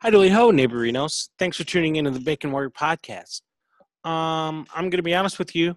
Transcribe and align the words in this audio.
Hi, 0.00 0.10
Dilly 0.10 0.28
Ho, 0.28 0.52
neighborinos. 0.52 1.30
Thanks 1.40 1.56
for 1.56 1.64
tuning 1.64 1.96
into 1.96 2.12
the 2.12 2.20
Bacon 2.20 2.52
Warrior 2.52 2.70
podcast. 2.70 3.40
Um, 4.04 4.64
I'm 4.72 4.92
to 4.92 5.02
be 5.02 5.12
honest 5.12 5.40
with 5.40 5.56
you. 5.56 5.74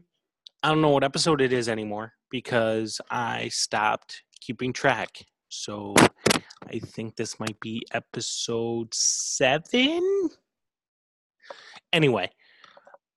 I 0.62 0.70
don't 0.70 0.79
know 0.79 0.90
what 0.90 1.03
episode 1.03 1.42
it 1.42 1.51
is 1.51 1.67
anymore 1.67 2.13
because 2.29 3.01
I 3.09 3.47
stopped 3.47 4.21
keeping 4.39 4.73
track. 4.73 5.25
So 5.49 5.95
I 6.69 6.77
think 6.77 7.15
this 7.15 7.39
might 7.39 7.59
be 7.61 7.81
episode 7.95 8.93
seven. 8.93 10.29
Anyway, 11.91 12.29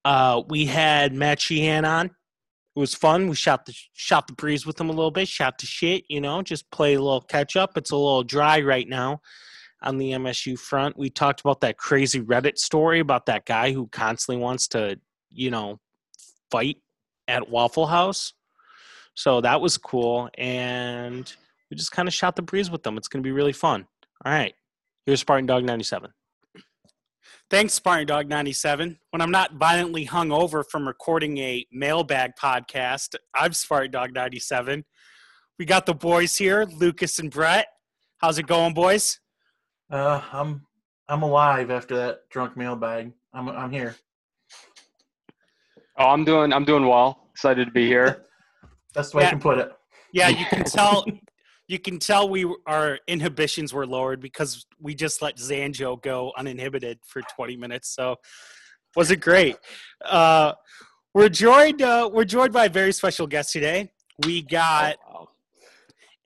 uh, 0.07 0.41
we 0.49 0.65
had 0.65 1.13
Matt 1.13 1.39
Sheehan 1.39 1.85
on. 1.85 2.07
It 2.07 2.81
was 2.81 2.95
fun. 2.95 3.29
We 3.29 3.35
shot 3.35 3.67
the 3.67 3.75
shot 3.93 4.27
the 4.27 4.33
breeze 4.33 4.65
with 4.65 4.81
him 4.81 4.89
a 4.89 4.95
little 4.95 5.11
bit, 5.11 5.29
shot 5.29 5.59
the 5.59 5.67
shit, 5.67 6.05
you 6.09 6.23
know, 6.23 6.41
just 6.41 6.71
play 6.71 6.95
a 6.95 7.03
little 7.03 7.21
catch 7.21 7.57
up. 7.57 7.77
It's 7.77 7.91
a 7.91 7.97
little 7.97 8.25
dry 8.25 8.63
right 8.63 8.89
now 8.89 9.21
on 9.85 9.99
the 9.99 10.13
MSU 10.13 10.59
front. 10.59 10.97
We 10.97 11.11
talked 11.11 11.41
about 11.41 11.61
that 11.61 11.77
crazy 11.77 12.21
Reddit 12.21 12.59
story 12.59 13.01
about 13.01 13.27
that 13.27 13.45
guy 13.47 13.73
who 13.73 13.87
constantly 13.89 14.43
wants 14.43 14.67
to, 14.69 14.99
you 15.31 15.51
know, 15.51 15.79
fight 16.51 16.79
at 17.29 17.49
Waffle 17.49 17.87
House. 17.87 18.33
So 19.15 19.41
that 19.43 19.61
was 19.61 19.79
cool. 19.79 20.29
And 20.37 21.33
we 21.71 21.77
just 21.77 21.93
kind 21.93 22.09
of 22.09 22.15
shot 22.15 22.35
the 22.37 22.43
breeze 22.43 22.71
with 22.71 22.83
them. 22.83 22.97
It's 22.97 23.09
going 23.09 23.23
to 23.23 23.27
be 23.27 23.33
really 23.33 23.53
fun. 23.53 23.87
All 24.25 24.33
right. 24.33 24.55
Here's 25.07 25.21
Spartan 25.21 25.47
Dog 25.47 25.65
97. 25.65 26.11
Thanks, 27.51 27.75
Spartan 27.75 28.07
Dog 28.07 28.29
97. 28.29 28.99
When 29.11 29.21
I'm 29.21 29.31
not 29.31 29.55
violently 29.55 30.05
hung 30.05 30.33
over 30.33 30.65
from 30.65 30.89
recording 30.89 31.37
a 31.39 31.67
mailbag 31.71 32.33
podcast, 32.41 33.15
I'm 33.35 33.53
Spartan 33.53 33.91
Dog 33.91 34.15
97. 34.15 34.85
We 35.59 35.67
got 35.67 35.87
the 35.87 35.95
boys 35.95 36.37
here, 36.37 36.65
Lucas 36.65 37.19
and 37.19 37.31
Brett. 37.31 37.67
How's 38.19 38.39
it 38.39 38.47
going, 38.47 38.73
boys? 38.73 39.21
Uh, 39.91 40.21
I'm 40.33 40.67
I'm 41.09 41.23
alive 41.23 41.71
after 41.71 41.97
that 41.97 42.29
drunk 42.31 42.57
mailbag. 42.57 43.13
I'm 43.33 43.49
I'm 43.49 43.71
here. 43.71 43.97
Oh, 45.99 46.07
I'm 46.09 46.25
doing 46.25 46.53
I'm 46.53 46.65
doing 46.65 46.87
well. 46.87 47.29
Excited 47.33 47.67
to 47.67 47.71
be 47.73 47.87
here. 47.87 48.25
That's 48.95 49.11
the 49.11 49.19
way 49.19 49.23
Yeah. 49.25 49.29
I 49.29 49.31
can 49.31 49.41
put 49.41 49.59
it. 49.59 49.73
Yeah, 50.13 50.29
you 50.29 50.45
can 50.47 50.65
tell. 50.65 51.05
you 51.69 51.79
can 51.79 51.99
tell 51.99 52.29
we 52.29 52.47
our 52.67 52.99
inhibitions 53.09 53.73
were 53.73 53.87
lowered 53.87 54.21
because 54.21 54.67
we 54.81 54.95
just 54.95 55.23
let 55.23 55.37
Zanjo 55.37 56.01
go 56.03 56.33
uninhibited 56.37 56.99
for 57.07 57.23
20 57.35 57.57
minutes. 57.57 57.95
So 57.95 58.17
was 58.97 59.11
it 59.11 59.21
great? 59.21 59.57
Uh, 60.05 60.53
we're 61.15 61.29
joined. 61.29 61.83
Uh, 61.83 62.09
we're 62.13 62.25
joined 62.25 62.53
by 62.53 62.67
a 62.67 62.71
very 62.71 62.93
special 62.93 63.27
guest 63.27 63.53
today. 63.53 63.91
We 64.25 64.43
got 64.43 64.97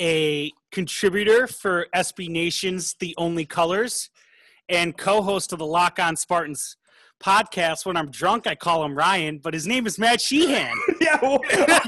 a 0.00 0.52
contributor 0.72 1.46
for 1.46 1.86
SB 1.94 2.28
Nation's 2.28 2.94
The 3.00 3.14
Only 3.16 3.44
Colors 3.44 4.10
and 4.68 4.96
co-host 4.96 5.52
of 5.52 5.58
the 5.58 5.66
Lock 5.66 5.98
On 5.98 6.16
Spartans 6.16 6.76
podcast. 7.22 7.86
When 7.86 7.96
I'm 7.96 8.10
drunk, 8.10 8.46
I 8.46 8.54
call 8.54 8.84
him 8.84 8.94
Ryan, 8.94 9.38
but 9.38 9.54
his 9.54 9.66
name 9.66 9.86
is 9.86 9.98
Matt 9.98 10.20
Sheehan. 10.20 10.76
yeah, 11.00 11.18
well, 11.20 11.36
okay. 11.36 11.64
I 11.68 11.82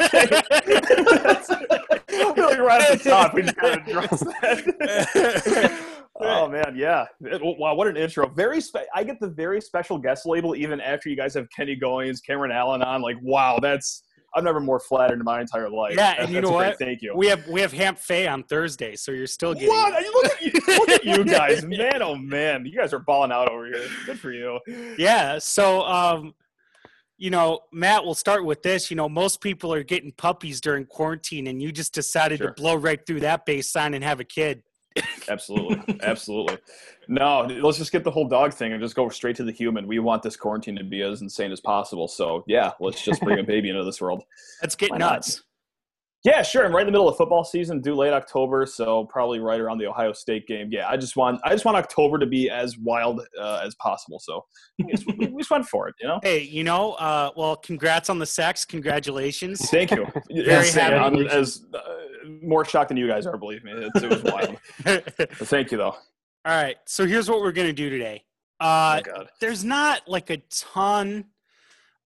feel 2.35 2.47
like 2.47 2.59
right 2.59 2.91
at 2.91 3.03
the 3.03 3.11
top 3.11 3.35
we 3.35 3.43
just 3.43 3.57
gotta 3.57 3.81
address 3.83 4.21
that. 4.21 5.81
oh 6.21 6.49
man, 6.49 6.75
yeah. 6.77 7.07
Wow, 7.21 7.75
what 7.75 7.87
an 7.87 7.97
intro. 7.97 8.29
Very 8.29 8.61
spe- 8.61 8.89
I 8.95 9.05
get 9.05 9.21
the 9.21 9.29
very 9.29 9.61
special 9.61 9.99
guest 9.99 10.27
label 10.27 10.57
even 10.57 10.81
after 10.81 11.09
you 11.09 11.17
guys 11.17 11.35
have 11.35 11.47
Kenny 11.55 11.77
Goins, 11.77 12.19
Cameron 12.25 12.51
Allen 12.53 12.83
on. 12.83 13.03
Like, 13.03 13.17
wow, 13.23 13.59
that's 13.61 14.03
I've 14.35 14.45
never 14.45 14.61
more 14.61 14.79
flattered 14.79 15.19
in 15.19 15.25
my 15.25 15.41
entire 15.41 15.69
life. 15.69 15.91
Yeah, 15.97 16.15
That- 16.15 16.19
and 16.21 16.33
you 16.33 16.41
know 16.41 16.49
great 16.51 16.69
what? 16.69 16.79
Thank 16.79 17.03
you. 17.03 17.13
We 17.17 17.27
have 17.29 17.47
we 17.49 17.61
have 17.61 17.73
Hamp 17.73 17.99
Fay 17.99 18.27
on 18.29 18.43
Thursday, 18.45 18.95
so 18.97 19.11
you're 19.13 19.27
still 19.27 19.55
getting. 19.55 19.69
what? 19.69 19.93
Look 20.03 20.33
at 20.33 20.43
you! 20.43 20.53
Look 20.69 20.89
at 20.91 21.05
you 21.05 21.25
guys, 21.39 21.65
man! 21.65 22.01
Oh 22.03 22.15
man, 22.15 22.65
you 22.65 22.77
guys 22.77 22.93
are 22.93 23.01
balling 23.01 23.33
out 23.33 23.49
over 23.51 23.67
here. 23.67 23.87
Good 24.07 24.21
for 24.21 24.33
you. 24.33 24.61
Yeah. 24.99 25.39
So, 25.39 25.83
um, 25.83 26.35
you 27.19 27.31
know, 27.31 27.61
Matt, 27.73 28.05
we'll 28.05 28.15
start 28.15 28.45
with 28.45 28.63
this. 28.63 28.91
You 28.91 28.97
know, 28.97 29.09
most 29.09 29.41
people 29.41 29.75
are 29.75 29.83
getting 29.83 30.13
puppies 30.13 30.61
during 30.61 30.87
quarantine, 30.87 31.49
and 31.49 31.61
you 31.61 31.73
just 31.73 31.93
decided 31.93 32.39
Sure. 32.39 32.49
to 32.49 32.53
blow 32.55 32.77
right 32.77 33.05
through 33.05 33.21
that 33.21 33.45
baseline 33.47 33.95
and 33.95 34.03
have 34.05 34.21
a 34.21 34.25
kid. 34.25 34.63
Absolutely, 35.31 35.99
absolutely. 36.03 36.59
No, 37.09 37.43
let's 37.63 37.79
just 37.79 37.93
get 37.93 38.05
the 38.05 38.11
whole 38.11 38.29
dog 38.29 38.53
thing 38.53 38.73
and 38.73 38.83
just 38.83 38.95
go 38.95 39.09
straight 39.09 39.37
to 39.37 39.45
the 39.45 39.53
human. 39.53 39.87
We 39.87 39.99
want 39.99 40.23
this 40.23 40.37
quarantine 40.37 40.77
to 40.77 40.85
be 40.85 41.03
as 41.03 41.23
insane 41.23 41.53
as 41.53 41.61
possible. 41.61 42.09
So 42.09 42.45
yeah, 42.47 42.73
let's 42.81 43.03
just 43.03 43.21
bring 43.23 43.39
a 43.39 43.45
baby 43.45 43.71
into 43.71 43.85
this 43.85 44.01
world. 44.01 44.25
Let's 44.63 44.75
get 44.75 44.91
Why 44.91 44.99
not? 44.99 45.13
nuts. 45.13 45.43
Yeah, 46.23 46.43
sure. 46.43 46.67
I'm 46.67 46.75
right 46.75 46.83
in 46.83 46.87
the 46.87 46.93
middle 46.93 47.09
of 47.09 47.17
football 47.17 47.45
season, 47.45 47.81
due 47.81 47.95
late 47.95 48.13
October, 48.13 48.67
so 48.67 49.07
probably 49.07 49.39
right 49.39 49.59
around 49.59 49.79
the 49.79 49.87
Ohio 49.87 50.13
State 50.13 50.47
game. 50.47 50.69
Yeah, 50.71 50.87
I 50.87 50.99
just 50.99 51.17
want 51.17 51.41
I 51.45 51.51
just 51.51 51.65
want 51.65 51.79
October 51.79 52.19
to 52.19 52.27
be 52.27 52.51
as 52.51 52.77
wild 52.77 53.23
uh, 53.41 53.63
as 53.65 53.75
possible. 53.77 54.19
So 54.19 54.45
we 54.79 54.93
just, 54.93 55.07
we 55.17 55.39
just 55.39 55.51
went 55.51 55.65
for 55.65 55.89
it, 55.89 55.95
you 55.99 56.07
know. 56.07 56.21
Hey, 56.23 56.43
you 56.43 56.63
know, 56.63 56.93
uh, 56.95 57.31
well, 57.37 57.57
congrats 57.57 58.11
on 58.11 58.19
the 58.19 58.27
sex. 58.27 58.67
Congratulations. 58.67 59.71
Thank 59.71 59.93
you. 59.93 60.07
Very 60.31 60.67
Insane. 60.67 60.93
happy. 60.93 61.27
As 61.27 61.65
uh, 61.73 61.79
more 62.43 62.65
shocked 62.65 62.89
than 62.89 62.97
you 62.97 63.07
guys 63.07 63.27
are. 63.27 63.37
Believe 63.37 63.65
me, 63.65 63.73
it, 63.73 63.91
it 64.03 64.11
was 64.11 64.23
wild. 64.23 64.57
Thank 65.47 65.73
you, 65.73 65.79
though. 65.79 65.97
All 66.45 66.63
right. 66.63 66.77
So 66.87 67.07
here's 67.07 67.29
what 67.29 67.41
we're 67.41 67.53
gonna 67.53 67.73
do 67.73 67.91
today. 67.91 68.25
Uh, 68.59 69.01
oh 69.01 69.13
God. 69.13 69.29
there's 69.41 69.65
not 69.65 70.03
like 70.07 70.31
a 70.31 70.39
ton 70.51 71.27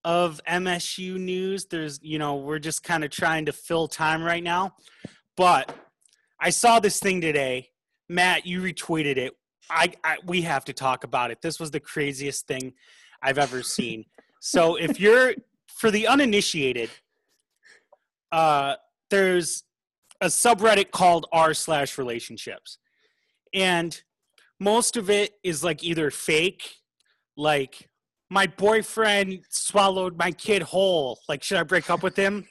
of 0.03 0.39
MSU 0.47 1.17
news. 1.17 1.65
There's, 1.65 1.99
you 2.01 2.19
know, 2.19 2.35
we're 2.35 2.59
just 2.59 2.83
kind 2.83 3.03
of 3.03 3.09
trying 3.09 3.45
to 3.47 3.51
fill 3.51 3.87
time 3.87 4.23
right 4.23 4.43
now. 4.43 4.75
But 5.35 5.75
I 6.39 6.51
saw 6.51 6.79
this 6.79 6.99
thing 6.99 7.21
today. 7.21 7.69
Matt, 8.07 8.45
you 8.45 8.61
retweeted 8.61 9.17
it. 9.17 9.33
I, 9.69 9.91
I 10.03 10.17
we 10.25 10.43
have 10.43 10.63
to 10.65 10.73
talk 10.73 11.03
about 11.03 11.31
it. 11.31 11.41
This 11.41 11.59
was 11.59 11.71
the 11.71 11.79
craziest 11.79 12.47
thing 12.47 12.73
I've 13.21 13.39
ever 13.39 13.63
seen. 13.63 14.05
So 14.39 14.75
if 14.75 14.99
you're 14.99 15.33
for 15.67 15.89
the 15.89 16.07
uninitiated, 16.07 16.89
uh, 18.31 18.75
there's 19.09 19.63
a 20.21 20.27
subreddit 20.27 20.91
called 20.91 21.25
r 21.31 21.53
slash 21.53 21.97
relationships, 21.97 22.77
and 23.53 24.01
most 24.59 24.95
of 24.97 25.09
it 25.09 25.33
is 25.43 25.63
like 25.63 25.83
either 25.83 26.09
fake, 26.11 26.75
like 27.37 27.89
my 28.29 28.47
boyfriend 28.47 29.41
swallowed 29.49 30.17
my 30.17 30.31
kid 30.31 30.61
whole. 30.63 31.19
Like, 31.29 31.43
should 31.43 31.57
I 31.57 31.63
break 31.63 31.89
up 31.89 32.01
with 32.03 32.15
him? 32.15 32.45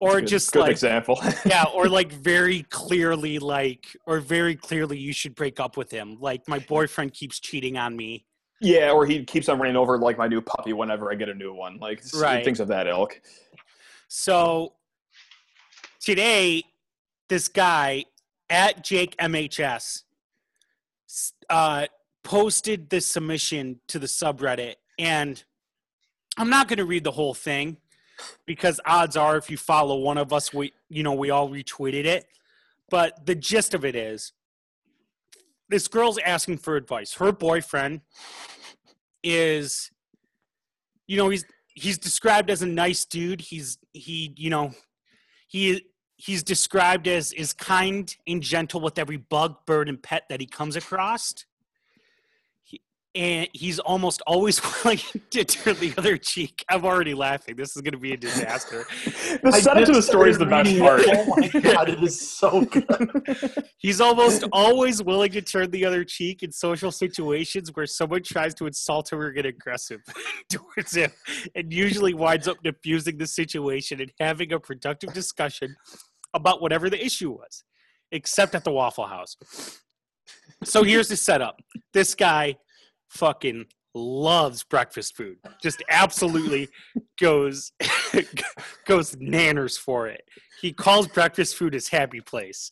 Or 0.00 0.16
Good- 0.20 0.26
just 0.28 0.52
good 0.52 0.60
like 0.60 0.70
example. 0.72 1.20
yeah, 1.46 1.64
or 1.74 1.88
like 1.98 2.12
very 2.12 2.64
clearly 2.64 3.38
like 3.38 3.86
or 4.06 4.18
very 4.20 4.56
clearly 4.56 4.98
you 4.98 5.12
should 5.12 5.34
break 5.34 5.60
up 5.60 5.76
with 5.76 5.90
him. 5.90 6.16
Like 6.20 6.46
my 6.48 6.58
boyfriend 6.58 7.14
keeps 7.14 7.38
cheating 7.40 7.76
on 7.76 7.96
me. 7.96 8.26
yeah, 8.60 8.90
or 8.90 9.06
he 9.06 9.24
keeps 9.24 9.48
on 9.48 9.58
running 9.60 9.76
over 9.76 9.98
like 9.98 10.18
my 10.18 10.26
new 10.26 10.40
puppy 10.40 10.72
whenever 10.72 11.10
I 11.10 11.14
get 11.14 11.28
a 11.28 11.34
new 11.34 11.54
one. 11.54 11.78
Like 11.78 12.02
Right. 12.14 12.44
things 12.44 12.58
of 12.60 12.68
that 12.68 12.86
ilk. 12.88 13.20
So 14.08 14.74
today, 16.02 16.64
this 17.28 17.48
guy 17.48 18.04
at 18.50 18.84
Jake 18.84 19.16
MHS 19.16 20.02
uh, 21.48 21.86
posted 22.24 22.90
this 22.90 23.06
submission 23.06 23.80
to 23.88 23.98
the 23.98 24.06
subreddit, 24.06 24.74
and 24.98 25.42
I'm 26.36 26.50
not 26.50 26.68
going 26.68 26.78
to 26.78 26.84
read 26.84 27.04
the 27.04 27.12
whole 27.12 27.34
thing 27.34 27.78
because 28.46 28.80
odds 28.84 29.16
are, 29.16 29.36
if 29.36 29.50
you 29.50 29.56
follow 29.56 29.96
one 29.98 30.18
of 30.18 30.32
us, 30.32 30.52
we 30.52 30.72
you 30.88 31.02
know 31.02 31.14
we 31.14 31.30
all 31.30 31.48
retweeted 31.48 32.04
it. 32.04 32.26
But 32.90 33.24
the 33.24 33.34
gist 33.34 33.72
of 33.72 33.84
it 33.84 33.96
is, 33.96 34.32
this 35.68 35.88
girl's 35.88 36.18
asking 36.18 36.58
for 36.58 36.76
advice. 36.76 37.14
Her 37.14 37.32
boyfriend 37.32 38.02
is, 39.22 39.90
you 41.06 41.16
know, 41.16 41.30
he's 41.30 41.44
he's 41.74 41.98
described 41.98 42.50
as 42.50 42.60
a 42.60 42.66
nice 42.66 43.04
dude. 43.04 43.40
He's 43.40 43.78
he, 43.92 44.34
you 44.36 44.50
know, 44.50 44.72
he 45.46 45.82
he's 46.24 46.42
described 46.42 47.08
as 47.08 47.32
is 47.32 47.52
kind 47.52 48.16
and 48.28 48.42
gentle 48.42 48.80
with 48.80 48.98
every 48.98 49.16
bug, 49.16 49.56
bird, 49.66 49.88
and 49.88 50.00
pet 50.00 50.22
that 50.28 50.40
he 50.40 50.46
comes 50.46 50.76
across. 50.76 51.34
He, 52.62 52.80
and 53.16 53.48
he's 53.52 53.80
almost 53.80 54.22
always 54.24 54.60
willing 54.84 55.00
to 55.30 55.44
turn 55.44 55.74
the 55.80 55.92
other 55.98 56.16
cheek. 56.16 56.64
I'm 56.68 56.84
already 56.84 57.14
laughing. 57.14 57.56
This 57.56 57.74
is 57.74 57.82
going 57.82 57.94
to 57.94 57.98
be 57.98 58.12
a 58.12 58.16
disaster. 58.16 58.84
The 59.42 59.50
setup 59.50 59.84
to 59.86 59.92
the 59.92 60.02
story 60.02 60.30
is 60.30 60.38
the 60.38 60.46
best 60.46 60.78
part. 60.78 61.02
Oh 61.08 61.34
my 61.36 61.48
god, 61.60 61.88
it 61.88 62.00
is 62.00 62.30
so 62.30 62.64
good. 62.70 63.68
He's 63.78 64.00
almost 64.00 64.44
always 64.52 65.02
willing 65.02 65.32
to 65.32 65.42
turn 65.42 65.72
the 65.72 65.84
other 65.84 66.04
cheek 66.04 66.44
in 66.44 66.52
social 66.52 66.92
situations 66.92 67.72
where 67.74 67.86
someone 67.86 68.22
tries 68.22 68.54
to 68.54 68.66
insult 68.66 69.12
him 69.12 69.18
or 69.18 69.32
get 69.32 69.44
aggressive 69.44 70.02
towards 70.48 70.94
him, 70.94 71.10
and 71.56 71.72
usually 71.72 72.14
winds 72.14 72.46
up 72.46 72.62
diffusing 72.62 73.18
the 73.18 73.26
situation 73.26 74.00
and 74.00 74.12
having 74.20 74.52
a 74.52 74.60
productive 74.60 75.12
discussion 75.12 75.74
about 76.34 76.62
whatever 76.62 76.88
the 76.90 77.04
issue 77.04 77.30
was, 77.30 77.64
except 78.10 78.54
at 78.54 78.64
the 78.64 78.72
Waffle 78.72 79.06
House. 79.06 79.36
So 80.64 80.82
here's 80.82 81.08
the 81.08 81.16
setup 81.16 81.60
this 81.92 82.14
guy 82.14 82.56
fucking 83.08 83.66
loves 83.94 84.62
breakfast 84.64 85.16
food, 85.16 85.38
just 85.62 85.82
absolutely 85.90 86.68
goes 87.20 87.72
goes 88.86 89.14
nanners 89.16 89.78
for 89.78 90.06
it. 90.06 90.22
He 90.60 90.72
calls 90.72 91.08
breakfast 91.08 91.56
food 91.56 91.74
his 91.74 91.88
happy 91.88 92.20
place. 92.20 92.70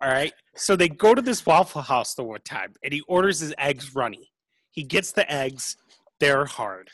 All 0.00 0.08
right. 0.08 0.32
So 0.54 0.76
they 0.76 0.88
go 0.88 1.14
to 1.14 1.22
this 1.22 1.44
Waffle 1.44 1.82
House 1.82 2.14
the 2.14 2.22
one 2.22 2.40
time, 2.44 2.74
and 2.82 2.92
he 2.92 3.00
orders 3.02 3.40
his 3.40 3.54
eggs 3.58 3.94
runny. 3.94 4.30
He 4.70 4.84
gets 4.84 5.12
the 5.12 5.30
eggs; 5.30 5.76
they're 6.20 6.46
hard. 6.46 6.90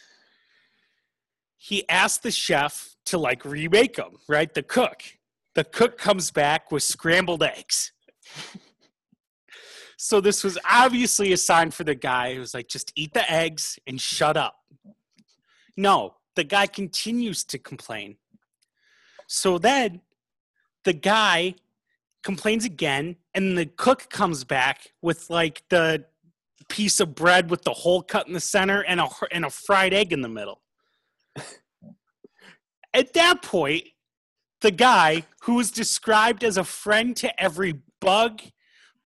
He 1.56 1.88
asks 1.88 2.18
the 2.18 2.30
chef 2.30 2.94
to 3.06 3.18
like 3.18 3.44
remake 3.44 3.96
them. 3.96 4.16
Right, 4.28 4.52
the 4.52 4.62
cook. 4.62 5.02
The 5.54 5.64
cook 5.64 5.98
comes 5.98 6.30
back 6.30 6.72
with 6.72 6.82
scrambled 6.82 7.42
eggs. 7.42 7.92
So 10.04 10.20
this 10.20 10.44
was 10.44 10.58
obviously 10.70 11.32
a 11.32 11.36
sign 11.38 11.70
for 11.70 11.82
the 11.82 11.94
guy 11.94 12.34
who's 12.34 12.52
like, 12.52 12.68
just 12.68 12.92
eat 12.94 13.14
the 13.14 13.30
eggs 13.32 13.78
and 13.86 13.98
shut 13.98 14.36
up. 14.36 14.54
No, 15.78 16.16
the 16.36 16.44
guy 16.44 16.66
continues 16.66 17.42
to 17.44 17.58
complain. 17.58 18.16
So 19.28 19.56
then 19.56 20.02
the 20.84 20.92
guy 20.92 21.54
complains 22.22 22.66
again, 22.66 23.16
and 23.32 23.56
the 23.56 23.64
cook 23.64 24.10
comes 24.10 24.44
back 24.44 24.90
with 25.00 25.30
like 25.30 25.62
the 25.70 26.04
piece 26.68 27.00
of 27.00 27.14
bread 27.14 27.48
with 27.48 27.62
the 27.62 27.72
hole 27.72 28.02
cut 28.02 28.26
in 28.26 28.34
the 28.34 28.40
center 28.40 28.82
and 28.84 29.00
a 29.00 29.08
and 29.32 29.46
a 29.46 29.50
fried 29.50 29.94
egg 29.94 30.12
in 30.12 30.20
the 30.20 30.28
middle. 30.28 30.60
At 32.92 33.14
that 33.14 33.42
point, 33.42 33.84
the 34.60 34.70
guy 34.70 35.24
who 35.42 35.54
was 35.54 35.70
described 35.70 36.44
as 36.44 36.56
a 36.56 36.64
friend 36.64 37.16
to 37.16 37.42
every 37.42 37.80
bug, 38.00 38.40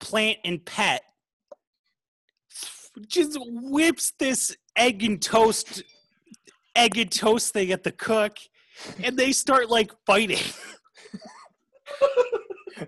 plant, 0.01 0.39
and 0.45 0.65
pet 0.65 1.03
just 3.07 3.37
whips 3.41 4.13
this 4.19 4.57
egg 4.77 5.05
and 5.05 5.23
toast 5.23 5.83
egg 6.75 6.99
and 6.99 7.13
toast 7.13 7.53
thing 7.53 7.71
at 7.71 7.85
the 7.85 7.93
cook 7.93 8.37
and 9.03 9.17
they 9.17 9.31
start 9.33 9.69
like 9.71 9.93
fighting 10.07 10.39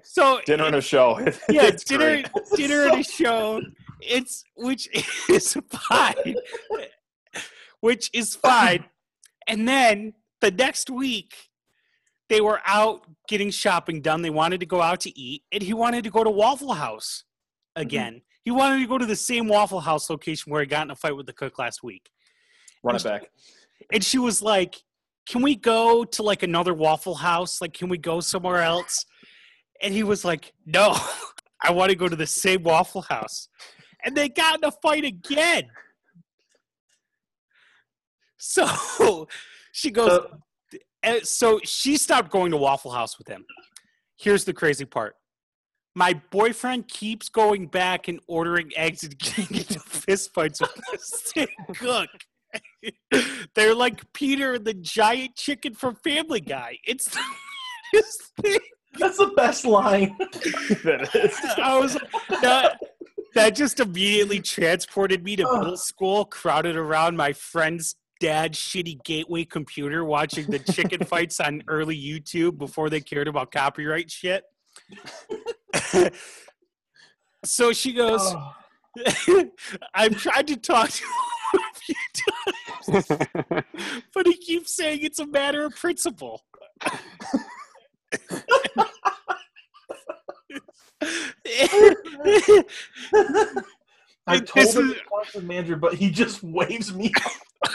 so 0.02 0.40
Dinner 0.46 0.64
and 0.66 0.76
a 0.76 0.80
show. 0.80 1.18
yeah 1.48 1.66
It's 1.66 1.84
dinner 1.84 2.22
great. 2.22 2.28
dinner 2.56 2.82
and 2.88 3.00
a 3.00 3.04
show 3.04 3.60
it's 4.00 4.44
which 4.56 4.88
is 5.28 5.56
fine 5.70 6.34
which 7.80 8.10
is 8.12 8.34
fine 8.34 8.84
and 9.46 9.68
then 9.68 10.14
the 10.40 10.50
next 10.50 10.90
week 10.90 11.34
they 12.30 12.40
were 12.40 12.60
out 12.64 13.02
getting 13.28 13.50
shopping 13.50 14.00
done. 14.00 14.22
They 14.22 14.30
wanted 14.30 14.60
to 14.60 14.66
go 14.66 14.80
out 14.80 15.00
to 15.00 15.18
eat 15.18 15.42
and 15.52 15.62
he 15.62 15.74
wanted 15.74 16.04
to 16.04 16.10
go 16.10 16.24
to 16.24 16.30
waffle 16.30 16.72
house 16.72 17.24
mm-hmm. 17.76 17.82
again. 17.82 18.22
He 18.44 18.52
wanted 18.52 18.78
to 18.78 18.86
go 18.86 18.96
to 18.96 19.04
the 19.04 19.16
same 19.16 19.48
waffle 19.48 19.80
house 19.80 20.08
location 20.08 20.50
where 20.50 20.62
he 20.62 20.66
got 20.66 20.86
in 20.86 20.92
a 20.92 20.96
fight 20.96 21.16
with 21.16 21.26
the 21.26 21.32
cook 21.34 21.58
last 21.58 21.82
week. 21.82 22.08
Run 22.82 22.96
it 22.96 23.04
back. 23.04 23.24
and 23.92 24.02
she 24.02 24.18
was 24.18 24.40
like 24.40 24.76
can 25.26 25.42
we 25.42 25.54
go 25.54 26.04
to 26.04 26.22
like 26.22 26.42
another 26.42 26.72
waffle 26.72 27.16
house? 27.16 27.60
Like 27.60 27.74
can 27.74 27.88
we 27.88 27.98
go 27.98 28.20
somewhere 28.20 28.62
else? 28.62 29.04
And 29.82 29.92
he 29.92 30.04
was 30.04 30.24
like 30.24 30.52
no 30.64 30.96
i 31.62 31.70
want 31.72 31.90
to 31.90 31.96
go 31.96 32.08
to 32.08 32.16
the 32.16 32.26
same 32.26 32.62
waffle 32.62 33.02
house. 33.02 33.48
And 34.04 34.16
they 34.16 34.28
got 34.28 34.58
in 34.58 34.64
a 34.64 34.70
fight 34.70 35.04
again. 35.04 35.64
So 38.38 39.26
she 39.72 39.90
goes 39.90 40.10
So- 40.10 40.40
and 41.02 41.26
so 41.26 41.60
she 41.64 41.96
stopped 41.96 42.30
going 42.30 42.50
to 42.50 42.56
waffle 42.56 42.90
house 42.90 43.18
with 43.18 43.28
him 43.28 43.44
here's 44.18 44.44
the 44.44 44.52
crazy 44.52 44.84
part 44.84 45.14
my 45.96 46.20
boyfriend 46.30 46.86
keeps 46.86 47.28
going 47.28 47.66
back 47.66 48.06
and 48.06 48.20
ordering 48.28 48.70
eggs 48.76 49.02
and 49.02 49.18
getting 49.18 49.56
into 49.56 49.80
fist 49.80 50.32
fights 50.32 50.60
with 50.60 50.74
the 50.74 50.98
same 50.98 51.48
cook 51.74 52.08
they're 53.54 53.74
like 53.74 54.12
Peter 54.12 54.54
and 54.54 54.64
the 54.64 54.74
giant 54.74 55.36
chicken 55.36 55.74
from 55.74 55.96
Family 55.96 56.40
Guy. 56.40 56.78
It's 56.84 57.06
the 57.06 57.20
weirdest 57.92 58.32
thing. 58.40 58.58
That's 58.98 59.18
the 59.18 59.28
best 59.36 59.64
line. 59.64 60.16
That 60.84 61.14
is. 61.14 61.36
I 61.58 61.78
was 61.78 61.96
that, 62.42 62.78
that 63.34 63.54
just 63.54 63.80
immediately 63.80 64.40
transported 64.40 65.22
me 65.22 65.36
to 65.36 65.44
middle 65.44 65.76
school, 65.76 66.24
crowded 66.24 66.76
around 66.76 67.16
my 67.16 67.32
friend's 67.32 67.96
dad's 68.20 68.58
shitty 68.58 69.02
gateway 69.02 69.44
computer, 69.44 70.04
watching 70.04 70.46
the 70.46 70.58
chicken 70.58 71.04
fights 71.04 71.40
on 71.40 71.62
early 71.66 72.00
YouTube 72.00 72.58
before 72.58 72.88
they 72.88 73.00
cared 73.00 73.26
about 73.26 73.50
copyright 73.50 74.10
shit. 74.10 74.44
so 77.44 77.72
she 77.72 77.92
goes, 77.92 78.20
Oh, 78.22 78.52
I've 79.94 80.16
tried 80.16 80.46
to 80.48 80.56
talk 80.56 80.90
to 80.90 81.02
him 81.02 81.60
a 81.60 81.74
few 81.78 81.94
times, 82.86 83.06
but 84.14 84.26
he 84.26 84.36
keeps 84.36 84.76
saying 84.76 85.00
it's 85.02 85.18
a 85.18 85.26
matter 85.26 85.64
of 85.64 85.74
principle. 85.74 86.44
I 94.30 94.40
This 94.40 94.50
told 94.74 94.84
him 94.84 94.90
is- 94.90 94.96
to 94.96 95.00
talk 95.08 95.26
to 95.32 95.40
the 95.40 95.46
manager, 95.46 95.76
but 95.76 95.94
he 95.94 96.10
just 96.10 96.42
waves 96.58 96.92
me. 96.94 97.12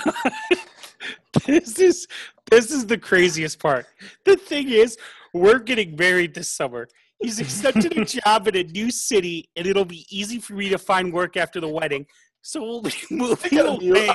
this 1.46 1.80
is 1.80 2.08
this 2.50 2.72
is 2.72 2.86
the 2.86 2.98
craziest 2.98 3.60
part. 3.60 3.88
The 4.24 4.36
thing 4.36 4.70
is, 4.70 4.98
we're 5.34 5.60
getting 5.60 5.96
married 5.96 6.34
this 6.34 6.50
summer. 6.50 6.88
He's 7.20 7.40
accepted 7.40 7.98
a 7.98 8.06
job 8.24 8.48
in 8.48 8.56
a 8.56 8.64
new 8.64 8.92
city, 8.92 9.50
and 9.56 9.66
it'll 9.68 9.86
be 9.86 10.06
easy 10.10 10.40
for 10.40 10.54
me 10.54 10.70
to 10.70 10.78
find 10.78 11.12
work 11.14 11.38
after 11.38 11.60
the 11.60 11.68
wedding. 11.68 12.06
So 12.42 12.62
we'll 12.62 12.82
be 12.82 12.94
moving 13.10 13.58
away 13.60 14.10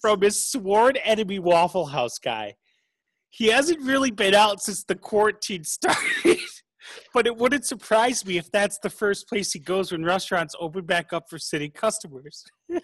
from 0.00 0.20
his 0.20 0.46
sworn 0.46 0.96
enemy 0.96 1.38
Waffle 1.38 1.86
House 1.86 2.18
guy. 2.18 2.56
He 3.30 3.46
hasn't 3.48 3.80
really 3.82 4.10
been 4.10 4.34
out 4.34 4.62
since 4.62 4.84
the 4.84 4.94
quarantine 4.94 5.64
started, 5.64 6.38
but 7.12 7.26
it 7.26 7.36
wouldn't 7.36 7.64
surprise 7.64 8.24
me 8.24 8.38
if 8.38 8.50
that's 8.50 8.78
the 8.78 8.90
first 8.90 9.28
place 9.28 9.52
he 9.52 9.58
goes 9.58 9.92
when 9.92 10.04
restaurants 10.04 10.54
open 10.58 10.84
back 10.84 11.12
up 11.12 11.28
for 11.28 11.38
sitting 11.38 11.70
customers. 11.70 12.44
but 12.68 12.80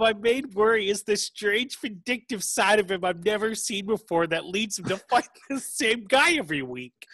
my 0.00 0.12
main 0.12 0.50
worry 0.54 0.88
is 0.88 1.02
the 1.02 1.16
strange, 1.16 1.78
vindictive 1.80 2.42
side 2.42 2.78
of 2.78 2.90
him 2.90 3.04
I've 3.04 3.24
never 3.24 3.54
seen 3.54 3.86
before 3.86 4.26
that 4.28 4.46
leads 4.46 4.78
him 4.78 4.86
to 4.86 4.96
fight 5.10 5.28
the 5.48 5.60
same 5.60 6.04
guy 6.04 6.34
every 6.34 6.62
week. 6.62 7.06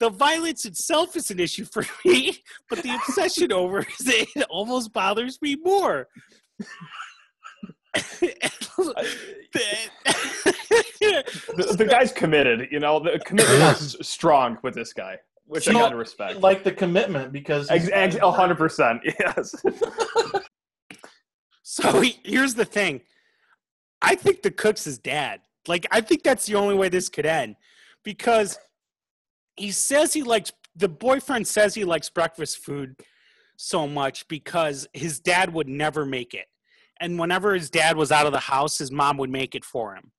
The 0.00 0.10
violence 0.10 0.64
itself 0.64 1.16
is 1.16 1.30
an 1.30 1.38
issue 1.38 1.64
for 1.64 1.84
me, 2.04 2.38
but 2.68 2.82
the 2.82 2.94
obsession 2.94 3.52
over 3.52 3.86
it 4.00 4.46
almost 4.50 4.92
bothers 4.92 5.40
me 5.40 5.56
more. 5.56 6.08
The, 11.00 11.74
the 11.78 11.86
guy's 11.88 12.12
committed. 12.12 12.68
You 12.70 12.80
know, 12.80 12.98
the 12.98 13.18
commitment 13.24 13.80
is 13.80 13.96
strong 14.02 14.58
with 14.62 14.74
this 14.74 14.92
guy, 14.92 15.18
which 15.46 15.68
I 15.68 15.72
gotta 15.72 15.96
respect. 15.96 16.40
like 16.40 16.64
the 16.64 16.72
commitment 16.72 17.32
because 17.32 17.70
Ex- 17.70 17.84
he's- 17.84 18.14
ex- 18.14 18.16
A 18.22 18.30
hundred 18.30 18.58
percent. 18.58 19.00
Yes. 19.20 19.54
So 21.62 22.00
he- 22.00 22.20
here's 22.24 22.54
the 22.54 22.64
thing. 22.64 23.00
I 24.02 24.14
think 24.16 24.42
the 24.42 24.50
cook's 24.50 24.84
his 24.84 24.98
dad. 24.98 25.40
Like 25.66 25.86
I 25.90 26.00
think 26.00 26.22
that's 26.22 26.46
the 26.46 26.54
only 26.56 26.74
way 26.74 26.88
this 26.88 27.08
could 27.08 27.26
end, 27.26 27.56
because 28.04 28.58
he 29.56 29.70
says 29.70 30.12
he 30.12 30.22
likes 30.22 30.52
the 30.76 30.88
boyfriend 30.88 31.46
says 31.46 31.74
he 31.74 31.84
likes 31.84 32.10
breakfast 32.10 32.58
food 32.58 32.96
so 33.56 33.86
much 33.86 34.26
because 34.28 34.86
his 34.92 35.20
dad 35.20 35.52
would 35.54 35.68
never 35.68 36.04
make 36.04 36.34
it, 36.34 36.46
and 37.00 37.18
whenever 37.18 37.54
his 37.54 37.70
dad 37.70 37.96
was 37.96 38.12
out 38.12 38.26
of 38.26 38.32
the 38.32 38.38
house, 38.40 38.78
his 38.78 38.90
mom 38.90 39.16
would 39.18 39.30
make 39.30 39.54
it 39.54 39.64
for 39.64 39.94
him. 39.94 40.10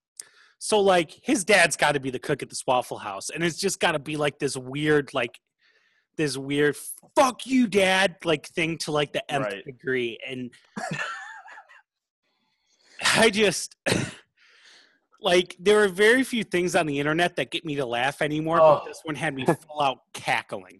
So 0.59 0.79
like 0.79 1.11
his 1.23 1.43
dad's 1.43 1.75
got 1.77 1.93
to 1.93 1.99
be 1.99 2.09
the 2.09 2.19
cook 2.19 2.41
at 2.43 2.49
this 2.49 2.63
Waffle 2.65 2.97
House, 2.97 3.29
and 3.29 3.43
it's 3.43 3.57
just 3.57 3.79
got 3.79 3.91
to 3.93 3.99
be 3.99 4.17
like 4.17 4.39
this 4.39 4.55
weird 4.57 5.13
like 5.13 5.39
this 6.17 6.37
weird 6.37 6.75
fuck 7.15 7.45
you 7.45 7.67
dad 7.67 8.15
like 8.23 8.47
thing 8.47 8.77
to 8.79 8.91
like 8.91 9.11
the 9.11 9.29
nth 9.31 9.43
Right. 9.45 9.65
degree 9.65 10.17
and 10.27 10.49
I 13.17 13.29
just 13.29 13.75
like 15.21 15.55
there 15.59 15.83
are 15.83 15.87
very 15.89 16.23
few 16.23 16.43
things 16.43 16.75
on 16.75 16.85
the 16.85 16.99
internet 16.99 17.35
that 17.35 17.51
get 17.51 17.65
me 17.65 17.75
to 17.75 17.85
laugh 17.85 18.21
anymore, 18.21 18.57
but 18.57 18.81
Oh. 18.81 18.85
this 18.87 19.01
one 19.03 19.15
had 19.15 19.33
me 19.35 19.45
full 19.45 19.81
out 19.81 19.99
cackling. 20.13 20.79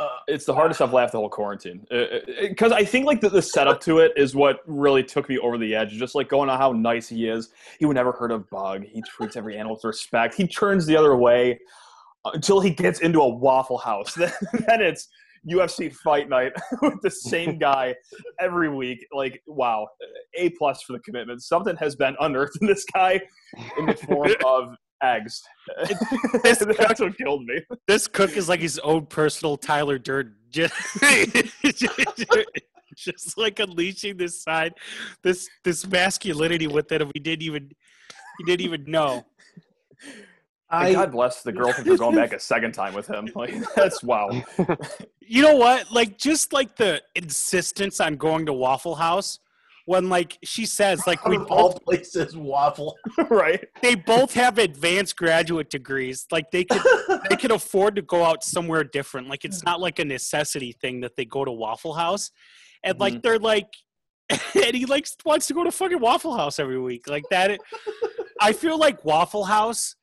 Uh, 0.00 0.08
it's 0.28 0.46
the 0.46 0.54
hardest 0.54 0.80
I've 0.80 0.94
laughed 0.94 1.12
the 1.12 1.18
whole 1.18 1.28
quarantine. 1.28 1.86
Because 2.40 2.72
I 2.72 2.84
think 2.84 3.04
like 3.04 3.20
the, 3.20 3.28
the 3.28 3.42
setup 3.42 3.80
to 3.82 3.98
it 3.98 4.12
is 4.16 4.34
what 4.34 4.60
really 4.66 5.02
took 5.02 5.28
me 5.28 5.38
over 5.38 5.58
the 5.58 5.74
edge. 5.74 5.90
Just 5.90 6.14
like 6.14 6.28
going 6.28 6.48
on 6.48 6.58
how 6.58 6.72
nice 6.72 7.08
he 7.08 7.28
is. 7.28 7.50
He 7.78 7.84
would 7.84 7.96
never 7.96 8.12
hurt 8.12 8.32
a 8.32 8.38
bug. 8.38 8.84
He 8.84 9.02
treats 9.02 9.36
every 9.36 9.56
animal 9.58 9.76
with 9.76 9.84
respect. 9.84 10.34
He 10.34 10.46
turns 10.46 10.86
the 10.86 10.96
other 10.96 11.16
way 11.16 11.58
until 12.24 12.60
he 12.60 12.70
gets 12.70 13.00
into 13.00 13.20
a 13.20 13.28
Waffle 13.28 13.76
House. 13.76 14.14
then, 14.16 14.32
then 14.66 14.80
it's 14.80 15.08
UFC 15.48 15.94
fight 15.94 16.28
night 16.28 16.52
with 16.82 17.00
the 17.02 17.10
same 17.10 17.58
guy 17.58 17.94
every 18.38 18.68
week. 18.68 19.06
Like 19.12 19.42
wow, 19.46 19.86
a 20.34 20.50
plus 20.50 20.82
for 20.82 20.94
the 20.94 21.00
commitment. 21.00 21.42
Something 21.42 21.76
has 21.76 21.94
been 21.94 22.16
unearthed 22.20 22.58
in 22.60 22.66
this 22.66 22.84
guy 22.92 23.20
in 23.78 23.86
the 23.86 23.94
form 23.94 24.32
of 24.46 24.74
eggs. 25.02 25.42
That's 26.42 27.00
what 27.00 27.16
killed 27.16 27.44
me. 27.44 27.60
This 27.86 28.06
cook 28.06 28.36
is 28.36 28.48
like 28.48 28.60
his 28.60 28.78
own 28.80 29.06
personal 29.06 29.56
Tyler 29.56 29.98
Durden, 29.98 30.34
just, 30.50 30.74
just 32.96 33.38
like 33.38 33.58
unleashing 33.58 34.16
this 34.16 34.42
side, 34.42 34.74
this 35.22 35.48
this 35.64 35.86
masculinity 35.86 36.66
within 36.66 37.02
him. 37.02 37.10
He 37.14 37.20
didn't 37.20 37.42
even 37.42 37.70
he 38.38 38.44
didn't 38.44 38.62
even 38.62 38.84
know. 38.90 39.24
I 40.72 40.92
God 40.92 41.12
bless 41.12 41.42
the 41.42 41.52
girlfriend 41.52 41.88
for 41.88 41.96
going 41.96 42.16
back 42.16 42.32
a 42.32 42.40
second 42.40 42.72
time 42.72 42.94
with 42.94 43.08
him. 43.08 43.28
Like 43.34 43.54
that's 43.74 44.02
wow. 44.02 44.30
You 45.20 45.42
know 45.42 45.56
what? 45.56 45.90
Like 45.92 46.18
just 46.18 46.52
like 46.52 46.76
the 46.76 47.02
insistence 47.14 48.00
on 48.00 48.16
going 48.16 48.46
to 48.46 48.52
Waffle 48.52 48.94
House 48.94 49.40
when 49.90 50.08
like 50.08 50.38
she 50.44 50.66
says 50.66 51.04
like 51.04 51.26
we 51.26 51.36
all 51.50 51.72
both 51.72 51.84
places 51.84 52.36
waffle. 52.36 52.96
right. 53.28 53.64
they 53.82 53.96
both 53.96 54.32
have 54.34 54.58
advanced 54.58 55.16
graduate 55.16 55.68
degrees. 55.68 56.28
Like 56.30 56.52
they 56.52 56.62
could 56.62 56.80
they 57.28 57.34
can 57.34 57.50
afford 57.50 57.96
to 57.96 58.02
go 58.02 58.24
out 58.24 58.44
somewhere 58.44 58.84
different. 58.84 59.26
Like 59.26 59.44
it's 59.44 59.64
not 59.64 59.80
like 59.80 59.98
a 59.98 60.04
necessity 60.04 60.76
thing 60.80 61.00
that 61.00 61.16
they 61.16 61.24
go 61.24 61.44
to 61.44 61.50
Waffle 61.50 61.94
House. 61.94 62.30
And 62.84 63.00
like 63.00 63.14
mm-hmm. 63.14 63.20
they're 63.24 63.40
like 63.40 63.66
and 64.30 64.76
he 64.76 64.86
like 64.86 65.08
wants 65.24 65.48
to 65.48 65.54
go 65.54 65.64
to 65.64 65.72
fucking 65.72 65.98
Waffle 65.98 66.36
House 66.36 66.60
every 66.60 66.78
week. 66.78 67.08
Like 67.08 67.24
that 67.32 67.58
I 68.40 68.52
feel 68.52 68.78
like 68.78 69.04
Waffle 69.04 69.42
House 69.42 69.96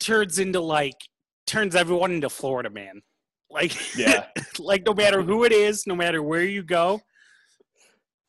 turns 0.00 0.38
into 0.38 0.60
like 0.60 1.00
turns 1.46 1.74
everyone 1.74 2.12
into 2.12 2.28
Florida 2.28 2.68
man. 2.68 3.00
Like 3.48 3.72
Yeah. 3.96 4.26
like 4.58 4.84
no 4.84 4.92
matter 4.92 5.22
who 5.22 5.44
it 5.44 5.52
is, 5.52 5.86
no 5.86 5.94
matter 5.94 6.22
where 6.22 6.44
you 6.44 6.62
go, 6.62 7.00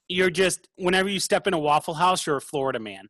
you're 0.10 0.30
just 0.32 0.68
whenever 0.78 1.08
you 1.08 1.20
step 1.20 1.48
in 1.48 1.54
a 1.54 1.60
Waffle 1.60 1.94
House, 1.94 2.26
you're 2.26 2.38
a 2.38 2.42
Florida 2.42 2.80
man. 2.80 3.08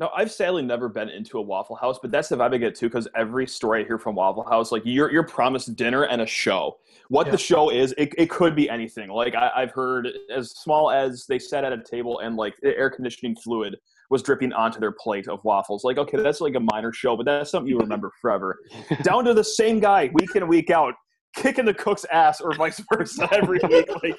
No, 0.00 0.08
I've 0.16 0.32
sadly 0.32 0.62
never 0.62 0.88
been 0.88 1.10
into 1.10 1.38
a 1.38 1.42
Waffle 1.42 1.76
House, 1.76 1.98
but 2.00 2.10
that's 2.10 2.30
the 2.30 2.36
vibe 2.36 2.54
I 2.54 2.58
get 2.58 2.74
too. 2.74 2.86
Because 2.88 3.06
every 3.14 3.46
story 3.46 3.82
I 3.82 3.86
hear 3.86 3.98
from 3.98 4.14
Waffle 4.14 4.44
House, 4.48 4.72
like 4.72 4.82
you're 4.84 5.12
you're 5.12 5.26
promised 5.26 5.76
dinner 5.76 6.04
and 6.04 6.22
a 6.22 6.26
show. 6.26 6.78
What 7.08 7.26
Yeah. 7.26 7.32
the 7.32 7.38
show 7.38 7.70
is, 7.70 7.94
it, 7.98 8.14
it 8.16 8.30
could 8.30 8.56
be 8.56 8.68
anything. 8.70 9.10
Like 9.10 9.34
I, 9.34 9.50
I've 9.54 9.72
heard 9.72 10.08
as 10.34 10.52
small 10.52 10.90
as 10.90 11.26
they 11.26 11.38
sat 11.38 11.64
at 11.64 11.72
a 11.72 11.82
table 11.82 12.20
and 12.20 12.36
like 12.36 12.54
the 12.62 12.76
air 12.76 12.88
conditioning 12.90 13.36
fluid 13.36 13.76
was 14.08 14.22
dripping 14.22 14.52
onto 14.54 14.80
their 14.80 14.92
plate 14.92 15.28
of 15.28 15.44
waffles. 15.44 15.84
Like 15.84 15.98
okay, 15.98 16.16
that's 16.16 16.40
like 16.40 16.54
a 16.54 16.60
minor 16.60 16.92
show, 16.94 17.14
but 17.16 17.26
that's 17.26 17.50
something 17.50 17.68
you 17.68 17.78
remember 17.78 18.10
forever. 18.22 18.58
Down 19.02 19.24
to 19.26 19.34
the 19.34 19.44
same 19.44 19.80
guy 19.80 20.10
week 20.14 20.34
in 20.34 20.48
week 20.48 20.70
out, 20.70 20.94
kicking 21.36 21.66
the 21.66 21.74
cook's 21.74 22.06
ass 22.10 22.40
or 22.40 22.54
vice 22.54 22.82
versa 22.92 23.28
every 23.32 23.60
week. 23.68 23.88
Like 24.02 24.16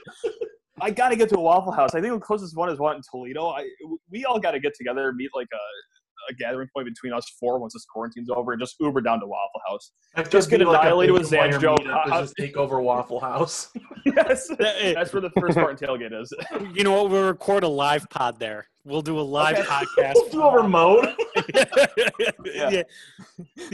I 0.81 0.89
got 0.91 1.09
to 1.09 1.15
get 1.15 1.29
to 1.29 1.37
a 1.37 1.41
Waffle 1.41 1.71
House. 1.71 1.95
I 1.95 2.01
think 2.01 2.13
the 2.13 2.19
closest 2.19 2.55
one 2.57 2.69
is 2.69 2.79
one 2.79 2.95
in 2.95 3.01
Toledo. 3.09 3.47
I, 3.49 3.67
we 4.09 4.25
all 4.25 4.39
got 4.39 4.51
to 4.51 4.59
get 4.59 4.73
together, 4.77 5.13
meet 5.13 5.29
like 5.35 5.47
a, 5.53 6.31
a 6.31 6.35
gathering 6.35 6.67
point 6.75 6.87
between 6.87 7.13
us 7.13 7.25
four 7.39 7.59
once 7.59 7.73
this 7.73 7.85
quarantine's 7.85 8.29
over, 8.29 8.51
and 8.53 8.61
just 8.61 8.75
Uber 8.79 9.01
down 9.01 9.19
to 9.19 9.25
Waffle 9.27 9.61
House. 9.67 9.91
I've 10.15 10.29
Just 10.29 10.49
get 10.49 10.59
be 10.59 10.65
like 10.65 10.83
with 11.11 11.29
bacon 11.31 11.59
Zanjo. 11.61 11.77
meetup 11.79 12.05
just 12.21 12.33
take 12.37 12.57
over 12.57 12.81
Waffle 12.81 13.19
House. 13.19 13.69
yes, 14.05 14.49
that's 14.59 15.13
where 15.13 15.21
the 15.21 15.31
first 15.39 15.57
part 15.57 15.81
in 15.81 15.87
tailgate 15.87 16.19
is. 16.19 16.33
You 16.75 16.83
know 16.83 16.91
what? 17.03 17.11
We'll 17.11 17.27
record 17.27 17.63
a 17.63 17.67
live 17.67 18.09
pod 18.09 18.39
there. 18.39 18.65
We'll 18.83 19.01
do 19.01 19.19
a 19.19 19.21
live 19.21 19.57
Okay. 19.57 19.67
podcast. 19.67 20.13
We'll 20.15 20.29
do 20.29 20.41
a 20.43 20.61
remote. 20.63 21.07
yeah. 22.45 22.83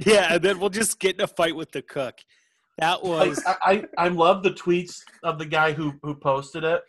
yeah. 0.05 0.33
and 0.33 0.41
then 0.43 0.59
we'll 0.59 0.69
just 0.69 0.99
get 0.99 1.15
in 1.15 1.21
a 1.21 1.27
fight 1.27 1.55
with 1.55 1.71
the 1.71 1.81
cook. 1.81 2.15
That 2.77 3.03
Like, 3.03 3.29
was 3.29 3.43
I, 3.45 3.55
I 3.97 4.05
I 4.05 4.07
love 4.09 4.43
the 4.43 4.51
tweets 4.51 5.01
of 5.23 5.39
the 5.39 5.45
guy 5.45 5.71
who 5.73 5.93
who 6.03 6.15
posted 6.15 6.63
it. 6.63 6.81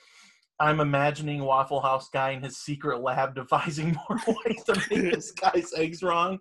I'm 0.61 0.81
imagining 0.81 1.43
Waffle 1.45 1.81
House 1.81 2.09
guy 2.09 2.31
in 2.31 2.43
his 2.43 2.57
secret 2.59 3.01
lab 3.01 3.35
devising 3.37 3.97
more 4.09 4.19
ways 4.45 4.63
to 4.65 4.75
make 4.91 5.13
this 5.15 5.31
guy's 5.31 5.73
eggs 5.77 6.03
wrong. 6.03 6.39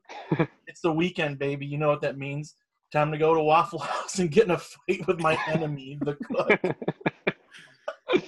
It's 0.67 0.81
the 0.81 0.91
weekend, 0.91 1.37
baby. 1.39 1.65
You 1.65 1.77
know 1.77 1.87
what 1.89 2.01
that 2.01 2.17
means. 2.17 2.55
Time 2.91 3.11
to 3.11 3.17
go 3.17 3.33
to 3.33 3.41
Waffle 3.41 3.79
House 3.79 4.19
and 4.19 4.31
get 4.31 4.45
in 4.45 4.51
a 4.51 4.57
fight 4.57 5.05
with 5.07 5.19
my 5.19 5.37
enemy, 5.47 5.97
the 6.01 6.15
cook. 6.15 6.75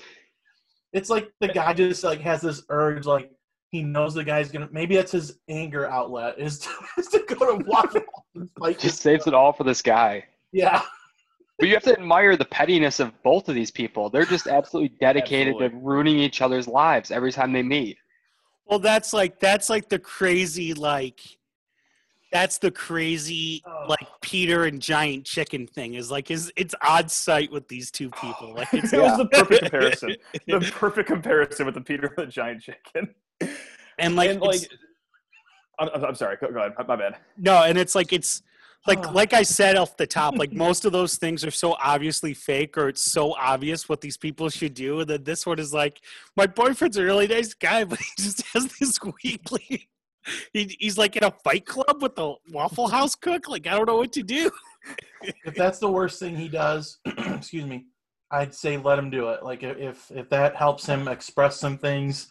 It's 0.92 1.10
like 1.10 1.32
the 1.40 1.48
guy 1.50 1.74
just 1.74 2.04
like 2.04 2.20
has 2.22 2.42
this 2.42 2.64
urge, 2.70 3.06
like 3.06 3.32
he 3.70 3.84
knows 3.84 4.16
the 4.16 4.24
guy's 4.24 4.50
gonna. 4.52 4.68
Maybe 4.72 4.96
that's 4.96 5.12
his 5.12 5.38
anger 5.48 5.88
outlet 5.88 6.40
is 6.40 6.58
to, 6.60 6.70
is 6.98 7.08
to 7.10 7.20
go 7.28 7.58
to 7.58 7.64
Waffle 7.66 8.02
House 8.02 8.26
and 8.36 8.50
fight. 8.60 8.80
Just 8.80 9.00
saves 9.00 9.26
cook. 9.26 9.34
it 9.34 9.36
all 9.36 9.54
for 9.54 9.64
this 9.64 9.84
guy. 9.84 10.24
Yeah. 10.52 10.82
But 11.60 11.68
you 11.68 11.74
have 11.74 11.84
to 11.84 11.94
admire 11.94 12.38
the 12.38 12.46
pettiness 12.46 13.00
of 13.00 13.12
both 13.24 13.50
of 13.50 13.56
these 13.56 13.70
people. 13.72 14.10
They're 14.10 14.26
just 14.26 14.48
absolutely 14.60 14.96
dedicated 15.00 15.58
to 15.60 15.70
ruining 15.70 16.20
each 16.20 16.42
other's 16.42 16.68
lives 16.68 17.12
every 17.12 17.32
time 17.32 17.52
they 17.54 17.64
meet. 17.64 17.98
well. 18.66 18.80
That's 18.80 19.14
like 19.14 19.40
that's 19.40 19.70
like 19.70 19.90
the 19.90 20.00
crazy 20.00 20.74
like. 20.74 21.20
That's 22.32 22.60
the 22.60 22.70
crazy 22.70 23.64
Oh. 23.66 23.86
like 23.90 24.08
Peter 24.22 24.66
and 24.66 24.80
Giant 24.82 25.26
Chicken 25.26 25.66
thing 25.68 25.96
is 25.96 26.10
like 26.12 26.30
is 26.32 26.52
it's 26.56 26.76
odd 26.84 27.10
sight 27.10 27.52
with 27.52 27.68
these 27.68 27.90
two 27.92 28.10
people 28.12 28.54
like 28.58 28.72
it's 28.74 28.94
It 28.94 29.02
was 29.02 29.18
the 29.18 29.26
perfect 29.26 29.64
comparison. 29.64 30.16
The 30.48 30.72
perfect 30.76 31.08
comparison 31.10 31.66
with 31.66 31.76
the 31.76 31.82
Peter 31.82 32.14
and 32.18 32.28
the 32.28 32.32
Giant 32.32 32.62
Chicken. 32.62 33.14
and 33.98 34.16
like, 34.16 34.30
and 34.30 34.42
like, 34.42 34.62
I'm, 35.80 35.90
I'm- 35.90 36.06
I'm 36.06 36.16
sorry. 36.16 36.38
Go, 36.40 36.52
go 36.52 36.60
ahead. 36.60 36.74
My 36.88 36.96
bad. 36.96 37.16
No, 37.38 37.64
and 37.64 37.78
it's 37.78 37.96
like 37.96 38.14
it's 38.14 38.44
like 38.88 39.06
Oh. 39.08 39.12
like 39.12 39.34
I 39.34 39.44
said 39.44 39.76
off 39.76 39.98
the 39.98 40.08
top, 40.08 40.38
like 40.38 40.54
most 40.54 40.86
of 40.86 40.92
those 40.92 41.18
things 41.18 41.44
are 41.44 41.52
so 41.52 41.74
obviously 41.74 42.34
fake 42.34 42.78
or 42.78 42.90
it's 42.90 43.12
so 43.12 43.36
obvious 43.36 43.90
what 43.90 44.02
these 44.02 44.18
people 44.18 44.50
should 44.50 44.74
do. 44.74 45.02
And 45.02 45.10
then 45.10 45.24
this 45.24 45.46
one 45.46 45.60
is 45.60 45.74
like, 45.74 46.00
my 46.36 46.48
boyfriend's 46.48 46.98
a 46.98 47.04
really 47.04 47.28
nice 47.28 47.54
guy, 47.54 47.84
but 47.86 48.00
he 48.00 48.10
just 48.18 48.46
has 48.54 48.68
this 48.80 48.98
weekly 49.24 49.90
he, 50.54 50.76
he's 50.80 50.98
like 50.98 51.16
in 51.16 51.24
a 51.24 51.32
fight 51.44 51.66
club 51.66 52.02
with 52.02 52.16
the 52.16 52.34
Waffle 52.52 52.88
House 52.88 53.16
cook. 53.16 53.48
Like 53.48 53.68
I 53.68 53.72
don't 53.72 53.88
know 53.88 53.98
what 53.98 54.12
to 54.14 54.24
do. 54.24 54.52
if 55.46 55.56
that's 55.56 55.80
the 55.80 55.90
worst 55.90 56.20
thing 56.20 56.36
he 56.36 56.48
does, 56.48 57.00
excuse 57.06 57.66
me, 57.66 57.86
I'd 58.32 58.54
say 58.54 58.78
let 58.78 59.00
him 59.00 59.10
do 59.10 59.30
it. 59.30 59.44
Like 59.44 59.64
if 59.64 60.10
if 60.12 60.30
that 60.30 60.56
helps 60.56 60.86
him 60.86 61.08
express 61.08 61.60
some 61.60 61.78
things, 61.78 62.30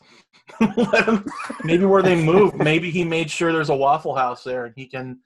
let 0.76 1.06
him. 1.06 1.24
Maybe 1.64 1.84
where 1.84 2.02
they 2.02 2.14
move, 2.14 2.54
maybe 2.54 2.90
he 2.90 3.04
made 3.04 3.30
sure 3.30 3.52
there's 3.52 3.70
a 3.70 3.76
Waffle 3.76 4.14
House 4.14 4.44
there, 4.44 4.66
and 4.66 4.74
he 4.76 4.86
can 4.86 5.20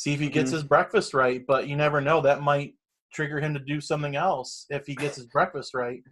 see 0.00 0.14
if 0.14 0.20
he 0.20 0.30
gets 0.30 0.50
Mhm. 0.50 0.54
his 0.54 0.62
breakfast 0.64 1.12
right. 1.12 1.44
But 1.46 1.68
you 1.68 1.76
never 1.76 2.00
know; 2.00 2.22
that 2.22 2.40
might 2.40 2.74
trigger 3.12 3.38
him 3.38 3.52
to 3.52 3.60
do 3.60 3.80
something 3.80 4.16
else 4.16 4.64
if 4.70 4.86
he 4.86 4.94
gets 4.94 5.16
his 5.16 5.26
breakfast 5.26 5.74
right. 5.74 6.02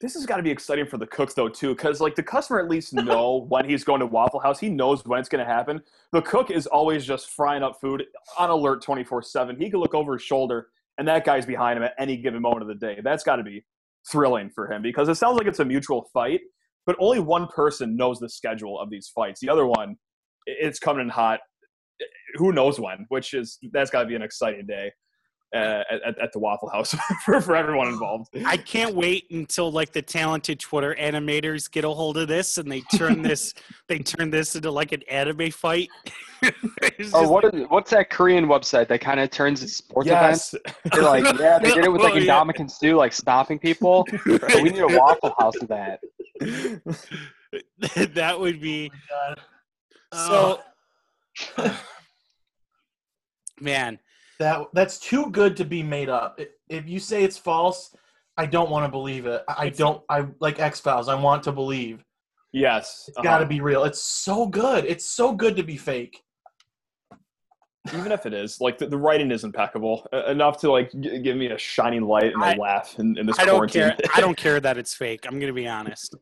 This 0.00 0.14
has 0.14 0.26
got 0.26 0.36
to 0.38 0.42
be 0.42 0.50
exciting 0.50 0.86
for 0.86 0.96
the 0.96 1.06
cooks 1.06 1.34
though 1.34 1.48
too, 1.48 1.74
because 1.74 2.00
like 2.00 2.16
the 2.16 2.22
customer 2.24 2.58
at 2.58 2.68
least 2.68 2.92
know 2.92 3.46
when 3.48 3.68
he's 3.68 3.84
going 3.84 4.00
to 4.00 4.06
Waffle 4.06 4.40
House. 4.40 4.58
He 4.58 4.68
knows 4.68 5.04
when 5.04 5.20
it's 5.20 5.28
going 5.28 5.44
to 5.44 5.50
happen. 5.52 5.80
The 6.12 6.22
cook 6.22 6.50
is 6.50 6.66
always 6.66 7.04
just 7.06 7.30
frying 7.30 7.62
up 7.62 7.80
food 7.80 8.04
on 8.36 8.50
alert 8.50 8.82
twenty 8.82 9.04
four 9.04 9.22
seven. 9.22 9.56
He 9.60 9.70
can 9.70 9.78
look 9.78 9.94
over 9.94 10.14
his 10.14 10.22
shoulder, 10.22 10.68
and 10.98 11.06
that 11.06 11.24
guy's 11.24 11.46
behind 11.46 11.76
him 11.76 11.84
at 11.84 11.94
any 11.98 12.16
given 12.16 12.42
moment 12.42 12.62
of 12.62 12.68
the 12.68 12.74
day. 12.74 13.00
That's 13.02 13.22
got 13.22 13.36
to 13.36 13.44
be 13.44 13.64
thrilling 14.10 14.50
for 14.50 14.70
him 14.72 14.82
because 14.82 15.08
it 15.08 15.16
sounds 15.16 15.36
like 15.38 15.46
it's 15.46 15.60
a 15.60 15.64
mutual 15.64 16.08
fight, 16.12 16.40
but 16.86 16.96
only 16.98 17.20
one 17.20 17.46
person 17.46 17.96
knows 17.96 18.18
the 18.18 18.28
schedule 18.28 18.80
of 18.80 18.90
these 18.90 19.08
fights. 19.08 19.40
The 19.40 19.50
other 19.50 19.66
one, 19.66 19.96
it's 20.46 20.78
coming 20.80 21.02
in 21.02 21.08
hot. 21.10 21.40
Who 22.34 22.52
knows 22.52 22.78
when? 22.78 23.06
Which 23.08 23.34
is 23.34 23.58
that's 23.72 23.90
got 23.90 24.02
to 24.02 24.08
be 24.08 24.14
an 24.14 24.22
exciting 24.22 24.66
day. 24.66 24.92
Uh, 25.56 25.82
at, 26.04 26.18
at 26.20 26.30
the 26.34 26.38
Waffle 26.38 26.68
House 26.68 26.94
for, 27.24 27.40
for 27.40 27.56
everyone 27.56 27.88
involved. 27.88 28.28
I 28.44 28.58
can't 28.58 28.94
wait 28.94 29.24
until 29.30 29.72
like 29.72 29.92
the 29.94 30.02
talented 30.02 30.60
Twitter 30.60 30.94
animators 31.00 31.70
get 31.70 31.86
a 31.86 31.88
hold 31.88 32.18
of 32.18 32.28
this 32.28 32.58
and 32.58 32.70
they 32.70 32.82
turn 32.94 33.22
this 33.22 33.54
they 33.88 33.98
turn 34.00 34.28
this 34.28 34.56
into 34.56 34.70
like 34.70 34.92
an 34.92 35.02
anime 35.10 35.50
fight. 35.50 35.88
It's 36.82 37.14
Or 37.14 37.22
just 37.22 37.32
what 37.32 37.44
is, 37.54 37.64
what's 37.68 37.90
that 37.92 38.10
Korean 38.10 38.44
website 38.46 38.88
that 38.88 39.00
kind 39.00 39.20
of 39.20 39.30
turns 39.30 39.62
its 39.62 39.76
sports 39.76 40.08
events? 40.10 40.54
They're 40.92 41.02
like, 41.02 41.24
yeah, 41.40 41.58
they 41.58 41.72
did 41.72 41.84
it 41.86 41.92
with 41.92 42.02
like 42.02 42.12
Oh, 42.12 42.16
yeah. 42.18 42.40
Indomitian 42.42 42.70
Stew, 42.70 42.96
like 42.96 43.14
stopping 43.14 43.58
people. 43.58 44.04
But 44.26 44.56
we 44.56 44.64
need 44.68 44.80
a 44.80 44.86
Waffle 44.98 45.34
House 45.38 45.56
of 45.62 45.68
that. 45.68 46.00
that 48.14 48.38
would 48.38 48.60
be 48.60 48.90
God. 49.08 49.40
so 50.12 50.60
Oh, 51.56 51.80
man. 53.60 53.98
that 54.38 54.66
that's 54.72 54.98
too 54.98 55.30
good 55.30 55.56
to 55.56 55.64
be 55.64 55.82
made 55.82 56.08
up. 56.08 56.38
If 56.68 56.88
you 56.88 56.98
say 57.00 57.24
it's 57.24 57.38
false, 57.38 57.94
I 58.36 58.46
don't 58.46 58.70
want 58.70 58.84
to 58.86 58.90
believe 58.90 59.26
it. 59.26 59.42
I 59.48 59.52
I 59.52 59.62
It's- 59.66 59.78
don't. 59.78 60.02
I 60.08 60.26
like 60.40 60.60
X 60.60 60.80
Files. 60.80 61.08
I 61.08 61.14
want 61.14 61.42
to 61.44 61.52
believe. 61.52 62.04
yes. 62.52 63.04
It's 63.08 63.16
got 63.18 63.38
to 63.38 63.44
uh-huh. 63.44 63.48
be 63.48 63.60
real. 63.60 63.84
It's 63.84 64.02
so 64.02 64.46
good. 64.46 64.84
It's 64.84 65.04
so 65.06 65.32
good 65.32 65.56
to 65.56 65.62
be 65.62 65.76
fake. 65.76 66.22
Even 67.94 68.12
if 68.12 68.26
it 68.26 68.34
is, 68.34 68.60
like 68.60 68.76
the, 68.76 68.86
the 68.86 68.98
writing 68.98 69.30
is 69.30 69.44
impeccable 69.44 70.06
uh, 70.12 70.24
enough 70.26 70.58
to 70.60 70.70
like 70.70 70.90
g- 71.00 71.20
give 71.20 71.36
me 71.38 71.46
a 71.46 71.56
shining 71.56 72.02
light 72.02 72.34
and 72.34 72.42
a 72.42 72.46
I- 72.46 72.54
laugh 72.56 72.98
in, 72.98 73.16
in 73.16 73.24
this 73.26 73.38
I 73.38 73.46
don't 73.46 73.54
quarantine. 73.56 73.82
care. 73.82 73.96
I 74.14 74.20
don't 74.20 74.36
care 74.36 74.60
that 74.60 74.76
it's 74.76 74.94
fake. 74.94 75.24
I'm 75.26 75.38
gonna 75.40 75.52
be 75.54 75.66
honest. 75.66 76.14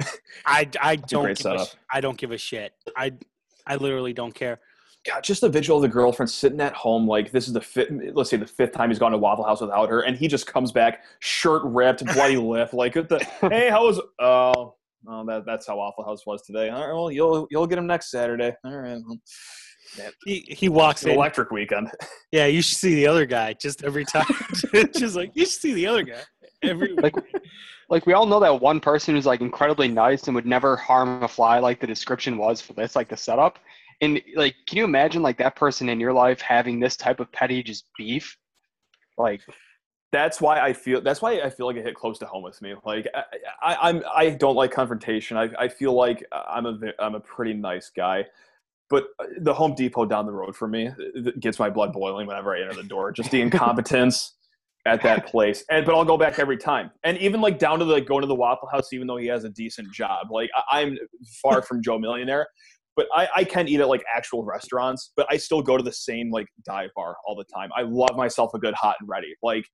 I, 0.46 0.68
I 0.80 0.96
don't 0.96 1.26
give 1.28 1.38
a, 1.38 1.42
setup. 1.42 1.68
sh- 1.68 1.74
I 1.92 2.00
don't 2.00 2.18
give 2.18 2.32
a 2.32 2.38
shit. 2.38 2.72
I 2.96 3.12
I 3.66 3.76
literally 3.76 4.12
don't 4.12 4.34
care. 4.34 4.58
God, 5.06 5.24
just 5.24 5.40
the 5.40 5.48
visual 5.48 5.78
of 5.78 5.82
the 5.82 5.88
girlfriend 5.88 6.28
sitting 6.28 6.60
at 6.60 6.74
home, 6.74 7.06
like 7.08 7.30
this 7.30 7.46
is 7.48 7.54
the 7.54 7.60
fifth, 7.60 7.90
let's 8.12 8.28
say 8.28 8.36
the 8.36 8.46
fifth 8.46 8.72
time 8.72 8.90
he's 8.90 8.98
gone 8.98 9.12
to 9.12 9.18
Waffle 9.18 9.44
House 9.44 9.60
without 9.62 9.88
her, 9.88 10.02
and 10.02 10.16
he 10.16 10.28
just 10.28 10.46
comes 10.46 10.72
back, 10.72 11.02
shirt 11.20 11.62
ripped, 11.64 12.04
bloody 12.04 12.36
lip, 12.36 12.72
like 12.74 12.92
the 12.94 13.26
hey, 13.40 13.70
how 13.70 13.86
was? 13.86 13.98
Oh, 14.18 14.74
oh, 15.08 15.24
that 15.26 15.46
that's 15.46 15.66
how 15.66 15.76
Waffle 15.78 16.04
House 16.04 16.26
was 16.26 16.42
today. 16.42 16.68
All 16.68 16.86
right, 16.86 16.92
well, 16.92 17.10
you'll 17.10 17.46
you'll 17.50 17.66
get 17.66 17.78
him 17.78 17.86
next 17.86 18.10
Saturday. 18.10 18.54
All 18.62 18.76
right, 18.76 19.00
well, 19.06 19.18
He 20.26 20.44
he 20.50 20.68
walks 20.68 21.02
in. 21.04 21.12
electric 21.12 21.50
weekend. 21.50 21.90
Yeah, 22.32 22.46
you 22.46 22.62
should 22.62 22.78
see 22.78 22.94
the 22.94 23.08
other 23.08 23.26
guy 23.26 23.54
just 23.54 23.82
every 23.82 24.04
time. 24.04 24.24
just 24.94 25.16
like 25.16 25.32
you 25.34 25.44
should 25.46 25.60
see 25.60 25.72
the 25.72 25.86
other 25.88 26.04
guy 26.04 26.20
every. 26.62 26.92
Like, 26.94 27.14
like 27.88 28.06
we 28.06 28.12
all 28.12 28.24
know 28.26 28.38
that 28.38 28.60
one 28.60 28.78
person 28.78 29.16
who's 29.16 29.26
like 29.26 29.40
incredibly 29.40 29.88
nice 29.88 30.28
and 30.28 30.34
would 30.36 30.46
never 30.46 30.76
harm 30.76 31.22
a 31.24 31.28
fly, 31.28 31.58
like 31.58 31.80
the 31.80 31.88
description 31.88 32.38
was 32.38 32.60
for 32.60 32.74
this, 32.74 32.94
like 32.94 33.08
the 33.08 33.16
setup. 33.16 33.58
And 34.00 34.20
like, 34.34 34.54
can 34.66 34.78
you 34.78 34.84
imagine 34.84 35.22
like 35.22 35.38
that 35.38 35.56
person 35.56 35.88
in 35.88 36.00
your 36.00 36.12
life 36.12 36.40
having 36.40 36.80
this 36.80 36.96
type 36.96 37.20
of 37.20 37.30
petty 37.32 37.62
just 37.62 37.84
beef? 37.98 38.36
Like, 39.18 39.42
that's 40.12 40.40
why 40.40 40.60
I 40.60 40.72
feel 40.72 41.00
that's 41.00 41.22
why 41.22 41.40
I 41.40 41.50
feel 41.50 41.66
like 41.66 41.76
it 41.76 41.84
hit 41.84 41.94
close 41.94 42.18
to 42.18 42.26
home 42.26 42.42
with 42.42 42.60
me. 42.62 42.74
Like 42.84 43.06
I, 43.14 43.22
I 43.62 43.88
I'm 43.88 44.02
I 44.12 44.30
don't 44.30 44.56
like 44.56 44.72
confrontation. 44.72 45.36
I, 45.36 45.50
I 45.58 45.68
feel 45.68 45.92
like 45.92 46.24
I'm 46.32 46.66
a 46.66 46.78
I'm 46.98 47.14
a 47.14 47.20
pretty 47.20 47.54
nice 47.54 47.90
guy, 47.94 48.24
but 48.88 49.08
uh, 49.20 49.26
the 49.38 49.54
Home 49.54 49.74
Depot 49.74 50.04
down 50.06 50.26
the 50.26 50.32
road 50.32 50.56
for 50.56 50.66
me 50.66 50.88
uh, 50.88 51.30
gets 51.38 51.58
my 51.58 51.70
blood 51.70 51.92
boiling 51.92 52.26
whenever 52.26 52.56
I 52.56 52.62
enter 52.62 52.74
the 52.74 52.88
door. 52.88 53.12
Just 53.12 53.30
the 53.30 53.40
incompetence 53.42 54.34
at 54.86 55.02
that 55.02 55.26
place. 55.26 55.64
And 55.70 55.86
but 55.86 55.94
I'll 55.94 56.04
go 56.04 56.18
back 56.18 56.38
every 56.38 56.56
time. 56.56 56.90
And 57.04 57.16
even 57.18 57.40
like 57.40 57.58
down 57.58 57.78
to 57.78 57.84
like 57.84 58.06
going 58.06 58.22
to 58.22 58.26
the 58.26 58.34
Waffle 58.34 58.68
House, 58.68 58.92
even 58.92 59.06
though 59.06 59.16
he 59.16 59.28
has 59.28 59.44
a 59.44 59.50
decent 59.50 59.92
job. 59.92 60.30
Like 60.30 60.50
I, 60.56 60.80
I'm 60.80 60.98
far 61.40 61.62
from 61.62 61.82
Joe 61.82 61.98
Millionaire. 61.98 62.48
But 62.96 63.06
I, 63.14 63.28
I 63.36 63.44
can 63.44 63.68
eat 63.68 63.80
at 63.80 63.88
like 63.88 64.02
actual 64.14 64.44
restaurants, 64.44 65.12
but 65.16 65.26
I 65.30 65.36
still 65.36 65.62
go 65.62 65.76
to 65.76 65.82
the 65.82 65.92
same 65.92 66.30
like 66.30 66.46
dive 66.66 66.90
bar 66.96 67.16
all 67.26 67.34
the 67.36 67.44
time. 67.54 67.70
I 67.76 67.82
love 67.82 68.16
myself 68.16 68.52
a 68.54 68.58
good 68.58 68.74
hot 68.74 68.96
and 69.00 69.08
ready. 69.08 69.34
Like 69.42 69.64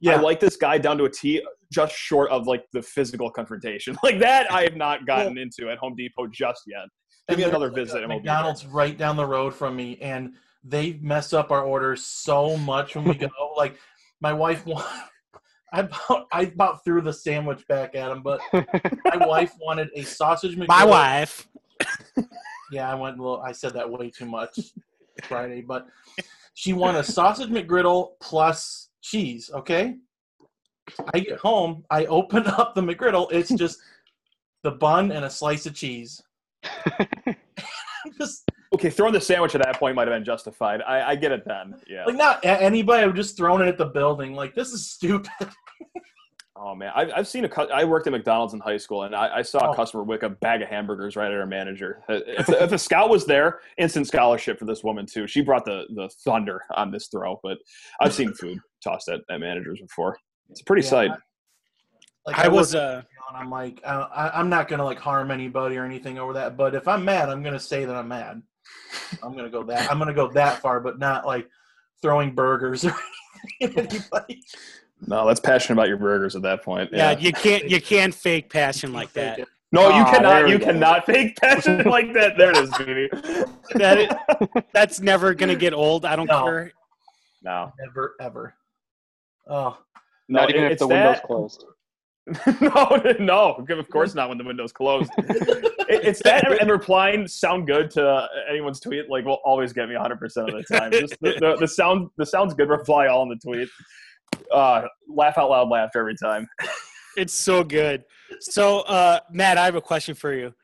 Yeah. 0.00 0.12
I 0.12 0.16
like 0.16 0.40
this 0.40 0.56
guy 0.56 0.78
down 0.78 0.98
to 0.98 1.04
a 1.04 1.10
T, 1.10 1.42
just 1.72 1.94
short 1.94 2.30
of 2.30 2.46
like 2.46 2.64
the 2.72 2.82
physical 2.82 3.30
confrontation. 3.30 3.96
Like 4.02 4.18
that, 4.18 4.50
I 4.50 4.62
have 4.62 4.76
not 4.76 5.06
gotten 5.06 5.38
into 5.38 5.70
at 5.70 5.78
Home 5.78 5.94
Depot 5.96 6.26
just 6.26 6.62
yet. 6.66 6.86
Give 7.28 7.38
me 7.38 7.44
another 7.44 7.70
there's, 7.70 7.88
visit. 7.92 8.00
like, 8.00 8.08
be. 8.08 8.14
McDonald's 8.16 8.66
right 8.66 8.98
down 8.98 9.16
the 9.16 9.26
road 9.26 9.54
from 9.54 9.76
me, 9.76 9.96
and 10.00 10.32
they 10.64 10.94
mess 11.00 11.32
up 11.32 11.50
our 11.52 11.62
orders 11.62 12.04
so 12.04 12.56
much 12.56 12.96
when 12.96 13.04
we 13.04 13.14
go. 13.14 13.28
like 13.56 13.76
my 14.20 14.32
wife, 14.32 14.66
wa- 14.66 14.84
I 15.72 15.80
about 15.80 16.26
I 16.32 16.42
about 16.42 16.84
threw 16.84 17.00
the 17.00 17.12
sandwich 17.12 17.66
back 17.68 17.94
at 17.94 18.10
him, 18.10 18.22
but 18.22 18.40
my 18.52 19.24
wife 19.26 19.52
wanted 19.60 19.88
a 19.94 20.02
sausage 20.02 20.56
McGriddle. 20.56 20.68
My 20.68 20.84
wife. 20.84 21.48
Yeah, 22.72 22.90
I 22.90 22.94
went 22.94 23.18
a 23.18 23.22
little. 23.22 23.40
I 23.42 23.52
said 23.52 23.74
that 23.74 23.88
way 23.88 24.10
too 24.10 24.24
much 24.26 24.58
Friday, 25.24 25.60
but 25.60 25.86
she 26.54 26.72
won 26.72 26.96
a 26.96 27.04
sausage 27.04 27.50
McGriddle 27.50 28.12
plus 28.20 28.88
cheese. 29.02 29.50
Okay. 29.54 29.96
I 31.14 31.20
get 31.20 31.38
home, 31.38 31.84
I 31.90 32.06
open 32.06 32.46
up 32.46 32.74
the 32.74 32.80
McGriddle. 32.80 33.30
It's 33.30 33.50
just 33.50 33.78
the 34.64 34.72
bun 34.72 35.12
and 35.12 35.24
a 35.24 35.30
slice 35.30 35.66
of 35.66 35.74
cheese. 35.74 36.20
just 38.18 38.48
Okay, 38.74 38.88
throwing 38.88 39.12
the 39.12 39.20
sandwich 39.20 39.54
at 39.54 39.62
that 39.62 39.78
point 39.78 39.94
might 39.96 40.08
have 40.08 40.16
been 40.16 40.24
justified. 40.24 40.80
I, 40.82 41.10
I 41.10 41.14
get 41.14 41.30
it 41.30 41.44
then. 41.46 41.74
Yeah. 41.86 42.06
like 42.06 42.16
not 42.16 42.42
a- 42.42 42.62
anybody. 42.62 43.02
I'm 43.04 43.14
just 43.14 43.36
throwing 43.36 43.60
it 43.60 43.68
at 43.68 43.76
the 43.76 43.84
building. 43.84 44.32
Like 44.34 44.54
this 44.54 44.72
is 44.72 44.90
stupid. 44.90 45.30
Oh 46.54 46.74
man, 46.74 46.92
I've, 46.94 47.10
I've 47.16 47.28
seen 47.28 47.46
a. 47.46 47.48
cu- 47.48 47.70
I 47.72 47.84
worked 47.84 48.06
at 48.06 48.12
McDonald's 48.12 48.52
in 48.52 48.60
high 48.60 48.76
school, 48.76 49.04
and 49.04 49.16
I, 49.16 49.36
I 49.38 49.42
saw 49.42 49.68
Oh. 49.68 49.72
a 49.72 49.76
customer 49.76 50.02
wick 50.02 50.22
a 50.22 50.28
bag 50.28 50.60
of 50.60 50.68
hamburgers 50.68 51.16
right 51.16 51.32
at 51.32 51.38
our 51.38 51.46
manager. 51.46 52.02
Uh, 52.10 52.20
If, 52.26 52.48
if 52.50 52.72
a 52.72 52.78
scout 52.78 53.08
was 53.08 53.24
there, 53.24 53.60
instant 53.78 54.06
scholarship 54.06 54.58
for 54.58 54.66
this 54.66 54.84
woman 54.84 55.06
too. 55.06 55.26
She 55.26 55.40
brought 55.40 55.64
the 55.64 55.84
the 55.94 56.10
thunder 56.24 56.62
on 56.74 56.90
this 56.90 57.06
throw. 57.08 57.40
But 57.42 57.56
I've 58.00 58.12
seen 58.12 58.34
food 58.34 58.58
tossed 58.84 59.08
at, 59.08 59.20
at 59.30 59.40
managers 59.40 59.80
before. 59.80 60.18
It's 60.50 60.60
a 60.60 60.64
pretty 60.64 60.82
Yeah, 60.82 60.90
sight. 60.90 61.10
Like 62.26 62.38
I 62.38 62.48
was 62.48 62.74
uh 62.74 63.02
and 63.30 63.36
I'm 63.38 63.50
like, 63.50 63.80
I, 63.86 63.94
I- 63.94 64.38
I'm 64.38 64.50
not 64.50 64.68
gonna 64.68 64.84
like 64.84 64.98
harm 64.98 65.30
anybody 65.30 65.78
or 65.78 65.84
anything 65.86 66.18
over 66.18 66.34
that. 66.34 66.58
But 66.58 66.74
if 66.74 66.86
I'm 66.86 67.02
mad, 67.02 67.30
I'm 67.30 67.42
gonna 67.42 67.58
say 67.58 67.86
that 67.86 67.96
I'm 67.96 68.08
mad. 68.08 68.42
I'm 69.22 69.34
gonna 69.34 69.48
go 69.48 69.62
that. 69.64 69.90
I'm 69.90 69.98
gonna 69.98 70.12
go 70.12 70.30
that 70.32 70.60
far, 70.60 70.80
but 70.80 70.98
not 70.98 71.24
like 71.26 71.48
throwing 72.02 72.34
burgers 72.34 72.84
or 72.84 72.94
anything 73.62 73.78
at 73.86 73.94
anybody. 73.94 74.42
No, 75.06 75.26
that's 75.26 75.40
passionate 75.40 75.74
about 75.74 75.88
your 75.88 75.96
burgers 75.96 76.36
at 76.36 76.42
that 76.42 76.62
point. 76.62 76.90
yeah, 76.92 77.10
Yeah. 77.12 77.18
you 77.18 77.32
can't 77.32 77.68
you 77.68 77.80
can't 77.80 78.14
fake 78.14 78.50
passion 78.50 78.92
like 78.92 79.12
that. 79.14 79.40
it. 79.40 79.48
No, 79.72 79.88
you 79.88 80.02
Ah, 80.02 80.10
cannot. 80.12 80.48
You 80.48 80.58
go. 80.58 80.66
cannot 80.66 81.06
fake 81.06 81.36
passion 81.36 81.82
like 81.86 82.12
that. 82.14 82.36
There 82.36 82.50
it 82.50 82.56
is, 82.58 82.70
baby. 82.78 83.08
That 83.74 84.64
That's 84.72 85.00
never 85.00 85.34
gonna 85.34 85.56
get 85.56 85.72
old. 85.72 86.04
I 86.04 86.14
don't 86.16 86.26
No. 86.26 86.44
care. 86.44 86.72
No, 87.42 87.72
Never 87.84 88.14
ever. 88.20 88.54
Oh, 89.48 89.76
no, 90.28 90.40
Not 90.40 90.50
even 90.50 90.62
it- 90.62 90.66
if 90.66 90.72
it's 90.72 90.80
the 90.80 90.86
window's 90.88 91.16
that- 91.16 91.24
closed. 91.24 91.64
no, 92.60 93.14
no, 93.18 93.66
of 93.68 93.88
course 93.90 94.14
not 94.14 94.28
when 94.28 94.38
the 94.38 94.44
window's 94.44 94.72
closed. 94.72 95.10
It- 95.88 96.04
it's 96.06 96.22
that 96.22 96.60
and 96.60 96.70
replying 96.70 97.26
sound 97.26 97.66
good 97.66 97.90
to 97.90 98.26
anyone's 98.48 98.78
tweet 98.80 99.10
like 99.10 99.24
will 99.26 99.40
always 99.44 99.72
get 99.72 99.88
me 99.88 99.94
100 99.94 100.18
percent 100.18 100.48
of 100.48 100.54
the 100.54 100.62
time. 100.78 100.92
Just 100.92 101.16
the, 101.20 101.32
the, 101.40 101.56
the 101.58 101.68
sound 101.68 102.08
the 102.16 102.24
sounds 102.24 102.54
good 102.54 102.68
reply 102.70 103.08
all 103.08 103.24
in 103.24 103.28
the 103.30 103.36
tweet. 103.36 103.68
Uh, 104.52 104.82
laugh 105.08 105.38
out 105.38 105.50
loud 105.50 105.68
laughter 105.68 106.00
every 106.00 106.16
time. 106.16 106.48
It's 107.16 107.34
so 107.34 107.62
good. 107.62 108.04
So 108.40 108.80
uh 108.80 109.20
Matt, 109.30 109.58
I 109.58 109.64
have 109.66 109.74
a 109.74 109.80
question 109.80 110.14
for 110.14 110.32
you. 110.32 110.54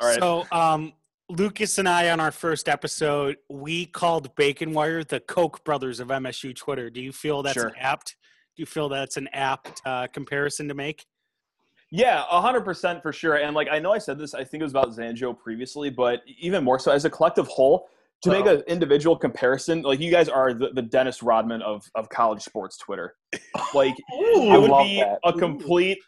All 0.00 0.08
right. 0.08 0.18
So 0.20 0.44
um 0.52 0.92
Lucas 1.28 1.78
and 1.78 1.88
I 1.88 2.10
on 2.10 2.20
our 2.20 2.30
first 2.30 2.68
episode, 2.68 3.38
we 3.48 3.86
called 3.86 4.34
Bacon 4.36 4.72
Wire 4.72 5.02
the 5.02 5.18
Koch 5.18 5.64
brothers 5.64 5.98
of 5.98 6.08
MSU 6.08 6.54
Twitter. 6.54 6.90
Do 6.90 7.00
you 7.00 7.10
feel 7.12 7.42
that's 7.42 7.54
Sure. 7.54 7.72
apt? 7.78 8.16
Do 8.56 8.62
you 8.62 8.66
feel 8.66 8.88
that's 8.88 9.16
an 9.16 9.28
apt 9.32 9.82
uh, 9.84 10.06
comparison 10.06 10.68
to 10.68 10.74
make? 10.74 11.04
Yeah, 11.90 12.22
hundred 12.28 12.64
percent 12.64 13.02
for 13.02 13.12
sure. 13.12 13.36
And 13.36 13.54
like 13.54 13.68
I 13.70 13.78
know 13.78 13.92
I 13.92 13.98
said 13.98 14.18
this, 14.18 14.34
I 14.34 14.44
think 14.44 14.60
it 14.60 14.64
was 14.64 14.72
about 14.72 14.90
Zanjo 14.90 15.36
previously, 15.38 15.90
but 15.90 16.22
even 16.38 16.64
more 16.64 16.78
so 16.78 16.90
as 16.90 17.04
a 17.04 17.10
collective 17.10 17.46
whole, 17.48 17.88
to 18.22 18.30
make 18.30 18.46
an 18.46 18.62
individual 18.66 19.16
comparison, 19.16 19.82
like 19.82 20.00
you 20.00 20.10
guys 20.10 20.28
are 20.28 20.52
the, 20.52 20.70
the 20.72 20.82
Dennis 20.82 21.22
Rodman 21.22 21.62
of 21.62 21.84
of 21.94 22.08
college 22.08 22.42
sports 22.42 22.76
Twitter. 22.78 23.14
Like 23.74 23.94
Ooh, 24.14 24.54
it 24.54 24.60
would 24.60 24.70
love 24.70 24.86
be 24.86 25.00
that. 25.00 25.18
a 25.24 25.32
complete 25.32 25.98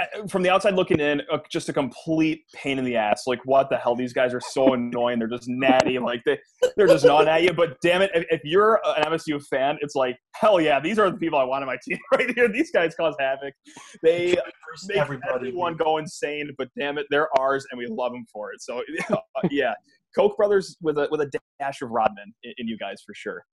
uh, 0.00 0.26
from 0.26 0.42
the 0.42 0.48
outside 0.48 0.74
looking 0.74 1.00
in 1.00 1.20
uh, 1.30 1.38
just 1.50 1.68
a 1.68 1.72
complete 1.72 2.42
pain 2.54 2.78
in 2.78 2.84
the 2.84 2.96
ass. 2.96 3.24
Like 3.26 3.40
what 3.44 3.68
the 3.68 3.76
hell? 3.76 3.94
These 3.94 4.12
guys 4.12 4.32
are 4.34 4.40
so 4.40 4.72
annoying. 4.74 5.18
They're 5.18 5.28
just 5.28 5.48
natty. 5.48 5.98
Like 5.98 6.22
they, 6.24 6.38
they're 6.76 6.86
just 6.86 7.04
gnawing 7.04 7.28
at 7.28 7.42
you. 7.42 7.52
But 7.52 7.76
damn 7.82 8.02
it 8.02 8.10
if, 8.14 8.24
if 8.30 8.40
you're 8.44 8.80
an 8.84 9.04
msu 9.12 9.42
fan 9.50 9.76
it's 9.80 9.94
like 9.94 10.16
hell 10.34 10.60
yeah 10.60 10.80
these 10.80 10.98
are 10.98 11.10
the 11.10 11.16
people 11.16 11.38
i 11.38 11.44
want 11.44 11.62
on 11.62 11.66
my 11.66 11.76
team 11.86 11.98
right 12.12 12.30
here. 12.34 12.48
These 12.48 12.70
guys 12.70 12.94
cause 12.94 13.14
havoc. 13.20 13.52
They 14.02 14.36
make 14.88 14.96
everybody. 14.96 15.34
everyone 15.34 15.76
go 15.76 15.98
insane 15.98 16.50
but 16.56 16.68
damn 16.78 16.98
it 16.98 17.06
they're 17.10 17.28
ours 17.38 17.66
and 17.70 17.78
we 17.78 17.86
love 17.86 18.12
them 18.12 18.24
for 18.32 18.52
it. 18.52 18.62
So 18.62 18.82
yeah 19.50 19.74
koch 20.16 20.36
brothers 20.36 20.76
with 20.80 20.98
a 20.98 21.08
with 21.10 21.20
a 21.20 21.30
dash 21.60 21.82
of 21.82 21.90
rodman 21.90 22.32
in, 22.42 22.52
in 22.58 22.68
you 22.68 22.76
guys 22.78 23.02
for 23.04 23.14
sure 23.14 23.44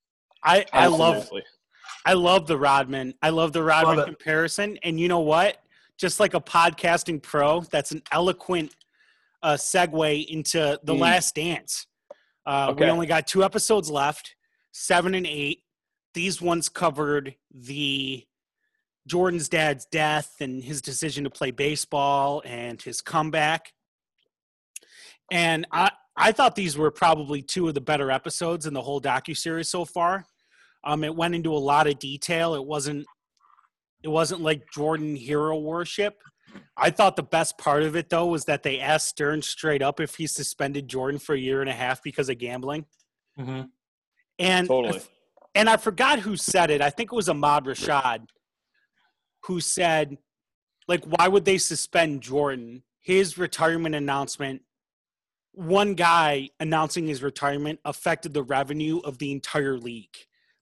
I, 0.43 0.65
I 0.73 0.87
love 0.87 1.29
I 2.05 2.13
love 2.13 2.47
the 2.47 2.57
Rodman. 2.57 3.13
I 3.21 3.29
love 3.29 3.51
the 3.51 3.63
Rodman 3.63 3.97
Love 3.97 4.05
comparison. 4.05 4.77
And 4.83 4.99
you 4.99 5.07
know 5.07 5.19
what? 5.19 5.57
Just 5.97 6.19
like 6.19 6.33
a 6.33 6.39
podcasting 6.39 7.21
pro, 7.21 7.61
that's 7.61 7.91
an 7.91 8.03
eloquent 8.11 8.73
uh, 9.43 9.53
segue 9.53 10.25
into 10.27 10.79
the 10.83 10.93
Mm. 10.93 10.99
last 10.99 11.35
dance. 11.35 11.87
Uh, 12.45 12.73
We 12.77 12.85
only 12.85 13.07
got 13.07 13.27
two 13.27 13.43
episodes 13.43 13.89
left, 13.89 14.35
seven 14.71 15.13
and 15.15 15.25
eight. 15.27 15.63
These 16.13 16.41
ones 16.41 16.69
covered 16.69 17.35
the 17.51 18.23
Jordan's 19.07 19.49
dad's 19.49 19.85
death 19.91 20.35
and 20.39 20.63
his 20.63 20.81
decision 20.81 21.23
to 21.25 21.29
play 21.29 21.51
baseball 21.51 22.41
and 22.45 22.81
his 22.81 23.01
comeback. 23.01 23.73
And 25.31 25.65
I, 25.71 25.91
I 26.19 26.31
thought 26.33 26.53
these 26.55 26.77
were 26.77 26.91
probably 26.91 27.41
two 27.41 27.67
of 27.69 27.73
the 27.73 27.81
better 27.81 28.11
episodes 28.11 28.65
in 28.65 28.73
the 28.73 28.81
whole 28.81 28.99
docu 29.01 29.35
series 29.35 29.69
so 29.69 29.85
far. 29.85 30.25
Um, 30.83 31.03
it 31.03 31.15
went 31.15 31.33
into 31.33 31.53
a 31.53 31.57
lot 31.57 31.87
of 31.87 31.97
detail. 31.97 32.53
It 32.55 32.65
wasn't 32.65 33.05
it 34.03 34.09
wasn't 34.09 34.41
like 34.41 34.69
Jordan 34.71 35.15
hero 35.15 35.57
worship. 35.57 36.21
I 36.77 36.89
thought 36.89 37.15
the 37.15 37.23
best 37.23 37.57
part 37.57 37.83
of 37.83 37.95
it 37.95 38.09
though 38.09 38.27
was 38.27 38.45
that 38.45 38.63
they 38.63 38.79
asked 38.79 39.07
Stern 39.09 39.41
straight 39.41 39.81
up 39.81 39.99
if 39.99 40.15
he 40.15 40.27
suspended 40.27 40.87
Jordan 40.87 41.19
for 41.19 41.35
a 41.35 41.39
year 41.39 41.61
and 41.61 41.69
a 41.69 41.73
half 41.73 42.01
because 42.03 42.29
of 42.29 42.37
gambling. 42.37 42.85
Mhm. 43.37 43.69
And 44.39 44.67
Totally. 44.67 45.01
and 45.55 45.69
I 45.69 45.77
forgot 45.77 46.19
who 46.19 46.35
said 46.37 46.69
it. 46.69 46.81
I 46.81 46.89
think 46.89 47.11
it 47.11 47.15
was 47.15 47.29
Ahmad 47.29 47.65
Rashad 47.65 48.27
who 49.45 49.61
said, 49.61 50.17
like, 50.87 51.03
why 51.05 51.27
would 51.27 51.45
they 51.45 51.57
suspend 51.57 52.21
Jordan? 52.21 52.83
His 53.01 53.37
retirement 53.37 53.95
announcement, 53.95 54.61
one 55.53 55.93
guy 55.95 56.49
announcing 56.59 57.07
his 57.07 57.23
retirement 57.23 57.79
affected 57.85 58.33
the 58.33 58.43
revenue 58.43 58.99
of 58.99 59.17
the 59.17 59.31
entire 59.31 59.77
league 59.77 60.15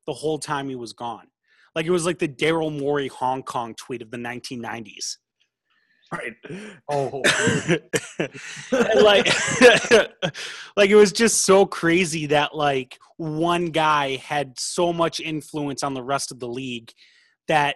the 0.06 0.14
whole 0.14 0.40
time 0.40 0.70
he 0.70 0.76
was 0.76 0.94
gone. 0.94 1.28
Like 1.76 1.86
it 1.86 1.92
was 1.92 2.06
like 2.06 2.20
the 2.20 2.28
Daryl 2.28 2.76
Morey 2.76 3.08
Hong 3.08 3.44
Kong 3.44 3.76
tweet 3.76 4.02
of 4.02 4.10
the 4.10 4.18
1990s. 4.18 5.18
right 6.12 6.34
Oh, 6.90 7.22
like 8.72 9.28
like 10.78 10.90
it 10.90 10.96
was 10.96 11.12
just 11.12 11.46
so 11.46 11.66
crazy 11.66 12.28
that 12.28 12.56
like 12.56 12.98
one 13.18 13.68
guy 13.68 14.16
had 14.16 14.58
so 14.58 14.94
much 14.94 15.20
influence 15.20 15.84
on 15.84 15.94
the 15.94 16.04
rest 16.04 16.32
of 16.32 16.40
the 16.40 16.48
league 16.48 16.92
that 17.48 17.76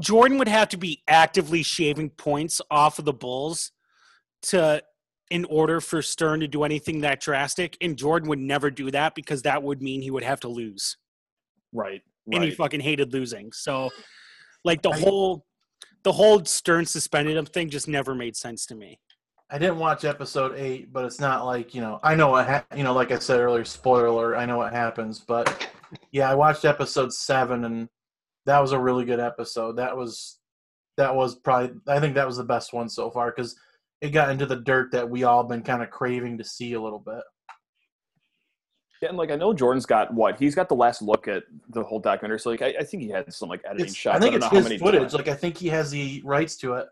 Jordan 0.00 0.38
would 0.38 0.48
have 0.48 0.68
to 0.70 0.76
be 0.76 1.02
actively 1.08 1.62
shaving 1.62 2.10
points 2.10 2.60
off 2.70 2.98
of 2.98 3.04
the 3.04 3.12
Bulls 3.12 3.72
to 4.42 4.82
in 5.30 5.44
order 5.46 5.80
for 5.80 6.00
Stern 6.02 6.40
to 6.40 6.48
do 6.48 6.64
anything 6.64 7.00
that 7.02 7.20
drastic 7.20 7.76
and 7.80 7.96
Jordan 7.96 8.28
would 8.28 8.38
never 8.38 8.70
do 8.70 8.90
that 8.90 9.14
because 9.14 9.42
that 9.42 9.62
would 9.62 9.82
mean 9.82 10.00
he 10.00 10.10
would 10.10 10.22
have 10.22 10.40
to 10.40 10.48
lose 10.48 10.96
right 11.72 12.02
and 12.32 12.44
he 12.44 12.50
fucking 12.50 12.80
hated 12.80 13.12
losing. 13.12 13.52
So 13.52 13.90
like 14.64 14.82
the 14.82 14.92
whole 14.92 15.44
the 16.02 16.12
whole 16.12 16.44
Stern 16.44 16.86
suspended 16.86 17.36
him 17.36 17.46
thing 17.46 17.70
just 17.70 17.88
never 17.88 18.14
made 18.14 18.36
sense 18.36 18.66
to 18.66 18.74
me. 18.74 18.98
I 19.50 19.58
didn't 19.58 19.78
watch 19.78 20.04
episode 20.04 20.54
eight, 20.56 20.92
but 20.92 21.04
it's 21.04 21.20
not 21.20 21.46
like 21.46 21.74
you 21.74 21.80
know. 21.80 21.98
I 22.02 22.14
know 22.14 22.28
what 22.28 22.46
ha- 22.46 22.66
you 22.76 22.82
know. 22.82 22.92
Like 22.92 23.10
I 23.10 23.18
said 23.18 23.40
earlier, 23.40 23.64
spoiler. 23.64 24.36
I 24.36 24.44
know 24.44 24.58
what 24.58 24.72
happens, 24.72 25.20
but 25.20 25.70
yeah, 26.12 26.30
I 26.30 26.34
watched 26.34 26.64
episode 26.64 27.12
seven, 27.12 27.64
and 27.64 27.88
that 28.44 28.58
was 28.58 28.72
a 28.72 28.78
really 28.78 29.04
good 29.04 29.20
episode. 29.20 29.76
That 29.76 29.96
was 29.96 30.38
that 30.98 31.14
was 31.14 31.36
probably 31.36 31.76
I 31.86 31.98
think 31.98 32.14
that 32.14 32.26
was 32.26 32.36
the 32.36 32.44
best 32.44 32.74
one 32.74 32.88
so 32.88 33.10
far 33.10 33.30
because 33.30 33.56
it 34.00 34.10
got 34.10 34.30
into 34.30 34.46
the 34.46 34.56
dirt 34.56 34.92
that 34.92 35.08
we 35.08 35.24
all 35.24 35.44
been 35.44 35.62
kind 35.62 35.82
of 35.82 35.90
craving 35.90 36.38
to 36.38 36.44
see 36.44 36.74
a 36.74 36.80
little 36.80 37.00
bit. 37.00 37.22
Yeah, 39.02 39.10
and 39.10 39.18
like 39.18 39.30
I 39.30 39.36
know 39.36 39.52
Jordan's 39.52 39.86
got 39.86 40.12
what 40.12 40.38
he's 40.38 40.54
got 40.54 40.68
the 40.68 40.74
last 40.74 41.02
look 41.02 41.28
at 41.28 41.44
the 41.70 41.84
whole 41.84 42.00
documentary. 42.00 42.40
So 42.40 42.50
like 42.50 42.62
I, 42.62 42.74
I 42.80 42.84
think 42.84 43.02
he 43.02 43.08
had 43.08 43.32
some 43.32 43.48
like 43.48 43.62
editing 43.64 43.86
It's, 43.86 43.94
shots. 43.94 44.16
I 44.16 44.20
think 44.20 44.32
don't 44.32 44.42
it's 44.42 44.44
know 44.44 44.48
how 44.50 44.56
his 44.56 44.64
many 44.64 44.78
footage. 44.78 45.00
times. 45.00 45.14
Like 45.14 45.28
I 45.28 45.34
think 45.34 45.56
he 45.56 45.68
has 45.68 45.90
the 45.90 46.20
rights 46.24 46.56
to 46.58 46.74
it. 46.74 46.86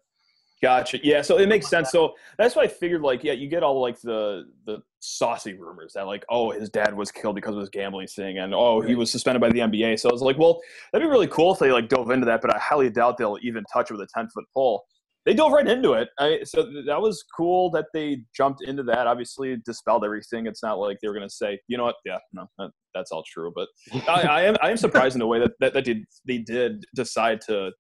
Gotcha. 0.63 0.99
Yeah, 1.03 1.21
so 1.21 1.39
it 1.39 1.49
makes 1.49 1.69
sense. 1.69 1.91
So 1.91 2.15
that's 2.39 2.57
why 2.57 2.63
I 2.63 2.69
figured 2.69 3.03
like 3.03 3.23
yeah, 3.23 3.33
you 3.33 3.49
get 3.49 3.63
all 3.63 3.81
like 3.81 4.01
the 4.01 4.47
the 4.67 4.79
saucy 5.01 5.55
rumors 5.55 5.93
that 5.95 6.07
like 6.07 6.25
oh 6.31 6.51
his 6.51 6.71
dad 6.71 6.97
was 6.97 7.13
killed 7.13 7.35
because 7.35 7.55
of 7.55 7.61
his 7.61 7.69
gambling 7.69 8.07
thing 8.09 8.39
and 8.39 8.55
oh 8.55 8.81
he 8.81 8.95
was 8.95 9.11
suspended 9.11 9.41
by 9.41 9.51
the 9.51 9.59
NBA. 9.59 9.99
So 9.99 10.09
I 10.09 10.13
was 10.13 10.23
like, 10.23 10.39
well, 10.39 10.61
that'd 10.93 11.07
be 11.07 11.11
really 11.11 11.27
cool 11.29 11.53
if 11.53 11.59
they 11.59 11.73
like 11.73 11.89
dove 11.89 12.11
into 12.11 12.27
that, 12.27 12.41
but 12.41 12.55
I 12.55 12.59
highly 12.59 12.89
doubt 12.89 13.19
they'll 13.19 13.39
even 13.43 13.65
touch 13.73 13.91
it 13.91 13.95
with 13.95 14.03
a 14.03 14.09
ten 14.15 14.29
foot 14.29 14.45
pole. 14.55 14.85
They 15.27 15.35
dove 15.35 15.51
right 15.51 15.67
into 15.67 15.95
it. 15.95 16.09
I, 16.21 16.41
so 16.45 16.69
that 16.87 17.01
was 17.01 17.25
cool 17.37 17.69
that 17.73 17.87
they 17.93 18.23
jumped 18.35 18.63
into 18.63 18.85
that. 18.85 19.09
Obviously, 19.09 19.57
dispelled 19.65 20.05
everything. 20.05 20.47
It's 20.47 20.63
not 20.63 20.79
like 20.79 20.99
they 21.03 21.09
were 21.09 21.15
going 21.15 21.29
to 21.29 21.35
say, 21.35 21.59
you 21.67 21.77
know 21.77 21.85
what? 21.85 21.97
Yeah, 22.05 22.19
no, 22.33 22.47
that, 22.59 22.71
that's 22.95 23.11
all 23.11 23.25
true. 23.27 23.53
But 23.55 23.69
I, 24.09 24.23
I 24.23 24.43
am 24.43 24.57
I 24.63 24.71
am 24.71 24.77
surprised 24.77 25.17
in 25.17 25.19
the 25.19 25.27
way 25.27 25.41
that 25.41 25.51
that, 25.59 25.75
that 25.75 25.85
they, 25.85 26.05
they 26.27 26.39
did 26.39 26.85
decide 26.95 27.41
to 27.49 27.73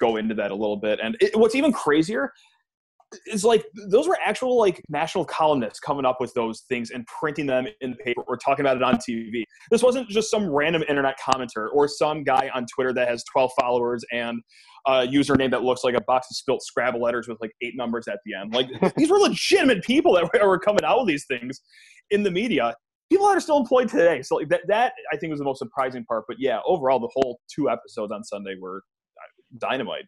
go 0.00 0.16
into 0.16 0.34
that 0.34 0.50
a 0.50 0.54
little 0.54 0.76
bit. 0.76 1.00
And 1.02 1.16
it, 1.20 1.34
what's 1.34 1.54
even 1.54 1.72
crazier 1.72 2.30
is 3.26 3.44
like 3.44 3.64
those 3.90 4.08
were 4.08 4.18
actual 4.24 4.58
like 4.58 4.82
national 4.88 5.24
columnists 5.24 5.80
coming 5.80 6.04
up 6.04 6.20
with 6.20 6.32
those 6.34 6.62
things 6.68 6.90
and 6.90 7.06
printing 7.06 7.46
them 7.46 7.66
in 7.80 7.90
the 7.90 7.96
paper 7.96 8.22
or 8.26 8.36
talking 8.36 8.64
about 8.64 8.76
it 8.76 8.82
on 8.82 8.96
TV. 8.96 9.44
This 9.70 9.82
wasn't 9.82 10.08
just 10.08 10.30
some 10.30 10.48
random 10.48 10.82
internet 10.88 11.16
commenter 11.18 11.68
or 11.72 11.88
some 11.88 12.24
guy 12.24 12.50
on 12.54 12.66
Twitter 12.74 12.92
that 12.94 13.08
has 13.08 13.24
12 13.32 13.50
followers 13.58 14.04
and 14.12 14.40
a 14.86 15.06
username 15.06 15.50
that 15.50 15.62
looks 15.62 15.84
like 15.84 15.94
a 15.94 16.00
box 16.00 16.28
of 16.30 16.36
spilt 16.36 16.62
Scrabble 16.62 17.00
letters 17.00 17.28
with 17.28 17.38
like 17.40 17.52
eight 17.62 17.74
numbers 17.76 18.08
at 18.08 18.18
the 18.24 18.34
end. 18.34 18.52
Like 18.52 18.68
these 18.96 19.10
were 19.10 19.18
legitimate 19.18 19.84
people 19.84 20.14
that 20.14 20.30
were, 20.42 20.58
coming 20.58 20.84
out 20.84 20.98
with 20.98 21.08
these 21.08 21.24
things 21.26 21.60
in 22.10 22.22
the 22.22 22.30
media. 22.30 22.74
People 23.10 23.26
that 23.26 23.36
are 23.36 23.40
still 23.40 23.58
employed 23.58 23.88
today. 23.88 24.22
So 24.22 24.36
like 24.36 24.48
that, 24.48 24.62
that 24.68 24.92
I 25.12 25.16
think 25.16 25.30
was 25.30 25.38
the 25.38 25.44
most 25.44 25.58
surprising 25.58 26.04
part. 26.04 26.24
But 26.26 26.36
yeah, 26.38 26.60
overall, 26.66 26.98
the 26.98 27.10
whole 27.14 27.40
two 27.54 27.68
episodes 27.68 28.12
on 28.12 28.24
Sunday 28.24 28.54
were 28.60 28.82
uh, 29.18 29.58
dynamite. 29.58 30.04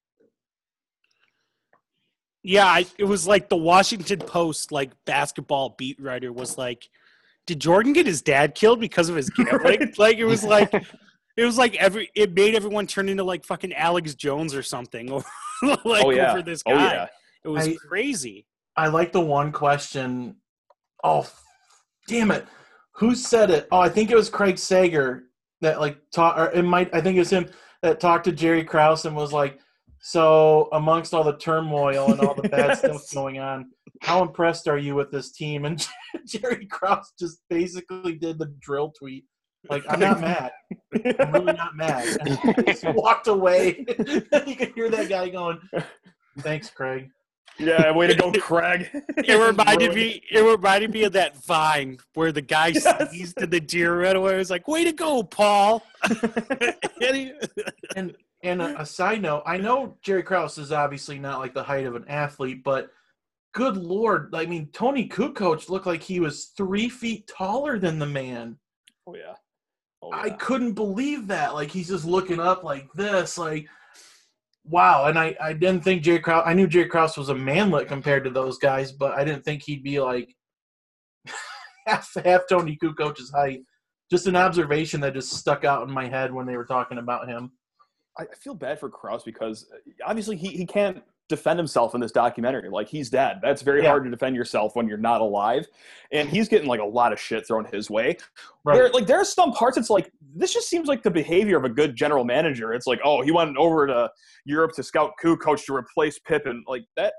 Yeah, 2.46 2.66
I, 2.66 2.85
it 2.98 3.04
was 3.04 3.26
like 3.26 3.48
the 3.48 3.57
Washington 3.57 4.18
Post 4.20 4.70
like 4.70 4.92
basketball 5.07 5.74
beat 5.78 5.98
writer 6.00 6.30
was 6.30 6.59
like, 6.59 6.88
"Did 7.46 7.59
Jordan 7.59 7.94
get 7.94 8.07
his 8.07 8.20
dad 8.20 8.54
killed 8.54 8.80
because 8.80 9.09
of 9.09 9.16
his 9.16 9.30
gambling?" 9.37 9.80
Right. 9.80 9.98
Like 9.98 10.18
it 10.18 10.26
was 10.26 10.44
like 10.44 10.72
it 11.37 11.44
was 11.44 11.57
like 11.57 11.74
every 11.76 12.11
it 12.14 12.35
made 12.35 12.54
everyone 12.54 12.87
turn 12.87 13.09
into 13.09 13.24
like 13.24 13.46
fucking 13.46 13.72
Alex 13.72 14.14
Jones 14.14 14.54
or 14.54 14.62
something, 14.62 15.11
or 15.12 15.24
like 15.62 16.04
Oh, 16.04 16.11
yeah. 16.11 16.33
over 16.33 16.42
this 16.42 16.62
guy. 16.62 16.72
Oh 16.72 16.76
yeah. 16.76 17.07
It 17.44 17.48
was 17.48 17.66
I- 17.68 17.74
crazy. 17.88 18.46
I 18.76 18.88
like 18.88 19.12
the 19.12 19.20
one 19.22 19.50
question. 19.50 20.37
Oh, 21.02 21.20
f- 21.20 21.42
damn 22.09 22.30
it! 22.30 22.46
Who 22.96 23.14
said 23.14 23.50
it? 23.50 23.68
Oh, 23.72 23.78
I 23.78 23.88
think 23.88 24.11
it 24.11 24.16
was 24.16 24.28
Craig 24.28 24.59
Sager 24.59 25.24
that 25.62 25.80
like 25.80 25.96
taught, 26.11 26.38
or 26.38 26.50
it 26.52 26.62
might. 26.64 26.94
I 26.94 27.00
think 27.00 27.16
it 27.16 27.20
was 27.20 27.30
him 27.30 27.48
that 27.83 28.00
talked 28.00 28.24
to 28.24 28.33
Jerry 28.33 28.64
Krause 28.64 29.07
and 29.07 29.14
was 29.16 29.33
like, 29.33 29.61
"So 30.07 30.69
amongst 30.73 31.14
all 31.14 31.25
the 31.25 31.37
turmoil 31.38 32.12
and 32.12 32.21
all 32.21 32.35
the 32.35 32.49
bad 32.51 32.77
stuff 32.79 33.03
going 33.14 33.38
on, 33.38 33.71
how 34.03 34.21
impressed 34.23 34.69
are 34.69 34.77
you 34.77 34.95
with 34.95 35.11
this 35.11 35.33
team?" 35.33 35.64
And 35.64 35.85
Jerry 36.27 36.67
Krause 36.67 37.12
just 37.19 37.40
basically 37.49 38.17
did 38.17 38.38
the 38.38 38.53
drill 38.61 38.93
tweet, 38.93 39.25
like, 39.71 39.83
"I'm 39.88 40.01
not 40.01 40.21
mad. 40.21 40.53
I'm 41.19 41.33
really 41.33 41.55
not 41.55 41.75
mad." 41.75 42.19
And 42.21 42.38
he 42.38 42.62
just 42.73 42.85
walked 42.95 43.29
away. 43.29 43.85
you 43.88 44.57
could 44.57 44.73
hear 44.75 44.90
that 44.90 45.07
guy 45.09 45.31
going, 45.31 45.59
"Thanks, 46.40 46.69
Craig." 46.69 47.09
Yeah, 47.57 47.93
way 47.93 48.09
to 48.09 48.17
go, 48.17 48.33
Craig. 48.33 48.90
It 49.17 49.40
reminded 49.40 49.95
me. 49.95 50.21
It 50.31 50.40
reminded 50.40 50.93
me 50.93 51.05
of 51.05 51.12
that 51.12 51.37
Vine 51.45 51.99
where 52.14 52.31
the 52.33 52.43
guy 52.43 52.69
Yes. 52.75 53.11
sneezed 53.11 53.40
in 53.40 53.49
the 53.49 53.61
deer 53.61 54.03
right 54.03 54.17
away. 54.17 54.35
It 54.35 54.38
was 54.38 54.51
like, 54.51 54.67
"Way 54.69 54.85
to 54.85 54.93
go, 54.93 55.23
Paul!" 55.23 55.83
And 57.01 57.17
he- 57.17 57.33
And 57.97 58.14
and 58.44 58.61
a, 58.62 58.83
a 58.83 58.87
side 58.87 59.22
note, 59.22 59.42
I 59.46 59.57
know 59.57 59.96
Jerry 60.02 60.22
Krause 60.22 60.59
is 60.59 60.70
obviously 60.70 61.18
not 61.18 61.40
like 61.40 61.54
the 61.54 61.62
height 61.62 61.87
of 61.87 61.96
an 61.96 62.04
athlete, 62.09 62.62
but 62.62 62.90
good 63.54 63.76
lord, 63.76 64.35
I 64.35 64.46
mean 64.46 64.68
Toni 64.72 65.09
Kukoc 65.09 65.68
looked 65.68 65.87
like 65.87 66.02
he 66.02 66.20
was 66.20 66.52
three 66.57 66.88
feet 66.88 67.26
taller 67.26 67.78
than 67.78 67.98
the 67.98 68.07
man. 68.07 68.59
Oh 69.07 69.16
yeah. 69.16 69.35
Oh, 70.02 70.12
I 70.12 70.30
couldn't 70.30 70.74
believe 70.74 71.26
that. 71.28 71.54
Like 71.54 71.70
he's 71.70 71.88
just 71.88 72.04
looking 72.04 72.38
up 72.38 72.62
like 72.62 72.92
this, 72.92 73.38
like 73.38 73.66
wow. 74.64 75.07
And 75.07 75.18
I 75.18 75.35
I 75.40 75.54
didn't 75.54 75.83
think 75.83 76.02
Jerry 76.02 76.20
Krause. 76.20 76.44
I 76.46 76.52
knew 76.52 76.66
Jerry 76.66 76.88
Krause 76.88 77.16
was 77.16 77.30
a 77.30 77.35
manlet 77.35 77.88
compared 77.88 78.24
to 78.24 78.30
those 78.30 78.59
guys, 78.59 78.92
but 78.92 79.12
I 79.12 79.24
didn't 79.24 79.44
think 79.44 79.62
he'd 79.62 79.83
be 79.83 80.00
like 80.00 80.35
half 81.87 82.12
half 82.22 82.42
Toni 82.48 82.78
Kukoc's 82.83 83.30
height. 83.30 83.62
Just 84.11 84.26
an 84.26 84.37
observation 84.37 85.00
that 85.00 85.14
just 85.14 85.33
stuck 85.33 85.64
out 85.64 85.88
in 85.88 85.94
my 85.94 86.09
head 86.09 86.33
when 86.33 86.44
they 86.44 86.59
were 86.59 86.66
talking 86.66 86.98
about 86.98 87.26
him. 87.26 87.52
I 88.18 88.27
feel 88.40 88.55
bad 88.55 88.79
for 88.79 88.88
Krause 88.88 89.24
because 89.24 89.66
uh, 89.72 89.79
obviously 90.07 90.37
he, 90.37 90.48
he 90.48 90.66
can't 90.66 91.03
defend 91.29 91.59
himself 91.59 91.94
in 91.94 92.00
this 92.00 92.12
documentary. 92.12 92.68
Like 92.68 92.88
he's 92.88 93.09
dead. 93.09 93.38
That's 93.42 93.62
very 93.62 93.83
Yeah. 93.83 93.88
hard 93.88 94.05
to 94.05 94.11
defend 94.11 94.37
yourself 94.37 94.77
when 94.77 94.87
you're 94.87 94.98
not 94.98 95.20
alive. 95.20 95.66
And 96.12 96.29
he's 96.29 96.48
getting 96.48 96.68
like 96.68 96.81
a 96.81 96.85
lot 96.87 97.12
of 97.12 97.20
shit 97.20 97.46
thrown 97.46 97.64
his 97.72 97.90
way. 97.90 98.18
Right. 98.64 98.74
There, 98.74 98.88
like 98.90 99.07
there 99.07 99.20
are 99.20 99.24
some 99.24 99.53
parts 99.53 99.77
it's 99.79 99.90
like 99.90 100.12
this 100.37 100.53
just 100.53 100.68
seems 100.68 100.87
like 100.87 101.03
the 101.03 101.11
behavior 101.11 101.57
of 101.57 101.64
a 101.64 101.68
good 101.68 101.96
general 101.96 102.24
manager. 102.24 102.72
It's 102.72 102.87
like, 102.87 103.00
oh, 103.05 103.22
he 103.22 103.31
went 103.31 103.57
over 103.57 103.87
to 103.87 104.11
Europe 104.44 104.72
to 104.74 104.83
scout 104.83 105.12
Kukoc 105.22 105.64
to 105.64 105.74
replace 105.74 106.18
Pippen. 106.18 106.62
Like 106.66 106.85
that 106.96 107.14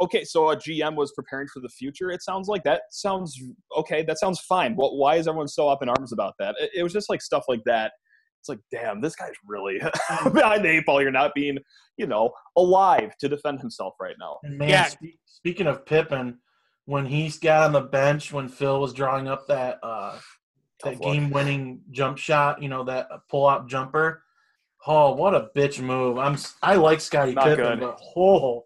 okay, 0.00 0.24
so 0.24 0.50
a 0.50 0.56
GM 0.56 0.96
was 0.96 1.12
preparing 1.12 1.46
for 1.48 1.60
the 1.60 1.68
future. 1.68 2.10
It 2.10 2.22
sounds 2.22 2.48
like 2.48 2.62
that 2.64 2.82
sounds 2.90 3.38
okay. 3.76 4.02
That 4.02 4.18
sounds 4.18 4.40
fine. 4.40 4.74
Well, 4.76 4.96
why 4.96 5.16
is 5.16 5.28
everyone 5.28 5.48
so 5.48 5.68
up 5.68 5.82
in 5.82 5.88
arms 5.88 6.12
about 6.12 6.34
that? 6.38 6.54
It, 6.58 6.70
it 6.76 6.82
was 6.82 6.92
just 6.92 7.10
like 7.10 7.20
stuff 7.20 7.44
like 7.48 7.60
that. 7.66 7.92
It's 8.40 8.48
like, 8.48 8.58
damn, 8.72 9.00
this 9.00 9.14
guy's 9.14 9.34
really 9.46 9.78
behind 10.32 10.64
the 10.64 10.68
eight 10.70 10.86
ball. 10.86 11.02
You're 11.02 11.10
not 11.10 11.34
being, 11.34 11.58
you 11.98 12.06
know, 12.06 12.32
alive 12.56 13.12
to 13.20 13.28
defend 13.28 13.60
himself 13.60 13.94
right 14.00 14.16
now. 14.18 14.38
And 14.42 14.56
man, 14.58 14.68
Yeah. 14.70 14.84
spe- 14.84 15.18
speaking 15.26 15.66
of 15.66 15.84
Pippen, 15.84 16.38
when 16.86 17.04
he 17.06 17.30
got 17.42 17.64
on 17.64 17.72
the 17.72 17.82
bench 17.82 18.32
when 18.32 18.48
Phil 18.48 18.80
was 18.80 18.94
drawing 18.94 19.28
up 19.28 19.46
that 19.48 19.78
uh, 19.82 20.18
that 20.82 21.00
game-winning 21.00 21.82
jump 21.90 22.16
shot, 22.16 22.62
you 22.62 22.68
know 22.70 22.82
that 22.84 23.08
pull 23.30 23.46
up 23.46 23.68
jumper. 23.68 24.22
Oh, 24.86 25.12
what 25.14 25.34
a 25.34 25.50
bitch 25.54 25.80
move! 25.80 26.16
I'm 26.18 26.36
I 26.62 26.76
like 26.76 27.00
Scottie 27.02 27.34
Not 27.34 27.44
Pippen, 27.44 27.78
good. 27.78 27.80
but 27.80 28.00
oh 28.16 28.64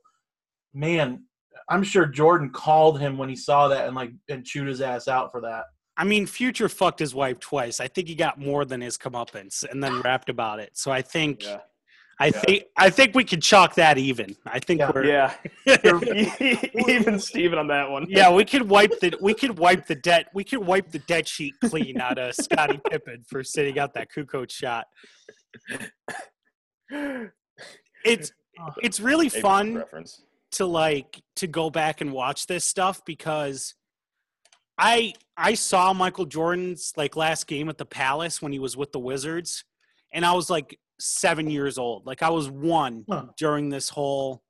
man, 0.73 1.25
I'm 1.69 1.83
sure 1.83 2.07
Jordan 2.07 2.51
called 2.51 3.01
him 3.01 3.19
when 3.19 3.29
he 3.29 3.35
saw 3.37 3.67
that 3.69 3.87
and 3.89 3.97
like 3.97 4.13
and 4.29 4.45
chewed 4.45 4.69
his 4.69 4.81
ass 4.81 5.09
out 5.09 5.33
for 5.33 5.41
that. 5.41 5.65
I 5.97 6.05
mean, 6.05 6.27
Future 6.27 6.69
fucked 6.69 6.99
his 6.99 7.15
wife 7.15 7.39
twice. 7.41 7.79
I 7.81 7.89
think 7.89 8.09
he 8.09 8.15
got 8.15 8.39
more 8.39 8.65
than 8.65 8.81
his 8.81 8.99
comeuppance, 8.99 9.65
and 9.69 9.83
then 9.83 10.01
rapped 10.05 10.29
about 10.29 10.59
it. 10.61 10.71
So 10.75 10.91
I 10.91 11.03
think, 11.03 11.45
Yeah. 11.45 11.59
I 12.21 12.27
Yeah. 12.27 12.31
think, 12.41 12.65
I 12.77 12.91
think 12.91 13.15
we 13.15 13.25
could 13.25 13.43
chalk 13.43 13.75
that 13.77 13.99
even. 13.99 14.37
I 14.47 14.59
think 14.61 14.81
Yeah. 14.81 14.91
we're, 14.95 15.05
Yeah. 15.05 15.35
Even 16.89 17.19
Steven 17.19 17.59
on 17.59 17.67
that 17.69 17.91
one. 17.91 18.07
yeah, 18.09 18.31
we 18.33 18.45
could 18.45 18.69
wipe 18.69 18.99
the, 19.01 19.17
we 19.21 19.35
could 19.35 19.59
wipe 19.59 19.87
the 19.87 19.95
debt, 19.97 20.29
we 20.35 20.45
could 20.45 20.61
wipe 20.65 20.91
the 20.91 20.99
debt 21.01 21.27
sheet 21.29 21.55
clean 21.65 22.01
out 22.01 22.19
of 22.19 22.35
Scottie 22.35 22.81
Pippen 22.91 23.25
for 23.29 23.43
sitting 23.45 23.79
out 23.79 23.95
that 23.95 24.09
Kukoc 24.17 24.51
shot. 24.51 24.87
It's, 28.05 28.31
it's 28.83 29.01
really 29.01 29.29
Maybe 29.31 29.41
fun. 29.41 29.85
To 30.53 30.67
like 30.67 31.21
to 31.37 31.47
go 31.49 31.69
back 31.71 32.01
and 32.03 32.13
watch 32.13 32.47
this 32.47 32.65
stuff 32.65 33.01
because 33.05 33.75
I 34.79 35.15
I 35.37 35.55
saw 35.55 35.93
Michael 35.93 36.27
Jordan's 36.27 36.93
like 36.97 37.17
last 37.17 37.47
game 37.47 37.69
at 37.69 37.79
the 37.79 37.85
Palace 37.85 38.41
when 38.41 38.53
he 38.53 38.59
was 38.59 38.77
with 38.77 38.93
the 38.93 39.01
Wizards 39.01 39.65
and 40.13 40.25
I 40.25 40.33
was 40.33 40.49
like 40.49 40.79
7 41.01 41.51
years 41.51 41.77
old. 41.77 42.07
Like 42.07 42.23
I 42.23 42.31
was 42.31 42.49
1 42.49 43.05
Huh. 43.09 43.27
during 43.37 43.69
this 43.69 43.89
whole 43.89 44.43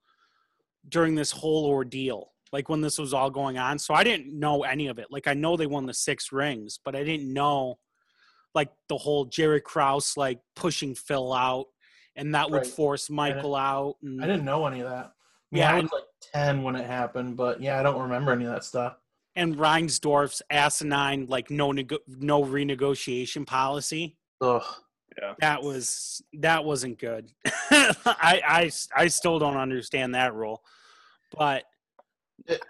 during 0.88 1.14
this 1.14 1.30
whole 1.30 1.64
ordeal. 1.66 2.32
Like 2.52 2.68
when 2.68 2.82
this 2.82 2.98
was 2.98 3.14
all 3.14 3.30
going 3.30 3.58
on. 3.58 3.78
So 3.78 3.94
I 3.94 4.04
didn't 4.04 4.38
know 4.38 4.62
any 4.62 4.86
of 4.88 4.98
it. 4.98 5.06
Like 5.10 5.26
I 5.26 5.34
know 5.34 5.56
they 5.56 5.66
won 5.66 5.86
the 5.86 5.94
6 5.94 6.30
rings, 6.32 6.78
but 6.84 6.94
I 6.94 7.02
didn't 7.02 7.32
know 7.32 7.78
like 8.54 8.70
the 8.88 8.98
whole 8.98 9.24
Jerry 9.24 9.60
Krause 9.60 10.16
like 10.16 10.38
pushing 10.54 10.94
Phil 10.94 11.32
out 11.32 11.66
and 12.14 12.34
that 12.34 12.50
would 12.50 12.66
force 12.66 13.10
Michael 13.10 13.56
out 13.56 13.96
and 14.02 14.22
I 14.22 14.26
didn't 14.26 14.44
know 14.44 14.66
any 14.66 14.80
of 14.80 14.90
that. 14.90 15.12
Yeah, 15.50 15.70
Yeah, 15.72 15.76
I 15.78 15.80
was 15.80 15.92
like 15.92 16.04
ten 16.32 16.62
when 16.62 16.76
it 16.76 16.86
happened, 16.86 17.36
but 17.36 17.60
yeah, 17.60 17.80
I 17.80 17.82
don't 17.82 18.00
remember 18.02 18.30
any 18.32 18.44
of 18.44 18.52
that 18.52 18.64
stuff. 18.64 18.96
And 19.36 19.56
Reinsdorf's 19.56 20.42
asinine 20.50 21.26
like 21.26 21.50
no 21.50 21.72
nego- 21.72 21.98
no 22.06 22.44
renegotiation 22.44 23.46
policy. 23.46 24.16
Ugh. 24.40 24.62
That 25.40 25.62
was 25.62 26.22
that 26.34 26.64
wasn't 26.64 26.98
good. 26.98 27.30
I, 27.70 28.40
I 28.46 28.70
I 28.96 29.06
still 29.08 29.38
don't 29.38 29.56
understand 29.56 30.14
that 30.14 30.34
rule, 30.34 30.62
but 31.36 31.64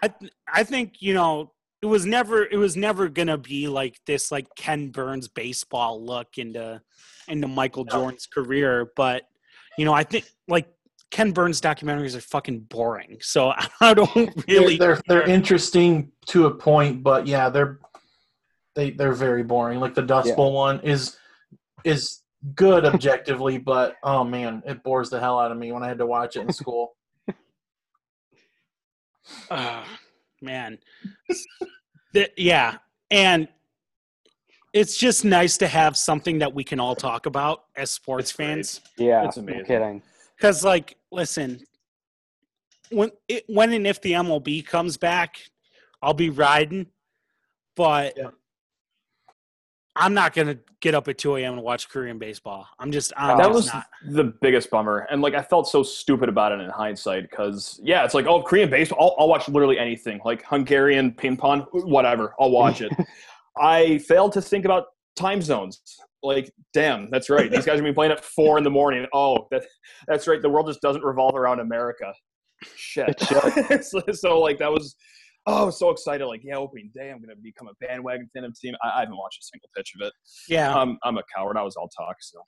I 0.01 0.13
I 0.47 0.63
think 0.63 1.01
you 1.01 1.13
know 1.13 1.53
it 1.81 1.87
was 1.87 2.05
never 2.05 2.45
it 2.45 2.57
was 2.57 2.75
never 2.77 3.09
gonna 3.09 3.37
be 3.37 3.67
like 3.67 3.99
this 4.05 4.31
like 4.31 4.47
Ken 4.55 4.89
Burns 4.89 5.27
baseball 5.27 6.03
look 6.03 6.37
into 6.37 6.81
into 7.27 7.47
Michael 7.47 7.85
Jordan's 7.85 8.27
career, 8.27 8.91
but 8.95 9.23
you 9.77 9.85
know 9.85 9.93
I 9.93 10.03
think 10.03 10.25
like 10.47 10.67
Ken 11.11 11.31
Burns 11.31 11.61
documentaries 11.61 12.15
are 12.15 12.21
fucking 12.21 12.61
boring, 12.61 13.17
so 13.21 13.53
I 13.81 13.93
don't 13.93 14.43
really. 14.47 14.77
they're 14.77 15.01
they're 15.07 15.27
interesting 15.27 16.11
to 16.27 16.47
a 16.47 16.53
point, 16.53 17.03
but 17.03 17.27
yeah, 17.27 17.49
they're 17.49 17.79
they 18.75 18.91
they're 18.91 19.13
very 19.13 19.43
boring. 19.43 19.79
Like 19.79 19.93
the 19.95 20.01
Dust 20.01 20.27
Yeah. 20.29 20.35
Bowl 20.35 20.53
one 20.53 20.79
is 20.81 21.17
is 21.83 22.21
good 22.55 22.85
objectively, 22.85 23.57
but 23.73 23.95
oh 24.03 24.23
man, 24.23 24.61
it 24.65 24.83
bores 24.83 25.09
the 25.09 25.19
hell 25.19 25.39
out 25.39 25.51
of 25.51 25.57
me 25.57 25.71
when 25.71 25.83
I 25.83 25.87
had 25.87 25.99
to 25.99 26.05
watch 26.05 26.35
it 26.35 26.41
in 26.41 26.51
school. 26.61 26.95
Ah, 29.49 29.87
man. 30.41 30.77
Th- 32.13 32.31
yeah, 32.37 32.77
and 33.11 33.47
it's 34.73 34.97
just 34.97 35.23
nice 35.25 35.57
to 35.59 35.67
have 35.67 35.95
something 35.97 36.39
that 36.39 36.53
we 36.53 36.63
can 36.63 36.79
all 36.79 36.95
talk 36.95 37.25
about 37.25 37.63
as 37.75 37.89
sports 37.91 38.29
It's 38.29 38.35
great. 38.35 38.45
fans. 38.47 38.81
Yeah, 38.97 39.25
It's 39.25 39.37
no 39.37 39.43
amazing. 39.43 39.65
kidding. 39.65 40.01
Because, 40.37 40.63
like, 40.63 40.97
listen, 41.11 41.61
when 42.89 43.11
it, 43.27 43.45
when 43.47 43.73
and 43.73 43.87
if 43.87 44.01
the 44.01 44.13
MLB 44.13 44.65
comes 44.65 44.97
back, 44.97 45.37
I'll 46.01 46.13
be 46.13 46.29
riding, 46.29 46.87
but 47.75 48.13
Yeah. 48.17 48.29
I'm 49.97 50.13
not 50.13 50.33
gonna 50.33 50.57
get 50.81 50.93
up 50.93 51.07
at 51.07 51.17
2 51.17 51.37
a.m. 51.37 51.53
and 51.53 51.63
watch 51.63 51.87
Korean 51.87 52.19
baseball. 52.19 52.67
I'm 52.79 52.91
just, 52.91 53.13
I'm 53.15 53.37
that 53.37 53.45
just 53.45 53.55
was 53.55 53.73
not. 53.73 53.85
the 54.09 54.25
biggest 54.25 54.69
bummer, 54.69 55.07
and 55.09 55.21
like 55.21 55.35
I 55.35 55.41
felt 55.41 55.69
so 55.69 55.83
stupid 55.83 56.27
about 56.27 56.51
it 56.51 56.59
in 56.59 56.69
hindsight 56.69 57.29
because 57.29 57.79
yeah, 57.81 58.03
it's 58.03 58.13
like 58.13 58.25
oh 58.25 58.41
Korean 58.41 58.69
baseball, 58.69 59.15
I'll, 59.17 59.23
I'll 59.23 59.29
watch 59.29 59.47
literally 59.47 59.79
anything 59.79 60.19
like 60.25 60.43
Hungarian 60.45 61.13
ping 61.13 61.37
pong, 61.37 61.61
whatever, 61.71 62.35
I'll 62.39 62.51
watch 62.51 62.81
it. 62.81 62.91
I 63.57 63.99
failed 63.99 64.33
to 64.33 64.41
think 64.41 64.65
about 64.65 64.87
time 65.15 65.41
zones. 65.41 65.81
Like, 66.25 66.51
damn, 66.73 67.09
that's 67.11 67.29
right. 67.29 67.49
These 67.49 67.65
guys 67.65 67.75
are 67.75 67.81
gonna 67.81 67.91
be 67.91 67.93
playing 67.93 68.11
at 68.11 68.23
four 68.23 68.57
in 68.57 68.63
the 68.63 68.69
morning. 68.69 69.05
Oh, 69.13 69.47
that, 69.51 69.65
that's 70.07 70.27
right. 70.27 70.41
The 70.41 70.49
world 70.49 70.67
just 70.67 70.81
doesn't 70.81 71.03
revolve 71.03 71.35
around 71.35 71.59
America. 71.59 72.11
Shit. 72.75 73.19
so, 73.83 74.01
so, 74.13 74.39
like 74.39 74.59
that 74.59 74.71
was. 74.71 74.95
Oh, 75.47 75.61
I 75.61 75.65
was 75.65 75.77
so 75.77 75.91
excited! 75.91 76.25
Like, 76.25 76.41
yeah, 76.43 76.55
opening 76.57 76.89
day, 76.95 77.11
I'm 77.11 77.21
gonna 77.21 77.35
become 77.41 77.67
a 77.67 77.85
bandwagon 77.85 78.27
fan 78.33 78.43
of 78.45 78.51
the 78.51 78.57
team. 78.59 78.73
I, 78.83 78.97
I 78.97 78.99
haven't 79.01 79.15
watched 79.17 79.39
a 79.41 79.45
single 79.45 79.69
pitch 79.77 79.93
of 79.99 80.07
it. 80.07 80.13
Yeah, 80.49 80.73
I'm, 80.75 80.97
I'm 81.03 81.17
a 81.19 81.23
coward. 81.35 81.55
I 81.55 81.61
was 81.61 81.75
all 81.75 81.87
talk. 81.89 82.15
So, 82.19 82.39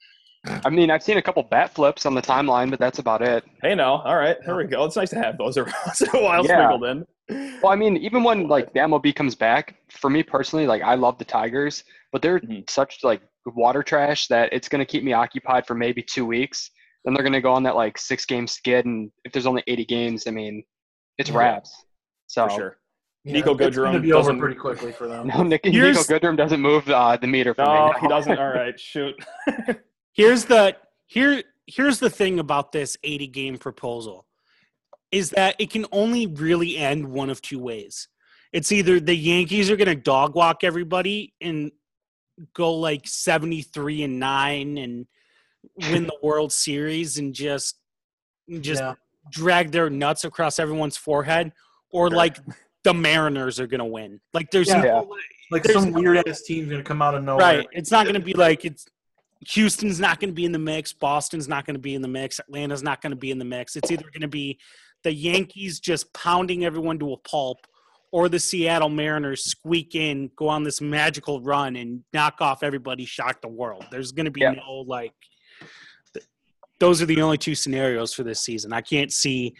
I 0.64 0.68
mean, 0.70 0.90
I've 0.90 1.02
seen 1.02 1.16
a 1.16 1.22
couple 1.22 1.42
bat 1.44 1.72
flips 1.74 2.06
on 2.06 2.14
the 2.14 2.22
timeline, 2.22 2.70
but 2.70 2.80
that's 2.80 2.98
about 2.98 3.22
it. 3.22 3.44
hey, 3.62 3.74
now, 3.76 4.02
all 4.02 4.16
right, 4.16 4.36
here 4.44 4.56
we 4.56 4.64
go. 4.64 4.84
It's 4.84 4.96
nice 4.96 5.10
to 5.10 5.16
have 5.22 5.38
those 5.38 5.56
every 5.56 5.72
once 5.86 6.00
in 6.00 6.08
a 6.12 6.22
while 6.22 6.44
Yeah. 6.44 6.66
sprinkled 6.66 6.84
in. 6.84 7.06
Well, 7.62 7.72
I 7.72 7.76
mean, 7.76 7.96
even 7.98 8.24
when 8.24 8.48
like 8.48 8.72
the 8.72 8.80
MLB 8.80 9.14
comes 9.14 9.34
back, 9.34 9.76
for 9.90 10.10
me 10.10 10.22
personally, 10.22 10.66
like 10.66 10.82
I 10.82 10.94
love 10.94 11.18
the 11.18 11.24
Tigers, 11.24 11.84
but 12.10 12.22
they're 12.22 12.40
Mhm. 12.40 12.68
such 12.68 13.04
like 13.04 13.20
water 13.56 13.82
trash 13.82 14.26
that 14.28 14.52
it's 14.52 14.68
going 14.68 14.80
to 14.80 14.86
keep 14.86 15.04
me 15.04 15.12
occupied 15.12 15.66
for 15.66 15.74
maybe 15.74 16.02
two 16.02 16.26
weeks. 16.26 16.70
Then 17.04 17.14
they're 17.14 17.22
going 17.22 17.32
to 17.32 17.40
go 17.40 17.52
on 17.52 17.62
that 17.64 17.76
like 17.76 17.96
six 17.98 18.24
game 18.26 18.46
skid, 18.46 18.84
and 18.86 19.10
if 19.24 19.32
there's 19.32 19.46
only 19.46 19.62
80 19.66 19.84
games, 19.86 20.26
I 20.26 20.30
mean, 20.30 20.62
it's 21.18 21.30
Yeah. 21.30 21.38
wraps. 21.38 21.84
So 22.26 22.48
For 22.48 22.54
sure. 22.54 22.78
Yeah, 23.24 23.40
Niko 23.42 23.60
it's 23.60 23.76
gonna 23.76 23.98
Goodrum 23.98 24.02
be 24.02 24.12
over 24.12 24.20
doesn't- 24.22 24.38
pretty 24.40 24.54
quickly 24.56 24.92
for 24.92 25.06
them. 25.08 25.26
no, 25.34 25.42
Nick, 25.42 25.62
Niko 25.64 26.06
Goodrum 26.06 26.36
doesn't 26.36 26.60
move 26.60 26.88
uh, 26.88 27.16
the 27.16 27.26
meter 27.26 27.52
for 27.54 27.64
No, 27.64 27.88
me. 27.88 27.92
he 28.00 28.08
doesn't. 28.08 28.38
All 28.38 28.48
right, 28.48 28.78
shoot. 28.90 29.14
here's 30.12 30.44
the 30.44 30.76
here 31.06 31.42
here's 31.66 31.98
the 31.98 32.10
thing 32.10 32.38
about 32.38 32.72
this 32.72 32.96
80 33.04 33.26
game 33.28 33.58
proposal 33.58 34.26
is 35.12 35.30
that 35.30 35.54
it 35.58 35.70
can 35.70 35.84
only 35.92 36.26
really 36.26 36.76
end 36.76 37.06
one 37.08 37.28
of 37.30 37.40
two 37.42 37.58
ways 37.58 38.08
it's 38.52 38.72
either 38.72 38.98
the 39.00 39.14
yankees 39.14 39.70
are 39.70 39.76
going 39.76 39.88
to 39.88 39.94
dog 39.94 40.34
walk 40.34 40.64
everybody 40.64 41.34
and 41.42 41.70
go 42.54 42.74
like 42.74 43.06
73 43.06 44.02
and 44.04 44.20
9 44.20 44.78
and 44.78 45.06
win 45.90 46.06
the 46.06 46.16
world 46.22 46.52
series 46.52 47.18
and 47.18 47.34
just 47.34 47.76
just 48.60 48.80
yeah. 48.80 48.94
drag 49.30 49.72
their 49.72 49.90
nuts 49.90 50.24
across 50.24 50.58
everyone's 50.58 50.96
forehead 50.96 51.52
or 51.90 52.08
Sure. 52.08 52.16
like 52.16 52.38
the 52.84 52.94
mariners 52.94 53.58
are 53.60 53.66
going 53.66 53.80
to 53.80 53.84
win 53.84 54.20
like 54.32 54.50
there's 54.50 54.68
Yeah. 54.68 54.82
no 54.82 55.02
way 55.02 55.18
Like 55.50 55.62
There's 55.64 55.80
some 55.80 55.92
no 55.92 56.00
weird 56.00 56.28
ass 56.28 56.42
team's 56.42 56.70
gonna 56.70 56.82
come 56.82 57.02
out 57.02 57.14
of 57.14 57.24
nowhere. 57.24 57.58
Right. 57.58 57.66
It's 57.72 57.90
not 57.90 58.04
going 58.04 58.14
to 58.14 58.20
be 58.24 58.34
like 58.34 58.64
it's 58.64 58.86
Houston's 59.50 60.00
not 60.00 60.18
going 60.20 60.30
to 60.30 60.34
be 60.34 60.44
in 60.44 60.52
the 60.52 60.58
mix. 60.58 60.92
Boston's 60.92 61.48
not 61.48 61.64
going 61.64 61.76
to 61.76 61.80
be 61.80 61.94
in 61.94 62.02
the 62.02 62.08
mix. 62.08 62.40
Atlanta's 62.40 62.82
not 62.82 63.00
going 63.00 63.12
to 63.12 63.16
be 63.16 63.30
in 63.30 63.38
the 63.38 63.44
mix. 63.44 63.76
It's 63.76 63.90
either 63.90 64.02
going 64.02 64.22
to 64.22 64.28
be 64.28 64.58
the 65.04 65.12
Yankees 65.12 65.78
just 65.78 66.12
pounding 66.12 66.64
everyone 66.64 66.98
to 66.98 67.12
a 67.12 67.16
pulp 67.18 67.58
or 68.10 68.28
the 68.28 68.38
Seattle 68.38 68.88
Mariners 68.88 69.44
squeak 69.44 69.94
in, 69.94 70.30
go 70.36 70.48
on 70.48 70.62
this 70.62 70.80
magical 70.80 71.40
run 71.42 71.76
and 71.76 72.02
knock 72.12 72.36
off 72.40 72.62
everybody, 72.62 73.04
shock 73.04 73.40
the 73.42 73.48
world. 73.48 73.84
There's 73.90 74.12
going 74.12 74.24
to 74.26 74.30
be 74.30 74.40
Yeah. 74.40 74.52
no 74.52 74.84
like 74.86 75.12
th- 76.14 76.26
those 76.78 77.02
are 77.02 77.06
the 77.06 77.20
only 77.20 77.38
two 77.38 77.54
scenarios 77.54 78.14
for 78.14 78.22
this 78.22 78.40
season. 78.40 78.72
I 78.72 78.80
can't 78.80 79.12
see 79.12 79.54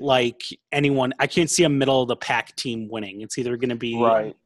like 0.00 0.42
anyone 0.70 1.12
I 1.18 1.26
can't 1.26 1.50
see 1.50 1.64
a 1.64 1.68
middle 1.68 2.02
of 2.02 2.08
the 2.08 2.16
pack 2.16 2.54
team 2.56 2.88
winning. 2.88 3.20
It's 3.20 3.36
either 3.38 3.56
going 3.56 3.70
to 3.70 3.76
be 3.76 4.00
right. 4.00 4.36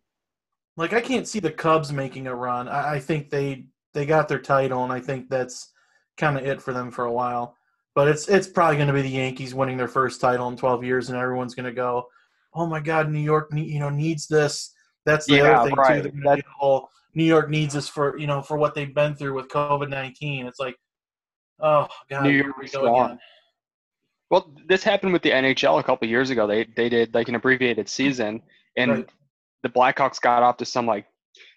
Like 0.76 0.94
I 0.94 1.00
can't 1.02 1.28
see 1.28 1.40
the 1.40 1.50
Cubs 1.50 1.92
making 1.92 2.26
a 2.26 2.34
run. 2.34 2.68
I, 2.68 2.94
I 2.94 2.98
think 2.98 3.28
they 3.28 3.66
they 3.92 4.06
got 4.06 4.26
their 4.28 4.38
title, 4.38 4.84
and 4.84 4.92
I 4.92 5.00
think 5.00 5.28
that's 5.28 5.70
kind 6.16 6.38
of 6.38 6.46
it 6.46 6.62
for 6.62 6.72
them 6.72 6.90
for 6.90 7.04
a 7.04 7.12
while. 7.12 7.54
But 7.94 8.08
it's 8.08 8.26
it's 8.28 8.48
probably 8.48 8.76
going 8.76 8.88
to 8.88 8.94
be 8.94 9.02
the 9.02 9.10
Yankees 9.10 9.54
winning 9.54 9.76
their 9.76 9.88
first 9.88 10.18
title 10.18 10.48
in 10.48 10.56
12 10.56 10.82
years, 10.82 11.10
and 11.10 11.18
everyone's 11.18 11.54
going 11.54 11.66
to 11.66 11.72
go, 11.72 12.06
"Oh 12.54 12.66
my 12.66 12.80
God, 12.80 13.10
New 13.10 13.20
York, 13.20 13.50
you 13.54 13.78
know, 13.80 13.90
needs 13.90 14.26
this." 14.26 14.74
That's 15.04 15.26
the 15.26 15.36
Yeah, 15.36 15.60
other 15.60 15.70
thing 15.70 15.78
right. 15.78 16.02
too. 16.04 16.12
That- 16.24 16.44
whole 16.56 16.88
New 17.14 17.24
York 17.24 17.50
needs 17.50 17.74
this 17.74 17.88
for 17.88 18.16
you 18.18 18.26
know 18.26 18.40
for 18.42 18.56
what 18.56 18.74
they've 18.74 18.94
been 18.94 19.14
through 19.14 19.34
with 19.34 19.48
COVID 19.48 19.88
19. 19.90 20.46
It's 20.46 20.60
like, 20.60 20.76
oh 21.60 21.88
God, 22.08 22.22
New 22.24 22.30
York 22.30 22.56
we 22.58 22.68
go 22.68 22.82
gone. 22.82 23.04
again. 23.06 23.18
Well, 24.30 24.54
this 24.66 24.82
happened 24.82 25.12
with 25.12 25.22
the 25.22 25.30
NHL 25.30 25.78
a 25.78 25.82
couple 25.82 26.08
years 26.08 26.30
ago. 26.30 26.46
They 26.46 26.64
they 26.64 26.88
did 26.88 27.14
like 27.14 27.28
an 27.28 27.34
abbreviated 27.34 27.88
season, 27.88 28.42
and 28.76 28.90
Right. 28.90 29.08
the 29.62 29.68
Blackhawks 29.68 30.20
got 30.20 30.42
off 30.42 30.56
to 30.58 30.64
some 30.64 30.86
like 30.86 31.06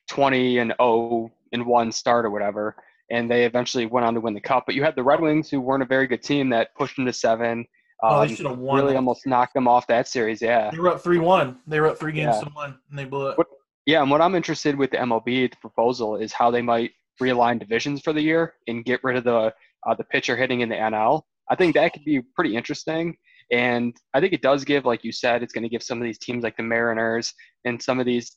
twenty 0.09 0.57
and 0.57 0.73
zero 0.79 1.31
and 1.53 1.65
one 1.65 1.91
start 1.91 2.25
or 2.25 2.31
whatever, 2.31 2.75
and 3.09 3.31
they 3.31 3.45
eventually 3.45 3.85
went 3.85 4.05
on 4.05 4.13
to 4.13 4.19
win 4.19 4.33
the 4.33 4.41
cup. 4.41 4.65
But 4.65 4.75
you 4.75 4.83
had 4.83 4.95
the 4.95 5.03
Red 5.03 5.21
Wings, 5.21 5.49
who 5.49 5.61
weren't 5.61 5.83
a 5.83 5.85
very 5.85 6.05
good 6.07 6.21
team, 6.21 6.49
that 6.49 6.75
pushed 6.75 6.97
them 6.97 7.05
to 7.05 7.13
seven. 7.13 7.65
Oh, 8.03 8.21
Um, 8.21 8.27
they 8.27 8.35
should 8.35 8.45
have 8.45 8.57
won. 8.59 8.81
really 8.83 8.95
almost 8.95 9.25
knocked 9.25 9.53
them 9.53 9.67
off 9.67 9.87
that 9.87 10.07
series. 10.07 10.41
Yeah, 10.41 10.69
They 10.71 10.79
were 10.79 10.89
up 10.89 11.01
three 11.01 11.19
one. 11.19 11.59
They 11.67 11.79
were 11.79 11.87
up 11.87 11.97
three 11.97 12.11
games 12.11 12.35
Yeah. 12.37 12.43
to 12.43 12.49
one, 12.53 12.79
and 12.89 12.99
they 12.99 13.05
blew 13.05 13.29
it. 13.29 13.37
What- 13.37 13.47
yeah. 13.85 14.01
And 14.01 14.09
what 14.11 14.21
I'm 14.21 14.35
interested 14.35 14.75
with 14.75 14.91
the 14.91 14.97
MLB, 14.97 15.47
the 15.47 15.57
proposal 15.57 16.15
is 16.17 16.33
how 16.33 16.51
they 16.51 16.61
might 16.61 16.91
realign 17.21 17.59
divisions 17.59 18.01
for 18.01 18.11
the 18.13 18.21
year 18.21 18.55
and 18.67 18.83
get 18.83 19.03
rid 19.03 19.15
of 19.15 19.23
the 19.23 19.53
uh, 19.87 19.93
the 19.95 20.03
pitcher 20.05 20.35
hitting 20.35 20.61
in 20.61 20.69
the 20.69 20.75
NL. 20.75 21.21
I 21.49 21.55
think 21.55 21.75
that 21.75 21.93
could 21.93 22.03
be 22.03 22.19
pretty 22.35 22.55
interesting. 22.55 23.15
And 23.51 23.95
I 24.15 24.19
think 24.19 24.33
it 24.33 24.41
does 24.41 24.65
give, 24.65 24.83
like 24.85 25.03
you 25.03 25.11
said, 25.11 25.43
it's 25.43 25.53
going 25.53 25.61
to 25.63 25.69
give 25.69 25.83
some 25.83 25.99
of 25.99 26.03
these 26.03 26.17
teams 26.17 26.43
like 26.43 26.57
the 26.57 26.63
Mariners 26.63 27.31
and 27.65 27.79
some 27.79 27.99
of 27.99 28.07
these 28.07 28.35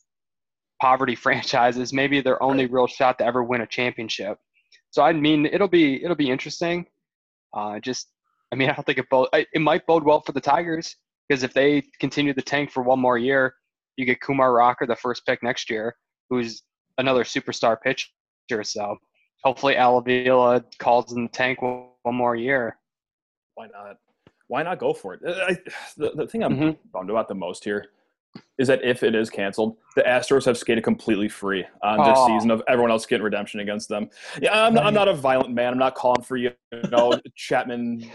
poverty 0.83 1.15
franchises 1.25 1.93
maybe 1.95 2.21
their 2.21 2.41
only 2.43 2.67
real 2.67 2.87
shot 2.87 3.17
to 3.19 3.25
ever 3.25 3.43
win 3.43 3.63
a 3.63 3.67
championship. 3.67 4.37
So 4.91 5.03
I 5.03 5.13
mean, 5.15 5.47
it'll 5.47 5.69
be 5.69 6.03
it'll 6.05 6.17
be 6.17 6.31
interesting. 6.31 6.87
Uh, 7.57 7.81
just, 7.81 8.09
I 8.53 8.57
mean, 8.57 8.71
I 8.71 8.75
don't 8.75 8.85
think 8.85 8.99
it 8.99 9.09
bode, 9.11 9.29
it 9.33 9.61
might 9.61 9.87
bode 9.87 10.05
well 10.05 10.21
for 10.23 10.33
the 10.33 10.41
Tigers 10.41 10.97
because 11.29 11.43
if 11.43 11.53
they 11.53 11.83
continue 12.01 12.33
the 12.33 12.43
tank 12.43 12.71
for 12.71 12.83
one 12.83 12.99
more 12.99 13.19
year, 13.19 13.55
you 13.97 14.07
get 14.07 14.21
Kumar 14.21 14.53
Rocker, 14.53 14.87
the 14.87 14.97
first 14.97 15.27
pick 15.27 15.43
next 15.43 15.69
year, 15.69 15.95
who's 16.31 16.63
another 16.99 17.25
superstar 17.25 17.77
pitcher. 17.81 18.07
So 18.63 18.97
hopefully 19.45 19.77
Al 19.77 19.99
Avila 19.99 20.65
calls 20.79 21.13
in 21.15 21.25
the 21.25 21.29
tank 21.31 21.61
one, 21.61 21.89
more 22.11 22.37
year. 22.37 22.79
Why 23.55 23.67
not? 23.67 23.97
Why 24.47 24.63
not 24.63 24.79
go 24.79 24.95
for 24.95 25.13
it? 25.15 25.21
I, 25.27 25.59
the, 25.99 26.13
the 26.15 26.27
thing 26.27 26.43
I'm 26.43 26.57
Mhm. 26.57 26.79
bummed 26.91 27.11
about 27.11 27.29
the 27.29 27.35
most 27.35 27.65
here 27.65 27.91
is 28.59 28.69
that 28.69 28.83
if 28.85 29.03
it 29.03 29.15
is 29.15 29.31
canceled, 29.31 29.77
the 29.95 30.03
Astros 30.03 30.45
have 30.45 30.59
skated 30.59 30.83
completely 30.85 31.29
free 31.29 31.65
on 31.83 31.99
this 31.99 32.19
Oh. 32.19 32.27
season 32.27 32.51
of 32.51 32.63
everyone 32.69 32.91
else 32.91 33.07
getting 33.07 33.23
redemption 33.25 33.61
against 33.61 33.89
them. 33.89 34.09
Yeah, 34.41 34.65
I'm, 34.67 34.79
I'm 34.79 34.95
not 34.95 35.09
a 35.09 35.15
violent 35.15 35.51
man. 35.55 35.73
I'm 35.73 35.79
not 35.79 35.95
calling 35.95 36.23
for 36.23 36.37
you, 36.37 36.51
you 36.73 36.91
know, 36.91 37.13
Chapman 37.37 38.11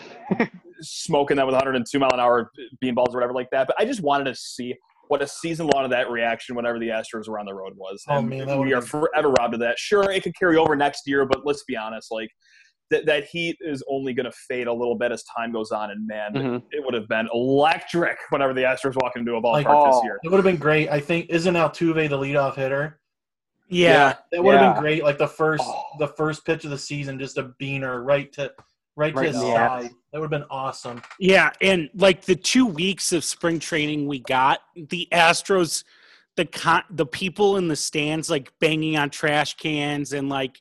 smoking 0.81 1.37
that 1.37 1.45
with 1.45 1.53
102 1.53 1.97
mile 1.99 2.09
an 2.13 2.19
hour 2.19 2.51
beanballs 2.83 3.09
or 3.09 3.13
whatever 3.15 3.33
like 3.33 3.49
that. 3.51 3.67
But 3.67 3.75
I 3.79 3.85
just 3.85 4.01
wanted 4.01 4.25
to 4.25 4.35
see 4.35 4.75
what 5.07 5.21
a 5.21 5.27
season 5.27 5.67
long 5.73 5.83
of 5.85 5.91
that 5.91 6.09
reaction 6.09 6.55
whenever 6.55 6.79
the 6.79 6.87
Astros 6.87 7.27
were 7.27 7.37
on 7.39 7.45
the 7.45 7.53
road 7.53 7.73
was. 7.75 8.03
Oh, 8.07 8.21
man, 8.21 8.59
we 8.59 8.73
are 8.73 8.81
forever 8.81 9.29
robbed 9.39 9.53
of 9.53 9.59
that. 9.59 9.77
Sure, 9.77 10.09
it 10.09 10.23
could 10.23 10.35
carry 10.37 10.57
over 10.57 10.75
next 10.75 11.03
year, 11.05 11.25
but 11.25 11.45
let's 11.45 11.63
be 11.63 11.75
honest, 11.77 12.11
like 12.11 12.29
that, 12.89 13.05
that 13.05 13.25
heat 13.25 13.57
is 13.61 13.83
only 13.89 14.13
going 14.13 14.25
to 14.25 14.31
fade 14.31 14.67
a 14.67 14.73
little 14.73 14.95
bit 14.95 15.11
as 15.11 15.23
time 15.23 15.51
goes 15.51 15.71
on. 15.71 15.91
And 15.91 16.05
man, 16.07 16.33
Mhm. 16.33 16.63
it 16.71 16.83
would 16.83 16.93
have 16.93 17.07
been 17.07 17.27
electric 17.33 18.17
whenever 18.29 18.53
the 18.53 18.61
Astros 18.61 18.95
walk 19.01 19.13
into 19.15 19.35
a 19.35 19.41
ballpark 19.41 19.53
Like, 19.53 19.67
oh. 19.69 19.85
this 19.91 20.03
year. 20.03 20.19
It 20.23 20.29
would 20.29 20.37
have 20.37 20.43
been 20.45 20.57
great. 20.57 20.89
I 20.89 20.99
think 20.99 21.27
isn't 21.29 21.55
Altuve 21.55 22.09
the 22.09 22.17
leadoff 22.17 22.55
hitter? 22.55 22.99
Yeah. 23.69 24.15
That 24.31 24.43
would 24.43 24.55
have 24.55 24.61
Yeah. 24.61 24.73
been 24.73 24.81
great. 24.81 25.03
Like 25.03 25.17
the 25.17 25.27
first 25.27 25.63
Oh. 25.65 25.83
the 25.99 26.07
first 26.07 26.45
pitch 26.45 26.63
of 26.65 26.69
the 26.71 26.77
season, 26.77 27.17
just 27.19 27.37
a 27.37 27.53
beaner 27.59 28.03
right 28.05 28.31
to 28.33 28.53
right, 28.95 29.15
Right 29.15 29.23
to 29.23 29.27
his 29.29 29.35
in 29.37 29.41
the 29.47 29.55
ass. 29.55 29.81
side. 29.83 29.91
That 30.11 30.19
would 30.21 30.31
have 30.31 30.41
been 30.41 30.47
awesome. 30.51 31.01
Yeah, 31.19 31.49
and 31.61 31.89
like 31.95 32.21
the 32.25 32.35
two 32.35 32.67
weeks 32.67 33.11
of 33.11 33.23
spring 33.23 33.57
training 33.57 34.05
we 34.07 34.19
got, 34.19 34.59
the 34.75 35.07
Astros, 35.11 35.83
the 36.35 36.45
con- 36.45 36.83
the 36.91 37.07
people 37.07 37.57
in 37.57 37.67
the 37.69 37.75
stands 37.75 38.29
like 38.29 38.53
banging 38.59 38.95
on 38.97 39.09
trash 39.09 39.55
cans 39.55 40.13
and 40.13 40.29
like 40.29 40.59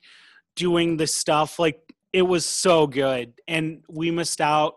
doing 0.56 0.96
the 0.96 1.06
stuff, 1.06 1.58
like 1.58 1.91
it 2.12 2.22
was 2.22 2.44
so 2.46 2.86
good, 2.86 3.32
and 3.48 3.82
we 3.88 4.10
missed 4.10 4.40
out 4.40 4.76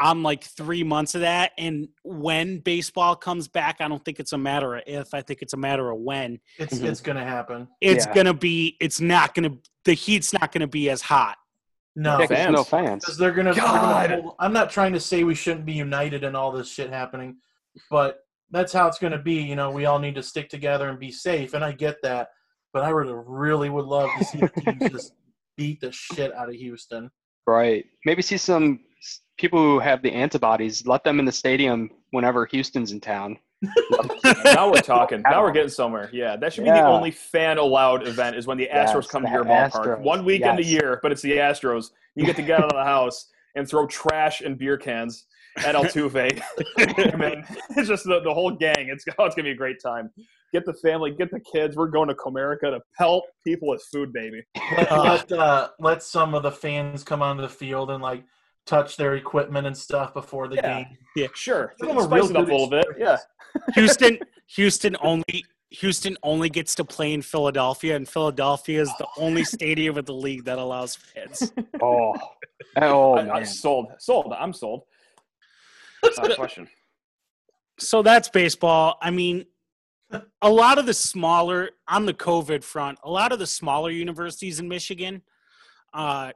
on 0.00 0.22
like 0.22 0.44
three 0.44 0.84
months 0.84 1.14
of 1.16 1.22
that. 1.22 1.50
And 1.58 1.88
when 2.04 2.58
baseball 2.60 3.16
comes 3.16 3.48
back, 3.48 3.76
I 3.80 3.88
don't 3.88 4.04
think 4.04 4.20
it's 4.20 4.32
a 4.32 4.38
matter 4.38 4.76
of 4.76 4.82
if, 4.86 5.12
I 5.12 5.22
think 5.22 5.42
it's 5.42 5.54
a 5.54 5.56
matter 5.56 5.90
of 5.90 5.98
when. 5.98 6.38
It's 6.58 6.78
Mhm. 6.78 6.84
it's 6.84 7.00
gonna 7.00 7.24
happen. 7.24 7.66
It's 7.80 8.06
Yeah. 8.06 8.14
gonna 8.14 8.34
be. 8.34 8.76
It's 8.80 9.00
not 9.00 9.34
gonna. 9.34 9.56
The 9.84 9.94
heat's 9.94 10.32
not 10.32 10.52
gonna 10.52 10.68
be 10.68 10.88
as 10.90 11.02
hot. 11.02 11.36
No, 11.96 12.12
Yeah, 12.20 12.26
'cause 12.28 12.36
fans. 12.36 12.52
no 12.54 12.62
fans. 12.64 13.04
because 13.04 13.18
they're 13.18 13.32
gonna. 13.32 13.52
they're 13.54 13.62
God. 13.64 14.10
gonna 14.10 14.22
pull- 14.22 14.36
I'm 14.38 14.52
not 14.52 14.70
trying 14.70 14.92
to 14.92 15.00
say 15.00 15.24
we 15.24 15.34
shouldn't 15.34 15.64
be 15.66 15.72
united 15.72 16.22
and 16.22 16.36
all 16.36 16.52
this 16.52 16.70
shit 16.70 16.90
happening, 16.90 17.38
but 17.90 18.20
that's 18.52 18.72
how 18.72 18.86
it's 18.86 18.98
gonna 19.00 19.18
be. 19.18 19.34
You 19.42 19.56
know, 19.56 19.70
we 19.72 19.86
all 19.86 19.98
need 19.98 20.14
to 20.14 20.22
stick 20.22 20.48
together 20.48 20.88
and 20.88 20.98
be 21.00 21.10
safe, 21.10 21.54
and 21.54 21.64
I 21.64 21.72
get 21.72 21.96
that. 22.02 22.28
But 22.72 22.84
I 22.84 22.92
would 22.92 23.08
really 23.08 23.68
would 23.68 23.86
love 23.86 24.10
to 24.18 24.24
see 24.24 24.38
the 24.38 24.48
teams 24.48 24.90
just 24.92 25.12
beat 25.58 25.80
the 25.80 25.92
shit 25.92 26.32
out 26.34 26.48
of 26.48 26.54
Houston. 26.54 27.10
Right. 27.46 27.84
Maybe 28.06 28.22
see 28.22 28.38
some 28.38 28.80
people 29.36 29.58
who 29.58 29.78
have 29.78 30.02
the 30.02 30.12
antibodies. 30.12 30.86
Let 30.86 31.04
them 31.04 31.18
in 31.18 31.26
the 31.26 31.32
stadium 31.32 31.90
whenever 32.12 32.46
Houston's 32.46 32.92
in 32.92 33.00
town. 33.00 33.38
now 34.44 34.70
we're 34.70 34.80
talking. 34.80 35.20
Now 35.22 35.42
we're 35.42 35.50
getting 35.50 35.68
somewhere. 35.68 36.08
Yeah, 36.12 36.36
that 36.36 36.52
should 36.52 36.64
be 36.64 36.70
the 36.70 36.86
only 36.86 37.10
fan 37.10 37.58
allowed 37.58 38.06
event 38.06 38.36
is 38.36 38.46
when 38.46 38.56
the 38.56 38.68
Astros 38.72 38.94
Yes, 39.02 39.06
come 39.08 39.24
to 39.24 39.30
your 39.30 39.44
ballpark. 39.44 39.72
Astros. 39.72 40.00
One 40.00 40.24
weekend 40.24 40.60
Yes. 40.60 40.68
a 40.68 40.70
year, 40.70 41.00
but 41.02 41.10
it's 41.10 41.22
the 41.22 41.32
Astros. 41.32 41.90
You 42.14 42.24
get 42.24 42.36
to 42.36 42.42
get 42.42 42.60
out 42.60 42.66
of 42.66 42.76
the 42.76 42.84
house 42.84 43.30
and 43.56 43.68
throw 43.68 43.86
trash 43.88 44.42
and 44.42 44.56
beer 44.56 44.76
cans 44.78 45.24
at 45.58 45.74
Altuve. 45.74 46.40
Man, 47.18 47.44
it's 47.70 47.88
just 47.88 48.04
the, 48.04 48.20
the 48.20 48.32
whole 48.32 48.52
gang. 48.52 48.88
It's, 48.90 49.04
oh, 49.18 49.24
it's 49.24 49.34
gonna 49.34 49.46
be 49.46 49.52
a 49.52 49.56
great 49.56 49.82
time. 49.82 50.10
Get 50.52 50.64
the 50.64 50.74
family, 50.74 51.10
get 51.10 51.30
the 51.30 51.40
kids. 51.40 51.76
We're 51.76 51.88
going 51.88 52.08
to 52.08 52.14
Comerica 52.14 52.70
to 52.70 52.80
pelt 52.96 53.24
people 53.46 53.68
with 53.68 53.82
food, 53.92 54.12
baby. 54.12 54.42
Let 54.76 54.90
let, 54.92 55.32
uh, 55.32 55.68
let 55.78 56.02
some 56.02 56.34
of 56.34 56.42
the 56.42 56.52
fans 56.52 57.04
come 57.04 57.22
onto 57.22 57.42
the 57.42 57.48
field 57.48 57.90
and 57.90 58.02
like 58.02 58.24
touch 58.66 58.96
their 58.96 59.14
equipment 59.16 59.66
and 59.66 59.76
stuff 59.76 60.14
before 60.14 60.48
the 60.48 60.56
Yeah. 60.56 60.84
game. 61.16 61.30
Sure, 61.34 61.74
Give 61.80 61.88
them 61.88 61.98
a 61.98 62.02
spice 62.02 62.12
real 62.12 62.30
it 62.30 62.36
up 62.36 62.48
a 62.48 62.50
little 62.50 62.70
bit. 62.70 62.86
Yeah. 62.98 63.16
Houston, 63.74 64.18
Houston 64.54 64.96
only 65.02 65.44
Houston 65.70 66.16
only 66.22 66.48
gets 66.48 66.74
to 66.76 66.84
play 66.84 67.12
in 67.12 67.20
Philadelphia, 67.20 67.96
and 67.96 68.08
Philadelphia 68.08 68.80
is 68.80 68.90
the 68.98 69.06
only 69.18 69.44
stadium 69.56 69.98
of 69.98 70.06
the 70.06 70.14
league 70.14 70.44
that 70.44 70.58
allows 70.58 70.96
fans. 70.96 71.52
Oh, 71.82 72.14
oh 72.76 73.14
I, 73.14 73.22
man. 73.22 73.30
I 73.30 73.42
sold, 73.42 73.88
sold. 73.98 74.32
I'm 74.38 74.52
sold. 74.52 74.84
Not 76.02 76.30
a 76.30 76.34
question. 76.36 76.68
So 77.78 78.02
that's 78.02 78.28
baseball. 78.28 78.96
I 79.02 79.10
mean, 79.10 79.44
a 80.42 80.50
lot 80.50 80.78
of 80.78 80.86
the 80.86 80.94
smaller 80.94 81.70
on 81.86 82.06
the 82.06 82.14
COVID 82.14 82.62
front, 82.64 82.98
a 83.02 83.10
lot 83.10 83.32
of 83.32 83.38
the 83.38 83.46
smaller 83.46 83.90
universities 83.90 84.60
in 84.60 84.68
Michigan, 84.68 85.22
uh, 85.92 86.32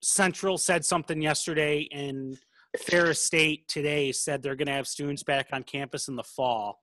Central 0.00 0.58
said 0.58 0.84
something 0.84 1.20
yesterday, 1.20 1.88
and 1.92 2.38
Ferris 2.78 3.20
State 3.20 3.66
today 3.68 4.12
said 4.12 4.42
they're 4.42 4.54
going 4.54 4.66
to 4.66 4.72
have 4.72 4.86
students 4.86 5.22
back 5.22 5.48
on 5.52 5.62
campus 5.62 6.08
in 6.08 6.16
the 6.16 6.22
fall. 6.22 6.80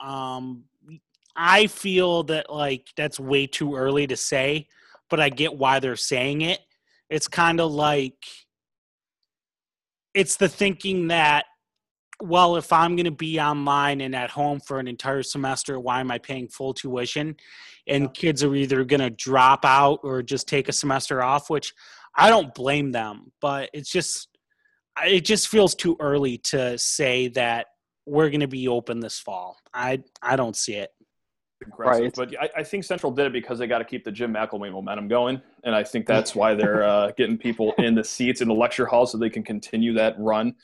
Um, 0.00 0.64
I 1.34 1.66
feel 1.66 2.24
that 2.24 2.52
like 2.52 2.88
that's 2.96 3.20
way 3.20 3.46
too 3.46 3.76
early 3.76 4.06
to 4.06 4.16
say, 4.16 4.68
but 5.08 5.20
I 5.20 5.28
get 5.28 5.56
why 5.56 5.78
they're 5.78 5.96
saying 5.96 6.42
it. 6.42 6.60
It's 7.08 7.28
kind 7.28 7.60
of 7.60 7.72
like 7.72 8.24
it's 10.14 10.36
the 10.36 10.48
thinking 10.48 11.08
that 11.08 11.44
well, 12.22 12.56
if 12.56 12.72
I'm 12.72 12.96
going 12.96 13.04
to 13.04 13.10
be 13.10 13.40
online 13.40 14.00
and 14.00 14.14
at 14.14 14.30
home 14.30 14.60
for 14.60 14.78
an 14.78 14.88
entire 14.88 15.22
semester, 15.22 15.78
why 15.78 16.00
am 16.00 16.10
I 16.10 16.18
paying 16.18 16.48
full 16.48 16.72
tuition? 16.72 17.36
And 17.86 18.12
kids 18.12 18.42
are 18.42 18.54
either 18.54 18.84
going 18.84 19.00
to 19.00 19.10
drop 19.10 19.64
out 19.64 20.00
or 20.02 20.22
just 20.22 20.48
take 20.48 20.68
a 20.68 20.72
semester 20.72 21.22
off, 21.22 21.50
which 21.50 21.72
I 22.16 22.30
don't 22.30 22.54
blame 22.54 22.92
them, 22.92 23.32
but 23.40 23.70
it's 23.72 23.90
just 23.90 24.28
it 25.04 25.24
just 25.24 25.48
feels 25.48 25.74
too 25.74 25.96
early 26.00 26.38
to 26.38 26.78
say 26.78 27.28
that 27.28 27.66
we're 28.06 28.30
going 28.30 28.40
to 28.40 28.48
be 28.48 28.68
open 28.68 29.00
this 29.00 29.18
fall. 29.18 29.58
I 29.74 30.02
I 30.22 30.36
don't 30.36 30.56
see 30.56 30.74
it. 30.74 30.90
aggressive. 31.62 32.02
Right. 32.02 32.14
But 32.14 32.40
I, 32.40 32.60
I 32.60 32.62
think 32.62 32.84
Central 32.84 33.12
did 33.12 33.26
it 33.26 33.32
because 33.32 33.58
they 33.58 33.66
got 33.66 33.78
to 33.78 33.84
keep 33.84 34.04
the 34.04 34.12
Jim 34.12 34.32
McElwain 34.32 34.72
momentum 34.72 35.08
going, 35.08 35.42
and 35.64 35.74
I 35.74 35.84
think 35.84 36.06
that's 36.08 36.34
why 36.34 36.54
they're 36.54 36.84
uh, 36.84 37.12
getting 37.16 37.36
people 37.36 37.74
in 37.78 37.94
the 37.94 38.04
seats 38.04 38.40
in 38.40 38.48
the 38.48 38.54
lecture 38.54 38.86
hall 38.86 39.06
so 39.06 39.18
they 39.18 39.30
can 39.30 39.42
continue 39.42 39.92
that 39.94 40.14
run. 40.18 40.54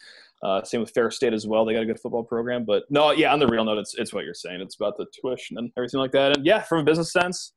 Uh, 0.42 0.62
same 0.64 0.80
with 0.80 0.90
Ferris 0.90 1.16
State 1.16 1.32
as 1.32 1.46
well. 1.46 1.64
They 1.64 1.72
got 1.72 1.82
a 1.82 1.86
good 1.86 2.00
football 2.00 2.24
program, 2.24 2.64
but 2.64 2.82
no, 2.90 3.12
yeah. 3.12 3.32
On 3.32 3.38
the 3.38 3.46
real 3.46 3.64
note, 3.64 3.78
it's 3.78 3.94
it's 3.96 4.12
what 4.12 4.24
you're 4.24 4.34
saying. 4.34 4.60
It's 4.60 4.74
about 4.74 4.96
the 4.96 5.06
tuition 5.20 5.56
and 5.58 5.70
everything 5.76 6.00
like 6.00 6.10
that. 6.12 6.36
And 6.36 6.44
yeah, 6.44 6.62
from 6.62 6.80
a 6.80 6.84
business 6.84 7.12
sense, 7.12 7.52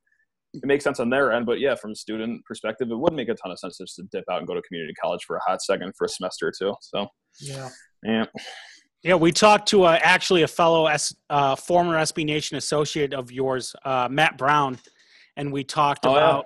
it 0.54 0.62
makes 0.66 0.84
sense 0.84 1.00
on 1.00 1.10
their 1.10 1.32
end. 1.32 1.46
But 1.48 1.60
yeah, 1.60 1.74
from 1.76 1.92
a 1.92 1.96
student 1.96 2.46
perspective, 2.46 2.90
it 2.92 2.96
wouldn't 2.96 3.18
make 3.18 3.30
a 3.30 3.34
ton 3.34 3.52
of 3.52 3.58
sense 3.60 3.78
just 3.80 3.96
to 3.96 4.04
dip 4.12 4.24
out 4.32 4.38
and 4.38 4.48
go 4.48 4.54
to 4.54 4.62
community 4.62 4.94
college 5.02 5.24
for 5.26 5.36
a 5.36 5.40
hot 5.48 5.64
second 5.64 5.94
for 5.98 6.06
a 6.06 6.10
semester 6.10 6.48
or 6.48 6.52
two. 6.58 6.76
So 6.82 7.08
Yeah. 7.42 7.70
yeah, 8.04 8.26
Yeah, 9.04 9.16
we 9.16 9.32
talked 9.32 9.68
to 9.70 9.84
uh, 9.86 9.98
actually 10.04 10.44
a 10.44 10.48
fellow 10.48 10.86
S, 10.86 11.12
uh, 11.32 11.56
former 11.56 11.96
SB 11.96 12.24
Nation 12.24 12.56
associate 12.58 13.16
of 13.16 13.32
yours, 13.32 13.76
uh, 13.84 14.08
Matt 14.12 14.38
Brown, 14.38 14.78
and 15.38 15.52
we 15.52 15.64
talked 15.64 16.06
Oh, 16.06 16.12
yeah. 16.12 16.18
about 16.18 16.46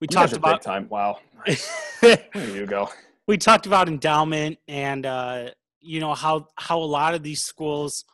we 0.00 0.06
You 0.08 0.14
talked 0.14 0.32
about 0.34 0.60
big 0.60 0.64
time. 0.64 0.88
Wow, 0.88 1.18
there 2.00 2.20
you 2.34 2.64
go. 2.66 2.88
we 3.26 3.36
talked 3.36 3.66
about 3.66 3.88
endowment 3.88 4.56
and 4.68 5.04
uh, 5.04 5.50
you 5.80 6.00
know 6.00 6.14
how 6.14 6.46
how 6.56 6.78
a 6.78 6.84
lot 6.84 7.14
of 7.14 7.22
these 7.22 7.42
schools 7.42 8.04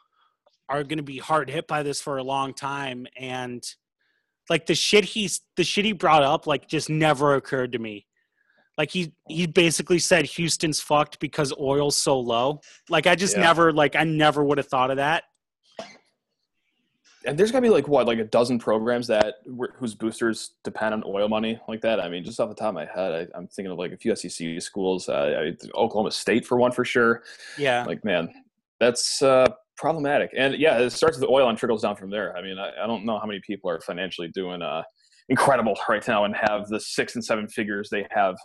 are 0.69 0.83
going 0.83 0.99
to 0.99 1.03
be 1.05 1.19
hard 1.19 1.49
hit 1.51 1.67
by 1.67 1.83
this 1.83 2.01
for 2.01 2.19
a 2.19 2.23
long 2.25 2.53
time. 2.53 3.07
And 3.19 3.63
like 4.51 4.67
the 4.67 4.75
shit 4.75 5.05
he's 5.05 5.41
the 5.57 5.65
shit 5.65 5.85
he 5.85 5.93
brought 5.93 6.23
up 6.23 6.47
like 6.47 6.69
just 6.69 6.89
never 6.91 7.35
occurred 7.35 7.73
to 7.73 7.79
me. 7.79 8.07
Like 8.79 8.91
he 8.91 9.13
he 9.29 9.47
basically 9.47 9.99
said 9.99 10.27
houston's 10.27 10.81
fucked 10.81 11.19
because 11.21 11.53
oil's 11.59 11.97
so 11.97 12.19
low. 12.19 12.61
Like 12.89 13.07
i 13.07 13.15
just 13.15 13.37
Yeah. 13.37 13.43
never 13.43 13.73
like 13.73 13.97
i 13.97 14.05
never 14.05 14.45
would 14.45 14.59
have 14.59 14.69
thought 14.69 14.91
of 14.91 14.97
that 14.99 15.25
And 17.27 17.37
there's 17.37 17.51
to 17.51 17.61
be 17.61 17.69
like 17.69 17.89
what, 17.89 18.07
like 18.07 18.19
a 18.19 18.25
dozen 18.25 18.59
programs 18.59 19.07
that 19.09 19.37
whose 19.79 19.95
boosters 19.95 20.53
depend 20.63 20.95
on 20.95 21.03
oil 21.05 21.29
money 21.29 21.61
like 21.69 21.81
that. 21.83 22.01
I 22.01 22.09
mean, 22.09 22.25
just 22.25 22.39
off 22.39 22.49
the 22.49 22.55
top 22.55 22.69
of 22.69 22.75
my 22.75 22.87
head, 22.87 23.31
I, 23.35 23.39
I'm 23.39 23.49
thinking 23.49 23.73
of 23.73 23.79
like 23.79 23.93
a 23.93 23.97
few 23.97 24.15
SEC 24.15 24.63
schools, 24.63 25.09
uh, 25.09 25.53
Oklahoma 25.75 26.13
State 26.13 26.47
for 26.47 26.57
one 26.57 26.73
for 26.73 26.85
sure. 26.85 27.23
yeah 27.59 27.85
Like, 27.85 28.05
man, 28.05 28.33
that's 28.79 29.23
uh, 29.23 29.47
problematic. 29.77 30.31
And 30.37 30.55
yeah, 30.55 30.79
it 30.79 30.91
starts 30.91 31.17
with 31.17 31.29
the 31.29 31.33
oil 31.33 31.49
and 31.49 31.59
trickles 31.59 31.83
down 31.83 31.97
from 31.97 32.11
there. 32.11 32.37
I 32.37 32.43
mean, 32.43 32.59
I, 32.59 32.71
I 32.83 32.87
don't 32.87 33.05
know 33.05 33.19
how 33.19 33.27
many 33.27 33.41
people 33.47 33.71
are 33.71 33.81
financially 33.81 34.29
doing 34.29 34.63
uh, 34.63 34.83
incredible 35.29 35.77
right 35.89 36.07
now 36.07 36.25
and 36.25 36.35
have 36.37 36.69
the 36.69 36.81
six 36.81 37.15
and 37.15 37.25
seven 37.25 37.49
figures 37.49 37.89
they 37.91 38.07
have 38.11 38.37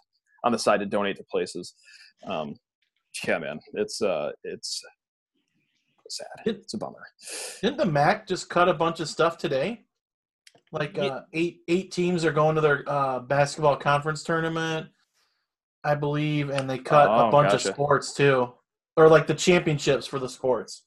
on 0.44 0.52
the 0.52 0.60
side 0.60 0.80
to 0.80 0.86
donate 0.86 1.18
to 1.18 1.24
places. 1.32 1.76
Um, 2.26 2.56
yeah, 3.28 3.38
man, 3.40 3.60
it's 3.74 4.02
uh, 4.02 4.32
it's 4.44 4.82
sad. 6.12 6.28
It's 6.46 6.74
a 6.74 6.78
bummer. 6.78 7.08
Didn't 7.62 7.78
the 7.78 7.86
MAC 7.86 8.28
just 8.28 8.50
cut 8.50 8.70
a 8.70 8.74
bunch 8.74 9.00
of 9.00 9.08
stuff 9.08 9.38
today? 9.38 9.84
Like 10.72 10.96
Ye- 10.96 11.10
uh, 11.10 11.22
eight 11.34 11.62
eight 11.68 11.92
teams 11.92 12.24
are 12.24 12.32
going 12.32 12.56
to 12.56 12.62
their 12.62 12.84
uh, 12.88 13.20
basketball 13.20 13.76
conference 13.76 14.24
tournament, 14.24 14.88
I 15.84 15.96
believe, 15.96 16.50
and 16.50 16.70
they 16.70 16.78
cut 16.78 17.10
Oh, 17.10 17.28
a 17.28 17.32
bunch 17.32 17.52
gotcha. 17.52 17.70
of 17.70 17.74
sports 17.76 18.14
too, 18.14 18.54
or 18.96 19.10
like 19.10 19.28
the 19.28 19.36
championships 19.36 20.06
for 20.08 20.20
the 20.20 20.30
sports. 20.30 20.84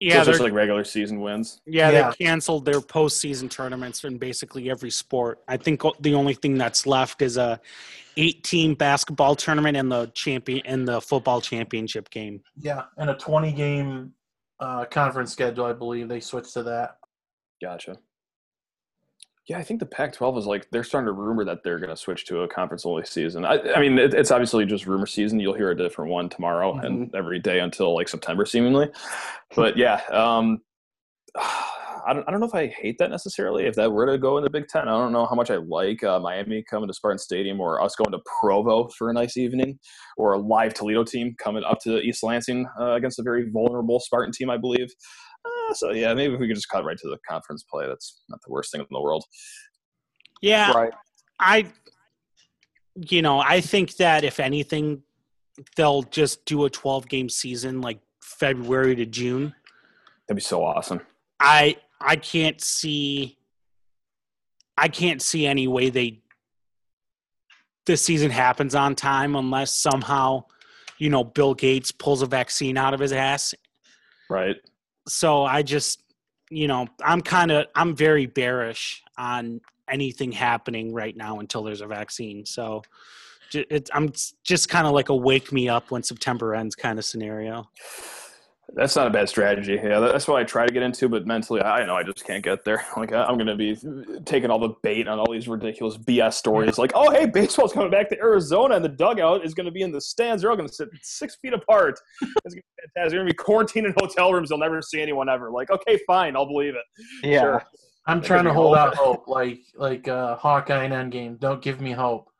Yeah 0.00 0.14
so 0.14 0.18
it's 0.20 0.28
just 0.28 0.40
like 0.40 0.52
regular 0.52 0.84
season 0.84 1.20
wins. 1.20 1.60
yeah 1.66 1.90
Yeah. 1.90 2.10
they 2.10 2.24
canceled 2.24 2.64
their 2.64 2.80
postseason 2.80 3.50
tournaments 3.50 4.04
in 4.04 4.18
basically 4.18 4.70
every 4.70 4.90
sport 4.90 5.40
i 5.48 5.56
think 5.56 5.82
the 6.00 6.14
only 6.14 6.34
thing 6.34 6.56
that's 6.58 6.86
left 6.86 7.22
is 7.22 7.36
a 7.36 7.60
eight 8.16 8.42
team 8.44 8.74
basketball 8.74 9.34
tournament 9.36 9.76
and 9.76 9.90
the 9.90 10.06
champion 10.14 10.60
and 10.66 10.86
the 10.88 11.00
football 11.00 11.40
championship 11.40 12.10
game 12.10 12.40
Yeah, 12.56 12.84
and 12.96 13.10
a 13.10 13.14
twenty 13.14 13.52
game 13.52 14.12
uh, 14.60 14.84
conference 14.86 15.30
schedule, 15.30 15.66
I 15.66 15.72
believe 15.72 16.08
they 16.08 16.18
switched 16.18 16.52
to 16.54 16.64
that. 16.64 16.96
Gotcha. 17.62 17.96
Yeah, 19.48 19.56
I 19.56 19.62
think 19.62 19.80
the 19.80 19.86
Pac-12 19.86 20.38
is 20.38 20.46
like 20.46 20.68
they're 20.70 20.84
starting 20.84 21.06
to 21.06 21.12
rumor 21.12 21.42
that 21.46 21.64
they're 21.64 21.78
going 21.78 21.88
to 21.88 21.96
switch 21.96 22.26
to 22.26 22.42
a 22.42 22.48
conference-only 22.48 23.06
season. 23.06 23.46
I, 23.46 23.58
I 23.72 23.80
mean, 23.80 23.98
it, 23.98 24.12
it's 24.12 24.30
obviously 24.30 24.66
just 24.66 24.86
rumor 24.86 25.06
season. 25.06 25.40
You'll 25.40 25.54
hear 25.54 25.70
a 25.70 25.76
different 25.76 26.10
one 26.10 26.28
tomorrow 26.28 26.76
and 26.76 27.10
every 27.14 27.38
day 27.38 27.60
until 27.60 27.94
like 27.94 28.10
September, 28.10 28.44
seemingly. 28.44 28.90
But 29.56 29.78
yeah, 29.78 30.02
um, 30.10 30.60
I 32.06 32.14
don't, 32.14 32.26
I 32.26 32.30
don't 32.30 32.40
know 32.40 32.46
if 32.46 32.54
I 32.54 32.68
hate 32.68 32.96
that 32.98 33.10
necessarily. 33.10 33.66
If 33.66 33.74
that 33.74 33.92
were 33.92 34.06
to 34.06 34.16
go 34.16 34.38
in 34.38 34.44
the 34.44 34.48
Big 34.48 34.68
Ten, 34.68 34.88
I 34.88 34.92
don't 34.92 35.12
know 35.12 35.26
how 35.26 35.34
much 35.34 35.50
I 35.50 35.56
like 35.56 36.02
uh, 36.02 36.18
Miami 36.18 36.64
coming 36.68 36.88
to 36.88 36.94
Spartan 36.94 37.18
Stadium 37.18 37.60
or 37.60 37.82
us 37.82 37.96
going 37.96 38.12
to 38.12 38.20
Provo 38.40 38.88
for 38.96 39.10
a 39.10 39.12
nice 39.12 39.36
evening 39.36 39.78
or 40.16 40.32
a 40.32 40.38
live 40.38 40.72
Toledo 40.72 41.04
team 41.04 41.34
coming 41.38 41.64
up 41.64 41.80
to 41.82 42.00
East 42.00 42.22
Lansing 42.22 42.66
uh, 42.80 42.92
against 42.92 43.18
a 43.18 43.22
very 43.22 43.50
vulnerable 43.50 44.00
Spartan 44.00 44.32
team, 44.32 44.48
I 44.48 44.56
believe. 44.56 44.88
Uh, 45.44 45.74
so 45.74 45.92
yeah, 45.92 46.14
maybe 46.14 46.34
if 46.34 46.40
we 46.40 46.48
could 46.48 46.56
just 46.56 46.68
cut 46.68 46.84
right 46.84 46.98
to 46.98 47.08
the 47.08 47.18
conference 47.28 47.64
play. 47.64 47.86
That's 47.86 48.22
not 48.28 48.40
the 48.44 48.52
worst 48.52 48.72
thing 48.72 48.80
in 48.80 48.86
the 48.90 49.00
world. 49.00 49.24
yeah 50.42 50.72
Right. 50.72 50.92
I 51.40 51.66
you 53.10 53.22
know, 53.22 53.38
I 53.38 53.60
think 53.60 53.96
that 53.96 54.24
if 54.24 54.40
anything, 54.40 55.02
they'll 55.76 56.02
just 56.02 56.44
do 56.44 56.64
a 56.64 56.70
12 56.70 57.08
game 57.08 57.28
season 57.28 57.80
like 57.80 58.00
February 58.20 58.96
to 58.96 59.06
June. 59.06 59.54
That'd 60.26 60.38
be 60.38 60.42
so 60.42 60.64
awesome. 60.64 61.00
I 61.40 61.76
I 62.00 62.16
can't 62.16 62.60
see 62.60 63.38
I 64.76 64.88
can't 64.88 65.20
see 65.20 65.46
any 65.46 65.66
way 65.68 65.90
they 65.90 66.20
this 67.86 68.04
season 68.04 68.30
happens 68.30 68.74
on 68.74 68.94
time 68.94 69.34
unless 69.34 69.74
somehow, 69.74 70.44
you 70.98 71.08
know, 71.08 71.24
Bill 71.24 71.54
Gates 71.54 71.90
pulls 71.90 72.20
a 72.22 72.26
vaccine 72.26 72.76
out 72.76 72.94
of 72.94 73.00
his 73.00 73.12
ass. 73.12 73.54
Right. 74.28 74.56
So 75.08 75.44
I 75.44 75.62
just, 75.62 76.02
you 76.50 76.68
know, 76.68 76.86
I'm 77.02 77.20
kind 77.20 77.50
of 77.50 77.66
I'm 77.74 77.96
very 77.96 78.26
bearish 78.26 79.02
on 79.16 79.60
anything 79.90 80.32
happening 80.32 80.92
right 80.92 81.16
now 81.16 81.40
until 81.40 81.62
there's 81.62 81.80
a 81.80 81.86
vaccine. 81.86 82.44
So 82.46 82.82
I'm 83.92 84.12
just 84.44 84.68
kind 84.68 84.86
of 84.86 84.92
like 84.92 85.08
a 85.08 85.16
wake 85.16 85.52
me 85.52 85.68
up 85.68 85.90
when 85.90 86.02
September 86.02 86.54
ends 86.54 86.74
kind 86.74 86.98
of 86.98 87.04
scenario. 87.04 87.68
That's 88.74 88.94
not 88.96 89.06
a 89.06 89.10
bad 89.10 89.28
strategy. 89.28 89.80
Yeah, 89.82 89.98
that's 89.98 90.28
what 90.28 90.38
I 90.38 90.44
try 90.44 90.66
to 90.66 90.72
get 90.72 90.82
into, 90.82 91.08
but 91.08 91.26
mentally, 91.26 91.62
I 91.62 91.86
know 91.86 91.96
I 91.96 92.02
just 92.02 92.24
can't 92.24 92.44
get 92.44 92.64
there. 92.64 92.84
Like, 92.96 93.12
I- 93.12 93.24
I'm 93.24 93.36
going 93.38 93.46
to 93.46 93.56
be 93.56 93.76
taking 94.24 94.50
all 94.50 94.58
the 94.58 94.74
bait 94.82 95.08
on 95.08 95.18
all 95.18 95.30
these 95.32 95.48
ridiculous 95.48 95.96
BS 95.96 96.34
stories. 96.34 96.76
Like, 96.78 96.92
oh, 96.94 97.10
hey, 97.10 97.26
baseball's 97.26 97.72
coming 97.72 97.90
back 97.90 98.08
to 98.10 98.18
Arizona, 98.18 98.76
and 98.76 98.84
the 98.84 98.88
dugout 98.90 99.44
is 99.44 99.54
going 99.54 99.66
to 99.66 99.72
be 99.72 99.82
in 99.82 99.90
the 99.92 100.00
stands. 100.00 100.42
They're 100.42 100.50
all 100.50 100.56
going 100.56 100.68
to 100.68 100.74
sit 100.74 100.88
six 101.02 101.36
feet 101.36 101.52
apart. 101.54 101.98
It's 102.20 102.32
going 102.32 102.50
to 102.52 102.56
be 102.56 102.62
fantastic. 102.80 103.10
They're 103.10 103.20
going 103.20 103.28
to 103.28 103.32
be 103.32 103.36
quarantined 103.36 103.86
in 103.86 103.94
hotel 103.98 104.32
rooms. 104.32 104.48
They'll 104.50 104.58
never 104.58 104.82
see 104.82 105.00
anyone 105.00 105.28
ever. 105.28 105.50
Like, 105.50 105.70
okay, 105.70 105.98
fine, 106.06 106.36
I'll 106.36 106.46
believe 106.46 106.74
it. 106.74 106.84
Yeah. 107.22 107.40
Sure. 107.40 107.66
I'm 108.06 108.22
trying 108.22 108.44
to 108.44 108.54
hold 108.54 108.76
hope. 108.76 108.86
out 108.86 108.94
hope, 108.96 109.28
like 109.28 109.60
like 109.76 110.08
uh, 110.08 110.34
Hawkeye 110.36 110.84
and 110.84 111.12
Endgame. 111.12 111.38
Don't 111.38 111.60
give 111.60 111.80
me 111.82 111.92
hope. 111.92 112.30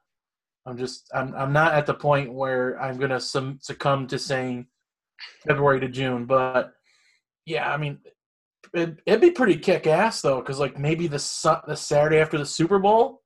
I'm 0.64 0.78
just 0.78 1.10
I'm 1.14 1.34
I'm 1.34 1.52
not 1.52 1.74
at 1.74 1.84
the 1.84 1.92
point 1.92 2.32
where 2.32 2.80
I'm 2.80 2.96
gonna 2.96 3.20
sum, 3.20 3.58
succumb 3.60 4.06
to 4.06 4.18
saying 4.18 4.66
February 5.46 5.80
to 5.80 5.88
June, 5.88 6.26
but 6.26 6.72
yeah, 7.46 7.72
I 7.72 7.76
mean, 7.76 7.98
it, 8.74 8.98
it'd 9.06 9.20
be 9.20 9.30
pretty 9.30 9.56
kick 9.56 9.86
ass 9.86 10.20
though, 10.20 10.40
because 10.40 10.58
like 10.58 10.78
maybe 10.78 11.06
the 11.06 11.62
the 11.66 11.76
Saturday 11.76 12.18
after 12.18 12.38
the 12.38 12.46
Super 12.46 12.78
Bowl, 12.78 13.22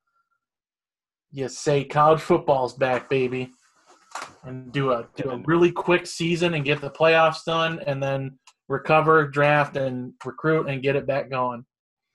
you 1.31 1.49
say 1.49 1.85
college 1.85 2.21
football's 2.21 2.75
back, 2.75 3.11
baby, 3.11 3.51
and 4.45 4.73
do 4.73 4.93
a 4.93 5.09
do 5.17 5.31
a 5.31 5.43
really 5.45 5.73
quick 5.73 6.07
season 6.07 6.55
and 6.55 6.65
get 6.65 6.81
the 6.81 6.91
playoffs 6.91 7.45
done, 7.45 7.81
and 7.87 8.03
then 8.03 8.39
recover, 8.69 9.27
draft, 9.27 9.77
and 9.77 10.13
recruit 10.25 10.69
and 10.69 10.83
get 10.83 10.97
it 10.97 11.07
back 11.07 11.31
going. 11.31 11.65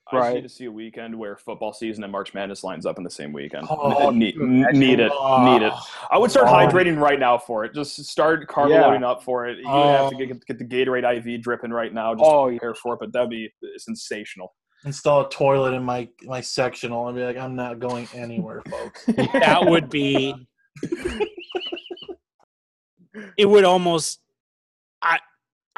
I 0.09 0.15
just 0.15 0.23
Right. 0.25 0.35
need 0.35 0.41
to 0.43 0.49
see 0.49 0.65
a 0.65 0.71
weekend 0.71 1.17
where 1.17 1.35
football 1.35 1.73
season 1.73 2.03
and 2.03 2.11
March 2.11 2.33
Madness 2.33 2.63
lines 2.63 2.85
up 2.85 2.97
in 2.97 3.03
the 3.03 3.09
same 3.09 3.33
weekend. 3.33 3.67
Oh, 3.69 4.09
need, 4.09 4.35
dude, 4.35 4.41
need 4.73 4.99
it. 4.99 5.11
Need 5.41 5.61
it. 5.63 5.73
I 6.11 6.17
would 6.17 6.31
start 6.31 6.47
Oh. 6.47 6.51
hydrating 6.53 6.97
right 6.99 7.19
now 7.19 7.37
for 7.37 7.65
it. 7.65 7.73
Just 7.73 8.03
start 8.05 8.47
carb 8.47 8.69
Yeah. 8.69 8.85
loading 8.85 9.03
up 9.03 9.21
for 9.23 9.47
it. 9.47 9.57
You 9.59 9.67
have 9.67 10.09
to 10.11 10.15
Oh. 10.15 10.19
get, 10.19 10.45
get 10.45 10.59
the 10.59 10.65
Gatorade 10.65 11.03
IV 11.03 11.41
dripping 11.41 11.71
right 11.71 11.93
now 11.93 12.13
just 12.15 12.23
Oh, 12.25 12.47
to 12.47 12.53
yeah. 12.53 12.59
prepare 12.59 12.75
for 12.75 12.93
it. 12.93 12.99
But 13.01 13.11
that'd 13.13 13.29
be 13.29 13.51
sensational. 13.77 14.53
install 14.85 15.25
a 15.25 15.29
toilet 15.29 15.73
in 15.73 15.83
my 15.83 16.07
my 16.23 16.39
sectional 16.39 17.07
and 17.07 17.17
be 17.17 17.23
like, 17.23 17.35
I'm 17.35 17.55
not 17.55 17.79
going 17.79 18.07
anywhere, 18.13 18.61
folks. 18.69 19.05
That 19.07 19.65
would 19.65 19.89
be 19.89 20.35
it 23.37 23.45
would 23.45 23.63
almost 23.65 24.19
I 24.19 24.21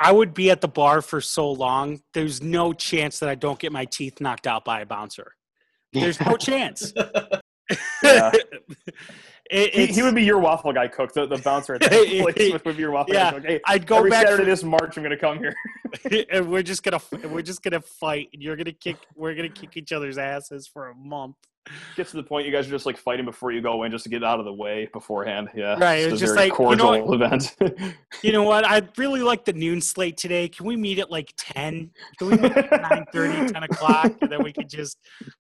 I 0.02 0.12
would 0.12 0.34
be 0.34 0.50
at 0.52 0.62
the 0.62 0.68
bar 0.68 1.02
for 1.02 1.22
so 1.22 1.52
long. 1.52 2.02
There's 2.14 2.42
no 2.42 2.74
chance 2.74 3.20
that 3.20 3.30
I 3.30 3.36
don't 3.36 3.60
get 3.60 3.72
my 3.72 3.86
teeth 3.86 4.22
knocked 4.22 4.48
out 4.48 4.64
by 4.66 4.82
a 4.82 4.86
bouncer. 4.86 5.34
There's 5.94 6.20
no 6.22 6.38
chance. 6.38 6.94
Yeah. 8.04 8.32
It- 9.52 9.74
He, 9.74 9.88
he 9.88 10.04
would 10.04 10.14
be 10.14 10.24
your 10.24 10.38
waffle 10.38 10.72
guy 10.74 10.88
cook. 10.88 11.12
The, 11.12 11.26
the 11.26 11.40
bouncer 11.40 11.74
at 11.74 11.82
that 11.82 11.90
place 11.92 12.52
would, 12.54 12.64
would 12.66 12.78
be 12.78 12.82
your 12.84 12.92
waffle 12.92 13.16
Yeah, 13.16 13.32
guy 13.32 13.38
cook. 13.40 13.48
Hey, 13.48 13.60
I'd 13.66 13.88
go 13.88 13.98
every 13.98 14.12
back 14.12 14.28
Saturday 14.28 14.44
for- 14.44 14.50
this 14.52 14.64
March, 14.64 14.96
I'm 14.96 15.02
going 15.04 15.10
to 15.10 15.18
come 15.18 15.40
here. 15.40 15.56
and 16.32 16.52
we're 16.52 16.62
just 16.62 16.84
gonna 16.84 17.00
we're 17.30 17.42
just 17.42 17.64
gonna 17.64 17.82
fight 17.82 18.30
and 18.32 18.44
you're 18.44 18.56
gonna 18.56 18.72
kick 18.72 18.98
we're 19.16 19.34
gonna 19.34 19.50
kick 19.50 19.76
each 19.76 19.92
other's 19.92 20.20
asses 20.20 20.68
for 20.68 20.90
a 20.90 20.96
month. 20.96 21.36
Gets 21.96 22.12
to 22.12 22.18
the 22.18 22.24
point 22.24 22.46
you 22.46 22.52
guys 22.52 22.68
are 22.68 22.72
just 22.72 22.86
like 22.86 22.98
fighting 22.98 23.26
before 23.26 23.52
you 23.52 23.62
go 23.62 23.84
in 23.84 23.92
just 23.92 24.04
to 24.06 24.10
get 24.10 24.24
out 24.24 24.40
of 24.40 24.46
the 24.46 24.54
way 24.54 24.90
beforehand. 24.92 25.50
Yeah. 25.56 25.78
Right, 25.80 26.00
It's 26.00 26.14
it's 26.14 26.22
a 26.22 26.26
just 26.26 26.36
very 26.36 26.50
like, 26.50 26.60
you 26.60 26.76
know 26.76 27.04
cordial 27.06 27.14
event. 27.14 27.56
You 28.24 28.32
know 28.32 28.44
what? 28.44 28.66
I'd 28.66 28.98
really 28.98 29.22
like 29.22 29.46
the 29.46 29.54
noon 29.54 29.80
slate 29.82 30.18
today. 30.18 30.50
Can 30.50 30.66
we 30.66 30.76
meet 30.76 31.00
at 31.00 31.10
like 31.12 31.34
ten? 31.38 31.92
Can 32.18 32.30
we 32.30 32.38
meet 32.38 32.52
at 32.58 32.82
9 33.14 33.48
10 33.54 33.64
o'clock? 33.64 34.12
And 34.22 34.32
then 34.32 34.44
we 34.44 34.52
could 34.52 34.70
just 34.70 34.98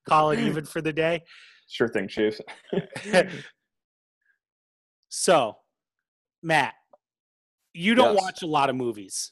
call 0.07 0.31
it 0.31 0.39
even 0.39 0.65
for 0.65 0.81
the 0.81 0.93
day. 0.93 1.23
sure 1.67 1.87
thing, 1.89 2.07
Chief. 2.07 2.39
So, 5.09 5.57
Matt, 6.43 6.75
you 7.73 7.95
don't 7.95 8.13
Yes. 8.13 8.23
watch 8.23 8.41
a 8.43 8.47
lot 8.47 8.69
of 8.69 8.75
movies. 8.75 9.31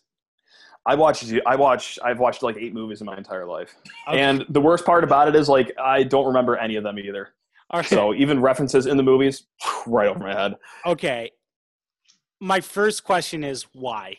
I 0.87 0.95
watched. 0.95 1.31
I 1.45 1.55
watch. 1.55 1.99
I've 2.03 2.19
watched 2.19 2.41
like 2.41 2.57
eight 2.57 2.73
movies 2.73 3.01
in 3.01 3.05
my 3.05 3.17
entire 3.17 3.45
life, 3.45 3.75
Okay. 4.07 4.21
and 4.21 4.45
the 4.49 4.61
worst 4.61 4.85
part 4.85 5.03
about 5.03 5.27
it 5.27 5.35
is 5.35 5.49
like 5.49 5.71
I 5.79 6.01
don't 6.03 6.25
remember 6.25 6.55
any 6.57 6.77
of 6.77 6.83
them 6.83 6.97
either. 6.97 7.29
All 7.69 7.81
right. 7.81 7.89
So 7.89 8.13
even 8.15 8.39
references 8.41 8.85
in 8.85 8.95
the 8.97 9.03
movies, 9.03 9.43
right 9.85 10.07
over 10.07 10.19
my 10.19 10.33
head. 10.33 10.55
okay. 10.85 11.31
My 12.39 12.61
first 12.61 13.03
question 13.03 13.43
is 13.43 13.63
why? 13.73 14.15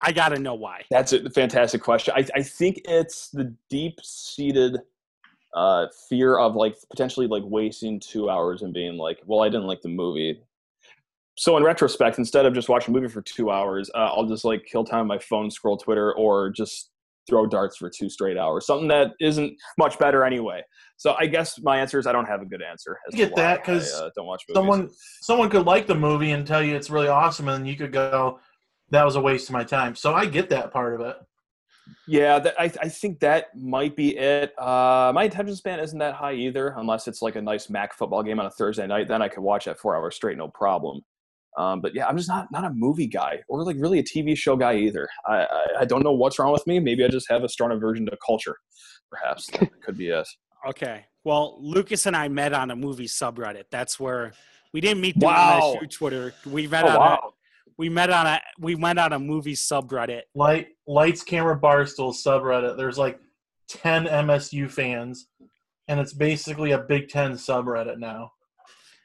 I 0.00 0.12
got 0.12 0.28
to 0.28 0.38
know 0.38 0.54
why. 0.54 0.82
That's 0.90 1.12
a 1.12 1.28
fantastic 1.30 1.82
question. 1.82 2.14
I, 2.16 2.24
I 2.34 2.42
think 2.42 2.82
it's 2.84 3.30
the 3.30 3.52
deep 3.68 3.98
seated 4.02 4.76
uh, 5.54 5.86
fear 6.08 6.38
of 6.38 6.54
like 6.54 6.76
potentially 6.90 7.26
like 7.26 7.42
wasting 7.46 7.98
two 7.98 8.30
hours 8.30 8.62
and 8.62 8.72
being 8.72 8.96
like, 8.96 9.18
well, 9.26 9.40
I 9.42 9.48
didn't 9.48 9.66
like 9.66 9.80
the 9.82 9.88
movie. 9.88 10.40
So 11.38 11.56
in 11.56 11.62
retrospect, 11.62 12.18
instead 12.18 12.46
of 12.46 12.52
just 12.52 12.68
watching 12.68 12.92
a 12.92 12.98
movie 12.98 13.10
for 13.12 13.22
two 13.22 13.50
hours, 13.50 13.88
uh, 13.94 14.10
I'll 14.12 14.26
just 14.26 14.44
like 14.44 14.64
kill 14.64 14.82
time 14.82 15.00
on 15.02 15.06
my 15.06 15.18
phone, 15.20 15.50
scroll 15.52 15.76
Twitter, 15.76 16.12
or 16.16 16.50
just 16.50 16.90
throw 17.28 17.46
darts 17.46 17.76
for 17.76 17.88
two 17.88 18.08
straight 18.10 18.36
hours. 18.36 18.66
Something 18.66 18.88
that 18.88 19.12
isn't 19.20 19.54
much 19.78 19.98
better 20.00 20.24
anyway. 20.24 20.62
So 20.96 21.14
I 21.16 21.26
guess 21.26 21.60
my 21.62 21.78
answer 21.78 21.98
is 22.00 22.08
I 22.08 22.12
don't 22.12 22.26
have 22.26 22.42
a 22.42 22.44
good 22.44 22.60
answer. 22.60 22.98
As 23.06 23.14
I 23.14 23.16
get 23.18 23.36
that, 23.36 23.62
'cause 23.62 23.94
I, 24.00 24.06
uh, 24.06 24.10
don't 24.16 24.26
watch 24.26 24.44
movies. 24.48 24.56
someone 24.58 24.90
someone 25.20 25.48
could 25.48 25.64
like 25.64 25.86
the 25.86 25.94
movie 25.94 26.32
and 26.32 26.44
tell 26.44 26.60
you 26.62 26.74
it's 26.74 26.90
really 26.90 27.08
awesome, 27.08 27.46
and 27.48 27.62
then 27.62 27.66
you 27.66 27.76
could 27.76 27.92
go, 27.92 28.40
"That 28.90 29.04
was 29.04 29.14
a 29.14 29.20
waste 29.20 29.48
of 29.48 29.52
my 29.52 29.62
time." 29.62 29.94
So 29.94 30.14
I 30.14 30.26
get 30.26 30.48
that 30.50 30.72
part 30.72 30.94
of 30.94 31.06
it. 31.06 31.16
Yeah, 32.08 32.38
that, 32.40 32.60
I, 32.60 32.64
I 32.64 32.88
think 32.88 33.20
that 33.20 33.56
might 33.56 33.94
be 33.94 34.16
it. 34.18 34.58
Uh, 34.58 35.12
my 35.14 35.24
attention 35.24 35.54
span 35.54 35.78
isn't 35.80 35.98
that 36.00 36.14
high 36.14 36.34
either, 36.34 36.74
unless 36.76 37.06
it's 37.06 37.22
like 37.22 37.36
a 37.36 37.40
nice 37.42 37.70
MAC 37.70 37.94
football 37.94 38.22
game 38.22 38.40
on 38.40 38.46
a 38.46 38.50
Thursday 38.50 38.86
night. 38.86 39.06
Then 39.08 39.22
I 39.22 39.28
could 39.28 39.42
watch 39.42 39.66
that 39.66 39.78
four 39.78 39.94
hours 39.96 40.16
straight, 40.16 40.36
no 40.36 40.48
problem. 40.48 41.02
Um, 41.58 41.80
but 41.80 41.92
yeah, 41.92 42.06
I'm 42.06 42.16
just 42.16 42.28
not 42.28 42.46
not 42.52 42.64
a 42.64 42.70
movie 42.70 43.08
guy 43.08 43.40
or 43.48 43.64
like 43.64 43.76
really 43.78 43.98
a 43.98 44.02
TV 44.04 44.36
show 44.36 44.56
guy 44.56 44.76
either. 44.76 45.08
I, 45.26 45.38
I, 45.38 45.66
I 45.80 45.84
don't 45.84 46.04
know 46.04 46.12
what's 46.12 46.38
wrong 46.38 46.52
with 46.52 46.64
me. 46.68 46.78
Maybe 46.78 47.04
I 47.04 47.08
just 47.08 47.28
have 47.28 47.42
a 47.42 47.48
strong 47.48 47.72
aversion 47.72 48.06
to 48.06 48.16
culture. 48.24 48.56
Perhaps 49.10 49.48
that 49.48 49.68
could 49.82 49.98
be 49.98 50.08
it. 50.08 50.28
Okay. 50.68 51.04
Well, 51.24 51.58
Lucas 51.60 52.06
and 52.06 52.16
I 52.16 52.28
met 52.28 52.52
on 52.52 52.70
a 52.70 52.76
movie 52.76 53.06
subreddit. 53.08 53.64
That's 53.72 53.98
where 53.98 54.32
we 54.72 54.80
didn't 54.80 55.00
meet 55.00 55.18
through 55.18 55.28
Wow. 55.30 55.76
MSU 55.82 55.90
Twitter. 55.90 56.32
We 56.46 56.68
met 56.68 56.84
Oh 56.84 56.88
on 56.90 56.94
a 56.96 56.98
wow! 56.98 57.32
we 57.76 57.88
met 57.88 58.10
on 58.10 58.26
a 58.26 58.40
we 58.60 58.76
went 58.76 59.00
on 59.00 59.12
a 59.12 59.18
movie 59.18 59.54
subreddit. 59.54 60.22
Light 60.36 60.68
lights, 60.86 61.24
camera, 61.24 61.58
barstool 61.58 62.14
subreddit. 62.14 62.76
There's 62.76 62.98
like 62.98 63.18
ten 63.68 64.04
MSU 64.04 64.70
fans, 64.70 65.26
and 65.88 65.98
it's 65.98 66.12
basically 66.14 66.70
a 66.70 66.78
Big 66.78 67.08
Ten 67.08 67.32
subreddit 67.32 67.98
now. 67.98 68.30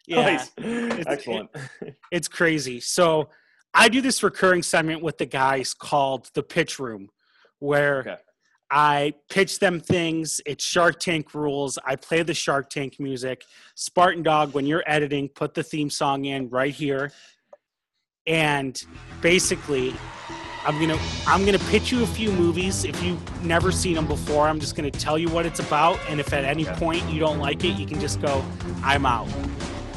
Yeah. 0.07 0.21
Nice. 0.21 0.51
Excellent. 1.07 1.49
It's 2.11 2.27
crazy. 2.27 2.79
So 2.79 3.29
I 3.73 3.89
do 3.89 4.01
this 4.01 4.21
recurring 4.21 4.61
segment 4.61 5.01
with 5.01 5.17
the 5.17 5.25
guys 5.25 5.73
called 5.73 6.29
the 6.35 6.43
pitch 6.43 6.77
room, 6.79 7.09
where 7.59 7.99
Okay. 8.01 8.17
I 8.69 9.13
pitch 9.29 9.59
them 9.59 9.79
things. 9.79 10.41
It's 10.45 10.63
Shark 10.63 10.99
Tank 10.99 11.33
rules. 11.33 11.77
I 11.85 11.95
play 11.95 12.23
the 12.23 12.33
Shark 12.33 12.69
Tank 12.69 12.95
music. 12.99 13.43
Spartan 13.75 14.23
Dog, 14.23 14.53
when 14.53 14.65
you're 14.65 14.83
editing, 14.87 15.29
put 15.29 15.53
the 15.53 15.63
theme 15.63 15.89
song 15.89 16.25
in 16.25 16.49
right 16.49 16.73
here. 16.73 17.11
And 18.25 18.81
basically, 19.21 19.93
I'm 20.65 20.79
gonna 20.79 20.97
I'm 21.27 21.45
gonna 21.45 21.59
pitch 21.59 21.91
you 21.91 22.03
a 22.03 22.07
few 22.07 22.31
movies. 22.31 22.83
If 22.85 23.01
you've 23.03 23.43
never 23.45 23.71
seen 23.71 23.95
them 23.95 24.07
before, 24.07 24.47
I'm 24.47 24.59
just 24.59 24.75
gonna 24.75 24.89
tell 24.91 25.17
you 25.17 25.29
what 25.29 25.45
it's 25.45 25.59
about. 25.59 25.99
And 26.07 26.19
if 26.19 26.31
at 26.33 26.45
any 26.45 26.65
point 26.65 27.03
you 27.09 27.19
don't 27.19 27.39
like 27.39 27.63
it, 27.65 27.77
you 27.77 27.85
can 27.85 27.99
just 27.99 28.21
go, 28.21 28.43
I'm 28.83 29.05
out. 29.05 29.27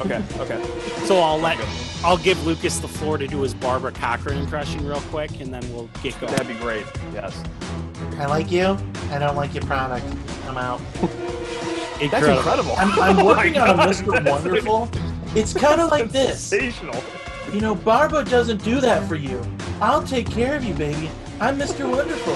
Okay. 0.00 0.22
Okay. 0.38 0.62
So 1.06 1.18
I'll 1.20 1.38
let 1.38 1.58
I'll 2.04 2.18
give 2.18 2.44
Lucas 2.46 2.78
the 2.78 2.88
floor 2.88 3.18
to 3.18 3.26
do 3.26 3.40
his 3.42 3.54
Barbara 3.54 3.92
Corcoran 3.92 4.38
impression 4.38 4.86
real 4.86 5.00
quick, 5.02 5.40
and 5.40 5.52
then 5.52 5.62
we'll 5.74 5.88
get 6.02 6.18
going. 6.20 6.32
That'd 6.32 6.48
be 6.48 6.54
great. 6.54 6.84
Yes. 7.12 7.42
I 8.18 8.26
like 8.26 8.50
you. 8.50 8.76
I 9.10 9.18
don't 9.18 9.36
like 9.36 9.54
your 9.54 9.64
product. 9.64 10.04
I'm 10.46 10.58
out. 10.58 10.80
That's 12.10 12.26
incredible. 12.26 12.74
I'm, 12.76 12.90
I'm 13.00 13.18
Oh 13.18 13.24
my 13.24 13.24
working 13.24 13.56
on 13.58 13.70
a 13.70 13.74
God. 13.74 13.88
Mr. 13.88 14.30
Wonderful. 14.30 14.88
It's 15.34 15.52
kind 15.52 15.82
of 15.82 15.90
like 15.90 16.10
this. 16.12 16.40
Sensational. 16.40 17.02
You 17.52 17.60
know, 17.60 17.74
Barbara 17.74 18.24
doesn't 18.24 18.62
do 18.64 18.80
that 18.80 19.06
for 19.06 19.16
you. 19.16 19.42
I'll 19.82 20.02
take 20.02 20.30
care 20.30 20.56
of 20.56 20.64
you, 20.64 20.72
baby. 20.72 21.10
I'm 21.40 21.58
Mr. 21.58 21.86
Wonderful. 21.90 22.32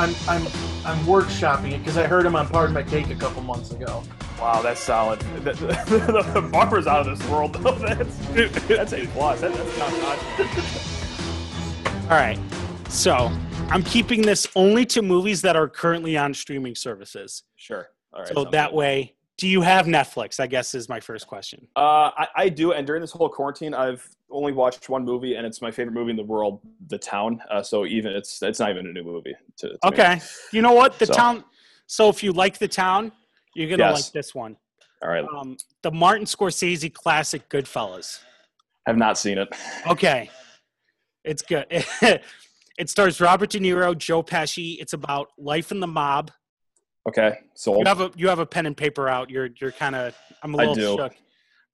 I'm 0.00 0.14
I'm 0.26 0.46
I'm 0.86 1.04
workshopping 1.04 1.72
it 1.72 1.78
because 1.80 1.98
I 1.98 2.06
heard 2.06 2.24
him 2.24 2.34
on 2.34 2.48
Pardon 2.48 2.72
My 2.72 2.82
Take 2.84 3.10
a 3.10 3.14
couple 3.16 3.42
months 3.42 3.70
ago. 3.72 4.02
Wow, 4.42 4.60
that's 4.60 4.80
solid. 4.80 5.20
The, 5.44 5.52
the, 5.52 6.32
the 6.34 6.42
bumper's 6.42 6.88
out 6.88 7.06
of 7.06 7.16
this 7.16 7.28
world, 7.28 7.54
though. 7.54 7.72
That's 7.78 8.18
that's 8.66 8.92
a 8.92 9.06
plus. 9.06 9.40
That, 9.40 9.54
that's 9.54 9.78
top 9.78 9.92
notch. 9.92 10.18
All 12.10 12.16
right. 12.16 12.38
So 12.88 13.30
I'm 13.70 13.84
keeping 13.84 14.22
this 14.22 14.48
only 14.56 14.84
to 14.86 15.00
movies 15.00 15.42
that 15.42 15.54
are 15.54 15.68
currently 15.68 16.16
on 16.16 16.34
streaming 16.34 16.74
services. 16.74 17.44
Sure. 17.54 17.88
All 18.12 18.22
right. 18.22 18.34
so 18.34 18.44
that 18.46 18.70
good. 18.70 18.76
way, 18.76 19.14
do 19.36 19.46
you 19.46 19.62
have 19.62 19.86
Netflix? 19.86 20.40
I 20.40 20.48
guess 20.48 20.74
is 20.74 20.88
my 20.88 20.98
first 20.98 21.28
question. 21.28 21.68
Uh, 21.76 22.10
I, 22.16 22.26
I 22.34 22.48
do, 22.48 22.72
and 22.72 22.84
during 22.84 23.00
this 23.00 23.12
whole 23.12 23.28
quarantine, 23.28 23.74
I've 23.74 24.04
only 24.28 24.52
watched 24.52 24.88
one 24.88 25.04
movie, 25.04 25.36
and 25.36 25.46
it's 25.46 25.62
my 25.62 25.70
favorite 25.70 25.94
movie 25.94 26.10
in 26.10 26.16
the 26.16 26.24
world, 26.24 26.60
The 26.88 26.98
Town. 26.98 27.40
Uh, 27.48 27.62
so 27.62 27.86
even 27.86 28.12
it's 28.12 28.42
it's 28.42 28.58
not 28.58 28.70
even 28.70 28.88
a 28.88 28.92
new 28.92 29.04
movie. 29.04 29.34
To, 29.58 29.68
to 29.68 29.72
me. 29.74 29.78
Okay. 29.84 30.20
You 30.52 30.62
know 30.62 30.72
what? 30.72 30.98
The 30.98 31.06
So- 31.06 31.14
town. 31.14 31.44
So 31.86 32.08
if 32.08 32.22
you 32.22 32.32
like 32.32 32.58
the 32.58 32.68
town, 32.68 33.12
you're 33.54 33.68
gonna 33.68 33.82
Yes. 33.90 34.06
like 34.06 34.12
this 34.12 34.34
one. 34.34 34.56
All 35.02 35.08
right. 35.10 35.24
Um, 35.36 35.56
the 35.82 35.90
Martin 35.90 36.26
Scorsese 36.26 36.92
classic 36.92 37.48
Goodfellas. 37.48 38.20
I've 38.86 38.96
not 38.96 39.18
seen 39.18 39.38
it. 39.38 39.48
Okay. 39.86 40.30
It's 41.24 41.42
good. 41.42 41.66
it 41.70 42.88
stars 42.90 43.20
Robert 43.20 43.50
De 43.50 43.58
Niro, 43.60 43.96
Joe 43.96 44.22
Pesci. 44.22 44.76
It's 44.80 44.92
about 44.92 45.28
life 45.38 45.70
in 45.72 45.80
the 45.80 45.86
mob. 45.86 46.30
Okay. 47.08 47.38
So 47.54 47.78
You 47.78 47.84
have 47.86 48.00
a 48.00 48.10
you 48.16 48.28
have 48.28 48.38
a 48.38 48.46
pen 48.46 48.66
and 48.66 48.76
paper 48.76 49.08
out. 49.08 49.28
You're 49.30 49.48
you're 49.60 49.72
kind 49.72 49.94
of 49.96 50.16
I'm 50.42 50.54
a 50.54 50.56
little 50.56 50.74
do. 50.74 50.96
shook. 50.96 51.12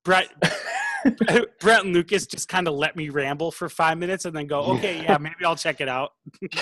Brett 0.05 0.29
Brett 1.61 1.85
and 1.85 1.95
Lucas 1.95 2.27
just 2.27 2.49
kind 2.49 2.67
of 2.67 2.75
let 2.75 2.97
me 2.97 3.09
ramble 3.09 3.51
for 3.51 3.69
five 3.69 3.99
minutes 3.99 4.25
and 4.25 4.35
then 4.35 4.47
go, 4.47 4.61
okay, 4.63 5.03
yeah, 5.03 5.17
maybe 5.19 5.45
I'll 5.45 5.55
check 5.57 5.81
it 5.81 5.89
out. 5.89 6.13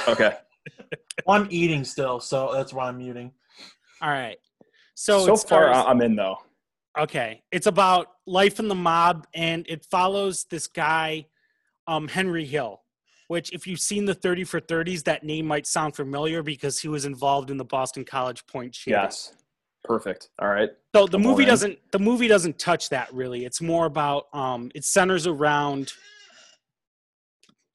okay. 0.08 0.32
Well, 1.26 1.40
I'm 1.40 1.48
eating 1.50 1.84
still, 1.84 2.20
so 2.20 2.50
that's 2.52 2.72
why 2.72 2.88
I'm 2.88 2.98
muting. 2.98 3.32
All 4.02 4.10
right. 4.10 4.36
So, 4.96 5.26
So, 5.26 5.36
far, 5.36 5.70
I'm 5.70 6.00
in 6.00 6.16
though. 6.16 6.38
Okay. 6.98 7.42
It's 7.52 7.66
about 7.66 8.08
life 8.26 8.58
in 8.58 8.68
the 8.68 8.74
mob 8.74 9.26
and 9.34 9.66
it 9.68 9.84
follows 9.84 10.46
this 10.50 10.66
guy, 10.66 11.26
um, 11.86 12.08
Henry 12.08 12.46
Hill, 12.46 12.80
which 13.28 13.52
if 13.52 13.66
you've 13.66 13.80
seen 13.80 14.06
the 14.06 14.14
30 14.14 14.44
for 14.44 14.58
30s, 14.58 15.04
that 15.04 15.22
name 15.22 15.46
might 15.46 15.66
sound 15.66 15.94
familiar 15.94 16.42
because 16.42 16.80
he 16.80 16.88
was 16.88 17.04
involved 17.04 17.50
in 17.50 17.58
the 17.58 17.64
Boston 17.64 18.06
College 18.06 18.46
point 18.46 18.74
shaving. 18.74 18.98
Yes. 18.98 19.34
Perfect. 19.84 20.30
All 20.40 20.48
right. 20.48 20.70
So 20.94 21.06
the 21.06 21.18
movie 21.18 21.44
doesn't 21.44 21.78
the 21.92 21.98
movie 21.98 22.26
doesn't 22.26 22.58
touch 22.58 22.88
that 22.88 23.12
really. 23.12 23.44
It's 23.44 23.60
more 23.60 23.86
about 23.86 24.24
um 24.32 24.72
it 24.74 24.84
centers 24.84 25.28
around 25.28 25.92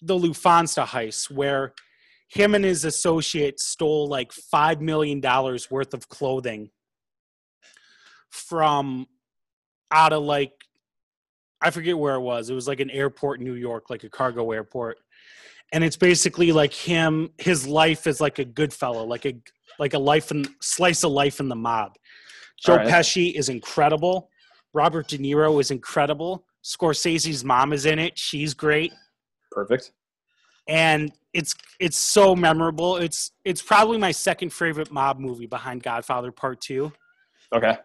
the 0.01 0.15
Lufthansa 0.15 0.86
heist 0.86 1.32
where 1.32 1.74
him 2.28 2.55
and 2.55 2.65
his 2.65 2.84
associates 2.84 3.65
stole 3.65 4.09
like 4.09 4.34
five 4.34 4.82
million 4.82 5.22
dollars 5.22 5.72
worth 5.72 5.93
of 5.93 6.09
clothing 6.09 6.72
from 8.32 9.08
out 9.92 10.14
of 10.14 10.24
like 10.24 10.54
I 11.62 11.70
forget 11.70 11.98
where 11.98 12.16
it 12.16 12.22
was. 12.22 12.50
It 12.50 12.56
was 12.56 12.68
like 12.68 12.80
an 12.80 12.90
airport 12.90 13.40
in 13.40 13.46
New 13.46 13.54
York, 13.54 13.90
like 13.90 14.04
a 14.04 14.10
cargo 14.10 14.50
airport. 14.52 14.98
And 15.72 15.84
it's 15.84 15.96
basically 15.96 16.52
like 16.52 16.74
him, 16.74 17.30
his 17.38 17.68
life 17.68 18.08
is 18.08 18.20
like 18.20 18.40
a 18.40 18.46
good 18.46 18.74
fellow, 18.74 19.06
like 19.06 19.26
a 19.26 19.36
like 19.80 19.94
a 19.94 20.00
life 20.00 20.32
and 20.32 20.50
slice 20.62 21.04
of 21.04 21.12
life 21.12 21.40
in 21.40 21.50
the 21.50 21.56
mob. 21.56 21.94
Joe 22.58 22.78
right. 22.78 22.88
Pesci 22.88 23.34
is 23.34 23.50
incredible. 23.50 24.30
Robert 24.74 25.08
De 25.08 25.18
Niro 25.18 25.60
is 25.62 25.72
incredible. 25.72 26.46
Scorsese's 26.64 27.44
mom 27.44 27.74
is 27.74 27.86
in 27.86 28.00
it. 28.00 28.18
She's 28.18 28.54
great. 28.54 28.92
Perfect. 29.52 29.92
And 30.68 31.12
it's 31.34 31.56
it's 31.80 31.98
so 31.98 32.36
memorable. 32.36 32.98
It's 32.98 33.32
it's 33.46 33.62
probably 33.62 33.98
my 33.98 34.12
second 34.12 34.52
favorite 34.52 34.92
mob 34.92 35.20
movie 35.20 35.48
behind 35.48 35.84
Godfather 35.84 36.32
Part 36.32 36.62
2 36.62 36.92
Okay. 37.54 37.78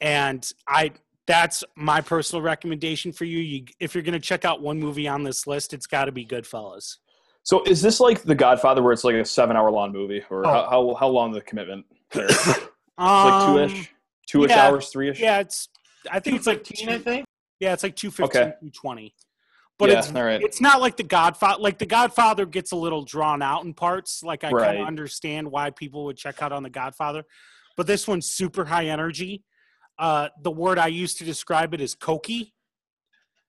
And 0.00 0.48
I 0.68 0.92
that's 1.26 1.64
my 1.76 2.00
personal 2.00 2.42
recommendation 2.42 3.12
for 3.12 3.24
you. 3.24 3.38
You 3.38 3.64
if 3.80 3.94
you're 3.94 4.02
going 4.02 4.12
to 4.12 4.20
check 4.20 4.44
out 4.44 4.60
one 4.60 4.78
movie 4.78 5.08
on 5.08 5.22
this 5.22 5.46
list, 5.46 5.72
it's 5.72 5.86
got 5.86 6.04
to 6.06 6.12
be 6.12 6.24
Goodfellas. 6.26 6.96
So 7.42 7.62
is 7.64 7.82
this 7.82 8.00
like 8.00 8.22
The 8.22 8.34
Godfather, 8.34 8.82
where 8.82 8.92
it's 8.92 9.04
like 9.04 9.14
a 9.16 9.24
seven-hour 9.24 9.70
long 9.70 9.92
movie, 9.92 10.22
or 10.30 10.46
Oh. 10.46 10.50
how, 10.50 10.68
how 10.70 10.94
how 10.94 11.08
long 11.08 11.32
the 11.32 11.40
commitment? 11.40 11.84
There? 12.12 12.24
It's 12.26 12.46
like 12.46 12.68
Um, 12.98 13.54
two-ish, 13.56 13.92
two-ish 14.28 14.50
yeah. 14.50 14.66
hours, 14.68 14.88
three-ish. 14.88 15.20
Yeah, 15.20 15.40
it's 15.40 15.68
I 16.10 16.20
think 16.20 16.36
it's 16.36 16.46
like 16.46 16.66
15, 16.66 16.88
I 16.90 16.98
think. 16.98 17.24
Yeah, 17.60 17.72
it's 17.72 17.82
like 17.82 17.96
215, 17.96 18.42
Okay. 18.42 18.50
220. 18.60 19.14
But 19.78 19.90
Yeah, 19.90 19.98
it's 19.98 20.12
all 20.14 20.22
right. 20.22 20.40
it's 20.42 20.60
not 20.60 20.80
like 20.80 20.96
the 20.96 21.02
Godfather 21.02 21.60
like 21.60 21.78
the 21.78 21.86
Godfather 21.86 22.46
gets 22.46 22.72
a 22.72 22.76
little 22.76 23.04
drawn 23.04 23.42
out 23.42 23.64
in 23.64 23.74
parts. 23.74 24.22
Like 24.22 24.44
I 24.44 24.50
kind 24.50 24.78
of 24.80 24.86
understand 24.86 25.50
why 25.50 25.70
people 25.70 26.04
would 26.04 26.16
check 26.16 26.42
out 26.42 26.52
on 26.52 26.62
the 26.62 26.70
Godfather. 26.70 27.24
But 27.76 27.86
this 27.86 28.06
one's 28.06 28.26
super 28.26 28.64
high 28.66 28.86
energy. 28.86 29.42
Uh 29.98 30.28
the 30.42 30.50
word 30.50 30.78
I 30.78 30.88
use 30.88 31.14
to 31.16 31.24
describe 31.24 31.74
it 31.74 31.80
is 31.80 31.94
cokey. 31.94 32.52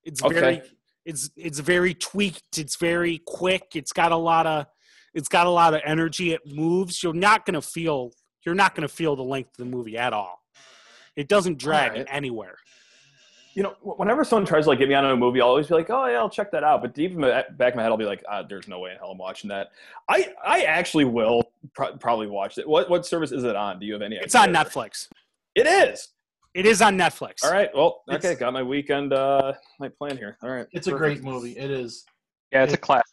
It's 0.03 0.21
very 0.21 0.61
it's 1.05 1.29
it's 1.35 1.59
very 1.59 1.93
tweaked, 1.93 2.57
it's 2.57 2.75
very 2.75 3.21
quick, 3.25 3.75
it's 3.75 3.91
got 3.93 4.11
a 4.11 4.17
lot 4.17 4.47
of 4.47 4.65
it's 5.13 5.29
got 5.29 5.47
a 5.47 5.49
lot 5.49 5.73
of 5.73 5.81
energy, 5.85 6.33
it 6.33 6.41
moves. 6.45 7.01
You're 7.01 7.13
not 7.13 7.45
gonna 7.45 7.61
feel 7.61 8.11
you're 8.45 8.55
not 8.55 8.75
gonna 8.75 8.87
feel 8.87 9.15
the 9.15 9.23
length 9.23 9.51
of 9.59 9.65
the 9.65 9.65
movie 9.65 9.97
at 9.97 10.13
all. 10.13 10.41
It 11.15 11.27
doesn't 11.27 11.57
drag 11.57 11.91
Alright. 11.91 12.07
anywhere. 12.09 12.57
You 13.53 13.63
know, 13.63 13.75
whenever 13.81 14.25
someone 14.25 14.45
tries 14.45 14.65
to 14.65 14.71
like 14.71 14.79
get 14.79 14.89
me 14.89 14.95
on 14.95 15.05
a 15.05 15.15
movie, 15.15 15.39
I'll 15.39 15.47
always 15.47 15.67
be 15.67 15.75
like, 15.75 15.89
"Oh 15.89 16.05
yeah, 16.07 16.17
I'll 16.17 16.29
check 16.29 16.51
that 16.51 16.65
out." 16.65 16.81
But 16.81 16.93
deep 16.93 17.13
in 17.13 17.21
the 17.21 17.45
back 17.51 17.71
of 17.71 17.77
my 17.77 17.83
head, 17.83 17.91
I'll 17.91 17.97
be 17.97 18.03
like, 18.03 18.21
ah, 18.29 18.43
"There's 18.43 18.67
no 18.67 18.79
way 18.79 18.91
in 18.91 18.97
hell 18.97 19.11
I'm 19.11 19.17
watching 19.17 19.47
that." 19.47 19.69
I 20.09 20.33
I 20.45 20.63
actually 20.63 21.05
will 21.05 21.41
pro- 21.73 21.95
probably 21.95 22.27
watch 22.27 22.57
it. 22.57 22.67
What 22.67 22.89
what 22.89 23.05
service 23.05 23.31
is 23.31 23.45
it 23.45 23.55
on? 23.55 23.79
Do 23.79 23.85
you 23.85 23.93
have 23.93 24.01
any? 24.01 24.17
It's 24.17 24.35
on 24.35 24.49
Netflix. 24.49 25.07
It 25.55 25.67
is. 25.67 26.09
It 26.55 26.65
is 26.65 26.81
on 26.81 26.97
Netflix. 26.97 27.43
All 27.43 27.51
right. 27.51 27.69
Well, 27.75 28.01
okay. 28.09 28.17
It's- 28.29 28.37
Got 28.39 28.53
my 28.53 28.63
weekend 28.63 29.11
uh 29.13 29.53
my 29.79 29.89
plan 29.89 30.17
here. 30.17 30.37
All 30.41 30.49
right. 30.49 30.65
It's 30.71 30.87
a 30.87 30.91
great 30.91 31.21
movie. 31.21 31.51
It 31.57 31.69
is. 31.69 32.05
Yeah, 32.51 32.63
it's 32.63 32.73
a 32.73 32.77
classic. 32.77 33.05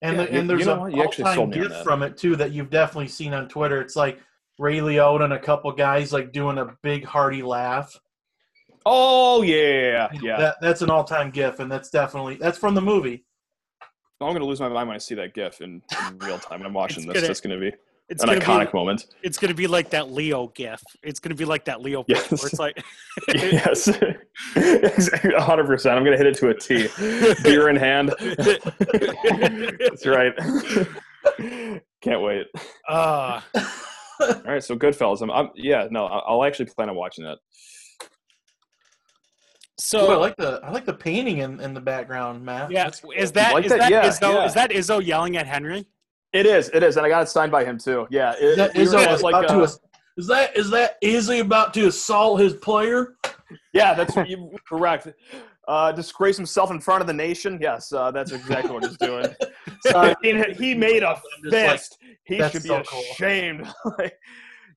And, 0.00 0.16
Yeah, 0.16 0.24
the, 0.24 0.32
you- 0.32 0.38
and 0.40 0.50
there's 0.50 0.60
you 0.60 0.66
know 0.66 0.86
a? 0.86 0.90
You 0.90 1.02
actually 1.02 1.24
all-time 1.24 1.36
sold 1.36 1.50
me 1.50 1.58
gift 1.60 1.84
from 1.84 2.02
it 2.02 2.16
too 2.16 2.34
that 2.36 2.52
you've 2.52 2.70
definitely 2.70 3.08
seen 3.08 3.34
on 3.34 3.46
Twitter. 3.48 3.80
It's 3.82 3.94
like 3.94 4.18
Ray 4.58 4.78
Liotta 4.78 5.24
and 5.24 5.34
a 5.34 5.38
couple 5.38 5.70
guys 5.72 6.12
like 6.14 6.32
doing 6.32 6.56
a 6.58 6.74
big 6.82 7.04
hearty 7.04 7.42
laugh. 7.42 7.94
Oh 8.86 9.42
yeah, 9.42 10.08
yeah. 10.22 10.38
That 10.38 10.56
that's 10.62 10.80
an 10.82 10.88
all-time 10.90 11.30
gif, 11.30 11.60
and 11.60 11.70
that's 11.70 11.90
definitely 11.90 12.36
that's 12.36 12.56
from 12.58 12.74
the 12.74 12.80
movie. 12.80 13.24
I'm 14.20 14.32
gonna 14.32 14.44
lose 14.46 14.60
my 14.60 14.68
mind 14.68 14.88
when 14.88 14.94
I 14.94 14.98
see 14.98 15.14
that 15.16 15.34
GIF 15.34 15.60
in, 15.60 15.82
in 16.08 16.18
real 16.20 16.38
time. 16.38 16.60
And 16.60 16.66
I'm 16.66 16.72
watching 16.72 16.98
It's 17.04 17.06
this. 17.06 17.14
gonna- 17.14 17.26
That's 17.26 17.40
gonna 17.40 17.58
be 17.60 17.72
It's 18.12 18.22
an 18.22 18.28
iconic 18.28 18.72
be 18.72 18.78
moment. 18.78 19.06
it's 19.22 19.38
gonna 19.38 19.54
be 19.54 19.66
like 19.66 19.90
that 19.90 20.10
Leo 20.10 20.48
gif. 20.48 20.82
It's 21.02 21.18
gonna 21.18 21.34
be 21.34 21.44
like 21.46 21.64
that 21.64 21.80
Leo 21.80 22.04
Yes. 22.06 22.28
gif 22.28 22.40
where 22.40 22.48
it's 22.48 22.58
like 22.58 22.84
yes, 23.34 23.88
exactly. 24.56 25.32
100. 25.34 25.66
percent 25.66 25.96
I'm 25.96 26.04
gonna 26.04 26.16
hit 26.18 26.26
it 26.26 26.36
to 26.36 26.48
a 26.50 26.54
T. 26.54 26.88
Beer 27.42 27.68
in 27.70 27.76
hand. 27.76 28.14
That's 28.18 30.06
right. 30.06 30.32
Can't 32.02 32.20
wait. 32.22 32.46
uh 32.88 33.40
All 34.20 34.42
right, 34.44 34.62
so 34.62 34.76
Goodfellas. 34.76 35.20
I'm, 35.22 35.30
I'm 35.30 35.50
yeah, 35.56 35.88
no, 35.90 36.06
I- 36.06 36.18
I'll 36.28 36.44
actually 36.44 36.66
plan 36.66 36.88
on 36.90 36.94
watching 36.96 37.24
that. 37.24 37.38
so 39.78 40.06
Ooh, 40.10 40.12
I 40.12 40.16
like 40.16 40.36
the 40.36 40.60
I 40.62 40.70
like 40.70 40.84
the 40.84 40.92
painting 40.94 41.38
in, 41.38 41.60
in 41.60 41.74
the 41.74 41.80
background, 41.80 42.44
Matt. 42.44 42.70
yeah, 42.70 42.90
is 43.16 43.32
that 43.32 43.54
Like 43.54 43.64
is 43.64 43.70
that? 43.72 43.78
that 43.80 43.90
Yeah, 43.90 44.06
Izzo, 44.08 44.32
yeah. 44.34 44.44
is 44.44 44.54
that 44.54 44.70
Izzo 44.70 45.04
yelling 45.04 45.36
at 45.36 45.46
Henry? 45.46 45.86
It 46.32 46.46
is, 46.46 46.70
it 46.72 46.82
is, 46.82 46.96
and 46.96 47.04
I 47.04 47.08
got 47.08 47.22
it 47.22 47.28
signed 47.28 47.52
by 47.52 47.64
him 47.64 47.78
too. 47.78 48.06
Yeah, 48.10 48.34
it, 48.38 48.56
That 48.56 48.74
we 48.74 48.84
were 48.84 48.86
Izzo 48.86 49.14
is 49.14 49.22
like, 49.22 49.34
about 49.34 49.50
uh, 49.50 49.66
to, 49.66 49.80
is 50.16 50.26
that 50.26 50.56
is 50.56 50.70
that 50.70 50.98
Izzy 51.00 51.40
about 51.40 51.74
to 51.74 51.88
assault 51.88 52.40
his 52.40 52.54
player? 52.54 53.16
Yeah, 53.72 53.94
that's 53.94 54.14
correct. 54.66 55.08
Uh, 55.68 55.92
disgrace 55.92 56.36
himself 56.36 56.70
in 56.70 56.80
front 56.80 57.00
of 57.00 57.06
the 57.06 57.12
nation. 57.12 57.58
Yes, 57.60 57.92
uh, 57.92 58.10
that's 58.10 58.32
exactly 58.32 58.72
what 58.72 58.84
he's 58.84 58.96
doing. 58.96 59.26
Sorry. 59.86 60.14
he, 60.54 60.74
made 60.74 61.02
a 61.02 61.20
just 61.42 61.54
like, 61.54 61.70
fist. 61.70 61.98
he 62.24 62.38
should 62.48 62.62
be 62.62 62.68
so 62.68 62.82
cool. 62.82 63.02
ashamed. 63.12 63.72
Like, 63.98 64.18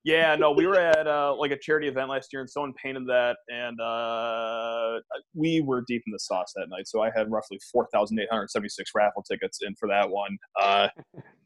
yeah, 0.05 0.35
no, 0.35 0.51
we 0.51 0.67
were 0.67 0.75
at 0.79 1.07
uh, 1.07 1.35
like 1.35 1.49
a 1.49 1.57
charity 1.57 1.87
event 1.87 2.09
last 2.09 2.31
year, 2.31 2.39
and 2.41 2.49
someone 2.49 2.73
painted 2.81 3.07
that, 3.07 3.37
and 3.49 3.81
uh, 3.81 4.99
we 5.33 5.61
were 5.61 5.83
deep 5.87 6.03
in 6.05 6.13
the 6.13 6.19
sauce 6.19 6.53
that 6.55 6.67
night. 6.69 6.87
So 6.87 7.01
I 7.01 7.09
had 7.15 7.31
roughly 7.31 7.59
four 7.71 7.87
thousand 7.91 8.19
eight 8.19 8.27
hundred 8.31 8.51
seventy-six 8.51 8.91
raffle 8.95 9.23
tickets 9.23 9.59
in 9.63 9.73
for 9.79 9.89
that 9.89 10.07
one. 10.09 10.37
Uh, 10.61 10.89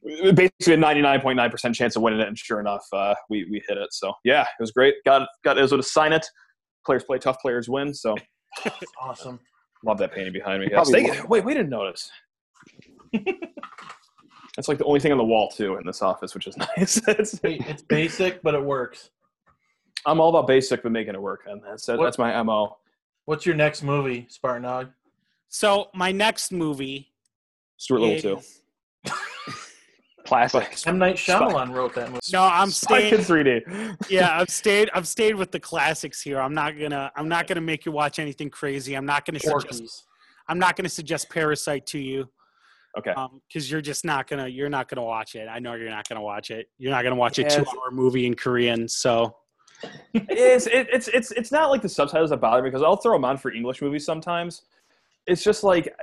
basically 0.35 0.73
a 0.73 0.77
ninety-nine 0.77 1.21
point 1.21 1.37
nine 1.37 1.49
percent 1.49 1.73
chance 1.73 1.95
of 1.95 2.01
winning 2.01 2.19
it, 2.19 2.27
and 2.27 2.37
sure 2.37 2.59
enough, 2.59 2.85
uh, 2.91 3.15
we 3.29 3.45
we 3.49 3.63
hit 3.67 3.77
it. 3.77 3.87
So 3.91 4.11
yeah, 4.25 4.41
it 4.41 4.61
was 4.61 4.71
great. 4.71 4.95
Got 5.05 5.27
got 5.45 5.55
Izzo 5.55 5.77
to 5.77 5.83
sign 5.83 6.11
it. 6.11 6.25
Players 6.85 7.05
play 7.05 7.17
tough, 7.17 7.37
players 7.41 7.69
win. 7.69 7.93
So 7.93 8.13
Awesome. 9.01 9.39
love 9.85 9.97
that 9.99 10.11
painting 10.11 10.33
behind 10.33 10.59
me. 10.59 10.65
You 10.65 10.71
Yes. 10.75 10.89
probably 10.91 11.09
They- 11.11 11.21
wait, 11.29 11.45
we 11.45 11.53
didn't 11.53 11.69
notice. 11.69 12.09
That's 14.55 14.67
like 14.67 14.77
the 14.77 14.85
only 14.85 14.99
thing 14.99 15.11
on 15.11 15.17
the 15.17 15.23
wall 15.23 15.49
too 15.49 15.75
in 15.77 15.85
this 15.85 16.01
office, 16.01 16.33
which 16.33 16.47
is 16.47 16.57
nice. 16.77 16.97
It's- 17.07 17.39
It's 17.43 17.81
basic, 17.81 18.41
but 18.41 18.53
it 18.55 18.63
works. 18.63 19.09
I'm 20.05 20.19
all 20.19 20.29
about 20.29 20.47
basic, 20.47 20.81
but 20.83 20.91
making 20.91 21.13
it 21.15 21.21
work, 21.21 21.41
and 21.47 21.61
that's 21.63 21.87
What- 21.87 22.01
that's 22.03 22.17
my 22.17 22.41
mo. 22.43 22.77
What's 23.25 23.45
your 23.45 23.55
next 23.55 23.83
movie, 23.83 24.25
Spartan 24.29 24.63
Dog? 24.63 24.89
So 25.49 25.89
my 25.93 26.11
next 26.11 26.51
movie 26.51 27.11
Stuart 27.77 27.99
Little 27.99 28.19
too. 28.21 28.37
is 28.39 28.61
Classic. 30.25 30.75
M 30.87 30.97
Night 30.99 31.15
Shyamalan 31.15 31.73
wrote 31.73 31.95
that 31.95 32.09
movie. 32.09 32.19
No, 32.31 32.43
I'm 32.43 32.69
Spy 32.69 32.99
staying. 32.99 33.09
Kids 33.15 33.29
3D. 33.29 33.95
yeah, 34.09 34.39
I've 34.39 34.49
stayed. 34.49 34.89
I've 34.93 35.07
stayed 35.07 35.35
with 35.35 35.51
the 35.51 35.59
classics 35.59 36.21
here. 36.21 36.39
I'm 36.39 36.53
not 36.53 36.77
gonna. 36.77 37.11
I'm 37.15 37.27
not 37.27 37.47
gonna 37.47 37.61
make 37.61 37.85
you 37.85 37.91
watch 37.91 38.19
anything 38.19 38.49
crazy. 38.49 38.95
I'm 38.95 39.05
not 39.05 39.25
gonna 39.25 39.39
suggest. 39.39 40.05
I'm 40.47 40.59
not 40.59 40.75
gonna 40.75 40.89
suggest 40.89 41.29
Parasite 41.29 41.85
to 41.87 41.99
you. 41.99 42.29
Okay. 42.97 43.13
because 43.47 43.69
you're 43.69 43.81
just 43.81 44.03
not 44.03 44.27
gonna 44.27 44.47
you're 44.47 44.69
not 44.69 44.89
gonna 44.89 45.03
watch 45.03 45.35
it. 45.35 45.47
I 45.47 45.59
know 45.59 45.75
you're 45.75 45.89
not 45.89 46.07
gonna 46.09 46.21
watch 46.21 46.49
it. 46.51 46.69
You're 46.77 46.91
not 46.91 47.03
gonna 47.03 47.15
watch 47.15 47.37
a 47.39 47.43
two 47.43 47.61
hour 47.61 47.91
movie 47.91 48.25
in 48.25 48.33
Korean. 48.35 48.87
So 48.87 49.35
it's 50.13 50.65
it, 50.67 50.87
it's 50.91 51.07
it's 51.09 51.31
it's 51.31 51.51
not 51.51 51.69
like 51.69 51.81
the 51.81 51.89
subtitles 51.89 52.31
that 52.31 52.37
bother 52.41 52.63
me 52.63 52.69
because 52.69 52.81
I'll 52.83 52.95
throw 52.97 53.13
them 53.13 53.25
on 53.25 53.37
for 53.37 53.51
English 53.51 53.81
movies 53.81 54.05
sometimes. 54.05 54.63
It's 55.27 55.43
just 55.43 55.63
like 55.63 55.93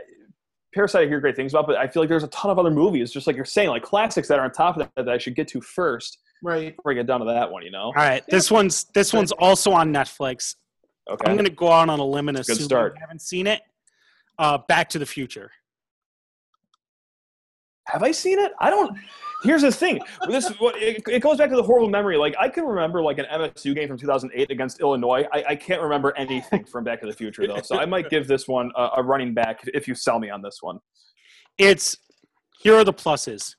Parasite. 0.75 1.07
I 1.07 1.09
hear 1.09 1.21
great 1.21 1.35
things 1.37 1.53
about, 1.53 1.67
but 1.67 1.77
I 1.77 1.89
feel 1.89 2.03
like 2.03 2.09
there's 2.09 2.23
a 2.25 2.29
ton 2.29 2.51
of 2.51 2.59
other 2.59 2.71
movies, 2.71 3.11
just 3.11 3.27
like 3.27 3.35
you're 3.35 3.45
saying, 3.45 3.69
like 3.71 3.83
classics 3.83 4.29
that 4.29 4.39
are 4.39 4.45
on 4.45 4.53
top 4.53 4.77
of 4.77 4.83
that 4.95 5.05
that 5.05 5.09
I 5.09 5.19
should 5.19 5.35
get 5.35 5.49
to 5.49 5.61
first 5.61 6.19
Right. 6.43 6.77
before 6.77 6.93
I 6.93 6.95
get 6.95 7.07
down 7.07 7.21
to 7.21 7.27
that 7.27 7.51
one. 7.51 7.63
You 7.65 7.71
know? 7.71 7.87
all 7.87 7.93
right, 7.95 8.23
this 8.29 8.51
one's 8.51 8.85
this 8.95 9.13
one's 9.13 9.33
also 9.33 9.73
on 9.73 9.93
Netflix. 9.93 10.55
Okay. 11.11 11.31
I'm 11.31 11.37
gonna 11.37 11.51
go 11.51 11.73
out 11.73 11.89
on 11.89 11.99
a 11.99 12.05
limb 12.05 12.29
and 12.29 12.37
Good 12.37 12.49
assume 12.51 12.65
start. 12.65 12.95
you 12.95 13.01
haven't 13.01 13.23
seen 13.23 13.47
it. 13.47 13.63
Uh, 14.39 14.59
Back 14.69 14.89
to 14.91 14.99
the 14.99 15.07
Future. 15.07 15.51
Have 17.87 18.03
I 18.03 18.11
seen 18.11 18.39
it? 18.39 18.53
I 18.59 18.71
don't. 18.71 18.97
Here's 19.43 19.63
the 19.63 19.71
thing. 19.71 20.01
This 20.29 20.49
what 20.59 20.81
it, 20.83 21.03
it 21.07 21.21
goes 21.21 21.39
back 21.39 21.51
to 21.51 21.57
the 21.57 21.63
horrible 21.63 21.89
memory. 21.89 22.17
Like 22.17 22.35
I 22.39 22.49
can 22.49 22.65
remember 22.65 23.03
like 23.03 23.19
an 23.19 23.27
MSU 23.33 23.75
game 23.75 23.89
from 23.89 23.99
2008 23.99 24.51
against 24.51 24.81
Illinois. 24.81 25.25
I, 25.33 25.45
I 25.51 25.57
can't 25.57 25.83
remember 25.83 26.17
anything 26.17 26.65
from 26.65 26.85
Back 26.85 27.01
to 27.03 27.07
the 27.07 27.13
Future 27.13 27.47
though. 27.47 27.61
So 27.63 27.79
I 27.79 27.87
might 27.87 28.11
give 28.11 28.27
this 28.27 28.49
one 28.49 28.73
a, 28.77 28.89
a 28.97 29.03
running 29.03 29.35
back 29.35 29.61
if 29.75 29.87
you 29.87 29.95
sell 29.95 30.19
me 30.19 30.31
on 30.31 30.43
this 30.43 30.59
one. 30.63 30.79
It's 31.59 31.99
here 32.61 32.75
are 32.75 32.85
the 32.85 32.95
pluses. 32.95 33.55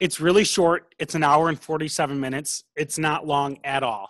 It's 0.00 0.20
really 0.20 0.44
short. 0.44 0.94
It's 0.98 1.14
an 1.14 1.22
hour 1.22 1.48
and 1.48 1.60
47 1.60 2.18
minutes. 2.18 2.64
It's 2.76 2.98
not 2.98 3.26
long 3.26 3.58
at 3.64 3.82
all. 3.82 4.08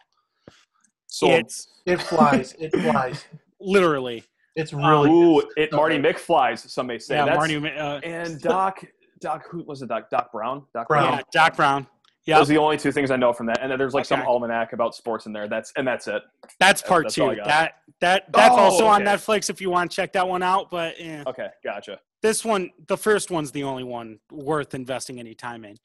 So 1.07 1.31
It's 1.31 1.69
It 1.87 2.01
flies. 2.01 2.55
It 2.59 2.75
flies. 2.83 3.25
literally 3.61 4.25
It's 4.57 4.73
really 4.73 5.11
ooh, 5.11 5.43
it 5.57 5.73
Marty 5.73 5.99
McFlies. 5.99 6.69
Some 6.69 6.89
may 6.89 6.99
say. 6.99 7.17
yeah, 7.17 7.27
That's, 7.27 7.37
Marty. 7.37 7.57
Uh, 7.57 8.01
and 8.01 8.41
Doc 8.41 8.85
Doc 9.23 9.45
who 9.51 9.65
was 9.65 9.81
it? 9.83 9.89
Doc 9.89 10.11
Doc 10.11 10.31
Brown. 10.33 10.65
Doc 10.75 10.89
Brown. 10.89 11.15
yeah, 11.15 11.21
Doc 11.33 11.57
Brown. 11.57 11.87
Yeah, 12.25 12.39
Those 12.39 12.51
are 12.51 12.55
the 12.55 12.61
only 12.61 12.77
two 12.77 12.93
things 12.93 13.11
I 13.11 13.17
know 13.17 13.33
from 13.33 13.47
that. 13.47 13.59
And 13.63 13.71
then 13.73 13.79
there's 13.81 13.95
like 13.95 14.05
some 14.05 14.23
almanac 14.23 14.73
about 14.75 14.95
sports 14.95 15.27
in 15.27 15.33
there. 15.33 15.49
That's 15.49 15.73
and 15.77 15.87
that's 15.89 16.07
it. 16.07 16.23
that's 16.61 16.81
part 16.81 17.07
that's 17.07 17.19
all 17.19 17.31
I 17.31 17.35
two. 17.35 17.41
That 17.45 17.73
that 18.01 18.25
that's 18.33 18.55
Oh, 18.55 18.59
also 18.59 18.87
on. 18.87 19.03
Netflix 19.03 19.51
if 19.51 19.61
you 19.61 19.71
want 19.71 19.91
to 19.91 19.97
check 19.97 20.13
that 20.13 20.29
one 20.29 20.43
out. 20.43 20.71
But 20.71 21.01
yeah. 21.01 21.25
Okay, 21.27 21.49
gotcha. 21.65 21.99
this 22.23 22.45
one 22.45 22.71
the 22.87 22.97
first 22.97 23.31
one's 23.33 23.51
the 23.51 23.65
only 23.65 23.83
one 23.83 24.19
worth 24.31 24.75
investing 24.75 25.19
any 25.19 25.35
time 25.35 25.65
in 25.65 25.77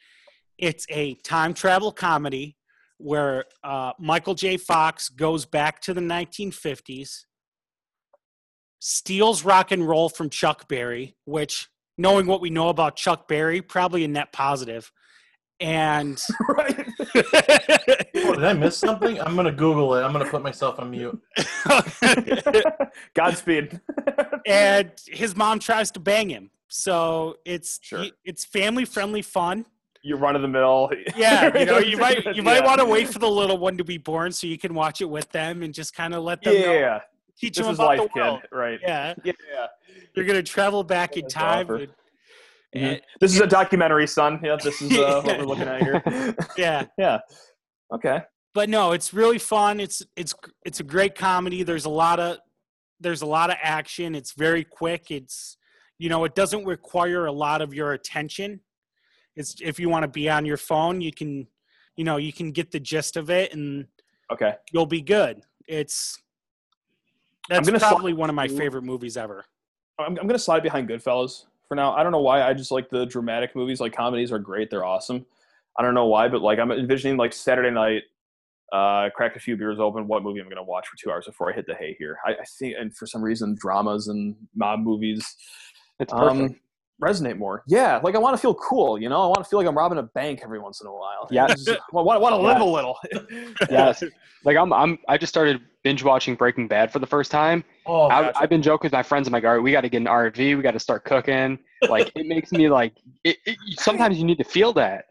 it's 0.60 0.86
a 0.90 1.14
time 1.24 1.54
travel 1.54 1.92
comedy 1.92 2.56
where 3.00 3.46
uh, 3.64 3.94
michael 4.00 4.34
j 4.36 4.58
fox 4.58 5.08
goes 5.10 5.46
back 5.46 5.80
to 5.80 5.94
the 5.94 6.02
1950s 6.02 7.26
steals 8.80 9.44
rock 9.44 9.72
and 9.72 9.88
roll 9.88 10.10
from 10.10 10.30
chuck 10.30 10.68
berry 10.68 11.16
which 11.26 11.68
knowing 11.98 12.26
what 12.28 12.42
we 12.42 12.50
know 12.50 12.70
about 12.70 12.96
chuck 12.96 13.28
berry 13.28 13.62
probably 13.62 14.04
a 14.04 14.08
net 14.08 14.32
positive 14.32 14.92
and 15.60 16.22
right. 16.50 16.86
Oh, 18.16 18.36
did 18.36 18.44
I 18.44 18.54
miss 18.54 18.78
something? 18.78 19.20
I'm 19.20 19.36
gonna 19.36 19.52
Google 19.52 19.96
it. 19.96 20.04
I'm 20.04 20.12
gonna 20.12 20.30
put 20.30 20.44
myself 20.44 20.80
on 20.80 20.92
mute. 20.92 21.20
Godspeed. 23.16 23.80
and 24.46 24.92
his 25.08 25.36
mom 25.36 25.60
tries 25.60 25.92
to 25.92 26.00
bang 26.00 26.30
him 26.30 26.52
so 26.68 27.38
it's 27.46 27.80
Sure. 27.82 28.04
he- 28.04 28.14
it's 28.26 28.46
family 28.46 28.86
friendly 28.86 29.22
fun 29.22 29.66
you 30.04 30.16
run 30.16 30.36
of 30.36 30.42
the 30.42 30.48
mill. 30.48 30.90
yeah, 31.18 31.58
you 31.58 31.66
know, 31.72 31.80
you 31.80 31.98
might 31.98 32.24
you 32.36 32.44
might 32.44 32.60
Yeah. 32.62 32.66
want 32.66 32.80
to 32.80 32.86
wait 32.86 33.10
for 33.10 33.20
the 33.20 33.28
little 33.30 33.58
one 33.58 33.78
to 33.78 33.84
be 33.84 33.98
born 33.98 34.32
so 34.32 34.46
you 34.48 34.58
can 34.58 34.74
watch 34.74 35.02
it 35.02 35.10
with 35.10 35.30
them 35.32 35.64
and 35.64 35.74
just 35.74 35.94
kind 35.96 36.14
of 36.14 36.24
let 36.24 36.42
them 36.44 36.54
know, 36.54 36.74
Yeah, 36.74 37.00
teach 37.38 37.58
this 37.58 37.66
them 37.66 37.74
is 37.74 37.80
about 37.80 37.98
life, 37.98 38.10
the 38.14 38.20
world. 38.22 38.42
kid. 38.42 38.50
Right. 38.56 38.80
Yeah, 38.82 39.14
Yeah. 39.24 39.34
You're 40.18 40.26
gonna 40.26 40.44
travel 40.44 40.84
back 40.84 41.16
in 41.16 41.28
time. 41.28 41.70
and- 41.70 41.90
Mhm. 42.76 43.02
This 43.22 43.34
is 43.34 43.40
a 43.40 43.48
documentary, 43.48 44.06
son. 44.08 44.42
Yeah, 44.44 44.58
this 44.62 44.82
is 44.82 44.92
uh, 45.00 45.22
what 45.24 45.38
we're 45.38 45.46
looking 45.46 45.68
at 45.70 45.82
here. 45.82 46.36
yeah, 46.58 46.86
yeah. 46.98 47.20
Okay. 47.94 48.22
but 48.54 48.68
no, 48.70 48.92
it's 48.92 49.14
really 49.14 49.38
fun. 49.40 49.80
It's 49.80 50.02
it's 50.18 50.34
it's 50.66 50.80
a 50.82 50.84
great 50.84 51.16
comedy. 51.16 51.64
There's 51.64 51.86
a 51.86 51.90
lot 51.90 52.20
of 52.20 52.38
there's 53.00 53.22
a 53.22 53.26
lot 53.26 53.50
of 53.50 53.56
action. 53.62 54.16
It's 54.16 54.34
very 54.34 54.64
quick. 54.66 55.12
It's 55.12 55.58
you 55.98 56.10
know, 56.10 56.26
it 56.26 56.36
doesn't 56.36 56.66
require 56.66 57.26
a 57.26 57.32
lot 57.32 57.62
of 57.62 57.74
your 57.74 57.94
attention. 57.94 58.60
It's 59.36 59.56
if 59.62 59.80
you 59.80 59.88
want 59.88 60.04
to 60.04 60.08
be 60.10 60.30
on 60.30 60.46
your 60.46 60.58
phone, 60.58 61.00
you 61.00 61.14
can 61.14 61.48
you 61.96 62.04
know 62.04 62.18
you 62.18 62.34
can 62.34 62.52
get 62.52 62.72
the 62.72 62.80
gist 62.82 63.16
of 63.16 63.30
it 63.30 63.54
and 63.54 63.88
Okay. 64.32 64.56
you'll 64.74 64.86
be 64.86 65.02
good. 65.02 65.42
It's 65.70 66.22
that's 67.50 67.70
probably 67.70 68.12
one 68.14 68.30
of 68.30 68.36
my 68.36 68.50
favorite 68.50 68.84
movies 68.84 69.16
ever. 69.16 69.46
I'm, 70.00 70.18
I'm 70.18 70.28
gonna 70.28 70.40
slide 70.40 70.64
behind 70.64 70.90
Goodfellas 70.90 71.46
for 71.68 71.76
now. 71.76 71.94
I 71.94 72.04
don't 72.04 72.12
know 72.12 72.22
why. 72.22 72.44
I 72.44 72.54
just 72.54 72.72
like 72.72 72.90
the 72.90 73.06
dramatic 73.06 73.56
movies. 73.56 73.80
Like 73.80 73.94
comedies 73.94 74.32
are 74.32 74.40
great. 74.40 74.70
They're 74.70 74.86
awesome. 74.86 75.26
I 75.78 75.84
don't 75.84 75.94
know 75.94 76.06
why, 76.06 76.28
but 76.28 76.42
like 76.42 76.60
I'm 76.60 76.72
envisioning 76.72 77.18
like 77.18 77.34
Saturday 77.34 77.72
night, 77.72 78.04
uh, 78.72 79.10
crack 79.16 79.36
a 79.36 79.40
few 79.40 79.56
beers 79.58 79.80
open. 79.80 80.08
What 80.08 80.24
movie 80.24 80.40
I'm 80.40 80.50
gonna 80.50 80.64
watch 80.64 80.88
for 80.88 80.98
two 80.98 81.12
hours 81.12 81.26
before 81.26 81.52
I 81.52 81.56
hit 81.56 81.66
the 81.68 81.76
hay 81.76 81.96
here? 81.98 82.18
I, 82.26 82.32
I 82.32 82.46
think, 82.60 82.76
and 82.80 82.96
for 82.96 83.06
some 83.06 83.22
reason, 83.22 83.56
dramas 83.60 84.08
and 84.08 84.36
mob 84.56 84.80
movies 84.82 85.36
It's 86.00 86.14
perfect. 86.14 86.42
um, 86.42 86.60
resonate 87.02 87.38
more. 87.38 87.64
Yeah, 87.68 88.00
like 88.04 88.16
I 88.16 88.18
want 88.18 88.36
to 88.36 88.42
feel 88.42 88.56
cool. 88.56 89.00
You 89.00 89.10
know, 89.10 89.22
I 89.22 89.28
want 89.28 89.38
to 89.40 89.44
feel 89.44 89.60
like 89.60 89.68
I'm 89.68 89.78
robbing 89.78 90.00
a 90.00 90.04
bank 90.04 90.42
every 90.44 90.60
once 90.60 90.82
in 90.82 90.88
a 90.88 90.94
while. 90.94 91.28
Yes. 91.30 91.68
I 91.68 91.78
want, 91.92 92.22
want 92.22 92.34
to 92.34 92.38
live 92.38 92.58
Yeah. 92.58 92.64
a 92.64 92.66
little. 92.66 92.98
yes. 93.70 94.04
Like 94.44 94.58
I'm, 94.58 94.72
I'm, 94.74 94.98
I 95.08 95.18
just 95.18 95.32
started 95.32 95.62
binge 95.84 96.04
watching 96.04 96.36
Breaking 96.36 96.68
Bad 96.68 96.92
for 96.92 97.00
the 97.00 97.08
first 97.08 97.32
time. 97.32 97.64
Oh, 97.86 98.08
I, 98.08 98.24
gotcha. 98.24 98.40
I've 98.40 98.50
been 98.50 98.62
joking 98.62 98.88
with 98.88 98.94
my 98.94 99.04
friends. 99.04 99.28
I'm 99.28 99.34
like, 99.34 99.44
all 99.44 99.54
right, 99.54 99.62
we 99.62 99.72
got 99.72 99.82
to 99.82 99.90
get 99.90 99.98
an 99.98 100.08
RV. 100.08 100.38
We 100.38 100.62
got 100.62 100.72
to 100.72 100.80
start 100.80 101.04
cooking. 101.06 101.60
Like 101.90 102.12
it 102.16 102.26
makes 102.26 102.52
me 102.52 102.70
like. 102.70 102.94
It, 103.24 103.38
it, 103.46 103.58
sometimes 103.80 104.18
you 104.18 104.26
need 104.26 104.38
to 104.38 104.44
feel 104.44 104.74
that. 104.74 105.06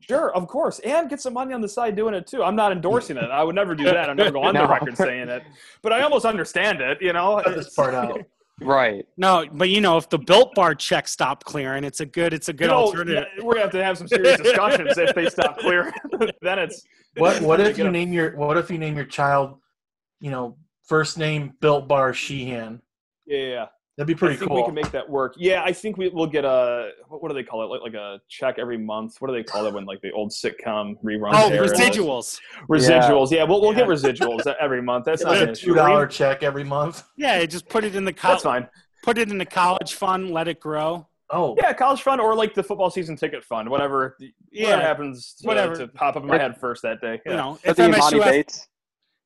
Sure, 0.00 0.34
of 0.34 0.48
course, 0.48 0.80
and 0.80 1.08
get 1.08 1.20
some 1.20 1.34
money 1.34 1.54
on 1.54 1.60
the 1.60 1.68
side 1.68 1.94
doing 1.94 2.12
it 2.14 2.26
too. 2.26 2.42
I'm 2.42 2.56
not 2.56 2.72
endorsing 2.72 3.16
it. 3.16 3.30
I 3.30 3.44
would 3.44 3.54
never 3.54 3.76
do 3.76 3.84
that. 3.84 4.10
I'm 4.10 4.16
never 4.16 4.30
going 4.32 4.46
on 4.48 4.54
the 4.54 4.66
record 4.66 4.96
saying 4.96 5.28
it. 5.28 5.44
But 5.80 5.92
I 5.92 6.02
almost 6.02 6.24
understand 6.24 6.80
it. 6.80 6.98
You 7.00 7.12
know, 7.12 7.40
cut 7.44 7.54
this 7.54 7.72
part 7.74 7.94
out. 7.94 8.20
Right. 8.64 9.06
No, 9.16 9.46
but 9.52 9.68
you 9.68 9.80
know, 9.80 9.96
if 9.96 10.08
the 10.08 10.18
built 10.18 10.54
bar 10.54 10.74
check 10.74 11.08
stop 11.08 11.44
clearing, 11.44 11.84
it's 11.84 12.00
a 12.00 12.06
good 12.06 12.32
it's 12.32 12.48
a 12.48 12.52
good 12.52 12.64
You 12.64 12.70
know, 12.70 12.76
alternative. 12.76 13.24
We're 13.42 13.54
gonna 13.54 13.62
have 13.62 13.72
to 13.72 13.84
have 13.84 13.98
some 13.98 14.08
serious 14.08 14.40
discussions 14.40 14.96
if 14.96 15.14
they 15.14 15.28
stop 15.28 15.58
clearing. 15.58 15.92
then 16.42 16.58
it's 16.58 16.82
What 17.16 17.40
What 17.42 17.60
if 17.60 17.78
you 17.78 17.84
Get 17.84 17.92
name 17.92 18.12
your 18.12 18.36
What 18.36 18.56
if 18.56 18.70
you 18.70 18.78
name 18.78 18.96
your 18.96 19.06
child, 19.06 19.58
you 20.20 20.30
know, 20.30 20.56
first 20.84 21.18
name 21.18 21.54
Built 21.60 21.88
Bar 21.88 22.14
Sheehan? 22.14 22.80
yeah. 23.26 23.66
Yeah. 23.98 24.04
That'd 24.04 24.16
be 24.16 24.18
pretty 24.18 24.36
I 24.36 24.38
think 24.38 24.48
cool. 24.50 24.56
we 24.58 24.64
can 24.64 24.74
make 24.74 24.90
that 24.92 25.08
work. 25.08 25.34
Yeah, 25.36 25.62
I 25.64 25.72
think 25.72 25.98
we, 25.98 26.08
we'll 26.08 26.26
get 26.26 26.44
a 26.46 26.92
what, 27.08 27.22
what 27.22 27.28
do 27.28 27.34
they 27.34 27.42
call 27.42 27.62
it? 27.62 27.66
Like 27.66 27.82
like 27.82 27.94
a 27.94 28.20
check 28.28 28.58
every 28.58 28.78
month. 28.78 29.16
What 29.20 29.28
do 29.28 29.34
they 29.34 29.42
call 29.42 29.66
it 29.66 29.74
when 29.74 29.84
like 29.84 30.00
the 30.00 30.10
old 30.12 30.30
sitcom 30.30 30.94
reruns? 31.04 31.32
Oh, 31.34 31.50
residuals. 31.50 32.40
Residuals. 32.70 33.30
Yeah, 33.30 33.44
we'll 33.44 33.60
we'll 33.60 33.74
get 33.74 33.86
residuals 33.96 34.46
every 34.58 34.80
month. 34.80 35.04
That's 35.04 35.22
not 35.22 35.34
It's 35.36 35.42
an 35.42 35.48
a 35.50 35.54
two 35.54 35.74
dollar 35.74 36.06
check 36.06 36.42
every 36.42 36.64
month. 36.64 37.02
Yeah, 37.18 37.44
just 37.44 37.68
put 37.68 37.84
it 37.84 37.94
in 37.94 38.04
the 38.06 38.12
That's 38.12 38.22
college 38.22 38.42
fine. 38.42 38.68
put 39.02 39.18
it 39.18 39.30
in 39.30 39.36
the 39.36 39.44
college 39.46 39.92
fund, 39.94 40.30
let 40.30 40.48
it 40.48 40.58
grow. 40.58 41.06
Oh, 41.28 41.54
Yeah, 41.58 41.72
college 41.74 42.00
fund 42.02 42.20
or 42.20 42.34
like 42.34 42.54
the 42.54 42.62
football 42.62 42.90
season 42.90 43.16
ticket 43.16 43.44
fund, 43.44 43.68
whatever. 43.68 44.16
Whatever 44.18 44.32
Yeah, 44.52 44.80
happens 44.80 45.34
to, 45.40 45.46
whatever. 45.46 45.76
to 45.76 45.88
pop 45.88 46.16
up 46.16 46.22
in 46.22 46.28
my 46.28 46.38
head 46.38 46.58
first 46.58 46.82
that 46.82 47.00
day. 47.02 47.20
you 47.26 47.32
Yeah. 47.32 47.36
know, 47.36 47.58
That's 47.64 47.78
if 47.78 47.90
the 47.92 47.98
Emoni 47.98 48.22
Bates. 48.24 48.68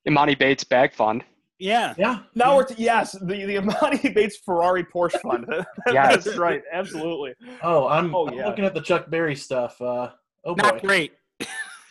Emoni 0.08 0.38
Bates 0.38 0.62
bag 0.64 0.92
fund. 0.92 1.24
Yeah, 1.58 1.94
yeah. 1.96 2.20
Now 2.34 2.54
we're 2.56 2.64
t- 2.64 2.74
yes, 2.76 3.12
the 3.12 3.24
the 3.46 3.56
Emoni 3.56 4.14
Bates 4.14 4.36
Ferrari 4.36 4.84
Porsche 4.84 5.20
fund. 5.20 5.46
Yes. 5.90 6.24
That's 6.24 6.36
right, 6.36 6.62
absolutely. 6.72 7.34
Oh, 7.62 7.86
I'm, 7.88 8.14
Oh, 8.14 8.26
I'm 8.28 8.34
yeah. 8.34 8.46
looking 8.48 8.64
at 8.64 8.74
the 8.74 8.80
Chuck 8.82 9.08
Berry 9.10 9.34
stuff. 9.36 9.80
Uh, 9.80 10.10
oh 10.44 10.54
boy, 10.54 10.62
not 10.62 10.82
great. 10.82 11.12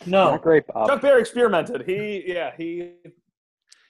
no. 0.06 0.30
Not 0.32 0.42
great, 0.42 0.66
Bob. 0.68 0.88
Chuck 0.88 1.00
Berry 1.02 1.20
experimented. 1.20 1.82
He 1.86 2.22
yeah 2.26 2.52
he 2.56 2.92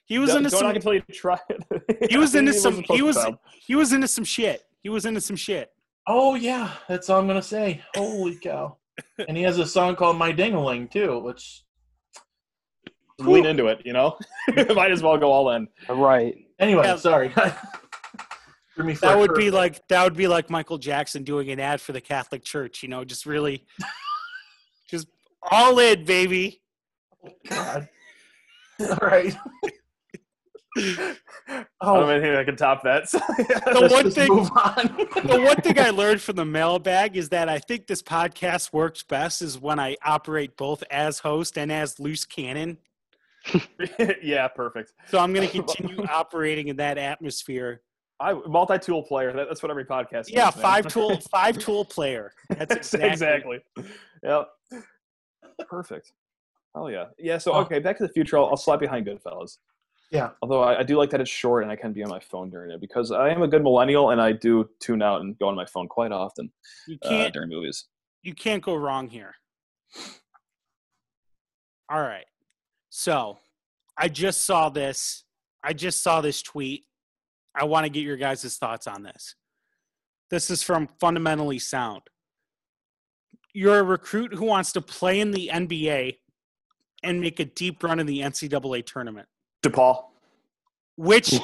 He 0.06 0.18
was 0.18 0.34
into 0.34 0.48
don't 0.48 0.60
some 0.60 0.70
until 0.70 0.94
you 0.94 1.02
try 1.12 1.38
it. 1.50 2.06
he 2.10 2.16
was 2.16 2.34
into 2.34 2.52
He 2.52 2.58
some 2.58 2.82
he 2.88 3.02
was 3.02 3.18
he 3.66 3.74
was 3.74 3.92
into 3.92 4.08
some 4.08 4.24
shit. 4.24 4.62
He 4.82 4.88
was 4.88 5.04
into 5.04 5.20
some 5.20 5.36
shit. 5.36 5.70
Oh 6.06 6.36
yeah, 6.36 6.70
that's 6.88 7.10
all 7.10 7.18
I'm 7.20 7.26
gonna 7.26 7.42
say. 7.42 7.82
Holy 7.96 8.36
cow! 8.36 8.76
and 9.28 9.36
he 9.36 9.42
has 9.42 9.58
a 9.58 9.66
song 9.66 9.96
called 9.96 10.16
"My 10.16 10.32
Dingaling" 10.32 10.90
too, 10.90 11.18
which 11.18 11.64
lean 13.18 13.46
into 13.46 13.66
it. 13.66 13.82
You 13.84 13.92
know, 13.92 14.18
might 14.74 14.90
as 14.90 15.02
well 15.02 15.16
go 15.18 15.30
all 15.32 15.50
in. 15.50 15.68
Right. 15.88 16.36
anyway, 16.58 16.84
Yeah. 16.84 16.96
sorry. 16.96 17.32
Threw 18.74 18.84
me 18.84 18.94
for 18.94 19.06
That 19.06 19.16
a 19.16 19.18
would 19.18 19.34
be 19.34 19.50
like 19.50 19.86
that 19.88 20.04
would 20.04 20.16
be 20.16 20.28
like 20.28 20.50
Michael 20.50 20.76
Jackson 20.78 21.24
doing 21.24 21.50
an 21.50 21.58
ad 21.60 21.80
for 21.80 21.92
the 21.92 22.00
Catholic 22.00 22.44
Church, 22.44 22.82
you 22.82 22.88
know, 22.90 23.04
just 23.04 23.24
really 23.24 23.64
just 24.90 25.08
all 25.50 25.78
in, 25.78 26.04
baby. 26.04 26.60
God. 27.48 27.88
All 28.80 28.98
right. 29.00 29.34
Oh. 29.52 29.70
I 30.78 31.64
Oh, 31.80 31.94
don't 31.94 32.00
have 32.02 32.10
anything 32.10 32.32
that 32.34 32.44
can 32.44 32.56
top 32.56 32.82
that. 32.82 33.08
So, 33.08 33.18
The 33.18 33.88
one 33.90 34.10
thing- 34.10 34.30
on. 34.30 35.26
the 35.26 35.40
one 35.42 35.56
thing 35.62 35.78
I 35.78 35.88
learned 35.90 36.20
from 36.20 36.36
the 36.36 36.44
mailbag 36.44 37.16
is 37.16 37.30
that 37.30 37.48
I 37.48 37.58
think 37.60 37.86
this 37.86 38.02
podcast 38.02 38.74
works 38.74 39.02
best 39.02 39.40
is 39.40 39.58
when 39.58 39.78
I 39.80 39.96
operate 40.04 40.56
both 40.58 40.82
as 40.90 41.20
host 41.20 41.56
and 41.56 41.72
as 41.72 41.98
loose 41.98 42.26
cannon. 42.26 42.76
yeah, 44.22 44.48
perfect. 44.48 44.92
So 45.08 45.18
I'm 45.18 45.32
going 45.32 45.46
to 45.48 45.52
continue 45.52 46.02
operating 46.10 46.68
in 46.68 46.76
that 46.76 46.98
atmosphere. 46.98 47.82
I 48.18 48.32
multi-tool 48.32 49.02
player. 49.02 49.32
That, 49.32 49.46
that's 49.48 49.62
what 49.62 49.70
every 49.70 49.84
podcast. 49.84 50.26
Yeah, 50.28 50.48
is, 50.48 50.56
man. 50.56 50.62
five 50.62 50.86
tool, 50.88 51.16
five 51.30 51.58
tool 51.58 51.84
player. 51.84 52.32
That's 52.48 52.74
exactly. 52.94 53.08
exactly. 53.10 53.58
Yep. 54.22 54.48
Perfect. 55.68 56.12
Oh 56.74 56.88
yeah. 56.88 57.06
Yeah. 57.18 57.38
So 57.38 57.52
Oh. 57.52 57.60
okay, 57.60 57.78
Back 57.78 57.98
to 57.98 58.06
the 58.06 58.12
Future. 58.12 58.38
I'll, 58.38 58.46
I'll 58.46 58.56
slap 58.56 58.80
behind 58.80 59.06
Goodfellas. 59.06 59.58
Yeah. 60.10 60.30
Although 60.40 60.62
I, 60.62 60.78
I 60.80 60.82
do 60.82 60.96
like 60.96 61.10
that 61.10 61.20
it's 61.20 61.30
short 61.30 61.62
and 61.62 61.70
I 61.72 61.76
can 61.76 61.92
be 61.92 62.02
on 62.02 62.08
my 62.10 62.20
phone 62.20 62.48
during 62.48 62.70
it 62.70 62.80
because 62.80 63.10
I 63.12 63.28
am 63.30 63.42
a 63.42 63.48
good 63.48 63.62
millennial 63.62 64.10
and 64.10 64.20
I 64.20 64.32
do 64.32 64.68
tune 64.80 65.02
out 65.02 65.20
and 65.20 65.38
go 65.38 65.48
on 65.48 65.56
my 65.56 65.66
phone 65.66 65.88
quite 65.88 66.12
often 66.12 66.50
You 66.86 66.96
uh, 67.04 67.08
can't 67.08 67.34
during 67.34 67.48
movies. 67.50 67.86
you 68.22 68.32
can't 68.34 68.62
go 68.62 68.76
wrong 68.76 69.08
here. 69.08 69.34
All 71.90 72.00
right. 72.00 72.24
So, 72.98 73.36
I 73.98 74.08
just 74.08 74.46
saw 74.46 74.70
this. 74.70 75.24
I 75.62 75.74
just 75.74 76.02
saw 76.02 76.22
this 76.22 76.40
tweet. 76.40 76.86
I 77.54 77.64
want 77.64 77.84
to 77.84 77.90
get 77.90 78.00
your 78.00 78.16
guys' 78.16 78.56
thoughts 78.56 78.86
on 78.86 79.02
this. 79.02 79.34
This 80.30 80.48
is 80.48 80.62
from 80.62 80.88
Fundamentally 80.98 81.58
Sound. 81.58 82.00
You're 83.52 83.80
a 83.80 83.82
recruit 83.82 84.32
who 84.32 84.46
wants 84.46 84.72
to 84.72 84.80
play 84.80 85.20
in 85.20 85.30
the 85.30 85.50
NBA 85.52 86.16
and 87.02 87.20
make 87.20 87.38
a 87.38 87.44
deep 87.44 87.82
run 87.82 88.00
in 88.00 88.06
the 88.06 88.20
NCAA 88.20 88.86
tournament. 88.86 89.28
DePaul. 89.62 90.04
Which 90.96 91.34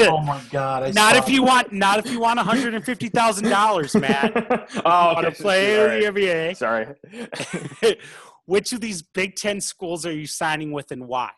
oh 0.00 0.20
my 0.20 0.42
god! 0.50 0.82
I 0.82 0.90
not 0.90 1.14
saw 1.14 1.22
if 1.22 1.30
you 1.30 1.42
want 1.42 1.72
not 1.72 1.98
if 2.04 2.12
you 2.12 2.20
want 2.20 2.38
$150,000, 2.38 4.00
Matt. 4.02 4.70
oh, 4.84 5.14
Want 5.14 5.26
okay. 5.26 5.34
to 5.34 5.42
play 5.42 5.80
All 5.80 5.86
right. 5.86 6.02
in 6.02 6.14
the 6.14 6.20
NBA. 6.20 6.56
Sorry. 6.58 7.96
Which 8.48 8.72
of 8.72 8.80
these 8.80 9.02
Big 9.02 9.36
Ten 9.36 9.60
schools 9.60 10.06
are 10.06 10.12
you 10.12 10.26
signing 10.26 10.72
with 10.72 10.90
and 10.90 11.06
why? 11.06 11.28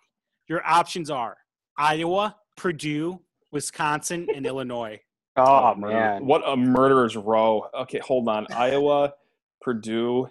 Your 0.48 0.64
options 0.64 1.10
are 1.10 1.38
Iowa, 1.76 2.36
Purdue, 2.56 3.20
Wisconsin, 3.50 4.28
and 4.34 4.46
Illinois. 4.46 5.00
Oh, 5.36 5.44
oh 5.44 5.74
murder- 5.76 5.94
man. 5.94 6.26
What 6.26 6.42
a 6.46 6.56
murderer's 6.56 7.16
row. 7.16 7.64
Okay, 7.72 8.00
hold 8.00 8.28
on. 8.28 8.46
Iowa, 8.52 9.14
Purdue, 9.62 10.26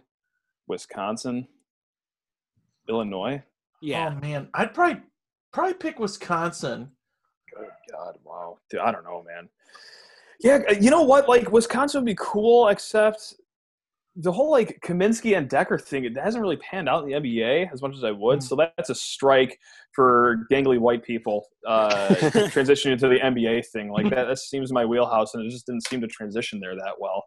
Wisconsin, 0.68 1.48
Illinois. 2.90 3.42
Yeah. 3.82 4.14
Oh 4.14 4.20
man, 4.20 4.50
I'd 4.54 4.74
probably 4.74 5.02
probably 5.54 5.76
pick 5.76 6.00
Wisconsin. 6.00 6.92
Good 7.56 7.70
God, 7.90 8.18
wow. 8.26 8.58
Dude, 8.70 8.82
I 8.82 8.92
don't 8.92 9.06
know, 9.06 9.24
man. 9.26 9.48
Yeah, 10.42 10.70
you 10.80 10.92
know 10.92 11.04
what? 11.04 11.30
Like 11.30 11.50
Wisconsin 11.50 12.02
would 12.02 12.06
be 12.06 12.18
cool, 12.20 12.68
except 12.68 13.36
the 14.22 14.32
whole 14.32 14.52
like 14.52 14.80
Kaminsky 14.84 15.38
and 15.38 15.50
Dekker 15.50 15.82
thing. 15.82 16.04
It 16.04 16.18
hasn't 16.18 16.42
really 16.42 16.58
panned 16.58 16.90
out 16.90 17.04
in 17.04 17.10
the 17.10 17.16
NBA 17.16 17.72
as 17.72 17.82
much 17.82 17.96
as 17.96 18.04
I 18.04 18.12
would. 18.12 18.40
Mm. 18.40 18.44
So 18.44 18.58
that's 18.58 18.90
a 18.90 18.96
strike 18.96 19.58
for 19.96 20.46
gangly 20.52 20.78
white 20.78 21.04
people 21.04 21.46
uh, 21.66 22.10
transitioning 22.52 23.00
to 23.00 23.08
the 23.08 23.20
NBA 23.20 23.68
thing. 23.68 23.90
Like 23.92 24.10
that, 24.10 24.28
that 24.28 24.38
seems 24.40 24.74
my 24.74 24.86
wheelhouse, 24.86 25.34
and 25.34 25.46
it 25.46 25.50
just 25.50 25.66
didn't 25.66 25.88
seem 25.88 26.02
to 26.02 26.08
transition 26.08 26.60
there 26.60 26.76
that 26.76 26.96
well. 27.00 27.24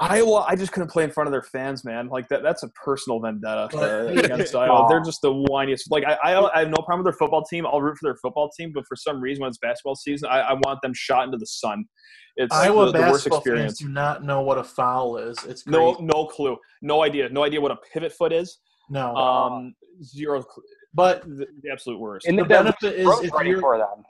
Iowa, 0.00 0.44
I 0.46 0.54
just 0.54 0.70
couldn't 0.72 0.90
play 0.90 1.02
in 1.02 1.10
front 1.10 1.26
of 1.26 1.32
their 1.32 1.42
fans, 1.42 1.84
man. 1.84 2.08
Like 2.08 2.28
that—that's 2.28 2.62
a 2.62 2.68
personal 2.70 3.18
vendetta 3.20 3.68
uh, 3.76 4.06
against 4.16 4.54
Iowa. 4.54 4.86
They're 4.88 5.02
just 5.02 5.20
the 5.22 5.32
whiniest. 5.32 5.82
Like 5.90 6.04
I, 6.04 6.12
I, 6.12 6.54
I 6.54 6.58
have 6.60 6.68
no 6.68 6.76
problem 6.76 7.00
with 7.04 7.06
their 7.06 7.18
football 7.18 7.42
team. 7.44 7.66
I'll 7.66 7.82
root 7.82 7.98
for 7.98 8.08
their 8.08 8.16
football 8.22 8.48
team, 8.56 8.70
but 8.72 8.84
for 8.86 8.94
some 8.94 9.20
reason, 9.20 9.42
when 9.42 9.48
it's 9.48 9.58
basketball 9.58 9.96
season, 9.96 10.28
I, 10.30 10.40
I 10.40 10.52
want 10.52 10.80
them 10.82 10.92
shot 10.94 11.24
into 11.24 11.36
the 11.38 11.46
sun. 11.46 11.84
It's 12.36 12.54
Iowa 12.54 12.86
the, 12.86 12.92
the 12.92 12.98
worst 13.00 13.28
basketball 13.28 13.40
fans 13.40 13.78
do 13.80 13.88
not 13.88 14.22
know 14.22 14.40
what 14.42 14.58
a 14.58 14.62
foul 14.64 15.16
is. 15.16 15.36
It's 15.44 15.66
No, 15.66 15.94
crazy. 15.94 16.06
no 16.12 16.26
clue, 16.26 16.56
no 16.82 17.02
idea, 17.02 17.28
no 17.30 17.42
idea 17.42 17.60
what 17.60 17.72
a 17.72 17.78
pivot 17.92 18.12
foot 18.12 18.32
is. 18.32 18.60
no. 18.88 19.16
Um, 19.16 19.74
zero, 20.04 20.42
cl- 20.42 20.62
but 20.94 21.22
the, 21.24 21.46
the 21.62 21.70
absolute 21.72 21.98
worst. 21.98 22.26
And 22.28 22.38
the 22.38 22.44
they 22.44 22.54
have 22.54 22.64
benefit 22.80 23.00
is 23.00 23.06
road 23.06 23.24
if 23.24 23.32
you're 23.44 23.60
for 23.60 23.78
them. 23.78 24.04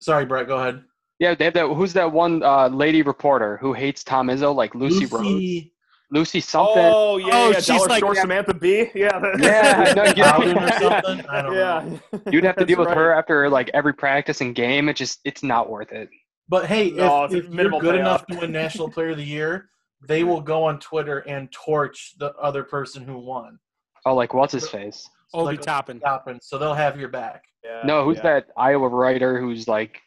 sorry, 0.00 0.24
Brett, 0.24 0.46
go 0.46 0.58
ahead. 0.58 0.84
Yeah, 1.22 1.34
they 1.36 1.44
have 1.44 1.54
that. 1.54 1.68
Who's 1.68 1.92
that 1.92 2.10
one 2.10 2.42
uh, 2.42 2.66
lady 2.66 3.02
reporter 3.02 3.56
who 3.58 3.72
hates 3.72 4.02
Tom 4.02 4.26
Izzo, 4.26 4.52
like 4.52 4.74
Lucy, 4.74 5.06
Rhodes, 5.06 5.24
Lucy 5.28 5.72
Lucy 6.10 6.40
something? 6.40 6.74
Oh 6.84 7.16
yeah, 7.18 7.28
Oh, 7.32 7.50
yeah, 7.50 7.54
she's 7.56 7.66
Dollar 7.68 7.86
like- 7.86 7.98
Store 7.98 8.14
Samantha 8.16 8.54
Bee. 8.54 8.90
Yeah, 8.94 9.20
Yeah, 9.38 9.92
no, 9.94 10.04
you- 10.16 10.24
Bowden 10.24 10.58
or 10.58 10.68
something. 10.72 11.26
I 11.28 11.42
don't 11.42 11.54
know. 11.54 12.00
yeah. 12.12 12.18
You'd 12.32 12.42
have 12.42 12.56
to 12.56 12.66
deal 12.66 12.78
with 12.80 12.88
right. 12.88 12.96
her 12.96 13.12
after 13.14 13.48
like 13.48 13.70
every 13.72 13.94
practice 13.94 14.40
and 14.40 14.52
game. 14.52 14.88
It 14.88 14.96
just 14.96 15.20
it's 15.24 15.44
not 15.44 15.70
worth 15.70 15.92
it. 15.92 16.08
But 16.48 16.66
hey, 16.66 16.88
if, 16.88 16.96
No, 16.96 17.24
it's 17.24 17.34
a 17.34 17.38
if 17.38 17.44
you're 17.54 17.70
good 17.70 17.82
payoff. 17.82 17.94
enough 17.94 18.26
to 18.26 18.38
win 18.40 18.50
National 18.50 18.90
Player 18.90 19.10
of 19.10 19.16
the 19.16 19.24
Year, 19.24 19.68
they 20.08 20.24
will 20.24 20.40
go 20.40 20.64
on 20.64 20.80
Twitter 20.80 21.20
and 21.20 21.50
torch 21.52 22.14
the 22.18 22.34
other 22.34 22.64
person 22.64 23.04
who 23.04 23.16
won. 23.18 23.60
Oh, 24.04 24.16
like 24.16 24.34
what's 24.34 24.52
his 24.52 24.68
face? 24.68 25.08
Obi 25.32 25.52
Like- 25.52 25.60
Toppin. 25.62 26.00
Toppin, 26.00 26.40
so 26.42 26.58
they'll 26.58 26.74
have 26.74 26.98
your 26.98 27.08
back. 27.10 27.44
Yeah, 27.64 27.82
No, 27.84 28.04
who's 28.04 28.16
yeah. 28.16 28.22
that 28.24 28.46
Iowa 28.56 28.88
writer 28.88 29.40
who's 29.40 29.68
like 29.68 30.01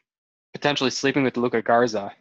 potentially 0.55 0.89
sleeping 0.89 1.23
with 1.23 1.35
Luka 1.35 1.61
Garza? 1.61 2.13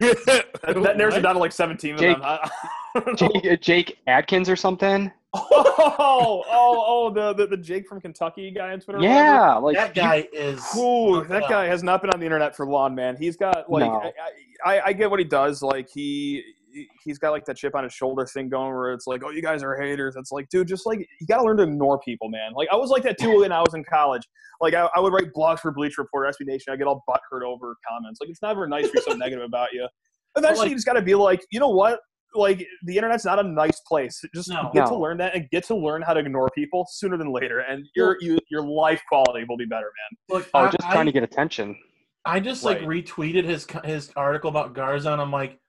That, 0.00 0.46
that 0.64 0.96
narrows 0.96 1.14
it 1.14 1.20
down 1.20 1.34
to 1.34 1.40
like 1.40 1.52
17 1.52 1.98
Jake- 1.98 2.16
of 2.16 2.22
them. 2.22 2.24
I- 2.24 2.50
I. 2.96 3.12
Jake, 3.14 3.46
uh, 3.50 3.56
Jake 3.56 3.98
Atkins 4.06 4.48
or 4.48 4.56
something? 4.56 5.12
Oh, 5.36 6.44
oh, 6.48 6.84
oh, 6.86 7.10
the, 7.10 7.32
the, 7.34 7.48
the 7.48 7.56
Jake 7.56 7.86
from 7.88 8.00
Kentucky 8.00 8.50
guy 8.52 8.72
on 8.72 8.80
Twitter. 8.80 8.98
or 8.98 9.02
whatever? 9.02 9.18
Yeah, 9.18 9.54
like 9.56 9.76
that 9.76 9.94
guy 9.94 10.26
is. 10.32 10.64
Ooh, 10.76 11.24
that 11.24 11.48
guy 11.48 11.66
has 11.66 11.82
not 11.82 12.00
been 12.00 12.10
on 12.10 12.20
the 12.20 12.24
internet 12.24 12.54
for 12.56 12.64
long, 12.66 12.94
man. 12.94 13.16
He's 13.16 13.36
got 13.36 13.68
like 13.70 13.84
No. 13.84 14.00
I, 14.64 14.78
I, 14.78 14.82
I 14.86 14.92
get 14.92 15.10
what 15.10 15.18
he 15.18 15.24
does. 15.24 15.60
Like 15.60 15.88
he 15.90 16.42
he's 17.02 17.18
got 17.18 17.30
like 17.30 17.44
that 17.46 17.56
chip 17.56 17.74
on 17.74 17.84
his 17.84 17.92
shoulder 17.92 18.26
thing 18.26 18.48
going 18.48 18.72
where 18.72 18.92
it's 18.92 19.06
like, 19.06 19.22
oh, 19.24 19.30
you 19.30 19.42
guys 19.42 19.62
are 19.62 19.76
haters. 19.80 20.16
It's 20.16 20.32
like, 20.32 20.48
dude, 20.48 20.68
just 20.68 20.86
like 20.86 20.98
you 20.98 21.26
got 21.26 21.38
to 21.38 21.44
learn 21.44 21.56
to 21.58 21.64
ignore 21.64 21.98
people, 22.00 22.28
man. 22.28 22.52
Like 22.54 22.68
I 22.72 22.76
was 22.76 22.90
like 22.90 23.02
that 23.04 23.18
too 23.18 23.40
when 23.40 23.52
I 23.52 23.60
was 23.60 23.74
in 23.74 23.84
college. 23.84 24.22
Like 24.60 24.74
I, 24.74 24.88
I 24.94 25.00
would 25.00 25.12
write 25.12 25.32
blogs 25.36 25.60
for 25.60 25.72
Bleacher 25.72 26.02
Report, 26.02 26.28
SB 26.28 26.46
Nation. 26.46 26.72
I 26.72 26.76
get 26.76 26.86
all 26.86 27.04
butthurt 27.08 27.42
over 27.42 27.76
comments. 27.88 28.20
Like 28.20 28.30
it's 28.30 28.42
never 28.42 28.66
nice 28.66 28.86
to 28.86 28.92
be 28.92 29.00
so 29.00 29.12
negative 29.16 29.44
about 29.44 29.72
you. 29.72 29.86
Eventually, 30.36 30.60
like- 30.60 30.70
you 30.70 30.76
just 30.76 30.86
got 30.86 30.94
to 30.94 31.02
be 31.02 31.14
like, 31.14 31.44
you 31.50 31.60
know 31.60 31.68
what? 31.70 32.00
Like 32.36 32.66
the 32.84 32.96
internet's 32.96 33.24
not 33.24 33.38
a 33.38 33.44
nice 33.44 33.80
place. 33.86 34.20
Just 34.34 34.48
No. 34.48 34.70
get 34.74 34.86
to 34.88 34.96
learn 34.96 35.18
that 35.18 35.36
and 35.36 35.48
get 35.50 35.64
to 35.68 35.76
learn 35.76 36.02
how 36.02 36.14
to 36.14 36.20
ignore 36.20 36.48
people 36.52 36.84
sooner 36.90 37.16
than 37.16 37.32
later, 37.32 37.60
and 37.60 37.86
your 37.94 38.16
you, 38.20 38.38
your 38.50 38.66
life 38.66 39.00
quality 39.08 39.44
will 39.48 39.56
be 39.56 39.66
better, 39.66 39.86
man. 39.86 40.38
Look, 40.38 40.50
oh, 40.52 40.58
I, 40.60 40.66
just 40.66 40.84
I, 40.84 40.92
trying 40.92 41.06
to 41.06 41.12
get 41.12 41.22
attention. 41.22 41.76
I 42.24 42.40
just 42.40 42.64
like 42.64 42.80
retweeted 42.80 43.44
his 43.44 43.66
his 43.84 44.10
article 44.16 44.50
about 44.50 44.74
Garza, 44.74 45.12
and 45.12 45.20
I'm 45.20 45.30
like, 45.30 45.60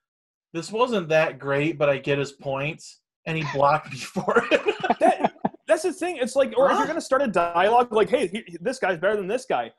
this 0.56 0.72
wasn't 0.72 1.08
that 1.10 1.38
great, 1.38 1.78
but 1.78 1.88
I 1.88 1.98
get 1.98 2.18
his 2.18 2.32
points, 2.32 3.00
and 3.26 3.36
he 3.36 3.44
blocked 3.54 3.90
me 3.92 3.98
for 3.98 4.44
it. 4.50 4.60
that, 5.00 5.32
that's 5.68 5.82
the 5.82 5.92
thing. 5.92 6.16
It's 6.16 6.34
like, 6.36 6.54
or 6.56 6.70
if 6.70 6.76
you're 6.78 6.86
going 6.86 6.96
to 6.96 7.00
start 7.00 7.22
a 7.22 7.28
dialogue, 7.28 7.92
like, 7.92 8.08
hey, 8.08 8.26
he, 8.28 8.56
this 8.60 8.78
guy's 8.78 8.98
better 8.98 9.16
than 9.16 9.26
this 9.26 9.44
guy. 9.44 9.72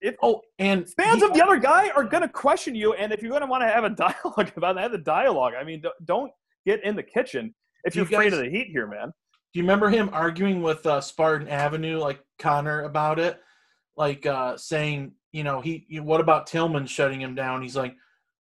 If 0.00 0.14
oh, 0.22 0.42
and 0.58 0.88
fans 0.90 1.20
he- 1.20 1.24
of 1.26 1.32
the 1.34 1.42
other 1.42 1.56
guy 1.58 1.88
are 1.90 2.04
going 2.04 2.22
to 2.22 2.28
question 2.28 2.74
you, 2.74 2.92
and 2.94 3.12
if 3.12 3.22
you're 3.22 3.30
going 3.30 3.40
to 3.42 3.46
want 3.48 3.62
to 3.62 3.68
have 3.68 3.84
a 3.84 3.90
dialogue 4.04 4.52
about 4.56 4.76
that, 4.76 4.82
have 4.82 4.92
a 4.92 4.98
dialogue. 4.98 5.54
I 5.58 5.64
mean, 5.64 5.80
don't- 5.80 5.94
don't 6.04 6.32
get 6.64 6.84
in 6.84 6.96
the 6.96 7.02
kitchen 7.02 7.54
if 7.84 7.94
You 7.96 8.00
you're 8.02 8.06
afraid 8.06 8.30
guys- 8.30 8.38
of 8.38 8.44
the 8.44 8.50
heat 8.50 8.68
here, 8.70 8.86
man. 8.86 9.12
Do 9.52 9.60
you 9.60 9.62
remember 9.62 9.88
him 9.88 10.10
arguing 10.12 10.60
with 10.60 10.84
uh, 10.84 11.00
Spartan 11.00 11.48
Avenue, 11.48 11.98
like 11.98 12.20
Connor, 12.38 12.82
about 12.82 13.18
it? 13.18 13.40
Like 13.96 14.26
uh, 14.26 14.58
saying, 14.58 15.12
you 15.32 15.44
know, 15.44 15.62
he, 15.62 15.86
you, 15.88 16.02
what 16.02 16.20
about 16.20 16.46
Tillman 16.46 16.86
shutting 16.86 17.22
him 17.22 17.34
down? 17.34 17.62
He's 17.62 17.76
like, 17.76 17.96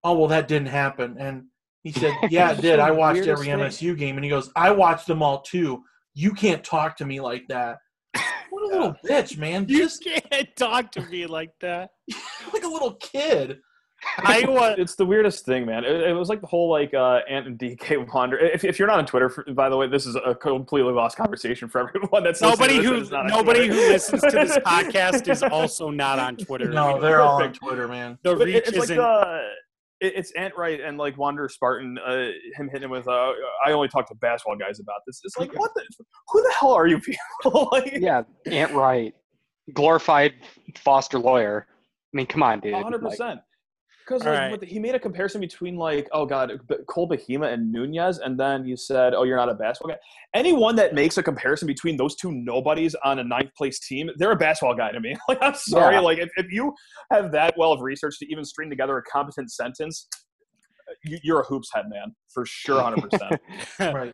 oh, 0.04 0.18
well, 0.18 0.28
that 0.30 0.48
didn't 0.48 0.70
happen. 0.70 1.18
And 1.20 1.46
he 1.84 1.92
said, 1.92 2.14
yeah, 2.30 2.52
it 2.58 2.62
did. 2.62 2.80
I 2.80 2.92
watched 2.92 3.28
every 3.28 3.48
thing. 3.48 3.60
MSU 3.60 3.98
game. 3.98 4.16
And 4.18 4.24
he 4.24 4.30
goes, 4.30 4.50
I 4.56 4.72
watched 4.72 5.08
them 5.08 5.22
all 5.22 5.42
too. 5.42 5.84
You 6.14 6.32
can't 6.34 6.64
talk 6.64 6.98
to 6.98 7.06
me 7.06 7.20
like 7.20 7.48
that. 7.50 7.80
What 8.50 8.64
a 8.64 8.68
little 8.68 8.96
bitch, 9.06 9.38
man. 9.38 9.66
You 9.68 9.80
Just 9.80 10.04
can't 10.04 10.56
talk 10.56 10.92
to 10.94 11.02
me 11.02 11.26
like 11.26 11.52
that. 11.62 11.92
like 12.54 12.64
a 12.64 12.68
little 12.68 12.94
kid. 12.96 13.60
Iowa. 14.18 14.76
It's 14.78 14.96
the 14.96 15.06
weirdest 15.06 15.46
thing, 15.46 15.66
man. 15.66 15.86
It, 15.86 16.10
it 16.10 16.14
was 16.14 16.28
like 16.30 16.42
the 16.42 16.48
whole 16.48 16.70
like 16.70 16.94
uh, 16.94 17.22
Ant 17.30 17.48
and 17.48 17.58
DK 17.58 18.14
wander. 18.14 18.38
If, 18.38 18.64
if 18.66 18.78
you're 18.78 18.88
not 18.88 19.00
on 19.00 19.06
Twitter, 19.06 19.30
for, 19.30 19.44
by 19.54 19.70
the 19.70 19.78
way, 19.78 19.88
this 19.88 20.06
is 20.06 20.16
a 20.26 20.36
completely 20.36 20.92
lost 20.92 21.16
conversation 21.18 21.70
for 21.70 21.88
everyone. 21.88 22.24
That's 22.24 22.42
Nobody 22.42 22.76
who 22.76 22.82
this 22.82 22.92
that 22.92 22.98
is 23.00 23.12
not 23.12 23.20
on 23.22 23.28
nobody 23.28 23.68
who 23.68 23.74
listens 23.74 24.22
to 24.22 24.32
this 24.32 24.58
podcast 24.58 25.30
is 25.30 25.42
also 25.42 25.90
not 25.90 26.20
on 26.20 26.36
Twitter. 26.36 26.70
No, 26.70 27.00
they're 27.00 27.22
all 27.22 27.42
on 27.42 27.54
Twitter, 27.54 27.88
man. 27.88 28.20
the 28.24 28.36
reach 28.36 28.56
it- 28.56 28.68
it's 28.68 28.78
like 28.78 28.84
isn't. 28.84 28.98
the 28.98 29.42
it- 30.04 30.14
it's 30.16 30.32
Ant 30.34 30.54
Wright 30.58 30.80
and 30.80 30.98
like 30.98 31.18
Wander 31.18 31.48
Spartan, 31.50 31.98
uh, 31.98 32.28
him 32.56 32.70
hitting 32.72 32.90
with. 32.90 33.08
Uh, 33.08 33.32
I 33.66 33.72
only 33.72 33.88
talk 33.88 34.08
to 34.10 34.16
basketball 34.16 34.58
guys 34.58 34.80
about 34.80 35.02
this. 35.08 35.22
It's 35.24 35.38
like, 35.38 35.52
what 35.58 35.72
the? 35.76 35.84
Who 36.30 36.42
the 36.44 36.54
hell 36.60 36.74
are 36.74 36.88
you 36.88 37.00
people? 37.00 37.70
like, 37.72 37.94
Yeah, 38.00 38.24
Ant 38.46 38.74
Wright, 38.74 39.14
glorified 39.74 40.34
Foster 40.78 41.18
lawyer. 41.20 41.68
I 41.70 42.18
mean, 42.18 42.28
come 42.28 42.44
on, 42.44 42.60
dude. 42.60 42.74
hundred 42.76 43.02
Like, 43.02 43.12
percent. 43.18 43.40
Because 44.06 44.26
like, 44.26 44.38
right. 44.40 44.60
the- 44.60 44.66
he 44.66 44.80
made 44.80 44.96
a 44.96 45.00
comparison 45.00 45.40
between 45.40 45.76
like, 45.78 46.08
oh 46.12 46.26
god, 46.26 46.52
uh, 46.52 46.76
Cole 46.90 47.08
Bahima 47.10 47.54
and 47.54 47.72
Nunez, 47.72 48.20
and 48.20 48.38
then 48.40 48.66
you 48.66 48.76
said, 48.76 49.14
oh, 49.14 49.24
you're 49.24 49.38
not 49.38 49.50
a 49.50 49.54
basketball 49.54 49.96
guy. 49.96 50.00
Anyone 50.34 50.76
that 50.76 50.94
makes 50.94 51.18
a 51.18 51.24
comparison 51.24 51.68
between 51.68 51.96
those 51.96 52.16
two 52.16 52.32
nobodies 52.32 52.96
on 53.04 53.20
a 53.20 53.24
ninth 53.24 53.52
place 53.58 53.80
team, 53.80 54.10
they're 54.18 54.32
a 54.32 54.36
basketball 54.36 54.76
guy 54.76 54.92
to 54.92 55.00
me. 55.00 55.16
Like, 55.30 55.40
I'm 55.42 55.56
sorry, 55.56 55.96
Yeah. 55.96 56.02
like 56.02 56.18
if, 56.18 56.30
if 56.38 56.52
you 56.52 56.74
have 57.12 57.32
that 57.32 57.54
well 57.58 57.72
of 57.72 57.82
research 57.82 58.20
to 58.20 58.26
even 58.32 58.44
string 58.44 58.70
together 58.70 58.98
a 58.98 59.04
competent 59.04 59.52
sentence, 59.52 60.08
uh, 60.14 60.94
you, 61.06 61.18
you're 61.24 61.40
a 61.42 61.46
hoops 61.46 61.70
head 61.74 61.86
man 61.90 62.14
for 62.34 62.46
sure, 62.46 62.82
hundred 62.82 63.10
percent. 63.10 63.40
Right. 63.80 64.12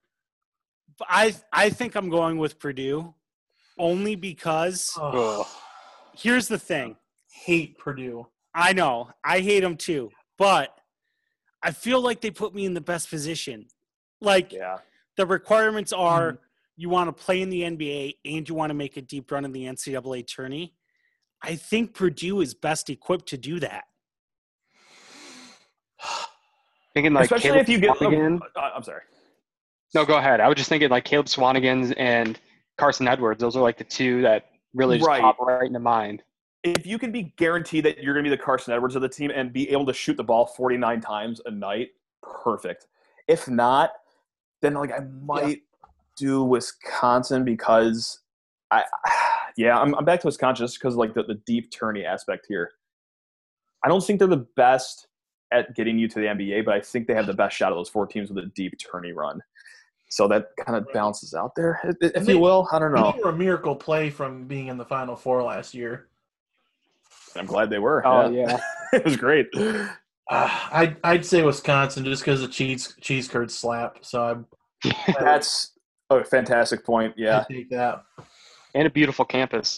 I 1.08 1.34
I 1.54 1.70
think 1.70 1.96
I'm 1.96 2.10
going 2.10 2.38
with 2.38 2.60
Purdue, 2.60 3.14
only 3.80 4.16
because 4.16 4.88
Oh, 4.98 5.42
Ugh. 5.42 5.48
here's 6.16 6.48
the 6.48 6.60
thing. 6.60 6.96
hate 7.32 7.78
Purdue. 7.78 8.28
I 8.60 8.74
know 8.74 9.10
I 9.24 9.40
hate 9.40 9.62
them 9.62 9.78
too, 9.78 10.12
but 10.38 10.76
I 11.64 11.72
feel 11.72 12.02
like 12.02 12.22
they 12.22 12.32
put 12.32 12.54
me 12.54 12.66
in 12.66 12.74
the 12.74 12.82
best 12.82 13.10
position. 13.10 13.68
Like 14.22 14.52
Yeah, 14.52 14.78
the 15.18 15.26
requirements 15.26 15.94
are 15.94 16.34
Mm-hmm. 16.34 16.44
you 16.78 16.90
want 16.90 17.16
to 17.16 17.24
play 17.24 17.42
in 17.42 17.50
the 17.50 17.62
NBA 17.62 18.16
and 18.26 18.48
you 18.48 18.56
want 18.56 18.70
to 18.70 18.74
make 18.74 18.98
a 18.98 19.02
deep 19.02 19.32
run 19.32 19.46
in 19.46 19.52
the 19.52 19.64
NCAA 19.66 20.28
tourney. 20.28 20.74
I 21.42 21.56
think 21.56 21.94
Purdue 21.94 22.42
is 22.42 22.54
best 22.54 22.90
equipped 22.90 23.28
to 23.30 23.38
do 23.38 23.60
that. 23.62 23.86
Thinking 26.94 27.14
like 27.14 27.26
especially 27.26 27.50
Caleb 27.50 27.62
if 27.62 27.70
you 27.70 27.80
get. 27.80 27.98
Swanigan. 27.98 28.40
uh, 28.56 28.70
I'm 28.76 28.84
sorry. 28.84 29.02
No, 29.94 30.06
go 30.06 30.18
ahead. 30.18 30.40
I 30.40 30.48
was 30.48 30.56
just 30.56 30.70
thinking 30.70 30.90
like 30.90 31.06
Caleb 31.06 31.28
Swanigan's 31.28 31.92
and 31.94 32.40
Carson 32.78 33.08
Edwards. 33.08 33.40
Those 33.40 33.56
are 33.56 33.62
like 33.62 33.78
the 33.78 33.84
two 33.84 34.22
that 34.22 34.46
really 34.74 34.98
just 34.98 35.08
Right. 35.08 35.22
pop 35.22 35.40
right 35.40 35.66
into 35.68 35.80
mind. 35.80 36.24
If 36.64 36.86
you 36.86 37.00
can 37.00 37.12
be 37.12 37.34
guaranteed 37.38 37.86
that 37.86 38.00
you're 38.04 38.14
going 38.14 38.24
to 38.24 38.30
be 38.30 38.36
the 38.36 38.42
Carson 38.42 38.74
Edwards 38.74 38.96
of 38.96 39.02
the 39.02 39.10
team 39.10 39.32
and 39.34 39.54
be 39.54 39.70
able 39.70 39.86
to 39.86 39.94
shoot 39.94 40.18
the 40.18 40.24
ball 40.24 40.46
49 40.46 41.00
times 41.02 41.42
a 41.46 41.52
night, 41.52 41.90
perfect. 42.22 42.88
If 43.28 43.48
not, 43.48 43.92
then 44.62 44.74
like 44.74 44.92
I 44.92 45.00
might 45.22 45.62
do 46.18 46.44
Wisconsin 46.44 47.46
because 47.46 48.20
I, 48.72 48.84
yeah, 49.58 49.80
I'm, 49.80 49.96
I'm 49.96 50.06
back 50.06 50.20
to 50.22 50.28
Wisconsin 50.28 50.66
just 50.66 50.80
because 50.80 50.96
like 50.96 51.14
the, 51.14 51.24
the 51.24 51.36
deep 51.46 51.72
tourney 51.72 52.06
aspect 52.06 52.46
here. 52.50 52.72
I 53.84 53.88
don't 53.88 54.04
think 54.04 54.20
they're 54.20 54.28
the 54.28 54.46
best 54.58 55.08
at 55.52 55.74
getting 55.76 55.98
you 55.98 56.08
to 56.10 56.20
the 56.20 56.26
NBA, 56.26 56.66
but 56.66 56.74
I 56.74 56.82
think 56.82 57.08
they 57.08 57.16
have 57.16 57.26
the 57.26 57.34
best 57.34 57.56
shot 57.56 57.72
of 57.72 57.78
those 57.78 57.90
four 57.90 58.06
teams 58.06 58.30
with 58.30 58.44
a 58.44 58.48
deep 58.48 58.78
tourney 58.78 59.14
run. 59.14 59.42
So 60.10 60.28
that 60.28 60.48
kind 60.66 60.76
of 60.78 60.92
balances 60.92 61.34
out 61.34 61.56
there, 61.56 61.80
if, 62.02 62.12
if 62.16 62.26
they- 62.26 62.34
you 62.34 62.40
will. 62.40 62.68
I 62.72 62.80
don't 62.80 62.94
know. 62.94 63.14
They 63.16 63.24
were 63.24 63.30
a 63.30 63.36
miracle 63.36 63.76
play 63.76 64.10
from 64.10 64.46
being 64.46 64.68
in 64.68 64.78
the 64.78 64.86
Final 64.86 65.16
Four 65.16 65.44
last 65.44 65.74
year. 65.74 66.09
I'm 67.36 67.46
glad 67.46 67.70
they 67.70 67.80
were. 67.80 68.06
Oh 68.06 68.30
yeah. 68.30 68.60
it 68.94 69.04
was 69.04 69.18
great. 69.18 69.48
Uh, 70.32 70.48
I'd 70.72 70.98
I'd 71.04 71.26
say 71.26 71.42
Wisconsin 71.42 72.06
just 72.06 72.22
because 72.22 72.42
the 72.42 72.48
cheese 72.48 72.96
cheese 73.02 73.28
curd 73.28 73.50
slap. 73.50 73.98
So 74.02 74.22
I'm 74.22 74.46
That's 75.20 75.72
a 76.12 76.24
fantastic 76.24 76.86
point. 76.86 77.16
Yeah. 77.18 77.40
I 77.50 77.52
take 77.52 77.70
that. 77.72 78.04
and 78.76 78.86
a 78.86 78.92
beautiful 78.92 79.26
campus. 79.26 79.76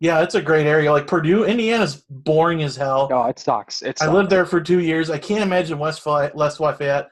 Yeah, 0.00 0.22
it's 0.22 0.36
a 0.36 0.42
great 0.42 0.68
area. 0.68 0.92
Like 0.92 1.08
Purdue, 1.08 1.44
Indiana's 1.44 2.04
boring 2.08 2.62
as 2.62 2.76
hell. 2.76 3.08
No, 3.10 3.24
it 3.24 3.40
sucks. 3.40 3.82
It 3.82 4.00
I 4.00 4.06
lived 4.12 4.30
there 4.30 4.46
for 4.46 4.60
two 4.60 4.78
years. 4.78 5.10
I 5.10 5.18
can't 5.18 5.42
imagine 5.42 5.80
West 5.80 6.00
Fi- 6.02 6.30
West 6.32 6.60
Lafayette. 6.60 7.08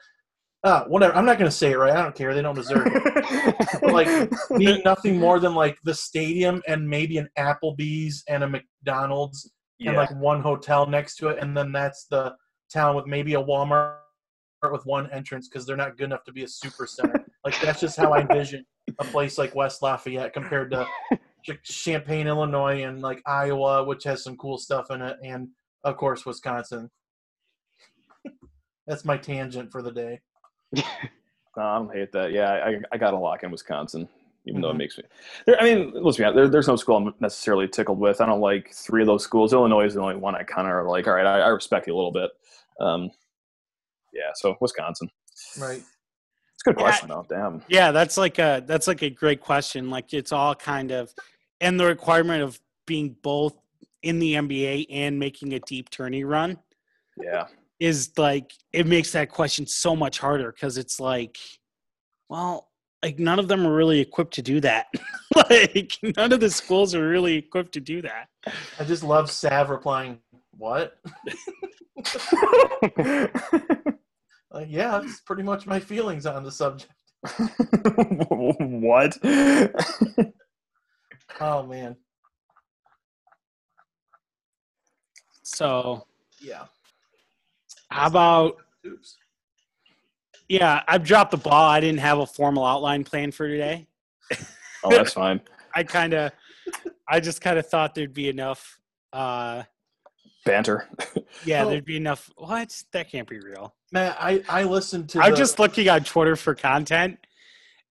Uh, 0.63 0.85
whatever. 0.85 1.13
I'm 1.13 1.25
not 1.25 1.37
going 1.37 1.49
to 1.51 1.55
say 1.55 1.71
it 1.71 1.77
right. 1.77 1.91
I 1.95 2.01
don't 2.01 2.15
care. 2.15 2.33
They 2.33 2.41
don't 2.41 2.55
deserve 2.55 2.87
it. 2.87 3.55
But, 3.81 3.91
like 3.91 4.07
being 4.57 4.81
nothing 4.85 5.19
more 5.19 5.39
than 5.39 5.53
like 5.53 5.77
the 5.83 5.93
stadium 5.93 6.61
and 6.67 6.87
maybe 6.87 7.17
an 7.17 7.29
Applebee's 7.37 8.23
and 8.27 8.43
a 8.43 8.47
McDonald's 8.49 9.51
yeah. 9.79 9.89
and 9.89 9.97
like 9.97 10.11
one 10.15 10.41
hotel 10.41 10.85
next 10.85 11.15
to 11.17 11.29
it, 11.29 11.39
and 11.39 11.55
then 11.55 11.71
that's 11.71 12.05
the 12.05 12.35
town 12.73 12.95
with 12.95 13.05
maybe 13.05 13.35
a 13.35 13.41
Walmart 13.41 13.97
with 14.71 14.85
one 14.85 15.09
entrance 15.11 15.47
because 15.47 15.65
they're 15.65 15.77
not 15.77 15.97
good 15.97 16.05
enough 16.05 16.23
to 16.25 16.31
be 16.31 16.43
a 16.43 16.47
super 16.47 16.87
center. 16.87 17.25
like 17.45 17.59
that's 17.61 17.79
just 17.79 17.97
how 17.97 18.11
I 18.13 18.21
envision 18.21 18.65
a 18.99 19.03
place 19.03 19.37
like 19.37 19.55
West 19.55 19.81
Lafayette 19.81 20.33
compared 20.33 20.71
to 20.71 20.87
Ch- 21.43 21.61
Champaign, 21.63 22.27
Illinois, 22.27 22.83
and 22.83 23.01
like 23.01 23.21
Iowa, 23.25 23.83
which 23.83 24.03
has 24.03 24.23
some 24.23 24.35
cool 24.37 24.57
stuff 24.57 24.91
in 24.91 25.01
it, 25.01 25.17
and 25.23 25.49
of 25.83 25.97
course 25.97 26.25
Wisconsin. 26.25 26.89
that's 28.87 29.05
my 29.05 29.17
tangent 29.17 29.71
for 29.71 29.81
the 29.81 29.91
day. 29.91 30.21
No, 31.57 31.63
I 31.63 31.77
don't 31.79 31.91
hate 31.91 32.11
that. 32.11 32.31
Yeah, 32.31 32.51
I, 32.51 32.79
I 32.91 32.97
got 32.99 33.15
a 33.15 33.17
lock 33.17 33.41
in 33.41 33.49
Wisconsin, 33.49 34.07
even 34.47 34.61
though 34.61 34.69
it 34.71 34.75
makes 34.77 34.97
me. 34.97 35.03
There, 35.45 35.59
I 35.59 35.63
mean, 35.63 35.91
let's 35.93 36.17
be 36.17 36.23
honest. 36.23 36.35
There, 36.35 36.47
there's 36.47 36.67
no 36.67 36.75
school 36.75 36.97
I'm 36.97 37.13
necessarily 37.19 37.67
tickled 37.67 37.99
with. 37.99 38.21
I 38.21 38.25
don't 38.25 38.39
like 38.41 38.71
three 38.73 39.01
of 39.01 39.07
those 39.07 39.23
schools. 39.23 39.53
Illinois 39.53 39.85
is 39.85 39.93
the 39.95 40.01
only 40.01 40.15
one 40.15 40.35
I 40.35 40.43
kind 40.43 40.67
of 40.67 40.73
are 40.73 40.87
like. 40.87 41.07
All 41.07 41.13
right, 41.13 41.25
I, 41.25 41.39
I 41.41 41.47
respect 41.49 41.87
you 41.87 41.93
a 41.93 41.97
little 41.97 42.11
bit. 42.11 42.31
Um, 42.79 43.11
yeah, 44.13 44.31
so 44.35 44.55
Wisconsin. 44.61 45.09
Right. 45.59 45.77
It's 45.77 46.65
a 46.65 46.71
good 46.71 46.79
Yeah. 46.79 46.83
question 46.83 47.09
though. 47.09 47.25
Damn. 47.29 47.61
Yeah, 47.67 47.91
that's 47.91 48.17
like 48.17 48.39
a 48.39 48.63
that's 48.65 48.87
like 48.87 49.01
a 49.03 49.09
great 49.09 49.41
question. 49.41 49.89
Like 49.89 50.13
it's 50.13 50.31
all 50.31 50.55
kind 50.55 50.91
of 50.91 51.13
and 51.61 51.79
the 51.79 51.85
requirement 51.85 52.41
of 52.43 52.59
being 52.85 53.15
both 53.21 53.55
in 54.03 54.19
the 54.19 54.33
NBA 54.35 54.87
and 54.89 55.19
making 55.19 55.53
a 55.53 55.59
deep 55.59 55.89
tourney 55.89 56.23
run 56.23 56.57
Yeah. 57.21 57.47
is 57.79 58.11
like 58.17 58.53
it 58.73 58.87
makes 58.87 59.11
that 59.11 59.29
question 59.29 59.67
so 59.67 59.95
much 59.95 60.17
harder 60.19 60.51
because 60.51 60.77
it's 60.77 60.99
like, 60.99 61.37
well, 62.29 62.66
like 63.03 63.19
none 63.19 63.39
of 63.39 63.47
them 63.47 63.65
are 63.65 63.73
really 63.73 63.99
equipped 63.99 64.33
to 64.35 64.41
do 64.41 64.59
that. 64.61 64.87
like 65.49 65.97
none 66.15 66.33
of 66.33 66.39
the 66.39 66.49
schools 66.49 66.95
are 66.95 67.07
really 67.07 67.35
equipped 67.35 67.73
to 67.73 67.79
do 67.79 68.01
that. 68.01 68.27
I 68.79 68.83
just 68.83 69.03
love 69.03 69.29
Sav 69.29 69.69
replying, 69.69 70.19
"What?" 70.51 70.99
Like, 74.49 74.67
yeah, 74.69 74.99
that's 74.99 75.19
pretty 75.19 75.43
much 75.43 75.67
my 75.67 75.79
feelings 75.79 76.25
on 76.25 76.43
the 76.43 76.51
subject. 76.51 76.91
what? 78.59 79.17
Oh 81.39 81.63
man. 81.63 81.95
So 85.43 86.05
Yeah. 86.39 86.65
how 87.89 88.07
about 88.07 88.57
Oops. 88.85 89.17
Yeah, 90.49 90.81
I've 90.87 91.03
dropped 91.03 91.31
the 91.31 91.37
ball. 91.37 91.69
I 91.69 91.79
didn't 91.79 91.99
have 91.99 92.19
a 92.19 92.25
formal 92.25 92.65
outline 92.65 93.03
plan 93.03 93.31
for 93.31 93.47
today. 93.47 93.87
oh, 94.83 94.89
that's 94.89 95.13
fine. 95.13 95.41
I 95.75 95.83
kind 95.83 96.13
of, 96.13 96.31
I 97.07 97.19
just 97.19 97.41
kind 97.41 97.59
of 97.59 97.67
thought 97.67 97.93
there'd 97.95 98.13
be 98.13 98.29
enough. 98.29 98.79
Uh, 99.13 99.63
Banter. 100.45 100.87
yeah, 101.45 101.63
Oh. 101.63 101.69
there'd 101.69 101.85
be 101.85 101.97
enough. 101.97 102.31
What? 102.37 102.81
That 102.93 103.11
can't 103.11 103.27
be 103.27 103.39
real. 103.39 103.75
Man, 103.91 104.15
I 104.19 104.43
I 104.49 104.63
listened 104.63 105.09
to. 105.09 105.21
I'm 105.21 105.31
the- 105.31 105.37
just 105.37 105.59
looking 105.59 105.89
on 105.89 106.03
Twitter 106.03 106.35
for 106.35 106.55
content, 106.55 107.19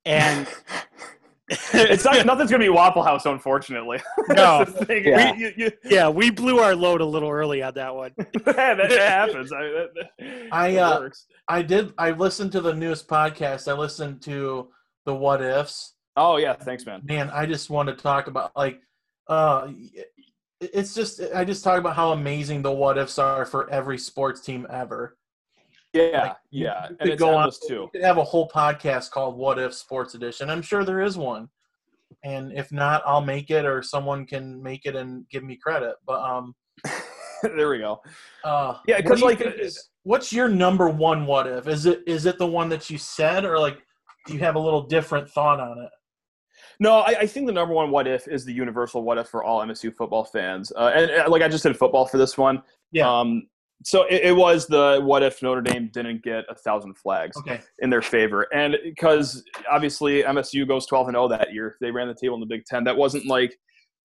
and 0.04 0.46
it's 1.48 2.04
not 2.04 2.24
nothing's 2.26 2.50
gonna 2.50 2.64
be 2.64 2.68
Waffle 2.68 3.02
House, 3.02 3.26
unfortunately. 3.26 4.00
No. 4.28 4.58
That's 4.64 4.72
the 4.72 4.84
thing. 4.84 5.04
Yeah. 5.04 5.32
We- 5.32 5.38
you- 5.38 5.52
you- 5.56 5.72
yeah, 5.84 6.08
we 6.08 6.30
blew 6.30 6.58
our 6.58 6.74
load 6.74 7.00
a 7.00 7.04
little 7.04 7.30
early 7.30 7.62
on 7.62 7.74
that 7.74 7.94
one. 7.94 8.12
that, 8.18 8.44
that 8.76 8.90
happens. 8.90 9.52
I, 9.52 9.62
that, 9.62 9.88
that- 10.18 10.48
I, 10.52 10.76
uh, 10.76 11.00
works. 11.00 11.26
I 11.48 11.62
did. 11.62 11.92
I 11.98 12.10
listened 12.10 12.52
to 12.52 12.60
the 12.60 12.74
newest 12.74 13.06
podcast. 13.08 13.68
I 13.68 13.74
listened 13.74 14.22
to 14.22 14.68
the 15.04 15.14
what 15.14 15.40
ifs. 15.42 15.94
Oh 16.16 16.36
yeah, 16.38 16.54
thanks, 16.54 16.84
man. 16.86 17.02
Man, 17.04 17.30
I 17.30 17.46
just 17.46 17.70
want 17.70 17.88
to 17.88 17.94
talk 17.94 18.26
about 18.26 18.50
like, 18.56 18.80
uh, 19.28 19.68
it's 20.60 20.94
just 20.94 21.20
I 21.34 21.44
just 21.44 21.62
talk 21.62 21.78
about 21.78 21.94
how 21.94 22.12
amazing 22.12 22.62
the 22.62 22.72
what 22.72 22.96
ifs 22.98 23.18
are 23.18 23.44
for 23.44 23.70
every 23.70 23.98
sports 23.98 24.40
team 24.40 24.66
ever. 24.70 25.16
Yeah, 25.96 26.22
Like, 26.22 26.36
yeah, 26.50 26.88
you 26.90 26.96
and 27.00 27.10
could 27.10 27.18
go 27.18 27.34
on- 27.34 27.50
too. 27.66 27.82
We 27.92 27.98
could 28.00 28.04
have 28.06 28.18
a 28.18 28.24
whole 28.24 28.48
podcast 28.48 29.10
called 29.10 29.36
"What 29.36 29.58
If 29.58 29.74
Sports 29.74 30.14
Edition." 30.14 30.50
I'm 30.50 30.62
sure 30.62 30.84
there 30.84 31.00
is 31.00 31.16
one, 31.16 31.48
and 32.24 32.52
if 32.52 32.70
not, 32.72 33.02
I'll 33.06 33.20
make 33.20 33.50
it, 33.50 33.64
or 33.64 33.82
someone 33.82 34.26
can 34.26 34.62
make 34.62 34.86
it 34.86 34.94
and 34.96 35.28
give 35.30 35.42
me 35.44 35.56
credit. 35.56 35.96
But 36.06 36.20
um, 36.22 36.54
there 37.42 37.68
we 37.70 37.78
go. 37.78 38.00
uh, 38.44 38.78
Yeah, 38.86 38.98
because 38.98 39.22
like, 39.22 39.38
think 39.38 39.54
is- 39.58 39.90
what's 40.04 40.32
your 40.32 40.48
number 40.48 40.88
one 40.88 41.26
what 41.26 41.46
if? 41.46 41.66
Is 41.68 41.86
it 41.86 42.02
is 42.06 42.26
it 42.26 42.38
the 42.38 42.46
one 42.46 42.68
that 42.70 42.88
you 42.90 42.98
said, 42.98 43.44
or 43.44 43.58
like 43.58 43.78
do 44.26 44.32
you 44.34 44.40
have 44.40 44.56
a 44.56 44.60
little 44.60 44.82
different 44.82 45.28
thought 45.30 45.60
on 45.60 45.78
it? 45.78 45.90
No, 46.80 46.98
I, 47.00 47.20
I 47.20 47.26
think 47.26 47.46
the 47.46 47.52
number 47.52 47.72
one 47.74 47.90
what 47.90 48.06
if 48.06 48.26
is 48.28 48.44
the 48.44 48.52
universal 48.52 49.02
what 49.02 49.18
if 49.18 49.28
for 49.28 49.44
all 49.44 49.60
MSU 49.64 49.94
football 49.94 50.24
fans. 50.24 50.72
Uh, 50.76 50.90
and, 50.94 51.10
and, 51.10 51.28
like 51.30 51.42
I 51.42 51.48
just 51.48 51.62
did 51.62 51.76
football 51.76 52.06
for 52.06 52.18
this 52.18 52.36
one. 52.36 52.62
Yeah. 52.92 53.08
Um, 53.10 53.48
so 53.84 54.02
it, 54.04 54.22
it 54.24 54.36
was 54.36 54.66
the 54.66 55.00
what 55.04 55.22
if 55.22 55.42
Notre 55.42 55.60
Dame 55.60 55.90
didn't 55.92 56.22
get 56.22 56.44
a 56.48 56.54
thousand 56.54 56.96
flags 56.98 57.36
Okay. 57.38 57.60
in 57.80 57.90
their 57.90 58.02
favor, 58.02 58.46
and 58.54 58.76
because 58.84 59.44
obviously 59.70 60.22
MSU 60.22 60.66
goes 60.66 60.86
twelve 60.86 61.08
and 61.08 61.14
zero 61.14 61.28
that 61.28 61.52
year, 61.52 61.76
they 61.80 61.90
ran 61.90 62.08
the 62.08 62.14
table 62.20 62.34
in 62.34 62.40
the 62.40 62.46
Big 62.46 62.64
Ten. 62.66 62.84
That 62.84 62.96
wasn't 62.96 63.26
like 63.26 63.50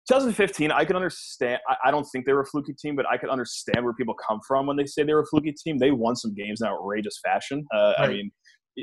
2015. 0.07 0.71
I 0.71 0.85
could 0.85 0.95
understand. 0.95 1.59
I, 1.69 1.75
I 1.85 1.91
don't 1.91 2.05
think 2.11 2.25
they 2.25 2.33
were 2.33 2.41
a 2.41 2.45
fluky 2.45 2.73
team, 2.73 2.95
but 2.95 3.05
I 3.09 3.17
could 3.17 3.29
understand 3.29 3.83
where 3.85 3.93
people 3.93 4.15
come 4.27 4.39
from 4.47 4.65
when 4.65 4.75
they 4.75 4.85
say 4.85 5.03
they 5.03 5.13
were 5.13 5.21
a 5.21 5.25
fluky 5.27 5.53
team. 5.53 5.77
They 5.77 5.91
won 5.91 6.15
some 6.15 6.33
games 6.33 6.61
in 6.61 6.67
outrageous 6.67 7.19
fashion. 7.23 7.63
Uh, 7.73 7.93
I 7.99 8.07
mean, 8.07 8.31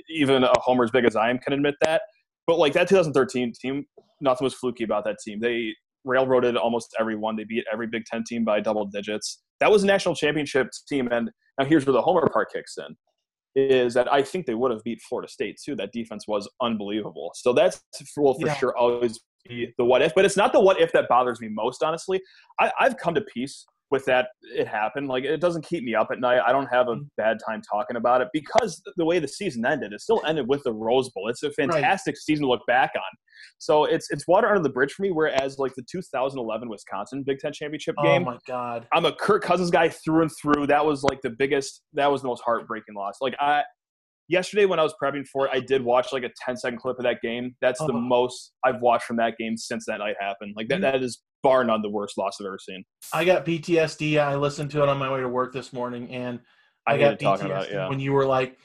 even 0.08 0.44
a 0.44 0.52
homer 0.60 0.84
as 0.84 0.90
big 0.92 1.04
as 1.04 1.16
I 1.16 1.30
am 1.30 1.38
can 1.38 1.52
admit 1.52 1.74
that. 1.82 2.02
But 2.46 2.58
like 2.58 2.74
that 2.74 2.88
2013 2.88 3.52
team, 3.60 3.84
nothing 4.20 4.44
was 4.44 4.54
fluky 4.54 4.84
about 4.84 5.04
that 5.04 5.16
team. 5.24 5.40
They 5.40 5.70
railroaded 6.04 6.56
almost 6.56 6.94
everyone. 7.00 7.34
They 7.34 7.42
beat 7.44 7.64
every 7.72 7.88
Big 7.88 8.04
Ten 8.04 8.22
team 8.24 8.44
by 8.44 8.60
double 8.60 8.86
digits. 8.86 9.42
That 9.60 9.70
was 9.70 9.82
a 9.82 9.86
national 9.86 10.14
championship 10.14 10.68
team. 10.88 11.08
And 11.10 11.30
now 11.58 11.64
here's 11.64 11.86
where 11.86 11.92
the 11.92 12.02
homer 12.02 12.28
part 12.28 12.52
kicks 12.52 12.76
in 12.78 12.96
is 13.54 13.94
that 13.94 14.12
I 14.12 14.22
think 14.22 14.44
they 14.44 14.54
would 14.54 14.70
have 14.70 14.82
beat 14.84 15.00
Florida 15.08 15.30
State 15.30 15.58
too. 15.62 15.74
That 15.76 15.92
defense 15.92 16.28
was 16.28 16.48
unbelievable. 16.60 17.32
So 17.34 17.52
that's 17.52 17.80
will 18.16 18.34
for 18.34 18.46
Yeah. 18.46 18.54
sure 18.54 18.76
always 18.76 19.20
be 19.48 19.72
the 19.78 19.84
what 19.84 20.02
if, 20.02 20.14
but 20.14 20.24
it's 20.24 20.36
not 20.36 20.52
the 20.52 20.60
what 20.60 20.80
if 20.80 20.92
that 20.92 21.08
bothers 21.08 21.40
me 21.40 21.48
most, 21.48 21.82
honestly. 21.82 22.20
I, 22.60 22.70
I've 22.78 22.96
come 22.98 23.14
to 23.14 23.22
peace 23.22 23.64
with 23.90 24.04
that 24.06 24.28
it 24.42 24.66
happened. 24.66 25.08
Like 25.08 25.24
it 25.24 25.40
doesn't 25.40 25.64
keep 25.64 25.84
me 25.84 25.94
up 25.94 26.08
at 26.10 26.20
night. 26.20 26.40
I 26.46 26.52
don't 26.52 26.66
have 26.66 26.88
a 26.88 26.96
mm. 26.96 27.06
bad 27.16 27.38
time 27.46 27.62
talking 27.62 27.96
about 27.96 28.20
it 28.20 28.28
because 28.32 28.82
the 28.96 29.04
way 29.04 29.18
the 29.18 29.28
season 29.28 29.64
ended, 29.64 29.92
it 29.92 30.00
still 30.00 30.22
ended 30.26 30.48
with 30.48 30.62
the 30.64 30.72
Rose 30.72 31.10
Bowl. 31.10 31.28
It's 31.28 31.42
a 31.42 31.50
fantastic 31.52 32.16
season 32.16 32.44
to 32.44 32.48
look 32.48 32.62
back 32.66 32.92
on. 32.96 33.02
So 33.58 33.84
it's 33.84 34.10
it's 34.10 34.26
water 34.26 34.48
under 34.48 34.62
the 34.62 34.70
bridge 34.70 34.92
for 34.92 35.02
me. 35.02 35.10
Whereas 35.10 35.58
like 35.58 35.74
the 35.74 35.84
2011 35.90 36.68
Wisconsin 36.68 37.22
Big 37.22 37.38
Ten 37.38 37.52
championship 37.52 37.94
game 38.02 38.06
Oh 38.06 38.14
game, 38.14 38.24
my 38.24 38.38
god. 38.46 38.86
I'm 38.92 39.04
a 39.04 39.12
Kirk 39.12 39.42
Cousins 39.42 39.70
guy 39.70 39.88
through 39.88 40.22
and 40.22 40.30
through. 40.40 40.66
That 40.66 40.84
was 40.84 41.02
like 41.02 41.20
the 41.22 41.30
biggest. 41.30 41.82
That 41.94 42.10
was 42.10 42.22
the 42.22 42.28
most 42.28 42.42
heartbreaking 42.44 42.94
loss. 42.94 43.16
Like 43.20 43.34
I, 43.38 43.62
yesterday 44.28 44.66
when 44.66 44.78
I 44.78 44.82
was 44.82 44.94
prepping 45.00 45.26
for 45.26 45.46
it, 45.46 45.52
I 45.54 45.60
did 45.60 45.84
watch 45.84 46.12
like 46.12 46.24
a 46.24 46.30
10 46.44 46.56
second 46.56 46.78
clip 46.78 46.98
of 46.98 47.04
that 47.04 47.20
game. 47.22 47.54
That's 47.60 47.80
oh 47.80 47.86
the 47.86 47.92
Oh. 47.92 48.00
most 48.00 48.52
I've 48.64 48.80
watched 48.80 49.04
from 49.04 49.16
that 49.18 49.36
game 49.38 49.56
since 49.56 49.84
that 49.86 49.98
night 49.98 50.16
happened. 50.18 50.54
Like 50.56 50.68
that, 50.68 50.76
You- 50.76 50.82
that 50.82 51.02
is 51.02 51.22
bar 51.46 51.64
none 51.64 51.80
the 51.82 51.90
worst 51.90 52.18
loss 52.18 52.38
I've 52.40 52.46
ever 52.46 52.58
seen. 52.58 52.84
I 53.12 53.24
got 53.24 53.46
PTSD. 53.46 54.18
I 54.18 54.34
listened 54.34 54.70
to 54.72 54.82
it 54.82 54.88
on 54.88 54.98
my 54.98 55.12
way 55.12 55.20
to 55.20 55.28
work 55.28 55.52
this 55.52 55.72
morning, 55.72 56.10
and 56.10 56.40
I 56.86 56.94
I, 56.94 56.98
got 56.98 57.18
PTSD 57.18 57.44
about 57.46 57.70
yeah. 57.70 57.88
when 57.88 58.00
you 58.00 58.12
were 58.12 58.26
like, 58.26 58.58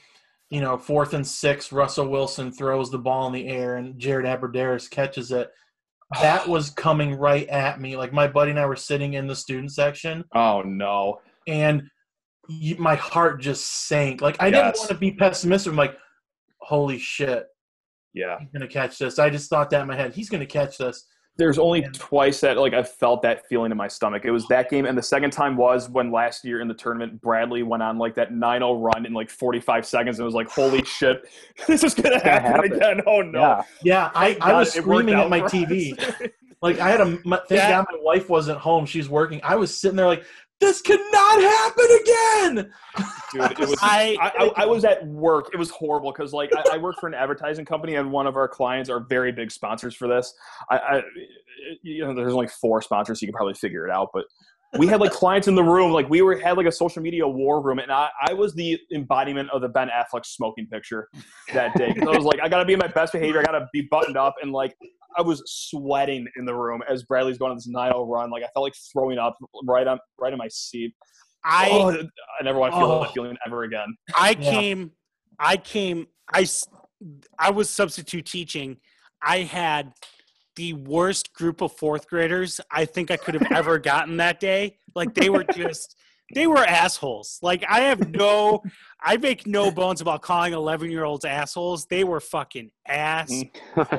you 0.50 0.60
know, 0.60 0.76
fourth 0.76 1.14
and 1.14 1.26
six, 1.26 1.70
Russell 1.72 2.08
Wilson 2.08 2.50
throws 2.52 2.90
the 2.90 2.98
ball 2.98 3.26
in 3.28 3.32
the 3.32 3.48
air, 3.48 3.76
and 3.76 3.98
Jared 3.98 4.26
Abbrederis 4.26 4.90
catches 4.90 5.30
it. 5.30 5.50
That 6.20 6.46
was 6.46 6.68
coming 6.68 7.14
right 7.14 7.48
at 7.48 7.80
me. 7.80 7.96
Like 7.96 8.12
my 8.12 8.28
buddy 8.28 8.50
and 8.50 8.60
I 8.60 8.66
were 8.66 8.76
sitting 8.76 9.14
in 9.14 9.26
the 9.26 9.34
student 9.36 9.72
section, 9.72 10.24
Oh 10.34 10.60
no. 10.60 11.20
and 11.46 11.84
you, 12.50 12.76
my 12.76 12.96
heart 12.96 13.40
just 13.40 13.86
sank. 13.86 14.20
Like 14.20 14.36
I 14.38 14.50
didn't 14.50 14.76
want 14.76 14.88
to 14.90 14.94
be 14.94 15.12
pessimistic. 15.12 15.70
I'm 15.70 15.76
like, 15.76 15.96
holy 16.60 16.98
shit, 16.98 17.46
Yeah. 18.12 18.38
he's 18.40 18.50
gonna 18.52 18.68
catch 18.68 18.98
this. 18.98 19.18
I 19.18 19.30
just 19.30 19.48
thought 19.48 19.70
that 19.70 19.80
in 19.80 19.88
my 19.88 19.96
head. 19.96 20.12
He's 20.12 20.28
gonna 20.28 20.44
catch 20.44 20.76
this. 20.76 21.06
There's 21.38 21.58
only 21.58 21.80
Yeah. 21.80 21.88
twice 21.94 22.40
that 22.40 22.58
like 22.58 22.74
I 22.74 22.82
felt 22.82 23.22
that 23.22 23.46
feeling 23.48 23.70
in 23.72 23.76
my 23.78 23.88
stomach. 23.88 24.24
It 24.26 24.30
was 24.30 24.46
that 24.48 24.68
game, 24.68 24.84
and 24.84 24.96
the 24.96 25.02
second 25.02 25.30
time 25.30 25.56
was 25.56 25.88
when 25.88 26.12
last 26.12 26.44
year 26.44 26.60
in 26.60 26.68
the 26.68 26.74
tournament, 26.74 27.20
Bradley 27.22 27.62
went 27.62 27.82
on 27.82 27.96
like 27.98 28.14
that 28.16 28.32
9-0 28.32 28.82
run 28.82 29.06
in 29.06 29.14
like 29.14 29.30
45 29.30 29.86
seconds, 29.86 30.18
and 30.18 30.24
it 30.24 30.26
was 30.26 30.34
like, 30.34 30.50
"Holy 30.50 30.84
shit, 30.84 31.26
this 31.66 31.82
is 31.84 31.94
gonna 31.94 32.18
gonna 32.18 32.20
happen, 32.22 32.52
happen. 32.52 32.72
again!" 32.74 33.00
Oh 33.06 33.22
no! 33.22 33.40
Yeah. 33.40 33.62
Yeah, 33.82 34.10
I, 34.14 34.36
I 34.42 34.52
was 34.52 34.76
it 34.76 34.82
screaming 34.82 35.14
at 35.14 35.28
my. 35.30 35.40
TV. 35.40 36.30
Like 36.62 36.78
I 36.78 36.90
had 36.90 37.00
a 37.00 37.18
my, 37.24 37.38
thank 37.48 37.58
Yeah. 37.60 37.70
God 37.70 37.86
my 37.90 37.98
wife 38.00 38.28
wasn't 38.28 38.60
home. 38.60 38.86
She's 38.86 39.08
working. 39.08 39.40
I 39.42 39.56
was 39.56 39.76
sitting 39.76 39.96
there 39.96 40.06
like, 40.06 40.22
this 40.62 40.80
cannot 40.80 41.42
happen 41.42 41.86
again. 42.00 42.72
Dude, 43.32 43.60
it 43.60 43.68
was. 43.68 43.78
I, 43.82 44.16
I, 44.20 44.44
I, 44.44 44.62
I 44.62 44.66
was 44.66 44.84
at 44.84 45.04
work. 45.06 45.50
It 45.52 45.56
was 45.56 45.70
horrible 45.70 46.12
because 46.12 46.32
like 46.32 46.50
I, 46.56 46.76
I 46.76 46.78
work 46.78 46.96
for 47.00 47.08
an 47.08 47.14
advertising 47.14 47.64
company 47.64 47.96
and 47.96 48.10
one 48.12 48.26
of 48.26 48.36
our 48.36 48.48
clients 48.48 48.88
are 48.88 49.00
very 49.00 49.32
big 49.32 49.50
sponsors 49.50 49.94
for 49.94 50.06
this. 50.06 50.32
I, 50.70 50.76
I 50.78 51.02
you 51.82 52.04
know 52.04 52.14
there's 52.14 52.32
only 52.32 52.48
four 52.48 52.80
sponsors, 52.80 53.20
so 53.20 53.24
you 53.24 53.32
can 53.32 53.36
probably 53.36 53.54
figure 53.54 53.86
it 53.86 53.90
out. 53.90 54.10
But 54.14 54.24
we 54.78 54.86
had 54.86 55.00
like 55.00 55.12
clients 55.12 55.48
in 55.48 55.54
the 55.54 55.62
room, 55.62 55.92
like 55.92 56.08
we 56.08 56.22
were 56.22 56.36
had 56.38 56.56
like 56.56 56.66
a 56.66 56.72
social 56.72 57.02
media 57.02 57.26
war 57.26 57.60
room, 57.60 57.78
and 57.78 57.92
I, 57.92 58.08
I 58.26 58.32
was 58.32 58.54
the 58.54 58.78
embodiment 58.94 59.50
of 59.50 59.60
the 59.60 59.68
Ben 59.68 59.88
Affleck 59.88 60.24
smoking 60.24 60.66
picture 60.66 61.08
that 61.52 61.76
day. 61.76 61.92
'Cause 61.92 62.08
I 62.08 62.16
was 62.16 62.24
like, 62.24 62.40
I 62.42 62.48
gotta 62.48 62.64
be 62.64 62.72
in 62.72 62.78
my 62.78 62.86
best 62.88 63.12
behavior, 63.12 63.40
I 63.40 63.42
gotta 63.44 63.68
be 63.72 63.82
buttoned 63.90 64.16
up, 64.16 64.34
and 64.42 64.52
like 64.52 64.74
I 65.16 65.20
was 65.22 65.42
sweating 65.46 66.26
in 66.36 66.46
the 66.46 66.54
room 66.54 66.82
as 66.88 67.02
Bradley's 67.04 67.36
going 67.36 67.50
on 67.50 67.56
this 67.58 67.68
9-0 67.68 68.08
run. 68.08 68.30
Like 68.30 68.42
I 68.44 68.48
felt 68.54 68.62
like 68.64 68.74
throwing 68.92 69.18
up 69.18 69.36
right 69.64 69.86
on 69.86 69.98
right 70.18 70.32
in 70.32 70.38
my 70.38 70.48
seat. 70.48 70.94
I 71.44 71.68
oh, 71.70 71.90
I 71.90 72.44
never 72.44 72.58
want 72.58 72.72
to 72.72 72.78
feel 72.78 72.90
Oh. 72.90 73.02
that 73.02 73.12
feeling 73.12 73.36
ever 73.46 73.64
again. 73.64 73.94
I 74.16 74.30
Yeah. 74.38 74.50
came, 74.52 74.92
I 75.38 75.56
came, 75.58 76.06
I, 76.32 76.42
s- 76.42 76.66
I 77.38 77.50
was 77.50 77.68
substitute 77.68 78.24
teaching. 78.26 78.78
I 79.20 79.38
had 79.40 79.92
the 80.56 80.72
worst 80.74 81.32
group 81.32 81.60
of 81.62 81.72
fourth 81.72 82.08
graders 82.08 82.60
I 82.70 82.84
think 82.84 83.10
I 83.10 83.16
could 83.16 83.34
have 83.34 83.50
ever 83.52 83.78
gotten 83.78 84.16
that 84.18 84.40
day. 84.40 84.76
Like 84.94 85.14
they 85.14 85.30
were 85.30 85.44
just, 85.44 85.96
they 86.34 86.46
were 86.46 86.58
assholes. 86.64 87.38
Like 87.42 87.64
I 87.68 87.80
have 87.82 88.10
no, 88.10 88.62
I 89.00 89.16
make 89.16 89.46
no 89.46 89.70
bones 89.70 90.00
about 90.00 90.22
calling 90.22 90.52
11 90.52 90.90
year 90.90 91.04
olds 91.04 91.24
assholes. 91.24 91.86
They 91.86 92.04
were 92.04 92.20
fucking 92.20 92.70
assholes. 92.86 93.46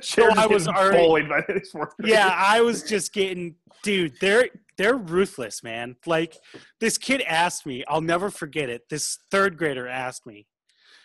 Jared's 0.00 0.38
I 0.38 0.46
was 0.46 0.66
already- 0.68 1.28
by 1.28 1.42
his 1.48 1.70
fourth 1.70 1.94
graders. 1.96 2.12
yeah, 2.18 2.34
I 2.36 2.60
was 2.62 2.82
just 2.82 3.12
getting, 3.12 3.54
dude. 3.82 4.14
They're 4.20 4.48
they're 4.76 4.96
ruthless, 4.96 5.62
man. 5.62 5.96
Like 6.04 6.36
this 6.80 6.98
kid 6.98 7.22
asked 7.22 7.64
me, 7.66 7.84
I'll 7.88 8.00
never 8.00 8.30
forget 8.30 8.68
it. 8.68 8.82
This 8.90 9.18
third 9.30 9.56
grader 9.56 9.86
asked 9.88 10.26
me, 10.26 10.46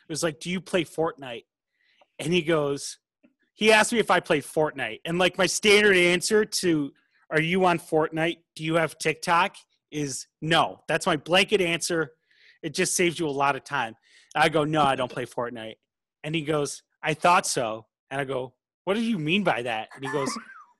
it 0.09 0.11
was 0.11 0.23
like, 0.23 0.39
"Do 0.39 0.49
you 0.49 0.59
play 0.59 0.83
Fortnite?" 0.83 1.43
And 2.19 2.33
he 2.33 2.41
goes, 2.41 2.97
he 3.53 3.71
asked 3.71 3.91
me 3.93 3.99
if 3.99 4.09
I 4.11 4.19
played 4.19 4.43
Fortnite, 4.43 5.01
and 5.05 5.19
like 5.19 5.37
my 5.37 5.45
standard 5.45 5.95
answer 5.97 6.45
to, 6.45 6.91
"Are 7.29 7.41
you 7.41 7.65
on 7.65 7.79
Fortnite? 7.79 8.37
Do 8.55 8.63
you 8.63 8.75
have 8.75 8.97
TikTok?" 8.97 9.55
is 9.91 10.27
no. 10.41 10.79
That's 10.87 11.05
my 11.05 11.17
blanket 11.17 11.59
answer. 11.61 12.11
It 12.63 12.73
just 12.73 12.95
saves 12.95 13.19
you 13.19 13.27
a 13.27 13.29
lot 13.29 13.55
of 13.57 13.63
time. 13.63 13.95
I 14.35 14.47
go, 14.49 14.63
"No, 14.63 14.83
I 14.83 14.95
don't 14.95 15.11
play 15.11 15.25
Fortnite," 15.25 15.75
and 16.23 16.33
he 16.33 16.41
goes, 16.43 16.81
"I 17.03 17.13
thought 17.13 17.45
so," 17.45 17.87
and 18.09 18.21
I 18.21 18.23
go, 18.23 18.53
"What 18.85 18.93
do 18.95 19.01
you 19.01 19.19
mean 19.19 19.43
by 19.43 19.61
that?" 19.63 19.89
And 19.95 20.03
he 20.05 20.11
goes. 20.11 20.31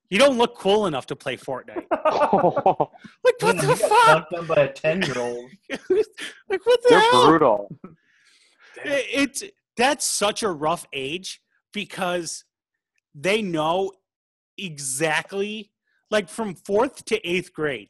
You 0.09 0.19
don't 0.19 0.37
look 0.37 0.57
cool 0.57 0.87
enough 0.87 1.05
to 1.05 1.15
play 1.15 1.37
Fortnite. 1.37 1.85
Like 3.23 3.41
what 3.41 3.57
the 3.57 3.75
fuck? 3.77 4.29
dunked 4.29 4.37
on 4.39 4.45
by 4.45 4.55
a 4.63 4.73
ten 4.73 5.01
year 5.01 5.17
old. 5.17 5.49
like 5.69 6.65
what 6.65 6.81
the 6.83 6.87
They're 6.89 6.99
hell? 6.99 7.27
brutal. 7.29 7.77
It- 8.83 9.05
It's 9.13 9.43
that's 9.77 10.03
such 10.05 10.43
a 10.43 10.49
rough 10.49 10.85
age 10.91 11.41
because 11.71 12.43
they 13.13 13.41
know 13.41 13.91
exactly 14.57 15.71
like 16.09 16.29
from 16.29 16.55
fourth 16.55 17.05
to 17.05 17.27
eighth 17.27 17.53
grade, 17.53 17.89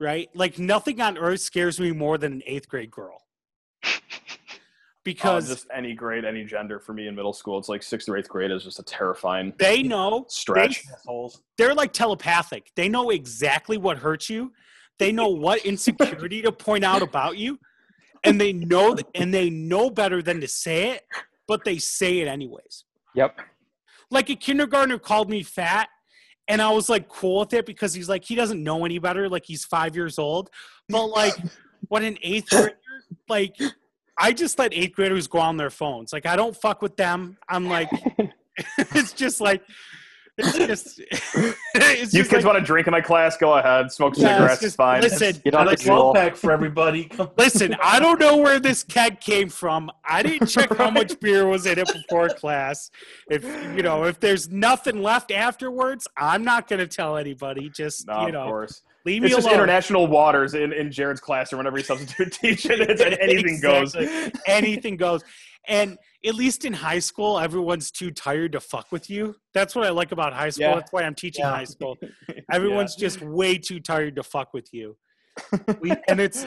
right? 0.00 0.28
Like 0.34 0.58
nothing 0.58 1.00
on 1.00 1.16
earth 1.16 1.40
scares 1.40 1.80
me 1.80 1.92
more 1.92 2.18
than 2.18 2.34
an 2.34 2.42
eighth 2.46 2.68
grade 2.68 2.90
girl. 2.90 3.22
Because 5.04 5.48
Uh, 5.48 5.54
just 5.54 5.66
any 5.72 5.94
grade, 5.94 6.24
any 6.24 6.42
gender 6.42 6.80
for 6.80 6.92
me 6.92 7.06
in 7.06 7.14
middle 7.14 7.32
school, 7.32 7.60
it's 7.60 7.68
like 7.68 7.80
sixth 7.80 8.08
or 8.08 8.16
eighth 8.16 8.28
grade 8.28 8.50
is 8.50 8.64
just 8.64 8.80
a 8.80 8.82
terrifying 8.82 9.52
they 9.56 9.80
know 9.80 10.24
stretch. 10.28 10.82
Assholes. 10.92 11.42
they're 11.56 11.76
like 11.76 11.92
telepathic. 11.92 12.72
They 12.74 12.88
know 12.88 13.10
exactly 13.10 13.78
what 13.78 13.98
hurts 13.98 14.28
you. 14.28 14.50
They 14.98 15.12
know 15.12 15.28
what 15.28 15.64
insecurity 15.64 16.42
to 16.42 16.50
point 16.50 16.82
out 16.82 17.02
about 17.02 17.38
you, 17.38 17.60
and 18.24 18.40
they 18.40 18.52
know 18.52 18.96
and 19.14 19.32
they 19.32 19.48
know 19.48 19.90
better 19.90 20.22
than 20.22 20.40
to 20.40 20.48
say 20.48 20.90
it, 20.90 21.02
but 21.46 21.64
they 21.64 21.78
say 21.78 22.18
it 22.18 22.26
anyways. 22.26 22.82
Yep. 23.14 23.38
Like 24.10 24.30
a 24.30 24.36
kindergartner 24.36 24.98
called 24.98 25.28
me 25.28 25.42
fat, 25.42 25.88
and 26.48 26.62
I 26.62 26.70
was 26.70 26.88
like 26.88 27.08
cool 27.08 27.40
with 27.40 27.52
it 27.52 27.66
because 27.66 27.92
he's 27.94 28.08
like 28.08 28.24
he 28.24 28.34
doesn't 28.34 28.62
know 28.62 28.84
any 28.84 28.98
better. 28.98 29.28
Like 29.28 29.44
he's 29.46 29.64
five 29.64 29.96
years 29.96 30.18
old, 30.18 30.50
but 30.88 31.06
like 31.06 31.34
what 31.88 32.02
an 32.02 32.18
eighth 32.22 32.50
grader, 32.50 32.78
like 33.28 33.56
I 34.18 34.32
just 34.32 34.58
let 34.58 34.72
eighth 34.72 34.94
graders 34.94 35.26
go 35.26 35.38
on 35.38 35.56
their 35.56 35.70
phones. 35.70 36.12
Like 36.12 36.26
I 36.26 36.36
don't 36.36 36.56
fuck 36.56 36.82
with 36.82 36.96
them. 36.96 37.36
I'm 37.48 37.68
like, 37.68 37.90
it's 38.78 39.12
just 39.12 39.40
like. 39.40 39.62
It's 40.38 40.58
just, 40.58 41.00
it's 41.74 42.12
you 42.12 42.20
just 42.20 42.30
kids 42.30 42.32
like, 42.32 42.44
want 42.44 42.58
to 42.58 42.64
drink 42.64 42.86
in 42.86 42.90
my 42.92 43.00
class? 43.00 43.36
Go 43.38 43.54
ahead. 43.54 43.90
Smoke 43.90 44.14
Yeah, 44.16 44.26
it's 44.28 44.34
cigarettes. 44.36 44.60
just- 44.60 44.76
fine. 44.76 45.00
listen, 45.00 45.40
Get 45.44 45.54
I 45.54 45.60
on 45.60 45.64
the 45.66 45.70
like 45.72 45.80
twelve 45.80 46.14
pack 46.14 46.36
for 46.36 46.52
everybody. 46.52 47.10
Listen, 47.38 47.74
I 47.82 47.98
don't 48.00 48.20
know 48.20 48.36
where 48.36 48.60
this 48.60 48.82
keg 48.82 49.20
came 49.20 49.48
from. 49.48 49.90
I 50.04 50.22
didn't 50.22 50.46
check 50.48 50.76
how 50.76 50.90
much 50.90 51.18
beer 51.20 51.46
was 51.46 51.64
in 51.66 51.78
it 51.78 51.88
before 51.90 52.28
class. 52.28 52.90
If 53.30 53.44
you 53.76 53.82
know, 53.82 54.04
if 54.04 54.20
there's 54.20 54.50
nothing 54.50 55.02
left 55.02 55.30
afterwards, 55.32 56.06
I'm 56.18 56.44
not 56.44 56.68
going 56.68 56.80
to 56.80 56.86
tell 56.86 57.16
anybody. 57.16 57.70
Just 57.70 58.06
no, 58.06 58.20
you 58.22 58.26
of 58.28 58.32
know, 58.34 58.44
course. 58.44 58.82
leave 59.06 59.22
me 59.22 59.28
It's 59.28 59.36
just 59.36 59.46
alone. 59.46 59.60
international 59.60 60.06
waters 60.06 60.52
in, 60.54 60.72
in 60.74 60.92
Jared's 60.92 61.20
class 61.20 61.50
or 61.52 61.56
whenever 61.56 61.78
he's 61.78 61.86
substitute 61.86 62.32
teaching. 62.40 62.76
It's 62.80 63.00
anything 63.00 63.60
goes. 63.60 63.96
Anything 64.46 64.96
goes. 64.98 65.22
And 65.68 65.98
at 66.26 66.34
least 66.34 66.64
in 66.64 66.72
high 66.72 66.98
school, 66.98 67.38
everyone's 67.38 67.90
too 67.90 68.10
tired 68.10 68.52
to 68.52 68.60
fuck 68.60 68.90
with 68.90 69.08
you. 69.08 69.36
That's 69.54 69.74
what 69.74 69.86
I 69.86 69.90
like 69.90 70.12
about 70.12 70.32
high 70.32 70.50
school. 70.50 70.66
Yeah. 70.68 70.74
That's 70.74 70.92
why 70.92 71.02
I'm 71.02 71.14
teaching 71.14 71.44
Yeah. 71.44 71.50
high 71.52 71.64
school. 71.64 71.96
Everyone's 72.52 72.96
just 72.96 73.20
way 73.22 73.58
too 73.58 73.80
tired 73.80 74.16
to 74.16 74.22
fuck 74.22 74.52
with 74.52 74.72
you. 74.72 74.96
We, 75.80 75.92
and 76.08 76.18
it's 76.20 76.46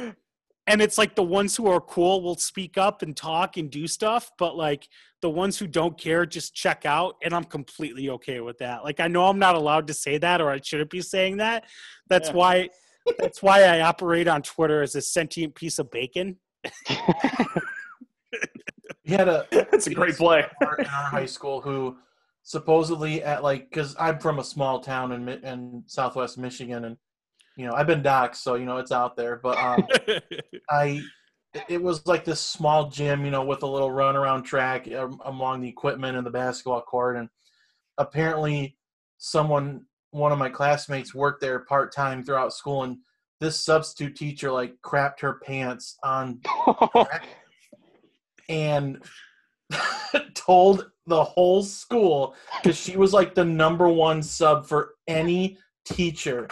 and 0.68 0.82
it's 0.82 0.98
like 0.98 1.16
the 1.16 1.24
ones 1.24 1.56
who 1.56 1.68
are 1.68 1.80
cool 1.82 2.22
will 2.22 2.36
speak 2.36 2.78
up 2.78 3.02
and 3.02 3.16
talk 3.18 3.58
and 3.58 3.70
do 3.72 3.88
stuff 3.88 4.32
but 4.38 4.56
like 4.56 4.88
the 5.22 5.30
ones 5.30 5.58
who 5.58 5.68
don't 5.68 5.98
care 5.98 6.26
just 6.26 6.54
check 6.56 6.86
out 6.86 7.16
and 7.24 7.34
i'm 7.34 7.44
completely 7.44 8.10
okay 8.10 8.40
with 8.40 8.58
that 8.60 8.84
like 8.84 9.00
i 9.00 9.08
know 9.08 9.26
i'm 9.28 9.40
not 9.40 9.56
allowed 9.56 9.88
to 9.88 9.94
say 9.94 10.18
that 10.18 10.42
or 10.42 10.50
i 10.50 10.60
shouldn't 10.62 10.90
be 10.90 11.02
saying 11.02 11.38
that 11.38 11.66
that's 12.08 12.30
Yeah. 12.30 12.36
why 12.36 12.70
that's 13.18 13.42
why 13.44 13.64
i 13.64 13.82
operate 13.82 14.28
on 14.28 14.42
twitter 14.42 14.82
as 14.82 14.96
a 14.96 15.02
sentient 15.02 15.54
piece 15.56 15.78
of 15.80 15.90
bacon 15.92 16.38
we 19.10 19.16
had 19.16 19.28
a 19.28 19.48
That's 19.52 19.88
a 19.88 19.94
great 19.94 20.16
play. 20.16 20.46
in 20.62 20.86
our 20.86 20.86
high 20.86 21.26
school 21.26 21.62
who 21.62 21.98
supposedly 22.44 23.24
at 23.24 23.44
like 23.44 23.70
because 23.70 23.96
I'm 24.00 24.20
from 24.20 24.40
a 24.40 24.44
small 24.44 24.80
town 24.80 25.12
in 25.12 25.28
in 25.30 25.84
Southwest 25.88 26.38
Michigan 26.38 26.86
and 26.86 26.98
you 27.60 27.66
know, 27.66 27.74
I've 27.74 27.88
been 27.88 28.02
doxxed, 28.02 28.38
so 28.38 28.56
you 28.56 28.66
know 28.66 28.78
it's 28.78 28.94
out 28.94 29.18
there. 29.18 29.36
But 29.36 29.58
um, 29.58 29.86
I, 30.70 31.02
it 31.68 31.84
was 31.84 32.08
like 32.08 32.24
this 32.24 32.40
small 32.40 32.90
gym, 32.90 33.26
you 33.26 33.32
know, 33.32 33.44
with 33.44 33.64
a 33.64 33.68
little 33.68 33.92
run 33.92 34.16
around 34.16 34.44
track 34.44 34.90
um, 34.94 35.20
along 35.26 35.60
the 35.60 35.68
equipment 35.68 36.16
and 36.16 36.26
the 36.26 36.32
basketball 36.32 36.82
court, 36.82 37.18
and 37.18 37.28
apparently, 37.98 38.78
someone, 39.18 39.86
one 40.12 40.32
of 40.32 40.40
my 40.40 40.48
classmates, 40.48 41.14
worked 41.14 41.42
there 41.42 41.60
part 41.60 41.94
time 41.94 42.24
throughout 42.24 42.54
school, 42.54 42.84
and 42.84 42.98
this 43.42 43.60
substitute 43.60 44.16
teacher 44.16 44.54
like 44.54 44.76
crapped 44.82 45.20
her 45.20 45.42
pants 45.46 45.98
on 46.02 46.40
and 48.50 49.02
told 50.34 50.92
the 51.08 51.24
whole 51.24 51.64
school 51.64 52.36
because 52.62 52.78
she 52.78 52.98
was 52.98 53.14
like 53.14 53.36
the 53.36 53.46
number 53.46 53.88
one 53.88 54.22
sub 54.22 54.66
for 54.68 54.96
any 55.08 55.58
teacher. 55.86 56.48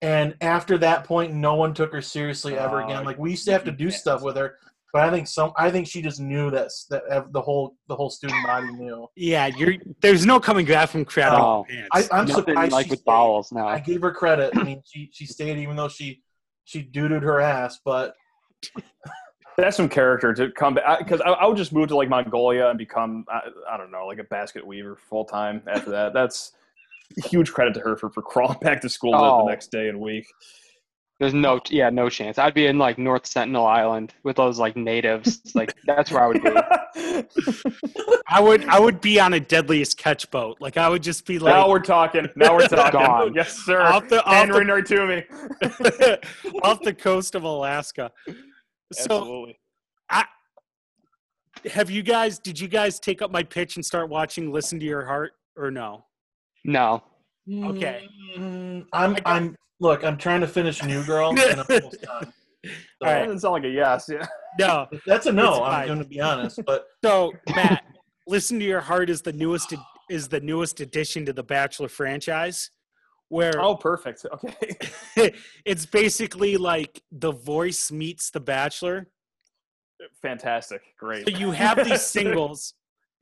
And 0.00 0.34
after 0.40 0.78
that 0.78 1.04
point, 1.04 1.32
no 1.34 1.54
one 1.54 1.74
took 1.74 1.92
her 1.92 2.02
seriously 2.02 2.56
ever 2.58 2.82
Oh, 2.82 2.86
again. 2.86 3.04
Like 3.04 3.18
we 3.18 3.30
used 3.30 3.44
to 3.46 3.52
have 3.52 3.64
to 3.64 3.70
do 3.70 3.90
stuff 3.90 4.22
with 4.22 4.36
her, 4.36 4.56
but 4.92 5.02
I 5.02 5.10
think 5.10 5.28
some. 5.28 5.52
I 5.56 5.70
think 5.70 5.86
she 5.86 6.02
just 6.02 6.20
knew 6.20 6.50
that 6.50 6.70
that 6.90 7.32
the 7.32 7.40
whole 7.40 7.76
the 7.88 7.94
whole 7.94 8.10
student 8.10 8.44
body 8.44 8.72
knew. 8.72 9.06
yeah, 9.14 9.46
you're. 9.46 9.74
There's 10.00 10.26
no 10.26 10.40
coming 10.40 10.66
back 10.66 10.88
from 10.88 11.04
crapping 11.04 11.38
Oh. 11.38 11.64
pants. 11.68 11.88
I, 11.92 12.18
I'm 12.18 12.26
Nothing 12.26 12.44
surprised 12.46 12.72
like 12.72 12.86
she 12.86 12.90
with 12.90 12.98
stayed. 13.00 13.06
bowels 13.06 13.52
now. 13.52 13.68
I 13.68 13.78
gave 13.78 14.02
her 14.02 14.10
credit. 14.12 14.56
I 14.56 14.64
mean, 14.64 14.82
she 14.84 15.08
she 15.12 15.24
stayed 15.26 15.58
even 15.58 15.76
though 15.76 15.88
she 15.88 16.20
she 16.64 16.82
dooted 16.82 17.22
her 17.22 17.40
ass. 17.40 17.78
But 17.84 18.14
That's 19.56 19.76
some 19.76 19.88
character 19.88 20.32
to 20.34 20.50
come 20.50 20.74
back 20.74 20.98
because 20.98 21.20
I, 21.20 21.30
I 21.30 21.46
would 21.46 21.56
just 21.56 21.72
move 21.72 21.88
to 21.88 21.96
like 21.96 22.08
Mongolia 22.08 22.68
and 22.68 22.78
become 22.78 23.24
I, 23.28 23.40
I 23.70 23.76
don't 23.76 23.90
know 23.90 24.06
like 24.06 24.18
a 24.18 24.24
basket 24.24 24.66
weaver 24.66 24.96
full 25.08 25.24
time 25.24 25.62
after 25.66 25.90
that. 25.90 26.14
That's 26.14 26.52
huge 27.24 27.52
credit 27.52 27.74
to 27.74 27.80
her 27.80 27.96
for, 27.96 28.08
for 28.10 28.22
crawling 28.22 28.58
back 28.60 28.80
to 28.80 28.88
school 28.88 29.12
the, 29.12 29.18
Oh. 29.18 29.44
the 29.44 29.50
next 29.50 29.70
day 29.70 29.88
and 29.88 30.00
week. 30.00 30.26
There's 31.20 31.34
no, 31.34 31.60
yeah, 31.70 31.88
no 31.90 32.08
chance. 32.08 32.36
I'd 32.36 32.54
be 32.54 32.66
in 32.66 32.78
like 32.78 32.98
North 32.98 33.26
Sentinel 33.26 33.64
Island 33.64 34.12
with 34.24 34.34
those 34.36 34.58
like 34.58 34.74
natives. 34.76 35.40
like 35.54 35.72
that's 35.86 36.10
where 36.10 36.24
I 36.24 36.26
would 36.26 36.42
be. 36.42 36.50
I 38.26 38.40
would. 38.40 38.64
I 38.64 38.80
would 38.80 39.00
be 39.00 39.20
on 39.20 39.34
a 39.34 39.38
deadliest 39.38 39.98
catch 39.98 40.28
boat. 40.32 40.56
Like 40.60 40.76
I 40.76 40.88
would 40.88 41.02
just 41.02 41.24
be 41.24 41.38
like 41.38 41.54
now 41.54 41.68
we're 41.68 41.78
talking. 41.78 42.26
Now 42.34 42.56
we're 42.56 42.66
talking. 42.66 43.00
Gone. 43.00 43.34
Yes, 43.34 43.52
sir. 43.64 43.82
off 43.82 44.08
the 44.08 44.24
off 44.24 44.34
Henry 44.34 44.64
the, 44.64 44.72
Nortumi. 44.72 46.58
off 46.64 46.80
the 46.82 46.94
coast 46.94 47.34
of 47.36 47.44
Alaska. 47.44 48.10
So 48.92 49.18
Absolutely. 49.18 49.58
have 51.70 51.90
you 51.90 52.02
guys? 52.02 52.38
Did 52.38 52.58
you 52.58 52.68
guys 52.68 52.98
take 52.98 53.22
up 53.22 53.30
my 53.30 53.42
pitch 53.42 53.76
and 53.76 53.84
start 53.84 54.08
watching 54.08 54.52
"Listen 54.52 54.78
to 54.80 54.86
Your 54.86 55.04
Heart" 55.04 55.32
or 55.56 55.70
no? 55.70 56.04
No. 56.64 57.02
Okay. 57.64 58.08
Mm, 58.36 58.86
I'm 58.92 59.16
I'm 59.26 59.56
look. 59.80 60.04
I'm 60.04 60.16
trying 60.16 60.40
to 60.42 60.48
finish 60.48 60.82
New 60.82 61.04
Girl, 61.04 61.30
and 61.30 61.60
I'm 61.60 61.66
almost 61.68 62.02
done. 62.02 62.32
So, 62.64 62.70
All 63.02 63.08
right. 63.08 63.18
That 63.20 63.24
doesn't 63.24 63.40
sound 63.40 63.52
like 63.54 63.64
a 63.64 63.68
yes. 63.68 64.08
Yeah. 64.08 64.26
No. 64.58 64.86
That's 65.06 65.26
a 65.26 65.32
no. 65.32 65.64
I'm 65.64 65.86
going 65.88 65.98
to 65.98 66.04
be 66.04 66.20
honest, 66.20 66.60
but 66.66 66.86
So 67.04 67.32
Matt, 67.54 67.84
"Listen 68.26 68.58
to 68.60 68.64
Your 68.64 68.80
Heart" 68.80 69.10
is 69.10 69.22
the 69.22 69.32
newest 69.32 69.74
is 70.10 70.28
the 70.28 70.40
newest 70.40 70.80
addition 70.80 71.24
to 71.26 71.32
the 71.32 71.42
Bachelor 71.42 71.88
franchise, 71.88 72.70
where 73.32 73.58
Oh, 73.58 73.74
perfect. 73.74 74.26
Okay. 74.34 75.34
it's 75.64 75.86
basically 75.86 76.56
like 76.58 77.02
The 77.10 77.32
Voice 77.32 77.90
meets 77.90 78.30
The 78.30 78.40
Bachelor. 78.40 79.08
Fantastic. 80.20 80.82
Great. 80.98 81.26
So 81.26 81.36
you 81.36 81.50
have 81.52 81.82
these 81.82 82.02
singles, 82.16 82.74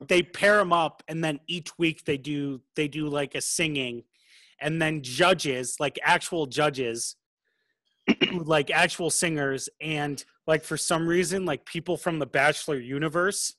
they 0.05 0.21
pair 0.21 0.57
them 0.57 0.73
up, 0.73 1.01
and 1.07 1.23
then 1.23 1.39
each 1.47 1.69
week 1.77 2.03
they 2.03 2.17
do 2.17 2.61
they 2.75 2.87
do 2.87 3.07
like 3.07 3.35
a 3.35 3.41
singing, 3.41 4.03
and 4.59 4.81
then 4.81 5.01
judges, 5.01 5.77
like 5.79 5.97
actual 6.03 6.45
judges, 6.45 7.15
like 8.33 8.69
actual 8.69 9.09
singers, 9.09 9.69
and 9.79 10.25
like 10.45 10.63
for 10.63 10.75
some 10.75 11.07
reason, 11.07 11.45
like 11.45 11.65
people 11.65 11.95
from 11.95 12.19
the 12.19 12.25
Bachelor 12.25 12.79
universe, 12.79 13.55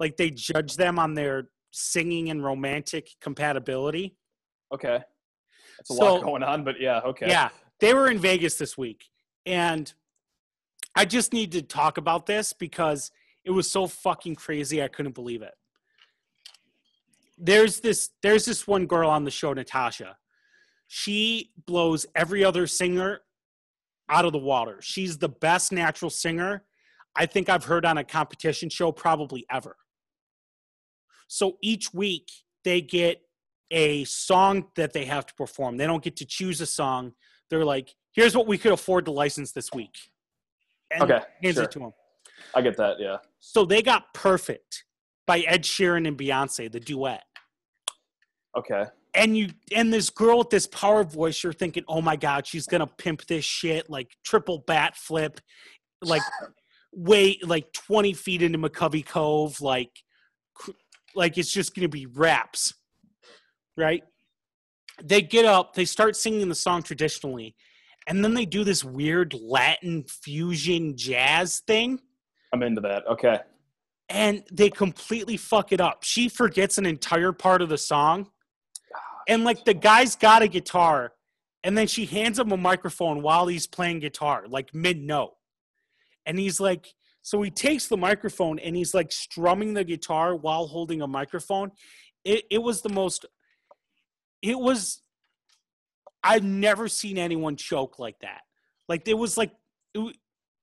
like 0.00 0.16
they 0.16 0.30
judge 0.30 0.76
them 0.76 0.98
on 0.98 1.14
their 1.14 1.48
singing 1.70 2.30
and 2.30 2.42
romantic 2.42 3.10
compatibility. 3.20 4.16
Okay. 4.72 5.00
That's 5.88 5.90
a 5.90 5.94
So- 5.94 6.14
lot 6.14 6.22
going 6.22 6.42
on, 6.42 6.64
but 6.64 6.80
yeah. 6.80 7.00
Okay. 7.00 7.28
Yeah, 7.28 7.50
they 7.80 7.92
were 7.94 8.08
in 8.10 8.18
Vegas 8.18 8.56
this 8.56 8.78
week, 8.78 9.08
and 9.46 9.92
I 10.94 11.04
just 11.04 11.32
need 11.32 11.52
to 11.52 11.62
talk 11.62 11.98
about 11.98 12.26
this 12.26 12.52
because 12.52 13.10
it 13.44 13.50
was 13.50 13.70
so 13.70 13.86
fucking 13.88 14.36
crazy. 14.36 14.82
I 14.82 14.88
couldn't 14.88 15.14
believe 15.14 15.42
it. 15.42 15.54
There's 17.38 17.80
this. 17.80 18.10
There's 18.22 18.44
this 18.44 18.66
one 18.66 18.86
girl 18.86 19.10
on 19.10 19.24
the 19.24 19.30
show, 19.30 19.52
Natasha. 19.52 20.16
She 20.86 21.52
blows 21.66 22.06
every 22.14 22.44
other 22.44 22.66
singer 22.66 23.22
out 24.08 24.24
of 24.24 24.32
the 24.32 24.38
water. 24.38 24.80
She's 24.82 25.18
the 25.18 25.28
best 25.28 25.72
natural 25.72 26.10
singer 26.10 26.64
I 27.16 27.26
think 27.26 27.48
I've 27.48 27.64
heard 27.64 27.84
on 27.84 27.98
a 27.98 28.04
competition 28.04 28.68
show 28.70 28.92
probably 28.92 29.44
ever. 29.50 29.76
So 31.28 31.58
each 31.62 31.92
week 31.92 32.30
they 32.64 32.80
get 32.80 33.22
a 33.72 34.04
song 34.04 34.66
that 34.76 34.92
they 34.92 35.06
have 35.06 35.26
to 35.26 35.34
perform. 35.34 35.78
They 35.78 35.86
don't 35.86 36.04
get 36.04 36.16
to 36.16 36.26
choose 36.26 36.60
a 36.60 36.66
song. 36.66 37.12
They're 37.50 37.64
like, 37.64 37.94
here's 38.12 38.36
what 38.36 38.46
we 38.46 38.58
could 38.58 38.72
afford 38.72 39.06
to 39.06 39.10
license 39.10 39.52
this 39.52 39.72
week. 39.72 39.96
And 40.92 41.02
Okay, 41.02 41.24
hands 41.42 41.56
sure. 41.56 41.64
it 41.64 41.70
to 41.72 41.78
them. 41.80 41.92
I 42.54 42.60
get 42.60 42.76
that. 42.76 43.00
Yeah. 43.00 43.16
So 43.40 43.64
they 43.64 43.82
got 43.82 44.12
Perfect 44.12 44.84
by 45.26 45.40
Ed 45.40 45.62
Sheeran 45.62 46.06
and 46.06 46.18
Beyonce, 46.18 46.70
the 46.70 46.80
duet. 46.80 47.24
Okay. 48.56 48.84
And 49.14 49.36
you 49.36 49.50
and 49.74 49.92
this 49.92 50.10
girl 50.10 50.38
with 50.38 50.50
this 50.50 50.66
power 50.66 51.04
voice, 51.04 51.42
you're 51.42 51.52
thinking, 51.52 51.84
oh 51.88 52.02
my 52.02 52.16
God, 52.16 52.46
she's 52.46 52.66
gonna 52.66 52.86
pimp 52.86 53.26
this 53.26 53.44
shit, 53.44 53.88
like 53.88 54.10
triple 54.24 54.58
bat 54.66 54.96
flip, 54.96 55.40
like 56.02 56.22
way 56.92 57.38
like 57.42 57.72
20 57.72 58.12
feet 58.12 58.42
into 58.42 58.58
McCovey 58.58 59.04
Cove, 59.04 59.60
like 59.60 59.90
like 61.14 61.38
it's 61.38 61.52
just 61.52 61.74
gonna 61.74 61.88
be 61.88 62.06
raps. 62.06 62.74
Right? 63.76 64.04
They 65.02 65.22
get 65.22 65.44
up, 65.44 65.74
they 65.74 65.84
start 65.84 66.16
singing 66.16 66.48
the 66.48 66.54
song 66.54 66.82
traditionally, 66.82 67.54
and 68.06 68.22
then 68.24 68.34
they 68.34 68.44
do 68.44 68.64
this 68.64 68.84
weird 68.84 69.34
Latin 69.34 70.04
fusion 70.04 70.96
jazz 70.96 71.62
thing. 71.66 72.00
I'm 72.52 72.62
into 72.62 72.80
that. 72.82 73.06
Okay. 73.06 73.38
and 74.10 74.42
they 74.52 74.68
completely 74.68 75.36
fuck 75.38 75.72
it 75.72 75.80
up. 75.80 76.02
She 76.02 76.28
forgets 76.28 76.76
an 76.76 76.84
entire 76.84 77.32
part 77.32 77.62
of 77.62 77.68
the 77.70 77.78
song. 77.78 78.28
And 79.28 79.44
like 79.44 79.64
the 79.64 79.74
guy's 79.74 80.16
got 80.16 80.42
a 80.42 80.48
guitar, 80.48 81.12
and 81.64 81.78
then 81.78 81.86
she 81.86 82.04
hands 82.06 82.38
him 82.38 82.52
a 82.52 82.56
microphone 82.56 83.22
while 83.22 83.46
he's 83.46 83.66
playing 83.66 84.00
guitar, 84.00 84.44
like 84.48 84.74
mid 84.74 84.98
note. 85.00 85.34
And 86.26 86.38
he's 86.38 86.60
like, 86.60 86.92
so 87.22 87.40
he 87.40 87.50
takes 87.50 87.86
the 87.86 87.96
microphone 87.96 88.58
and 88.58 88.74
he's 88.76 88.94
like 88.94 89.12
strumming 89.12 89.74
the 89.74 89.84
guitar 89.84 90.34
while 90.34 90.66
holding 90.66 91.02
a 91.02 91.06
microphone. 91.06 91.70
It, 92.24 92.44
it 92.50 92.58
was 92.58 92.82
the 92.82 92.88
most, 92.88 93.26
it 94.42 94.58
was, 94.58 95.00
I've 96.24 96.44
never 96.44 96.88
seen 96.88 97.18
anyone 97.18 97.56
choke 97.56 97.98
like 97.98 98.18
that. 98.20 98.42
Like 98.88 99.06
it 99.08 99.14
was 99.14 99.36
like, 99.36 99.52
it, 99.94 100.16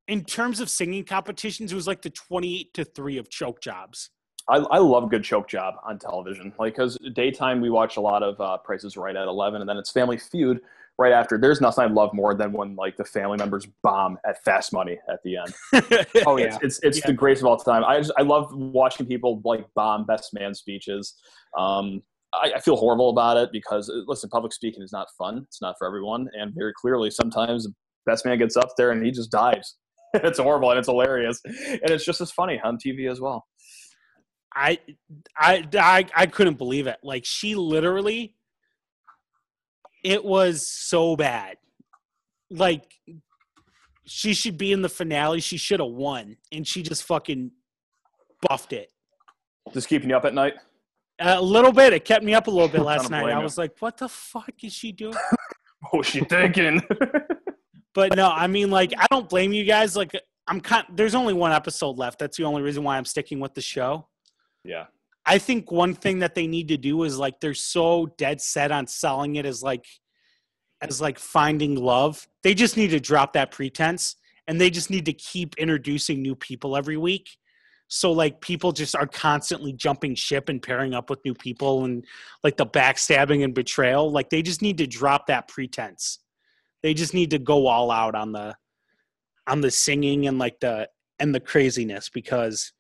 in 0.07 0.23
terms 0.25 0.59
of 0.59 0.69
singing 0.69 1.03
competitions, 1.05 1.71
it 1.71 1.75
was 1.75 1.87
like 1.87 2.01
the 2.01 2.09
28 2.09 2.73
to 2.73 2.83
3 2.85 3.17
of 3.17 3.29
choke 3.29 3.61
jobs. 3.61 4.09
I, 4.47 4.57
I 4.57 4.77
love 4.79 5.09
good 5.11 5.23
choke 5.23 5.47
job 5.47 5.75
on 5.85 5.99
television. 5.99 6.51
Like, 6.57 6.73
because 6.73 6.97
daytime 7.13 7.61
we 7.61 7.69
watch 7.69 7.97
a 7.97 8.01
lot 8.01 8.23
of 8.23 8.39
uh, 8.41 8.57
Prices 8.57 8.97
Right 8.97 9.15
at 9.15 9.27
11, 9.27 9.61
and 9.61 9.69
then 9.69 9.77
it's 9.77 9.91
Family 9.91 10.17
Feud 10.17 10.59
right 10.97 11.11
after. 11.13 11.37
There's 11.37 11.61
nothing 11.61 11.83
I 11.83 11.87
love 11.87 12.13
more 12.15 12.33
than 12.33 12.51
when 12.51 12.75
like 12.75 12.97
the 12.97 13.05
family 13.05 13.37
members 13.37 13.67
bomb 13.83 14.17
at 14.25 14.43
Fast 14.43 14.73
Money 14.73 14.97
at 15.07 15.21
the 15.23 15.37
end. 15.37 15.53
Oh 16.25 16.37
It's 16.37 16.55
yeah. 16.55 16.57
it's, 16.63 16.79
it's 16.81 16.97
Yeah. 16.97 17.07
the 17.07 17.13
greatest 17.13 17.43
of 17.43 17.47
all 17.47 17.57
time. 17.57 17.83
I 17.85 17.99
just 17.99 18.11
I 18.17 18.23
love 18.23 18.51
watching 18.53 19.05
people 19.05 19.39
like 19.45 19.65
bomb 19.75 20.05
best 20.05 20.33
man 20.33 20.53
speeches. 20.55 21.13
Um, 21.57 22.01
I, 22.33 22.53
I 22.55 22.59
feel 22.59 22.75
horrible 22.75 23.09
about 23.09 23.37
it 23.37 23.49
because 23.51 23.89
uh, 23.89 24.01
listen, 24.07 24.29
public 24.29 24.53
speaking 24.53 24.83
is 24.83 24.91
not 24.91 25.07
fun. 25.17 25.43
It's 25.47 25.61
not 25.61 25.75
for 25.77 25.87
everyone, 25.87 26.27
and 26.33 26.53
very 26.55 26.73
clearly 26.79 27.09
sometimes 27.09 27.63
the 27.63 27.73
best 28.05 28.25
man 28.25 28.37
gets 28.37 28.55
up 28.57 28.69
there 28.77 28.91
and 28.91 29.03
he 29.03 29.11
just 29.11 29.31
dies. 29.31 29.75
it's 30.13 30.39
horrible 30.39 30.71
and 30.71 30.79
it's 30.79 30.87
hilarious, 30.87 31.39
and 31.45 31.89
it's 31.89 32.05
just 32.05 32.21
as 32.21 32.31
funny 32.31 32.59
on 32.63 32.77
TV 32.77 33.09
as 33.11 33.21
well. 33.21 33.45
I, 34.55 34.79
I, 35.37 35.67
I, 35.77 36.05
I 36.15 36.25
couldn't 36.25 36.57
believe 36.57 36.87
it. 36.87 36.97
Like 37.03 37.23
she 37.25 37.53
literally, 37.53 38.35
it 40.03 40.23
was 40.25 40.67
so 40.67 41.15
bad. 41.15 41.57
Like 42.49 42.91
she 44.05 44.33
should 44.33 44.57
be 44.57 44.71
in 44.71 44.81
the 44.81 44.89
finale. 44.89 45.39
She 45.39 45.57
should 45.57 45.79
have 45.79 45.89
won, 45.89 46.37
and 46.51 46.67
she 46.67 46.81
just 46.81 47.03
fucking 47.03 47.51
buffed 48.47 48.73
it. 48.73 48.91
Just 49.73 49.87
keeping 49.87 50.09
you 50.09 50.17
up 50.17 50.25
at 50.25 50.33
night. 50.33 50.55
A 51.19 51.41
little 51.41 51.71
bit. 51.73 51.93
It 51.93 52.05
kept 52.05 52.23
me 52.23 52.33
up 52.33 52.47
a 52.47 52.51
little 52.51 52.69
bit 52.69 52.81
last 52.91 53.09
night. 53.09 53.29
I 53.29 53.39
was 53.39 53.57
like, 53.57 53.73
"What 53.79 53.97
the 53.97 54.09
fuck 54.09 54.53
is 54.63 54.73
she 54.73 54.91
doing?" 54.91 55.15
What 55.91 55.99
was 55.99 56.07
she 56.07 56.21
thinking? 56.21 56.81
But 57.95 58.15
no, 58.15 58.29
I 58.29 58.45
mean, 58.47 58.69
like, 58.69 58.93
I 58.97 59.07
don't 59.09 59.27
blame 59.27 59.51
you 59.51 59.65
guys. 59.65 59.95
Like, 59.95 60.11
I'm 60.47 60.61
kind. 60.61 60.85
There's 60.93 61.15
only 61.15 61.33
one 61.33 61.51
episode 61.51 61.97
left. 61.97 62.19
That's 62.19 62.37
the 62.37 62.43
only 62.43 62.61
reason 62.61 62.83
why 62.83 62.97
I'm 62.97 63.03
sticking 63.05 63.39
with 63.39 63.55
the 63.55 63.61
show. 63.61 64.07
yeah. 64.63 64.85
I 65.25 65.37
think 65.37 65.71
one 65.71 65.95
thing 65.95 66.19
that 66.19 66.33
they 66.33 66.47
need 66.47 66.69
to 66.69 66.77
do 66.77 67.03
is 67.03 67.17
like 67.17 67.39
they're 67.39 67.53
so 67.53 68.07
dead 68.17 68.41
set 68.41 68.71
on 68.71 68.87
selling 68.87 69.35
it 69.35 69.45
as 69.45 69.61
like 69.61 69.85
as 70.81 71.01
like 71.01 71.19
finding 71.19 71.75
love. 71.75 72.27
They 72.43 72.53
just 72.53 72.77
need 72.77 72.91
to 72.91 72.99
drop 72.99 73.33
that 73.33 73.51
pretense 73.51 74.15
and 74.47 74.59
they 74.59 74.69
just 74.69 74.89
need 74.89 75.05
to 75.05 75.13
keep 75.13 75.55
introducing 75.57 76.21
new 76.21 76.35
people 76.35 76.75
every 76.77 76.97
week. 76.97 77.37
So 77.89 78.11
like 78.11 78.39
people 78.39 78.71
just 78.71 78.95
are 78.95 79.07
constantly 79.07 79.73
jumping 79.73 80.15
ship 80.15 80.47
and 80.47 80.61
pairing 80.61 80.93
up 80.93 81.09
with 81.09 81.25
new 81.25 81.33
people 81.33 81.85
and 81.85 82.05
like 82.43 82.55
the 82.55 82.65
backstabbing 82.65 83.43
and 83.43 83.53
betrayal. 83.53 84.11
Like 84.11 84.29
they 84.29 84.43
just 84.43 84.61
need 84.61 84.77
to 84.77 84.87
drop 84.87 85.25
that 85.27 85.47
pretense. 85.47 86.19
They 86.83 86.93
just 86.93 87.15
need 87.15 87.31
to 87.31 87.39
go 87.39 87.67
all 87.67 87.91
out 87.91 88.15
on 88.15 88.31
the 88.31 88.55
on 89.47 89.61
the 89.61 89.71
singing 89.71 90.27
and 90.27 90.37
like 90.37 90.59
the 90.59 90.87
and 91.17 91.33
the 91.33 91.39
craziness 91.39 92.09
because 92.09 92.71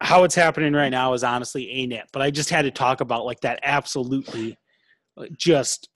how 0.00 0.24
it's 0.24 0.34
happening 0.34 0.72
right 0.72 0.90
now 0.90 1.14
is 1.14 1.24
honestly 1.24 1.70
ain't 1.70 1.92
it. 1.92 2.06
But 2.12 2.22
I 2.22 2.30
just 2.30 2.50
had 2.50 2.62
to 2.62 2.70
talk 2.72 3.00
about 3.00 3.24
like 3.24 3.40
that 3.40 3.60
absolutely 3.62 4.58
just 5.36 5.88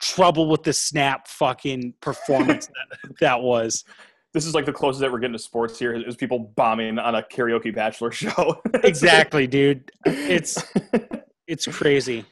trouble 0.00 0.48
with 0.48 0.62
the 0.62 0.72
snap 0.72 1.28
fucking 1.28 1.94
performance 2.00 2.66
that, 3.02 3.18
that 3.20 3.40
was. 3.42 3.84
This 4.32 4.46
is 4.46 4.54
like 4.54 4.64
the 4.64 4.72
closest 4.72 5.00
that 5.00 5.12
we're 5.12 5.18
getting 5.18 5.34
to 5.34 5.38
sports 5.38 5.78
here 5.78 5.92
is 5.92 6.16
people 6.16 6.38
bombing 6.38 6.98
on 6.98 7.14
a 7.14 7.22
karaoke 7.22 7.74
bachelor 7.74 8.10
show. 8.12 8.60
Exactly, 8.82 9.46
dude. 9.46 9.90
It's 10.06 10.62
it's 11.46 11.66
crazy. 11.66 12.24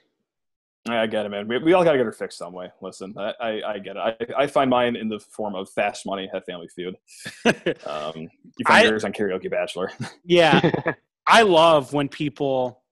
I 0.89 1.06
get 1.06 1.27
it, 1.27 1.28
man. 1.28 1.47
We, 1.47 1.59
we 1.59 1.72
all 1.74 1.85
got 1.85 1.93
to 1.93 1.98
get 1.98 2.06
her 2.06 2.12
fixed 2.12 2.39
some 2.39 2.55
way. 2.55 2.70
Listen, 2.81 3.14
I, 3.18 3.35
I, 3.39 3.72
I 3.72 3.78
get 3.78 3.97
it. 3.97 4.32
I, 4.39 4.44
I 4.44 4.47
find 4.47 4.70
mine 4.70 4.97
in 4.97 5.09
the 5.10 5.20
form 5.20 5.55
of 5.55 5.68
Fast 5.68 6.06
Money 6.06 6.31
at 6.32 6.47
Family 6.47 6.68
Feud. 6.74 6.97
Um, 7.86 8.31
you 8.56 8.64
find 8.66 8.86
I- 8.86 8.89
yours 8.89 9.05
on 9.05 9.12
Karaoke 9.12 9.51
Bachelor. 9.51 9.93
Yeah. 10.24 10.94
I 11.27 11.43
love 11.43 11.93
when 11.93 12.09
people 12.09 12.82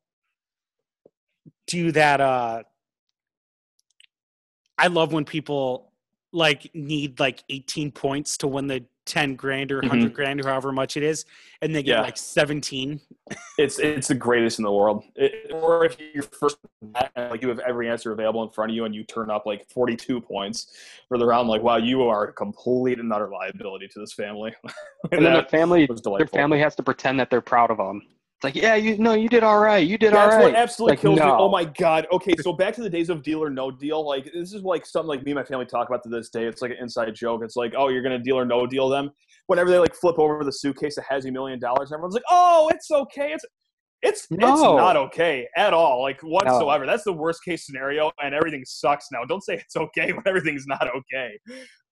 do 1.67 1.93
that 1.93 2.21
uh 2.21 2.63
I 4.79 4.87
love 4.87 5.13
when 5.13 5.25
people 5.25 5.88
like 6.33 6.71
need 6.75 7.19
like 7.21 7.43
18 7.49 7.91
points 7.91 8.37
to 8.39 8.49
win 8.49 8.67
the 8.67 8.85
10 9.07 9.37
grand 9.37 9.73
or 9.73 9.81
100 9.81 10.05
mm-hmm. 10.05 10.15
grand 10.15 10.41
or 10.41 10.49
however 10.49 10.71
much 10.71 10.97
it 10.99 11.03
is 11.03 11.25
and 11.63 11.75
they 11.75 11.83
get 11.83 11.97
Yeah. 11.97 12.03
like 12.03 12.19
17 12.19 13.01
It's 13.57 13.79
it's 13.79 14.09
the 14.09 14.15
greatest 14.15 14.59
in 14.59 14.65
the 14.65 14.73
world. 14.73 15.05
It, 15.17 15.51
or 15.53 15.85
if 15.85 15.97
you're 16.15 16.23
first 16.23 16.59
like 17.17 17.43
you 17.43 17.49
have 17.49 17.59
every 17.61 17.89
answer 17.89 18.13
available 18.13 18.43
in 18.43 18.51
front 18.51 18.71
of 18.71 18.77
you 18.77 18.85
and 18.85 18.95
you 18.95 19.05
turn 19.05 19.31
up 19.31 19.47
like 19.47 19.69
42 19.71 20.21
points 20.21 20.77
for 21.09 21.19
the 21.19 21.27
round, 21.27 21.49
like 21.49 21.63
wow, 21.63 21.77
you 21.77 22.03
are 22.03 22.29
a 22.29 22.33
complete 22.33 23.01
and 23.01 23.13
utter 23.13 23.29
liability 23.29 23.89
to 23.89 24.01
this 24.01 24.13
family. 24.13 24.55
and 25.13 25.25
then 25.25 25.33
the 25.33 25.43
family, 25.45 25.89
their 26.19 26.27
family 26.27 26.61
has 26.61 26.75
to 26.77 26.83
pretend 26.83 27.19
that 27.21 27.31
they're 27.31 27.41
proud 27.41 27.71
of 27.71 27.79
them. 27.79 28.03
It's 28.39 28.45
like, 28.45 28.55
yeah, 28.55 28.77
you 28.77 28.97
no, 28.99 29.15
you 29.15 29.29
did 29.29 29.43
all 29.43 29.59
right. 29.59 29.85
You 29.85 29.99
did 29.99 30.15
all 30.15 30.29
right. 30.29 30.31
That's 30.31 30.45
what 30.45 30.55
absolutely 30.55 30.93
Like, 30.93 31.01
kills 31.01 31.19
me. 31.19 31.27
Oh 31.27 31.51
my 31.51 31.65
god. 31.65 32.07
Okay, 32.13 32.37
so 32.41 32.53
back 32.53 32.73
to 32.75 32.83
the 32.83 32.89
days 32.89 33.11
of 33.11 33.25
deal 33.25 33.43
or 33.43 33.51
no 33.51 33.73
deal. 33.73 34.07
Like 34.07 34.27
this 34.33 34.53
is 34.53 34.63
like 34.63 34.87
something 34.87 35.09
like 35.09 35.25
me 35.25 35.33
and 35.33 35.41
my 35.41 35.45
family 35.45 35.67
talk 35.67 35.89
about 35.89 36.05
to 36.05 36.09
this 36.09 36.29
day. 36.29 36.45
It's 36.45 36.63
like 36.63 36.71
an 36.71 36.77
inside 36.81 37.13
joke. 37.17 37.43
It's 37.43 37.57
like, 37.57 37.75
oh, 37.77 37.89
you're 37.89 38.03
gonna 38.03 38.21
deal 38.21 38.39
or 38.39 38.45
no 38.45 38.65
deal 38.65 38.89
them. 38.89 39.11
Whenever 39.49 39.71
they 39.71 39.79
like 39.79 39.93
flip 39.93 40.21
over 40.21 40.45
the 40.45 40.53
suitcase 40.53 40.95
that 40.95 41.07
has 41.09 41.25
a 41.25 41.33
million 41.33 41.59
dollars, 41.59 41.91
everyone's 41.91 42.15
like, 42.15 42.23
oh, 42.31 42.71
it's 42.73 42.89
okay. 42.93 43.33
It's 43.33 43.45
it's 44.03 44.29
it's 44.31 44.41
not 44.41 44.97
okay 44.97 45.49
at 45.57 45.75
all, 45.75 46.01
like 46.01 46.21
whatsoever. 46.21 46.87
That's 46.87 47.03
the 47.03 47.13
worst 47.13 47.43
case 47.45 47.67
scenario, 47.67 48.13
and 48.23 48.37
everything 48.37 48.63
sucks 48.65 49.07
now. 49.11 49.25
Don't 49.25 49.43
say 49.43 49.55
it's 49.55 49.75
okay 49.75 50.13
when 50.13 50.23
everything's 50.29 50.69
not 50.69 50.87
okay. 50.87 51.37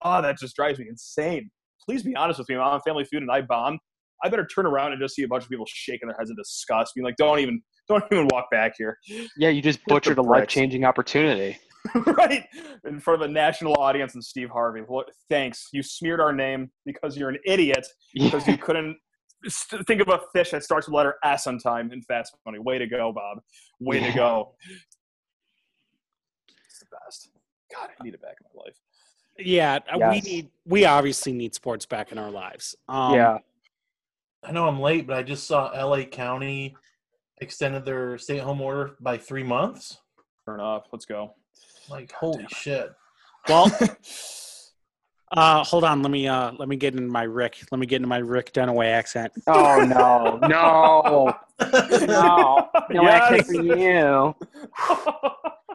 Oh, 0.03 0.23
that 0.23 0.39
just 0.39 0.55
drives 0.55 0.79
me 0.79 0.87
insane. 0.89 1.51
Please 1.85 2.05
be 2.05 2.15
honest 2.15 2.39
with 2.39 2.49
me. 2.49 2.55
I'm 2.55 2.61
on 2.61 2.81
Family 2.83 3.05
Feud 3.05 3.23
and 3.23 3.33
I 3.33 3.41
bomb. 3.41 3.81
I 4.25 4.29
better 4.29 4.47
turn 4.47 4.67
around 4.67 4.93
and 4.93 5.01
just 5.01 5.15
see 5.15 5.23
a 5.23 5.29
bunch 5.29 5.45
of 5.45 5.51
people 5.51 5.67
shaking 5.69 6.09
their 6.09 6.17
heads 6.19 6.31
in 6.31 6.37
disgust, 6.37 6.95
being 6.95 7.05
like, 7.05 7.17
"Don't 7.17 7.39
even, 7.39 7.61
don't 7.89 8.05
even 8.11 8.29
walk 8.33 8.51
back 8.51 8.75
here." 8.79 8.99
Yeah, 9.37 9.51
you 9.51 9.63
just 9.63 9.85
butchered 9.87 10.19
a 10.19 10.23
life 10.23 10.49
changing 10.49 10.85
opportunity. 10.85 11.59
right 12.07 12.45
in 12.85 12.99
front 12.99 13.23
of 13.23 13.31
a 13.31 13.33
national 13.33 13.75
audience 13.79 14.15
and 14.15 14.25
Steve 14.25 14.51
Harvey. 14.51 14.83
Well, 14.87 15.05
thanks. 15.31 15.69
You 15.73 15.83
smeared 15.83 16.21
our 16.21 16.33
name 16.33 16.71
because 16.85 17.17
you're 17.17 17.29
an 17.29 17.39
idiot 17.47 17.87
because 18.13 18.47
you 18.49 18.59
couldn't 18.59 18.97
st- 19.47 19.87
think 19.87 20.01
of 20.01 20.09
a 20.09 20.21
fish 20.33 20.51
that 20.51 20.65
starts 20.65 20.89
with 20.89 20.95
letter 20.95 21.15
S 21.23 21.47
on 21.47 21.59
time 21.59 21.93
in 21.93 22.03
Fast 22.03 22.35
Money. 22.45 22.59
Way 22.59 22.79
to 22.79 22.87
go, 22.87 23.13
Bob. 23.13 23.39
Way 23.79 24.01
to 24.01 24.13
go. 24.13 24.55
It's 26.69 26.81
the 26.81 26.87
best. 27.05 27.29
God, 27.73 27.91
I 28.01 28.05
need 28.05 28.15
it 28.15 28.23
back 28.23 28.37
in 28.41 28.47
my 28.55 28.63
life. 28.65 28.77
yeah 29.39 29.79
uh, 29.93 29.99
we 30.11 30.21
need 30.21 30.49
we 30.65 30.85
obviously 30.87 31.33
need 31.33 31.55
sports 31.55 31.85
back 31.85 32.11
in 32.11 32.17
our 32.17 32.31
lives 32.31 32.75
um 32.89 33.15
yeah, 33.15 33.39
I 34.47 34.53
know 34.53 34.67
I'm 34.69 34.81
late, 34.81 35.07
but 35.07 35.17
I 35.17 35.23
just 35.23 35.47
saw 35.47 35.71
LA 35.71 36.05
County 36.05 36.77
extended 37.41 37.85
their 37.85 38.17
stay-at-home 38.19 38.61
order 38.61 38.97
by 39.01 39.19
three 39.19 39.43
months. 39.43 39.99
Turn 40.47 40.61
off. 40.61 40.85
Let's 40.93 41.05
go. 41.05 41.35
Like, 41.91 42.13
holy 42.13 42.47
shit! 42.49 42.91
well 43.49 43.71
uh 45.33 45.63
hold 45.63 45.85
on 45.85 46.03
let 46.03 46.11
me 46.11 46.27
uh 46.27 46.51
let 46.59 46.69
me 46.69 46.75
get 46.77 46.95
into 46.95 47.07
my 47.09 47.23
rick 47.23 47.59
let 47.71 47.79
me 47.79 47.87
get 47.87 47.97
into 47.97 48.09
my 48.09 48.19
rick 48.19 48.53
dunaway 48.53 48.87
accent 48.87 49.33
Oh 49.47 49.85
no, 49.85 50.39
no, 50.43 51.33
no, 52.07 52.69
no 52.91 53.03
Yes. 53.03 53.23
accent 53.23 53.47
for 53.47 53.53
you. 53.55 54.35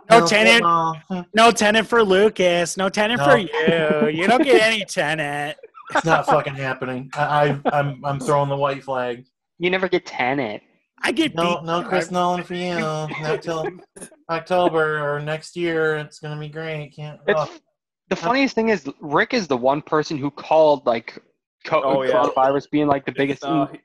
no 0.10 0.28
Tenet 0.28 0.62
no, 0.62 0.96
no 1.34 1.52
Tenet 1.52 1.86
for 1.88 2.04
lucas 2.04 2.76
no 2.76 2.90
Tenet 2.90 3.20
No. 3.20 3.24
for 3.26 3.38
you 3.38 4.08
you 4.22 4.28
don't 4.28 4.44
get 4.44 4.62
any 4.62 4.84
Tenet 4.84 5.58
it's 5.96 6.06
not 6.06 6.26
fucking 6.26 6.56
happening. 6.56 7.10
I, 7.14 7.60
I, 7.64 7.80
I'm, 7.80 8.04
I'm 8.06 8.20
throwing 8.20 8.50
the 8.50 8.56
white 8.56 8.84
flag. 8.84 9.26
You 9.60 9.70
never 9.70 9.88
get 9.88 10.06
Tenet. 10.06 10.62
i 11.04 11.12
get 11.12 11.36
No, 11.36 11.58
beat 11.58 11.66
no, 11.66 11.84
Chris 11.84 12.12
Nolan 12.12 12.44
for 12.44 12.56
you. 12.56 12.80
Not 12.80 13.42
till 13.42 13.68
October 14.30 15.00
or 15.00 15.20
next 15.20 15.56
year. 15.56 15.98
It's 15.98 16.20
gonna 16.20 16.40
be 16.40 16.50
great. 16.50 16.94
Can't. 16.96 17.20
It's 17.28 17.40
oh, 17.40 17.58
the 18.10 18.16
funniest 18.16 18.56
thing 18.56 18.70
is 18.70 18.90
Rick 19.00 19.34
is 19.34 19.48
the 19.48 19.58
one 19.58 19.82
person 19.82 20.18
who 20.18 20.32
called 20.32 20.86
like 20.86 21.22
co- 21.66 21.84
Oh, 21.84 22.02
yeah. 22.04 22.14
coronavirus 22.14 22.70
being 22.72 22.88
like 22.88 23.06
the 23.06 23.14
biggest. 23.14 23.44
Uh, 23.44 23.68
he 23.68 23.80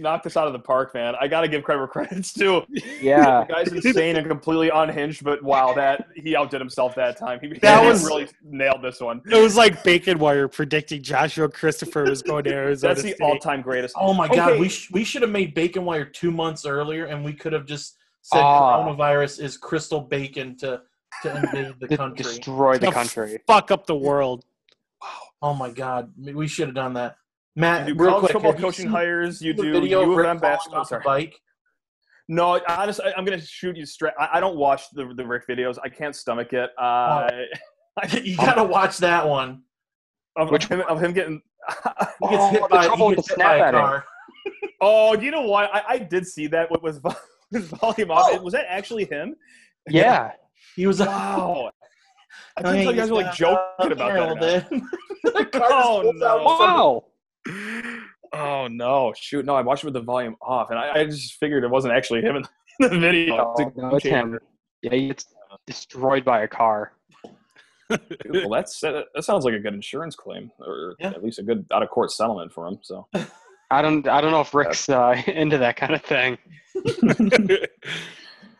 knocked 0.00 0.26
us 0.26 0.36
out 0.36 0.46
of 0.46 0.52
the 0.52 0.58
park, 0.58 0.94
man. 0.94 1.14
I 1.20 1.28
got 1.28 1.42
to 1.42 1.48
give 1.48 1.62
credit 1.64 1.80
where 1.80 1.86
credit's 2.06 2.32
due. 2.32 2.64
yeah, 3.00 3.44
The 3.46 3.52
guy's 3.54 3.72
insane 3.84 4.16
and 4.16 4.26
completely 4.26 4.70
unhinged, 4.70 5.24
but 5.24 5.42
wow, 5.42 5.72
that 5.74 6.08
he 6.14 6.34
outdid 6.36 6.60
himself 6.60 6.94
that 6.96 7.16
time. 7.16 7.38
He, 7.42 7.48
That 7.60 7.82
he 7.84 7.88
was- 7.88 8.04
really 8.04 8.28
nailed 8.42 8.82
this 8.82 9.00
one. 9.00 9.20
it 9.30 9.40
was 9.40 9.56
like 9.56 9.82
bacon 9.84 10.18
wire 10.18 10.48
predicting 10.48 11.02
joshua 11.02 11.48
christopher 11.48 12.04
was 12.04 12.22
going 12.22 12.44
to 12.44 12.50
arizona 12.54 12.94
That's 12.94 13.02
the 13.04 13.12
State. 13.14 13.20
all-time 13.24 13.62
greatest. 13.62 13.94
oh 13.98 14.14
my 14.14 14.28
god, 14.28 14.52
Okay. 14.52 14.60
we 14.60 14.68
sh- 14.68 14.90
we 14.92 15.04
should 15.04 15.22
have 15.22 15.30
made 15.30 15.54
Bacon 15.54 15.84
Wire 15.84 16.04
two 16.04 16.30
months 16.30 16.66
earlier, 16.66 17.06
and 17.06 17.24
we 17.24 17.32
could 17.32 17.52
have 17.52 17.66
just 17.66 17.96
said 18.22 18.40
Ah. 18.40 18.84
coronavirus 18.84 19.40
is 19.42 19.56
crystal 19.56 20.00
bacon 20.00 20.56
to 20.58 20.82
to 21.22 21.36
invade 21.36 21.74
the 21.80 21.86
to 21.88 21.96
country. 21.96 22.24
destroy 22.24 22.78
the 22.78 22.86
To 22.86 22.92
country. 22.92 23.38
fuck 23.46 23.70
up 23.70 23.86
the 23.86 23.94
world 23.96 24.44
Oh 25.42 25.52
my 25.54 25.70
god, 25.70 26.10
we 26.16 26.48
should 26.48 26.68
have 26.68 26.74
done 26.74 26.94
that. 26.94 27.16
Matt, 27.56 27.86
You 27.88 27.94
do 27.94 28.00
real 28.02 28.10
college 28.10 28.20
quick, 28.22 28.32
football 28.32 28.52
have 28.52 28.60
you 28.60 28.66
coaching 28.66 28.88
hires. 28.88 29.40
You 29.40 29.54
do 29.54 29.72
video 29.72 30.00
of 30.02 30.06
U 30.08 30.12
of 30.12 30.18
Rick 30.18 30.26
M 30.28 30.38
basketball. 30.38 30.80
off 30.80 30.88
Sorry. 30.88 31.02
bike. 31.04 31.40
No, 32.28 32.60
honestly, 32.68 33.04
I'm 33.16 33.24
gonna 33.24 33.40
shoot 33.40 33.76
you 33.76 33.84
straight. 33.86 34.14
I, 34.18 34.28
I 34.34 34.40
don't 34.40 34.56
watch 34.56 34.84
the 34.92 35.12
the 35.16 35.24
Rick 35.26 35.46
videos. 35.48 35.76
I 35.84 35.88
can't 35.88 36.16
stomach 36.16 36.52
it. 36.52 36.70
Uh, 36.78 37.28
you 38.22 38.36
gotta 38.36 38.64
watch 38.64 38.98
that 38.98 39.28
one. 39.28 39.62
of, 40.36 40.50
Which- 40.50 40.64
of 40.64 40.70
him, 40.70 40.80
of 40.88 41.02
him 41.02 41.12
getting. 41.12 41.40
He 42.20 42.28
gets 42.28 42.42
Oh, 42.42 42.50
hit 42.50 42.68
by, 42.70 42.82
he 42.96 43.14
gets 43.14 43.28
the 43.28 43.34
hit 43.36 43.38
by 43.44 43.56
a 43.56 43.70
car. 43.72 44.04
oh, 44.80 45.14
you 45.18 45.30
know 45.30 45.42
what? 45.42 45.70
I, 45.74 45.82
I 45.88 45.98
did 45.98 46.26
see 46.26 46.46
that 46.48 46.70
with, 46.70 46.82
with, 46.82 47.00
vol- 47.02 47.16
with 47.52 47.68
volume 47.78 48.10
off. 48.10 48.30
Oh. 48.32 48.42
Was 48.42 48.52
that 48.52 48.66
actually 48.68 49.04
him? 49.06 49.34
Yeah, 49.88 50.32
He 50.76 50.86
was 50.86 51.00
Wow. 51.00 51.70
I 52.56 52.60
I 52.60 52.62
couldn't 52.62 52.82
tell 52.84 52.92
you 52.94 53.00
guys 53.00 53.10
were 53.10 53.16
like 53.22 53.34
joking 53.34 53.92
about 53.92 54.12
that. 54.12 54.18
little 54.20 54.34
now. 54.36 54.40
bit. 54.40 54.82
the 55.34 55.44
car 55.58 55.68
Oh, 55.72 56.12
no. 56.14 56.42
wow. 56.42 57.04
Oh 58.32 58.66
no! 58.68 59.12
Shoot, 59.16 59.44
no! 59.44 59.54
I 59.54 59.60
watched 59.62 59.84
it 59.84 59.86
with 59.86 59.94
the 59.94 60.00
volume 60.00 60.36
off, 60.42 60.70
and 60.70 60.78
I, 60.78 61.00
I 61.00 61.04
just 61.04 61.34
figured 61.34 61.62
it 61.62 61.70
wasn't 61.70 61.94
actually 61.94 62.20
him 62.22 62.36
in 62.36 62.42
the 62.80 62.88
video. 62.98 63.54
Oh, 63.56 63.72
no, 63.76 63.94
it's 63.96 64.04
him. 64.04 64.38
Yeah, 64.82 64.90
he 64.92 65.06
gets 65.08 65.26
destroyed 65.66 66.24
by 66.24 66.42
a 66.42 66.48
car. 66.48 66.92
Well, 67.90 68.48
that's 68.50 68.80
that, 68.80 69.06
that 69.14 69.22
sounds 69.24 69.44
like 69.44 69.54
a 69.54 69.58
good 69.60 69.74
insurance 69.74 70.16
claim, 70.16 70.50
or 70.58 70.96
Yeah. 70.98 71.10
at 71.10 71.22
least 71.22 71.38
a 71.38 71.42
good 71.42 71.64
out 71.72 71.82
of 71.82 71.90
court 71.90 72.10
settlement 72.10 72.52
for 72.52 72.66
him. 72.66 72.78
So 72.82 73.06
I 73.70 73.82
don't. 73.82 74.08
I 74.08 74.20
don't 74.20 74.30
know 74.32 74.40
if 74.40 74.52
Rick's 74.54 74.88
uh, 74.88 75.20
into 75.26 75.58
that 75.58 75.76
kind 75.76 75.94
of 75.94 76.02
thing. 76.02 76.36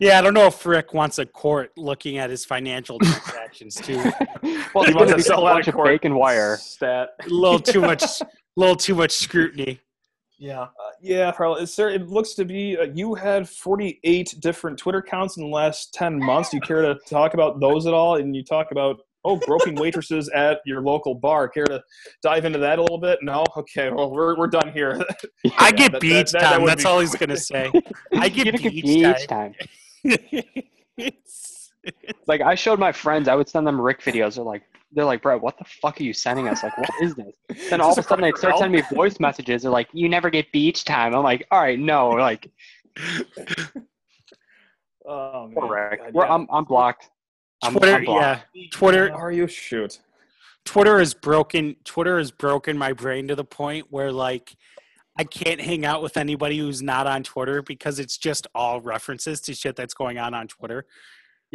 yeah 0.01 0.19
i 0.19 0.23
don't 0.23 0.35
know 0.35 0.47
if 0.47 0.65
rick 0.67 0.93
wants 0.95 1.19
a 1.19 1.27
court 1.27 1.71
looking 1.77 2.19
at 2.19 2.31
his 2.31 2.45
financial 2.45 2.99
transactions 2.99 3.75
too 3.77 3.97
Well, 3.97 4.13
he 4.43 4.51
he's 4.53 4.75
wants 4.75 4.95
gonna 4.95 5.07
to 5.07 5.15
a 5.17 5.21
sell 5.21 5.47
out 5.47 5.55
bunch 5.55 5.69
of 5.69 5.75
of 5.75 5.75
court. 5.77 5.87
bacon 5.89 6.15
wire. 6.17 6.57
stat. 6.59 7.11
a 7.25 7.29
little 7.29 7.59
too 7.61 7.81
much 7.81 8.03
little 8.57 8.77
too 8.77 8.95
much 8.95 9.11
scrutiny 9.13 9.81
Yeah. 10.39 10.63
Uh, 10.63 10.69
yeah, 11.01 11.31
probably. 11.31 11.67
Sir, 11.67 11.91
it 11.91 12.09
looks 12.09 12.35
to 12.35 12.45
be 12.45 12.77
uh, 12.79 12.85
you 12.95 13.15
had 13.15 13.49
48 13.49 14.37
different 14.41 14.79
Twitter 14.79 14.99
accounts 14.99 15.37
in 15.37 15.43
the 15.45 15.49
last 15.51 15.93
10 15.95 16.19
months. 16.19 16.51
Do 16.51 16.57
you 16.57 16.61
care 16.61 16.83
to 16.83 16.95
talk 17.09 17.35
about 17.35 17.61
those 17.61 17.87
at 17.87 17.95
all? 17.95 18.17
And 18.17 18.35
you 18.35 18.43
talk 18.45 18.71
about, 18.71 18.97
oh, 19.25 19.37
groping 19.37 19.75
waitresses 19.75 20.29
at 20.31 20.61
your 20.67 20.81
local 20.83 21.15
bar. 21.15 21.49
Care 21.49 21.65
to 21.67 21.83
dive 22.23 22.45
into 22.45 22.59
that 22.59 22.79
a 22.79 22.83
little 22.83 22.99
bit? 22.99 23.19
No? 23.23 23.45
Okay, 23.57 23.91
well, 23.91 24.11
we're, 24.11 24.37
we're 24.37 24.47
done 24.49 24.73
here. 24.73 25.01
i 25.59 25.71
get 25.71 25.93
that- 25.93 26.01
beach 26.01 26.33
that- 26.33 26.41
that 26.41 26.51
time 26.53 26.63
would 26.63 26.71
that's 26.71 26.85
be 26.85 26.89
all 26.89 27.01
he's 27.01 27.15
gonna 27.15 27.37
say 27.37 27.71
i 28.15 28.29
get 28.29 28.45
don't 28.45 28.61
get 28.63 28.73
beach 28.73 28.85
beach 28.85 29.27
time 29.27 29.55
time. 30.05 30.45
Like 32.27 32.41
I 32.41 32.55
showed 32.55 32.79
my 32.79 32.91
friends, 32.93 33.29
I 33.29 33.35
would 33.35 33.49
send 33.49 33.67
them 33.67 33.79
Rick 33.79 34.01
videos. 34.01 34.37
They're 34.37 34.45
like, 34.45 34.63
they're 34.93 35.05
like, 35.05 35.21
bro, 35.21 35.39
what 35.39 35.59
the 35.59 35.65
fuck 35.65 36.01
are 36.01 36.03
you 36.03 36.15
sending 36.15 36.49
us? 36.49 36.63
Like, 36.63 36.77
what 36.79 36.89
is 37.03 37.15
this? 37.15 37.35
Then 37.71 37.83
all 37.83 37.93
of 37.93 37.99
a 37.99 38.03
sudden 38.03 38.23
they 38.23 38.33
start 38.33 38.57
sending 38.57 38.81
me 38.81 38.87
voice 38.95 39.21
messages. 39.21 39.63
They're 39.63 39.71
like, 39.71 39.89
you 39.93 40.09
never 40.09 40.31
get 40.31 40.51
beach 40.51 40.85
time. 40.85 41.15
I'm 41.15 41.23
like, 41.23 41.47
all 41.51 41.61
right, 41.61 41.79
no, 41.79 42.09
like, 42.11 42.51
Oh 45.07 45.49
man. 45.49 45.69
Rick. 45.69 46.01
God, 46.01 46.15
We're, 46.15 46.25
yeah. 46.25 46.35
I'm, 46.35 46.47
I'm 46.51 46.65
blocked. 46.65 47.11
I'm, 47.63 47.75
Twitter, 47.75 47.95
I'm 47.95 48.05
blocked. 48.05 48.47
yeah, 48.55 48.65
Twitter, 48.73 49.13
Are 49.13 49.33
you 49.33 49.47
shoot? 49.47 50.01
Twitter 50.65 50.99
is 50.99 51.13
broken. 51.13 51.77
Twitter 51.85 52.19
has 52.19 52.31
broken 52.31 52.79
my 52.79 52.93
brain 52.93 53.29
to 53.29 53.37
the 53.37 53.45
point 53.45 53.87
where 53.91 54.11
like 54.11 54.57
I 55.19 55.25
can't 55.25 55.61
hang 55.61 55.85
out 55.85 56.03
with 56.03 56.17
anybody 56.17 56.59
who's 56.59 56.83
not 56.83 57.07
on 57.07 57.23
Twitter 57.23 57.63
because 57.63 57.99
it's 57.99 58.17
just 58.17 58.47
all 58.55 58.81
references 58.81 59.41
to 59.43 59.55
shit 59.55 59.77
that's 59.77 59.95
going 59.95 60.19
on 60.19 60.33
on 60.35 60.49
Twitter. 60.49 60.87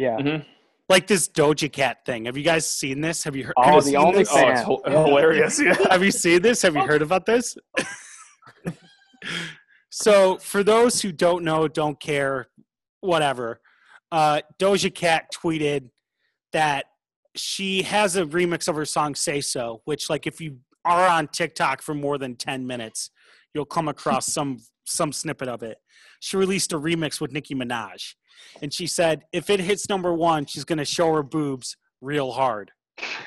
Yeah. 0.00 0.42
Like 0.88 1.06
this 1.06 1.28
Doja 1.28 1.70
Cat 1.70 1.98
thing. 2.06 2.24
Have 2.24 2.38
you 2.38 2.42
guys 2.42 2.66
seen 2.66 3.02
this? 3.02 3.22
Have 3.24 3.36
you 3.36 3.44
heard? 3.44 3.52
Oh, 3.58 3.62
have 3.62 3.74
you 3.74 3.80
the 3.80 3.86
seen 3.90 3.96
only 3.96 4.18
this? 4.20 4.30
Oh, 4.32 4.48
it's 4.48 4.60
hil- 4.62 4.82
hilarious. 4.86 5.60
Yeah. 5.60 5.76
Have 5.90 6.02
you 6.02 6.10
seen 6.10 6.42
this? 6.42 6.62
Have 6.62 6.74
you 6.74 6.80
heard 6.82 7.02
about 7.02 7.26
this? 7.26 7.56
so, 9.90 10.38
for 10.38 10.64
those 10.64 11.02
who 11.02 11.12
don't 11.12 11.44
know, 11.44 11.68
don't 11.68 12.00
care, 12.00 12.48
whatever, 13.02 13.60
uh, 14.10 14.40
Doja 14.58 14.92
Cat 14.92 15.26
tweeted 15.32 15.90
that 16.52 16.86
she 17.36 17.82
has 17.82 18.16
a 18.16 18.24
remix 18.24 18.66
of 18.66 18.74
her 18.74 18.86
song 18.86 19.14
"Say 19.14 19.40
So," 19.42 19.82
which, 19.84 20.10
like, 20.10 20.26
if 20.26 20.40
you 20.40 20.56
are 20.84 21.06
on 21.06 21.28
TikTok 21.28 21.82
for 21.82 21.94
more 21.94 22.18
than 22.18 22.34
ten 22.34 22.66
minutes, 22.66 23.10
you'll 23.54 23.64
come 23.66 23.86
across 23.86 24.26
some 24.32 24.58
some 24.86 25.12
snippet 25.12 25.46
of 25.46 25.62
it. 25.62 25.76
She 26.20 26.36
released 26.36 26.72
a 26.72 26.80
remix 26.80 27.20
with 27.20 27.32
Nicki 27.32 27.54
Minaj, 27.54 28.14
and 28.62 28.72
she 28.72 28.86
said 28.86 29.22
if 29.32 29.50
it 29.50 29.60
hits 29.60 29.88
number 29.88 30.12
one, 30.12 30.46
she's 30.46 30.64
gonna 30.64 30.84
show 30.84 31.12
her 31.14 31.22
boobs 31.22 31.76
real 32.00 32.32
hard 32.32 32.72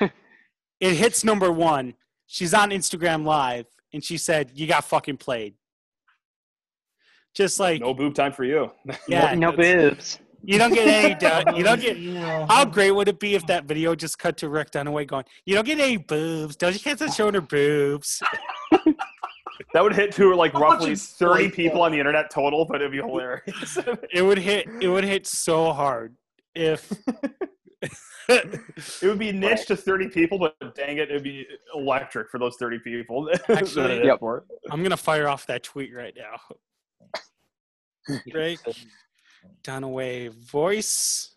it 0.80 0.94
hits 0.94 1.24
number 1.24 1.50
one. 1.50 1.94
She's 2.26 2.54
on 2.54 2.70
Instagram 2.70 3.24
Live, 3.24 3.66
and 3.92 4.02
she 4.02 4.18
said, 4.18 4.50
"You 4.54 4.66
got 4.66 4.84
fucking 4.84 5.18
played." 5.18 5.54
Just 7.34 7.58
like 7.58 7.80
No 7.80 7.94
boob 7.94 8.14
time 8.14 8.32
for 8.32 8.44
you. 8.44 8.70
yeah, 9.08 9.34
no 9.34 9.52
boobs. 9.52 10.20
you 10.42 10.58
don't 10.58 10.72
get 10.72 10.86
any. 10.86 11.14
du- 11.14 11.52
you 11.56 11.64
don't 11.64 11.80
get. 11.80 11.96
You 11.96 12.20
How 12.20 12.64
great 12.64 12.92
would 12.92 13.08
it 13.08 13.18
be 13.18 13.34
if 13.34 13.46
that 13.46 13.64
video 13.64 13.94
just 13.94 14.18
cut 14.18 14.36
to 14.38 14.48
Rick 14.48 14.70
Dunaway 14.70 15.06
going, 15.06 15.24
"You 15.44 15.54
don't 15.54 15.66
get 15.66 15.78
any 15.80 15.96
boobs. 15.96 16.56
Doja 16.56 16.82
Cat's 16.82 17.00
not 17.00 17.14
showing 17.14 17.34
her 17.34 17.40
boobs." 17.40 18.22
That 19.74 19.82
would 19.82 19.92
hit 19.92 20.12
to 20.12 20.34
like 20.36 20.52
How 20.52 20.60
roughly 20.60 20.94
30 20.94 21.50
people 21.50 21.82
on 21.82 21.90
the 21.90 21.98
internet 21.98 22.30
total, 22.30 22.64
but 22.64 22.76
it'd 22.76 22.92
be 22.92 22.98
hilarious. 22.98 23.76
It 24.12 24.22
would 24.22 24.38
hit. 24.38 24.68
It 24.80 24.86
would 24.88 25.02
hit 25.02 25.26
so 25.26 25.72
hard 25.72 26.14
if. 26.54 26.90
it 28.28 29.02
would 29.02 29.18
be 29.18 29.32
niche 29.32 29.66
to 29.66 29.76
30 29.76 30.08
people, 30.08 30.38
but 30.38 30.56
dang 30.76 30.96
it, 30.98 31.10
it'd 31.10 31.24
be 31.24 31.44
electric 31.74 32.30
for 32.30 32.38
those 32.38 32.56
30 32.56 32.78
people. 32.78 33.28
Actually, 33.48 33.82
that 33.82 33.90
it 33.90 33.96
hit 33.96 34.06
Yep. 34.06 34.20
for. 34.20 34.44
I'm 34.70 34.82
gonna 34.82 34.96
fire 34.96 35.28
off 35.28 35.44
that 35.48 35.64
tweet 35.64 35.94
right 35.94 36.16
now. 36.16 36.38
Rick 38.32 38.60
Dunaway 39.64 40.32
voice. 40.32 41.34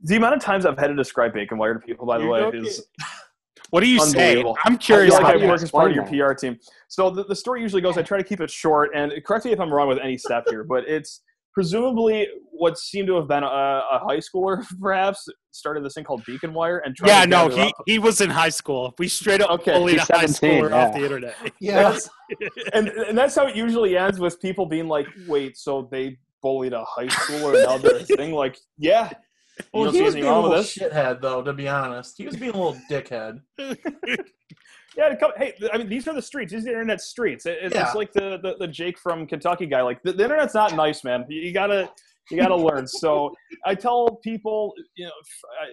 The 0.00 0.16
amount 0.16 0.36
of 0.36 0.40
times 0.40 0.64
I've 0.64 0.78
had 0.78 0.86
to 0.88 0.94
describe 0.94 1.34
bacon 1.34 1.58
wire 1.58 1.74
to 1.74 1.80
people, 1.80 2.06
by 2.06 2.18
the 2.18 2.24
You 2.24 2.30
way, 2.30 2.40
don't 2.40 2.54
is 2.54 2.86
What 3.70 3.80
do 3.82 3.88
you 3.88 4.00
say? 4.00 4.40
I'm 4.64 4.74
I 4.74 4.76
curious. 4.76 5.14
feel 5.14 5.24
like 5.24 5.42
I 5.42 5.46
work 5.46 5.62
as 5.62 5.70
part 5.70 5.90
of 5.90 5.96
your 6.12 6.28
PR 6.28 6.34
team. 6.34 6.58
So 6.88 7.10
the, 7.10 7.24
the 7.24 7.36
story 7.36 7.60
usually 7.62 7.82
goes, 7.82 7.98
I 7.98 8.02
try 8.02 8.18
to 8.18 8.24
keep 8.24 8.40
it 8.40 8.50
short, 8.50 8.90
and 8.94 9.12
correct 9.24 9.44
me 9.44 9.52
if 9.52 9.60
I'm 9.60 9.72
wrong 9.72 9.88
with 9.88 9.98
any 9.98 10.16
step 10.16 10.44
here, 10.48 10.64
but 10.64 10.84
it's 10.88 11.22
presumably 11.52 12.28
what 12.52 12.78
seemed 12.78 13.08
to 13.08 13.14
have 13.16 13.26
been 13.28 13.42
a, 13.42 13.46
a 13.46 13.98
high 14.06 14.18
schooler, 14.18 14.62
perhaps, 14.80 15.26
started 15.52 15.82
this 15.82 15.94
thing 15.94 16.04
called 16.04 16.22
beacon 16.26 16.52
wire 16.52 16.78
and 16.84 16.94
tried 16.94 17.08
Yeah, 17.08 17.22
to 17.22 17.26
no, 17.26 17.48
he, 17.48 17.62
up- 17.62 17.72
he 17.86 17.98
was 17.98 18.20
in 18.20 18.28
high 18.30 18.50
school. 18.50 18.94
We 18.98 19.08
straight 19.08 19.40
up 19.40 19.50
Okay, 19.50 19.72
bullied 19.72 19.96
a 19.96 20.00
high 20.02 20.26
17, 20.26 20.62
schooler 20.64 20.72
off 20.72 20.92
the 20.94 21.02
internet. 21.02 21.34
yeah. 21.60 21.98
and 22.74 22.88
and 22.88 23.16
that's 23.16 23.34
how 23.34 23.46
it 23.46 23.56
usually 23.56 23.96
ends 23.96 24.18
with 24.20 24.40
people 24.40 24.66
being 24.66 24.86
like, 24.86 25.06
"Wait, 25.26 25.56
so 25.56 25.88
they 25.90 26.18
bullied 26.42 26.72
a 26.74 26.84
high 26.84 27.06
schooler 27.06 27.54
and 27.54 27.64
now 27.64 27.78
they're 27.78 27.96
a 28.00 28.04
thing?" 28.04 28.32
Like, 28.32 28.58
yeah, 28.78 29.08
you 29.08 29.16
Well, 29.72 29.84
don't 29.84 29.92
he 29.94 29.98
see 29.98 30.04
was 30.04 30.14
anything 30.14 30.22
being 30.22 30.26
a 30.26 30.30
wrong 30.30 30.42
little 30.44 30.58
this. 30.58 30.76
shithead, 30.76 31.20
though. 31.22 31.42
To 31.42 31.52
be 31.52 31.68
honest, 31.68 32.14
he 32.18 32.26
was 32.26 32.36
being 32.36 32.52
a 32.52 32.56
little 32.56 32.78
dickhead. 32.90 33.40
Yeah, 34.96 35.10
to 35.10 35.16
come, 35.16 35.32
hey, 35.36 35.52
I 35.74 35.76
mean, 35.76 35.90
these 35.90 36.08
are 36.08 36.14
the 36.14 36.22
streets. 36.22 36.52
These 36.52 36.62
are 36.62 36.64
the 36.64 36.70
internet 36.70 37.02
streets. 37.02 37.44
It- 37.44 37.58
It's, 37.60 37.74
Yeah. 37.74 37.84
it's 37.86 37.94
like 37.94 38.12
the, 38.14 38.38
the 38.42 38.56
the 38.58 38.66
Jake 38.66 38.98
from 38.98 39.26
Kentucky 39.26 39.66
guy. 39.66 39.82
Like 39.82 40.02
the, 40.02 40.12
the 40.12 40.24
internet's 40.24 40.54
not 40.54 40.74
nice, 40.74 41.04
man. 41.04 41.26
You, 41.28 41.42
you 41.42 41.52
gotta 41.52 41.90
you 42.30 42.38
gotta 42.38 42.56
learn. 42.56 42.86
So 43.02 43.30
I 43.66 43.74
tell 43.74 44.18
people, 44.24 44.72
you 44.96 45.04
know, 45.04 45.12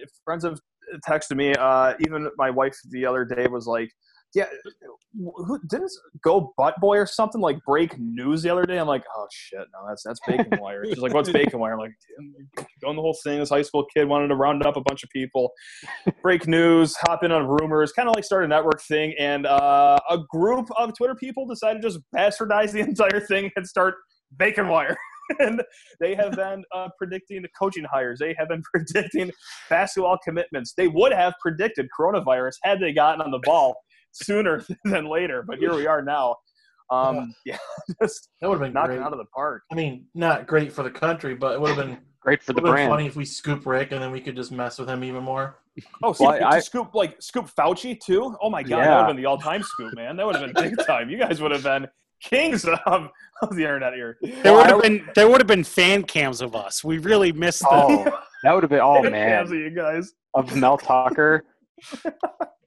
f- 0.02 0.08
friends 0.26 0.44
have 0.44 0.60
texted 1.08 1.36
me. 1.36 1.54
Uh, 1.54 1.94
even 2.00 2.28
my 2.36 2.50
wife 2.50 2.76
the 2.90 3.06
other 3.06 3.24
day 3.24 3.46
was 3.46 3.66
like, 3.66 3.88
"Yeah, 4.34 4.46
who 5.14 5.58
didn't 5.68 5.92
go 6.22 6.52
butt 6.56 6.80
boy 6.80 6.98
or 6.98 7.06
something 7.06 7.40
like 7.40 7.58
break 7.66 7.98
news 7.98 8.42
the 8.42 8.50
other 8.50 8.64
day?" 8.64 8.78
I'm 8.78 8.86
like, 8.86 9.04
"Oh 9.16 9.26
shit, 9.32 9.66
no, 9.72 9.88
that's 9.88 10.02
that's 10.02 10.20
bacon 10.26 10.58
wire." 10.60 10.84
She's 10.86 10.98
like, 10.98 11.14
"What's 11.14 11.30
bacon 11.30 11.58
wire?" 11.58 11.74
I'm 11.74 11.80
like, 11.80 11.94
"Damn, 12.56 12.66
"Going 12.82 12.96
the 12.96 13.02
whole 13.02 13.16
thing. 13.24 13.38
This 13.38 13.50
high 13.50 13.62
school 13.62 13.86
kid 13.94 14.08
wanted 14.08 14.28
to 14.28 14.36
round 14.36 14.64
up 14.64 14.76
a 14.76 14.82
bunch 14.82 15.02
of 15.02 15.10
people." 15.10 15.52
break 16.22 16.48
news, 16.48 16.96
hop 17.02 17.22
in 17.22 17.32
on 17.32 17.46
rumors, 17.46 17.92
kind 17.92 18.08
of 18.08 18.14
like 18.14 18.24
start 18.24 18.44
a 18.44 18.48
network 18.48 18.80
thing. 18.82 19.14
And 19.18 19.46
uh, 19.46 19.98
a 20.10 20.18
group 20.28 20.68
of 20.76 20.96
Twitter 20.96 21.14
people 21.14 21.46
decided 21.46 21.82
to 21.82 21.88
just 21.88 22.00
bastardize 22.14 22.72
the 22.72 22.80
entire 22.88 23.20
thing 23.20 23.50
and 23.56 23.66
start 23.66 23.94
bacon 24.38 24.68
wire. 24.68 24.96
and 25.38 25.62
they 26.00 26.14
have 26.14 26.32
been 26.32 26.64
uh, 26.74 26.88
predicting 26.98 27.42
the 27.42 27.48
coaching 27.58 27.84
hires. 27.84 28.18
They 28.18 28.34
have 28.38 28.48
been 28.48 28.62
predicting 28.62 29.30
basketball 29.70 30.18
commitments. 30.24 30.74
They 30.76 30.88
would 30.88 31.12
have 31.12 31.34
predicted 31.40 31.88
coronavirus 31.98 32.54
had 32.62 32.80
they 32.80 32.92
gotten 32.92 33.20
on 33.20 33.30
the 33.30 33.40
ball 33.44 33.74
sooner 34.14 34.64
than 34.84 35.06
later. 35.06 35.42
But 35.46 35.58
here 35.58 35.74
we 35.74 35.86
are 35.86 36.02
now. 36.02 36.36
Um, 36.90 37.34
yeah, 37.46 37.56
just 38.02 38.28
That 38.40 38.48
would 38.48 38.56
have 38.56 38.62
been 38.62 38.72
knocking 38.72 38.96
great. 38.96 39.04
out 39.06 39.12
of 39.12 39.18
the 39.18 39.24
park. 39.26 39.62
I 39.72 39.74
mean, 39.74 40.06
not 40.14 40.46
great 40.46 40.72
for 40.72 40.82
the 40.82 40.90
country, 40.90 41.34
but 41.34 41.54
it 41.54 41.60
would 41.60 41.70
have 41.76 41.86
been, 41.86 41.98
Great 42.20 42.42
for 42.42 42.52
the 42.52 42.56
would 42.56 42.64
been 42.64 42.72
brand. 42.72 42.90
funny 42.90 43.06
if 43.06 43.16
we 43.16 43.24
scoop 43.24 43.66
Rick 43.66 43.92
and 43.92 44.00
then 44.02 44.10
we 44.10 44.20
could 44.20 44.34
just 44.36 44.50
mess 44.52 44.78
with 44.78 44.88
him 44.88 45.02
even 45.04 45.22
more. 45.22 45.58
Oh, 46.02 46.12
so 46.12 46.24
Well, 46.26 46.44
I- 46.44 46.60
scoop 46.60 46.94
like 46.94 47.20
scoop 47.20 47.50
Fauci 47.58 47.98
too. 48.00 48.34
Oh 48.40 48.48
my 48.48 48.62
god, 48.62 48.70
that 48.70 48.76
would 48.78 48.84
Yeah. 48.84 48.98
have 48.98 49.06
been 49.08 49.16
the 49.16 49.26
all-time 49.26 49.62
scoop, 49.62 49.94
man. 49.94 50.16
That 50.16 50.24
would 50.26 50.36
have 50.36 50.54
been 50.54 50.70
big 50.70 50.86
time. 50.86 51.10
You 51.10 51.18
guys 51.18 51.40
would 51.42 51.50
have 51.52 51.62
been 51.62 51.86
kings 52.22 52.64
of, 52.86 53.08
of 53.42 53.56
the 53.56 53.62
internet 53.62 53.92
here. 53.94 54.16
There 54.22 54.32
Well, 54.44 54.56
would 54.56 54.66
have 54.70 54.82
been 54.82 55.08
there 55.14 55.28
would 55.28 55.40
have 55.40 55.46
been 55.46 55.64
fan 55.64 56.02
cams 56.04 56.40
of 56.40 56.54
us. 56.54 56.82
We 56.84 56.98
really 56.98 57.32
missed 57.32 57.60
the 57.60 57.68
Oh, 57.70 58.04
that 58.42 58.52
would 58.54 58.62
have 58.62 58.70
been. 58.70 58.80
Oh 58.80 59.02
Fans 59.02 59.10
man, 59.10 59.42
of 59.46 59.52
you 59.52 59.70
guys. 59.70 60.12
of 60.34 60.54
Mel 60.56 60.78
Tucker. 60.78 61.44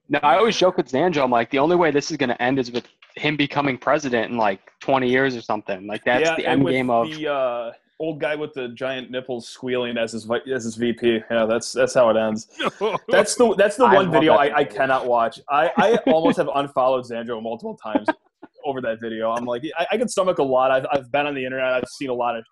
No, 0.09 0.19
I 0.23 0.37
always 0.37 0.57
joke 0.57 0.77
with 0.77 0.89
Zanjo. 0.89 1.23
I'm 1.23 1.31
like, 1.31 1.49
the 1.49 1.59
only 1.59 1.75
way 1.75 1.91
this 1.91 2.11
is 2.11 2.17
going 2.17 2.29
to 2.29 2.41
end 2.41 2.59
is 2.59 2.71
with 2.71 2.87
him 3.15 3.35
becoming 3.35 3.77
president 3.77 4.31
in 4.31 4.37
like 4.37 4.59
20 4.79 5.09
years 5.09 5.35
or 5.35 5.41
something. 5.41 5.85
Like 5.87 6.03
that's 6.05 6.29
yeah, 6.29 6.35
the 6.35 6.47
end 6.47 6.63
with 6.63 6.73
game 6.73 6.89
of. 6.89 7.09
the 7.09 7.31
uh, 7.31 7.71
old 7.99 8.19
guy 8.19 8.35
with 8.35 8.53
the 8.53 8.69
giant 8.69 9.11
nipples 9.11 9.47
squealing 9.47 9.97
as 9.97 10.13
his 10.13 10.29
as 10.53 10.63
his 10.63 10.75
VP. 10.75 11.21
Yeah, 11.29 11.45
that's 11.45 11.71
that's 11.71 11.93
how 11.93 12.09
it 12.09 12.17
ends. 12.17 12.47
That's 13.09 13.35
the 13.35 13.55
that's 13.55 13.75
the 13.77 13.85
I 13.85 13.95
one 13.95 14.11
video 14.11 14.33
that 14.33 14.39
I, 14.39 14.59
I 14.59 14.63
cannot 14.63 15.07
watch. 15.07 15.39
I, 15.49 15.71
I 15.77 15.95
almost 16.07 16.37
have 16.37 16.49
unfollowed 16.53 17.05
Zandro 17.05 17.41
multiple 17.41 17.75
times 17.75 18.07
over 18.65 18.81
that 18.81 18.99
video. 19.01 19.31
I'm 19.31 19.45
like, 19.45 19.63
I, 19.77 19.87
I 19.91 19.97
can 19.97 20.07
stomach 20.07 20.39
a 20.39 20.43
lot. 20.43 20.71
I've, 20.71 20.85
I've 20.91 21.11
been 21.11 21.25
on 21.25 21.35
the 21.35 21.43
internet. 21.43 21.73
I've 21.73 21.87
seen 21.89 22.09
a 22.09 22.13
lot 22.13 22.37
of. 22.37 22.45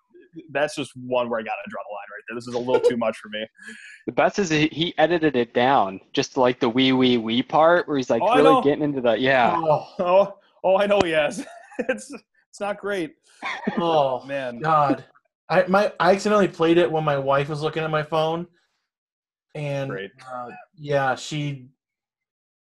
That's 0.50 0.74
just 0.76 0.92
one 0.96 1.28
where 1.30 1.40
I 1.40 1.42
gotta 1.42 1.56
draw 1.68 1.80
the 1.88 1.92
line 1.94 2.06
right 2.12 2.22
there. 2.28 2.36
This 2.36 2.46
is 2.46 2.54
a 2.54 2.58
little 2.58 2.80
too 2.88 2.96
much 2.96 3.16
for 3.18 3.28
me. 3.28 3.46
The 4.06 4.12
best 4.12 4.38
is 4.38 4.50
he, 4.50 4.68
he 4.70 4.94
edited 4.98 5.34
it 5.34 5.52
down 5.52 6.00
just 6.12 6.34
to 6.34 6.40
like 6.40 6.60
the 6.60 6.68
wee 6.68 6.92
wee 6.92 7.18
wee 7.18 7.42
part 7.42 7.88
where 7.88 7.96
he's 7.96 8.08
like 8.10 8.22
Oh, 8.22 8.28
I 8.28 8.36
know. 8.40 8.50
really 8.60 8.62
getting 8.64 8.84
into 8.84 9.00
the 9.00 9.18
yeah. 9.18 9.54
Oh, 9.56 9.86
Oh, 9.98 10.34
oh, 10.62 10.78
I 10.78 10.86
know 10.86 11.00
he 11.04 11.10
has. 11.10 11.44
it's 11.80 12.12
it's 12.12 12.60
not 12.60 12.78
great, 12.78 13.14
oh 13.78 14.24
man. 14.24 14.60
God. 14.60 15.04
I 15.48 15.64
my 15.68 15.92
I 16.00 16.12
accidentally 16.12 16.48
played 16.48 16.78
it 16.78 16.90
when 16.90 17.04
my 17.04 17.18
wife 17.18 17.48
was 17.48 17.62
looking 17.62 17.82
at 17.84 17.90
my 17.90 18.02
phone, 18.02 18.46
and 19.54 19.90
Great. 19.90 20.10
uh, 20.32 20.48
yeah, 20.76 21.14
she. 21.14 21.68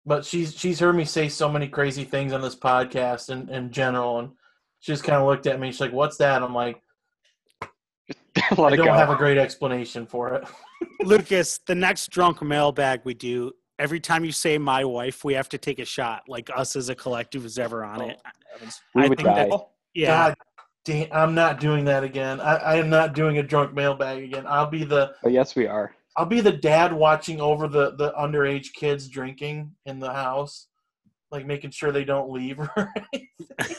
But 0.05 0.25
she's 0.25 0.53
she's 0.57 0.79
heard 0.79 0.95
me 0.95 1.05
say 1.05 1.29
so 1.29 1.47
many 1.49 1.67
crazy 1.67 2.03
things 2.03 2.33
on 2.33 2.41
this 2.41 2.55
podcast 2.55 3.29
and 3.29 3.49
in 3.49 3.71
general, 3.71 4.19
and 4.19 4.31
she 4.79 4.91
just 4.91 5.03
kind 5.03 5.17
of 5.21 5.27
looked 5.27 5.47
at 5.47 5.59
me. 5.59 5.71
She's 5.71 5.79
like, 5.81 5.93
"What's 5.93 6.17
that?" 6.17 6.43
I'm 6.43 6.53
like, 6.53 6.75
Let 6.75 6.82
"I 8.59 8.75
don't 8.75 8.85
go. 8.87 8.93
have 8.93 9.09
a 9.09 9.15
great 9.15 9.37
explanation 9.37 10.05
for 10.05 10.33
it." 10.33 10.43
Lucas, 11.01 11.59
the 11.65 11.75
next 11.75 12.09
drunk 12.09 12.41
mailbag 12.41 13.01
we 13.03 13.13
do, 13.13 13.51
every 13.79 13.99
time 13.99 14.23
you 14.25 14.31
say 14.31 14.57
my 14.57 14.83
wife, 14.85 15.23
we 15.23 15.33
have 15.33 15.49
to 15.49 15.57
take 15.57 15.79
a 15.79 15.85
shot. 15.85 16.23
Like 16.27 16.49
us 16.55 16.75
as 16.75 16.89
a 16.89 16.95
collective 16.95 17.45
is 17.45 17.57
ever 17.59 17.83
on 17.83 18.01
oh, 18.01 18.09
it. 18.09 18.21
we 18.95 19.03
I 19.03 19.07
would 19.07 19.17
think 19.17 19.27
die. 19.27 19.49
that- 19.49 19.67
Yeah. 19.93 20.07
God 20.07 20.35
damn, 20.85 21.07
I'm 21.11 21.35
not 21.35 21.59
doing 21.59 21.85
that 21.85 22.03
again. 22.03 22.39
I, 22.41 22.55
I 22.55 22.75
am 22.75 22.89
not 22.89 23.13
doing 23.13 23.37
a 23.37 23.43
drunk 23.43 23.73
mailbag 23.73 24.23
again. 24.23 24.45
I'll 24.47 24.69
be 24.69 24.83
the 24.83 25.13
But 25.23 25.31
yes, 25.31 25.55
we 25.55 25.67
are. 25.67 25.95
I'll 26.15 26.25
be 26.25 26.41
the 26.41 26.51
dad 26.51 26.93
watching 26.93 27.41
over 27.41 27.67
the 27.67 27.95
the 27.95 28.11
underage 28.13 28.73
kids 28.73 29.07
drinking 29.07 29.71
in 29.85 29.99
the 29.99 30.13
house, 30.13 30.67
like 31.31 31.45
making 31.45 31.71
sure 31.71 31.91
they 31.91 32.05
don't 32.05 32.31
leave. 32.31 32.59
The 33.59 33.75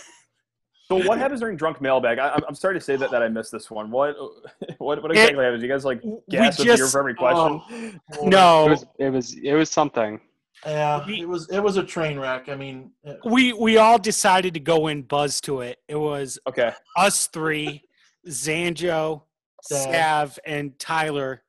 So 0.86 0.96
what 1.08 1.18
happens 1.18 1.40
during 1.40 1.56
drunk 1.56 1.80
mailbag? 1.80 2.18
I, 2.18 2.30
I'm, 2.30 2.42
I'm 2.48 2.54
sorry 2.54 2.74
to 2.74 2.80
say 2.80 2.96
that, 2.96 3.10
that 3.10 3.22
I 3.22 3.28
missed 3.28 3.50
this 3.50 3.70
one. 3.70 3.90
What 3.90 4.16
what 4.78 5.02
what 5.02 5.10
exactly 5.10 5.44
happens? 5.44 5.62
You 5.62 5.68
guys 5.68 5.84
like 5.84 6.02
we 6.04 6.18
gas 6.28 6.58
a 6.60 6.64
beer 6.64 6.86
for 6.88 6.98
every 6.98 7.14
question? 7.14 7.60
Oh. 7.62 8.22
It 8.22 8.28
no, 8.28 8.66
was 8.66 8.84
it 8.98 9.10
was 9.10 9.34
it 9.42 9.54
was 9.54 9.70
something. 9.70 10.20
Yeah, 10.66 11.04
We- 11.06 11.20
it 11.22 11.28
was 11.28 11.48
it 11.50 11.60
was 11.60 11.76
a 11.78 11.84
train 11.84 12.18
wreck. 12.18 12.48
I 12.48 12.54
mean, 12.54 12.90
it- 13.02 13.18
we 13.24 13.52
we 13.54 13.78
all 13.78 13.98
decided 13.98 14.54
to 14.54 14.60
go 14.60 14.88
in 14.88 15.02
buzz 15.02 15.40
to 15.42 15.62
it. 15.62 15.78
It 15.88 15.96
was 15.96 16.38
Okay. 16.46 16.72
us 16.98 17.28
three, 17.28 17.82
Zanjo, 18.28 19.22
Dad. 19.70 19.92
Sav, 19.92 20.38
and 20.46 20.78
Tyler, 20.78 21.42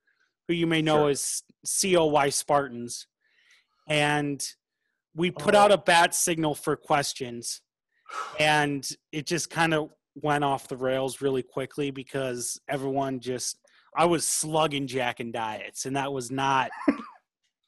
who 0.47 0.53
you 0.53 0.65
may 0.67 0.81
know 0.81 1.03
Sure. 1.03 1.09
as 1.09 1.43
COY 1.65 2.29
Spartans. 2.29 3.07
And 3.87 4.41
we 5.13 5.29
put 5.31 5.55
Oh. 5.55 5.59
out 5.59 5.71
a 5.71 5.77
bat 5.77 6.15
signal 6.15 6.55
for 6.55 6.75
questions, 6.75 7.61
and 8.39 8.87
it 9.11 9.25
just 9.25 9.49
kind 9.49 9.73
of 9.73 9.89
went 10.15 10.43
off 10.43 10.67
the 10.67 10.77
rails 10.77 11.21
really 11.21 11.43
quickly 11.43 11.91
because 11.91 12.59
everyone 12.69 13.19
just, 13.19 13.57
I 13.95 14.05
was 14.05 14.25
slugging 14.25 14.87
Jack 14.87 15.19
and 15.19 15.33
diets, 15.33 15.85
and 15.85 15.95
that 15.95 16.11
was 16.11 16.31
not. 16.31 16.71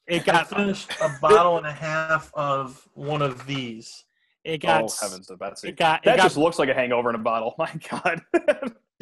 It 0.08 0.22
I 0.22 0.24
got 0.24 0.48
finished 0.48 0.90
a 1.02 1.10
bottle 1.20 1.58
and 1.58 1.66
a 1.66 1.72
half 1.72 2.32
of 2.32 2.88
one 2.94 3.20
of 3.20 3.46
these. 3.46 4.06
it 4.42 4.64
oh, 4.64 4.66
got 4.66 4.84
oh 4.84 4.88
heavens 5.02 5.26
to 5.26 5.36
Betsy. 5.36 5.68
it 5.68 5.76
got 5.76 6.00
it 6.00 6.04
That 6.06 6.16
got 6.16 6.22
just 6.22 6.38
looks 6.38 6.58
like 6.58 6.70
a 6.70 6.74
hangover 6.74 7.10
in 7.10 7.14
a 7.14 7.18
bottle. 7.18 7.54
My 7.58 7.70
God. 7.90 8.22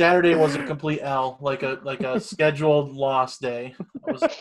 Saturday 0.00 0.34
was 0.34 0.56
a 0.56 0.64
complete 0.64 0.98
L, 1.02 1.38
like 1.40 1.62
a 1.62 1.78
like 1.84 2.00
a 2.00 2.18
scheduled 2.18 2.92
loss 2.92 3.38
day. 3.38 3.76
Was- 4.04 4.36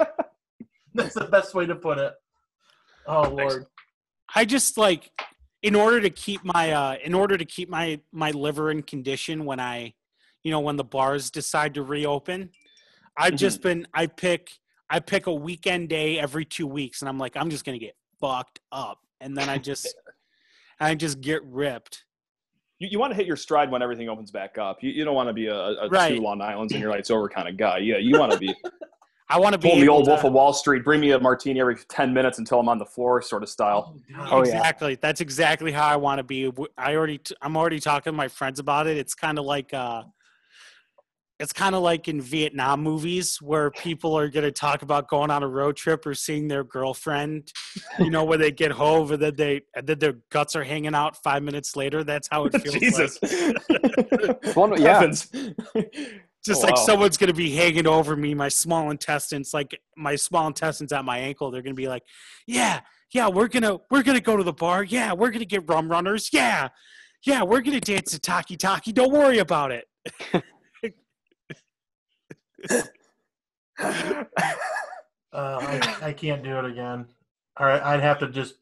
that's 0.96 1.14
the 1.14 1.26
best 1.26 1.54
way 1.54 1.68
to 1.68 1.76
put 1.76 2.00
it. 2.00 2.14
Oh 3.06 3.30
lord. 3.30 3.68
I 4.34 4.44
just 4.46 4.76
like 4.76 5.12
in 5.66 5.74
order 5.74 6.00
to 6.00 6.12
keep 6.12 6.44
my 6.46 6.72
uh 6.72 6.96
in 7.04 7.16
order 7.16 7.36
to 7.38 7.44
keep 7.44 7.70
my 7.70 8.00
my 8.12 8.30
liver 8.32 8.70
in 8.70 8.84
condition 8.84 9.46
when 9.46 9.60
I 9.60 9.94
you 10.44 10.52
know 10.52 10.60
when 10.60 10.76
the 10.76 10.84
bars 10.84 11.32
decide 11.32 11.74
to 11.74 11.82
reopen, 11.82 12.52
I've 13.18 13.36
just 13.36 13.64
been 13.64 13.88
I 13.92 14.06
pick 14.06 14.52
I 14.92 15.00
pick 15.00 15.26
a 15.26 15.34
weekend 15.34 15.90
day 15.90 16.20
every 16.20 16.46
2 16.46 16.68
weeks 16.68 17.02
and 17.02 17.10
I'm 17.10 17.18
like 17.18 17.36
I'm 17.36 17.50
just 17.50 17.66
going 17.66 17.78
to 17.80 17.84
get 17.84 17.96
fucked 18.22 18.60
up 18.72 19.00
and 19.20 19.36
then 19.36 19.50
I 19.50 19.58
just 19.58 19.96
I 20.80 20.94
just 20.94 21.20
get 21.20 21.44
ripped. 21.46 22.06
you, 22.78 22.90
you 22.92 23.00
want 23.00 23.12
to 23.12 23.16
hit 23.16 23.26
your 23.26 23.38
stride 23.38 23.72
when 23.72 23.82
everything 23.82 24.08
opens 24.08 24.30
back 24.30 24.60
up. 24.60 24.84
You, 24.84 24.92
you 24.92 25.04
don't 25.04 25.16
want 25.16 25.30
to 25.30 25.34
be 25.34 25.48
a, 25.48 25.56
a 25.56 25.90
Right. 25.90 26.16
two 26.16 26.22
Long 26.22 26.42
Islands 26.42 26.74
and 26.74 26.82
your 26.82 26.92
lights 26.92 27.10
over 27.10 27.28
kind 27.38 27.48
of 27.48 27.58
guy. 27.58 27.80
Yeah, 27.80 27.98
you 27.98 28.20
want 28.20 28.32
to 28.34 28.38
be 28.38 28.54
I 29.30 29.40
want 29.40 29.54
to 29.54 29.58
be 29.60 29.70
pulling 29.70 29.82
the 29.86 29.90
old 29.92 30.06
to- 30.06 30.12
Wolf 30.12 30.24
of 30.24 30.34
Wall 30.34 30.54
Street. 30.54 30.84
Bring 30.84 31.02
me 31.02 31.12
a 31.12 31.20
martini 31.20 31.60
every 31.60 31.78
ten 31.90 32.14
minutes 32.14 32.38
until 32.38 32.60
I'm 32.60 32.70
on 32.70 32.78
the 32.78 32.86
floor, 32.86 33.22
sort 33.22 33.42
of 33.44 33.50
style. 33.50 33.98
God. 34.14 34.28
Oh, 34.32 34.38
yeah. 34.44 34.52
exactly. 34.58 34.96
That's 35.02 35.22
exactly 35.22 35.72
how 35.72 35.88
I 35.88 35.96
want 35.96 36.20
to 36.20 36.24
be. 36.24 36.52
I 36.78 36.96
already, 36.96 37.20
I'm 37.42 37.58
already 37.58 37.80
talking 37.80 38.14
to 38.14 38.18
my 38.18 38.28
friends 38.28 38.60
about 38.60 38.86
it. 38.88 38.98
It's 38.98 39.16
kind 39.16 39.40
of 39.40 39.46
like, 39.46 39.74
uh, 39.74 40.04
it's 41.40 41.52
kind 41.52 41.76
of 41.76 41.82
like 41.82 42.08
in 42.08 42.22
Vietnam 42.22 42.82
movies 42.82 43.42
where 43.42 43.70
people 43.72 44.18
are 44.18 44.30
going 44.30 44.46
to 44.46 44.52
talk 44.54 44.84
about 44.84 45.10
going 45.10 45.30
on 45.30 45.44
a 45.44 45.48
road 45.48 45.76
trip 45.76 46.06
or 46.06 46.14
seeing 46.14 46.48
their 46.48 46.64
girlfriend, 46.64 47.52
you 48.00 48.10
know, 48.10 48.24
where 48.24 48.38
they 48.38 48.52
get 48.52 48.72
home 48.72 49.12
and 49.12 49.22
then 49.22 49.36
they, 49.36 49.62
and 49.76 49.86
then 49.86 50.00
their 50.00 50.14
guts 50.32 50.56
are 50.56 50.64
hanging 50.64 50.96
out 50.96 51.22
five 51.24 51.44
minutes 51.44 51.76
later. 51.76 52.04
That's 52.06 52.30
how 52.32 52.46
it 52.46 52.54
feels. 52.62 52.76
Jesus. 52.76 53.20
Like. 53.22 54.56
One- 54.56 54.82
yeah. 54.82 55.12
Heavens. 56.46 56.62
Just 56.62 56.64
Oh, 56.64 56.68
like 56.68 56.76
wow. 56.78 56.86
someone's 56.86 57.18
going 57.18 57.28
to 57.30 57.34
be 57.34 57.52
hanging 57.52 57.88
over 57.88 58.16
me, 58.16 58.34
my 58.34 58.50
small 58.50 58.92
intestines, 58.92 59.54
like 59.54 59.80
my 59.98 60.16
small 60.16 60.48
intestines 60.48 60.92
at 60.92 61.04
my 61.06 61.18
ankle. 61.20 61.52
They're 61.52 61.62
going 61.62 61.76
to 61.76 61.82
be 61.82 61.88
like, 61.88 62.04
yeah, 62.48 62.82
yeah, 63.14 63.28
we're 63.30 63.48
going 63.48 63.64
to, 63.64 63.80
we're 63.92 64.04
going 64.04 64.18
to 64.18 64.24
go 64.24 64.38
to 64.38 64.44
the 64.44 64.54
bar. 64.54 64.84
Yeah. 64.84 65.14
We're 65.14 65.30
going 65.30 65.40
to 65.40 65.46
get 65.46 65.68
rum 65.70 65.90
runners. 65.90 66.30
Yeah. 66.34 66.70
Yeah. 67.26 67.44
We're 67.44 67.62
going 67.62 67.80
to 67.80 67.94
dance 67.94 68.12
to 68.12 68.20
Taki 68.20 68.58
Taki. 68.58 68.92
Don't 68.94 69.12
worry 69.12 69.40
about 69.40 69.72
it. 69.72 69.86
Uh, 75.34 75.60
I, 75.62 75.98
I 76.02 76.14
can't 76.14 76.44
do 76.44 76.58
it 76.60 76.66
again. 76.66 77.08
All 77.58 77.68
right, 77.68 77.82
I'd 77.82 78.00
have 78.00 78.20
to 78.20 78.30
just. 78.30 78.56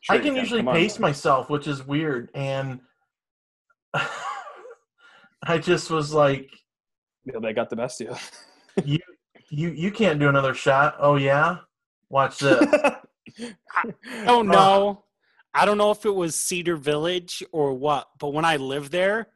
Sure 0.00 0.14
I 0.14 0.18
you 0.18 0.22
can 0.24 0.36
usually 0.36 0.60
Come 0.60 0.68
on. 0.68 0.74
pace 0.74 0.98
myself, 0.98 1.50
which 1.50 1.66
is 1.66 1.86
weird, 1.86 2.30
and 2.34 2.80
I 3.94 5.58
just 5.58 5.90
was 5.90 6.14
like, 6.14 6.48
Yeah, 7.32 7.40
they 7.40 7.52
got 7.52 7.70
the 7.70 7.76
best 7.76 8.00
of 8.00 8.08
you. 8.76 8.84
"You 8.84 8.98
you 9.50 9.68
you 9.70 9.90
can't 9.90 10.18
do 10.18 10.28
another 10.28 10.54
shot." 10.54 10.96
Oh 10.98 11.16
yeah, 11.16 11.58
watch 12.08 12.38
this. 12.38 12.64
I 13.76 14.24
don't 14.24 14.28
oh. 14.28 14.42
know. 14.42 15.04
I 15.54 15.64
don't 15.64 15.78
know 15.78 15.90
if 15.90 16.04
it 16.04 16.14
was 16.14 16.34
Cedar 16.34 16.76
Village 16.76 17.42
or 17.52 17.74
what, 17.74 18.08
but 18.18 18.32
when 18.32 18.44
I 18.44 18.56
lived 18.56 18.92
there, 18.92 19.28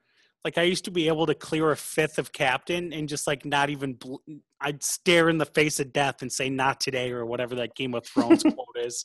like 0.45 0.59
I 0.59 0.63
used 0.63 0.85
to 0.85 0.91
be 0.91 1.09
able 1.09 1.27
to 1.27 1.35
clear 1.35 1.71
a 1.71 1.77
fifth 1.77 2.19
of 2.19 2.33
captain 2.33 2.93
and 2.93 3.09
just 3.09 3.27
like 3.27 3.45
not 3.45 3.71
even, 3.71 3.95
bl- 3.95 4.17
I'd 4.61 4.83
stare 4.83 5.29
in 5.29 5.39
the 5.39 5.47
face 5.47 5.81
of 5.81 5.93
death 5.93 6.23
and 6.23 6.31
say, 6.31 6.51
not 6.51 6.81
today, 6.81 7.11
or 7.11 7.25
whatever 7.25 7.55
that 7.57 7.75
Game 7.75 7.95
of 7.95 8.07
Thrones 8.07 8.43
quote 8.43 8.77
is. 8.77 9.05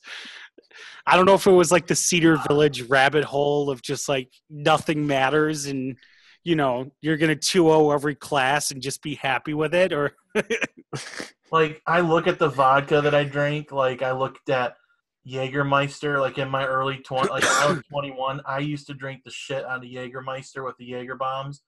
I 1.06 1.16
don't 1.16 1.26
know 1.26 1.34
if 1.34 1.48
it 1.48 1.52
was 1.52 1.72
like 1.72 1.88
the 1.88 1.96
Cedar 1.96 2.38
Village 2.48 2.84
rabbit 2.84 3.24
hole 3.24 3.70
of 3.70 3.82
just 3.82 4.10
like 4.10 4.30
nothing 4.50 5.08
matters 5.08 5.66
and, 5.66 5.98
you 6.48 6.56
know, 6.56 6.90
you're 7.02 7.18
going 7.18 7.28
to 7.28 7.36
2 7.36 7.64
0 7.64 7.92
every 7.92 8.16
class 8.16 8.72
and 8.72 8.82
just 8.82 9.02
be 9.02 9.16
happy 9.16 9.54
with 9.54 9.76
it, 9.76 9.92
or 9.92 10.16
like 11.52 11.82
I 11.86 12.00
look 12.00 12.26
at 12.26 12.40
the 12.40 12.48
vodka 12.48 13.02
that 13.02 13.14
I 13.14 13.26
drink 13.26 13.74
Like 13.74 14.02
I 14.02 14.14
looked 14.14 14.50
at 14.50 14.78
Jägermeister. 15.28 16.22
Like 16.22 16.38
in 16.38 16.50
my 16.50 16.66
early 16.66 17.00
twenty, 17.00 17.28
like 17.30 17.44
I 17.44 17.70
was 17.70 17.82
twenty 17.92 18.12
one. 18.12 18.40
I 18.46 18.60
used 18.60 18.88
to 18.88 18.94
drink 18.94 19.24
the 19.26 19.30
shit 19.30 19.66
out 19.66 19.84
of 19.84 19.92
Jägermeister 19.92 20.64
with 20.64 20.78
the 20.78 20.86
Jaeger 20.86 21.16
bombs. 21.16 21.64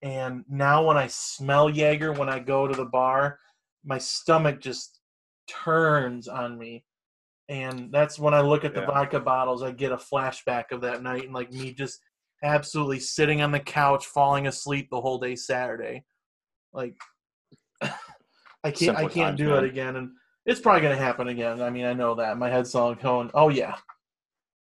And 0.00 0.42
now 0.48 0.86
when 0.86 0.96
I 0.96 1.08
smell 1.08 1.68
Jaeger 1.68 2.14
when 2.14 2.30
I 2.30 2.38
go 2.38 2.66
to 2.66 2.74
the 2.74 2.86
bar, 2.86 3.38
my 3.84 3.98
stomach 3.98 4.58
just 4.58 5.00
turns 5.48 6.28
on 6.28 6.58
me. 6.58 6.82
And 7.50 7.92
that's 7.92 8.18
when 8.18 8.32
I 8.32 8.40
look 8.40 8.64
at 8.64 8.72
the 8.74 8.80
Yeah. 8.80 8.86
vodka 8.86 9.20
bottles, 9.20 9.62
I 9.62 9.72
get 9.72 9.92
a 9.92 9.98
flashback 9.98 10.70
of 10.72 10.80
that 10.80 11.02
night 11.02 11.24
and 11.24 11.34
like 11.34 11.52
me 11.52 11.74
just 11.74 12.00
absolutely 12.42 13.00
sitting 13.00 13.42
on 13.42 13.50
the 13.52 13.60
couch, 13.60 14.06
falling 14.06 14.46
asleep 14.46 14.88
the 14.90 15.00
whole 15.00 15.18
day 15.18 15.36
Saturday. 15.36 16.04
Like 16.72 16.94
I 17.82 18.70
can't 18.70 18.96
I 18.96 19.02
can't 19.02 19.14
times, 19.14 19.38
do 19.38 19.48
man. 19.50 19.64
it 19.64 19.68
again 19.70 19.96
and 19.96 20.10
it's 20.46 20.60
probably 20.60 20.82
gonna 20.82 20.96
happen 20.96 21.28
again. 21.28 21.60
I 21.62 21.70
mean 21.70 21.84
I 21.84 21.92
know 21.92 22.14
that. 22.16 22.38
My 22.38 22.48
head's 22.50 22.74
all 22.74 22.94
going, 22.94 23.30
Oh 23.34 23.48
yeah. 23.48 23.76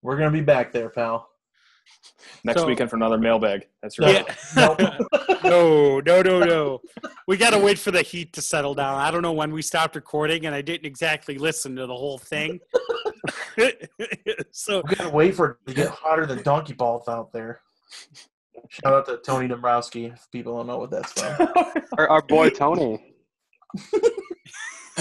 We're 0.02 0.18
gonna 0.18 0.32
be 0.32 0.41
back 0.41 0.72
there, 0.72 0.90
pal. 0.90 1.28
Next 2.44 2.62
So- 2.62 2.68
weekend 2.68 2.90
for 2.90 2.95
another 2.98 3.18
mailbag. 3.18 3.68
That's 3.82 3.99
No. 3.99 4.08
right. 4.08 4.28
Nope. 4.56 4.80
no, 5.44 5.99
no, 6.02 6.22
no, 6.22 6.40
no. 6.44 6.82
We 7.28 7.38
got 7.38 7.52
to 7.52 7.60
wait 7.60 7.78
for 7.80 7.91
the 7.91 8.02
heat 8.02 8.34
to 8.34 8.41
settle 8.41 8.74
down. 8.74 8.95
I 8.95 9.12
don't 9.12 9.22
know 9.22 9.32
when 9.34 9.54
we 9.54 9.62
stopped 9.62 9.95
recording, 9.95 10.45
and 10.45 10.54
I 10.56 10.62
didn't 10.62 10.86
exactly 10.86 11.38
listen 11.38 11.76
to 11.78 11.86
the 11.86 11.95
whole 11.95 12.18
thing. 12.18 12.60
so, 14.52 14.82
We 14.90 14.95
gotta 14.95 15.10
wait 15.10 15.36
for 15.36 15.52
it 15.52 15.68
to 15.70 15.74
get 15.74 15.88
hotter 15.90 16.26
than 16.26 16.41
donkey 16.44 16.74
balls 16.74 17.08
out 17.08 17.32
there. 17.34 17.62
Shout 18.69 18.93
out 18.93 19.05
to 19.07 19.18
Tony 19.18 19.47
Dombrowski 19.47 20.05
if 20.07 20.27
people 20.31 20.57
don't 20.57 20.68
know 20.68 20.77
what 20.80 20.91
that's 20.91 21.11
from. 21.14 21.47
Our, 21.97 22.09
our 22.09 22.22
boy 22.22 22.49
Tony. 22.49 23.14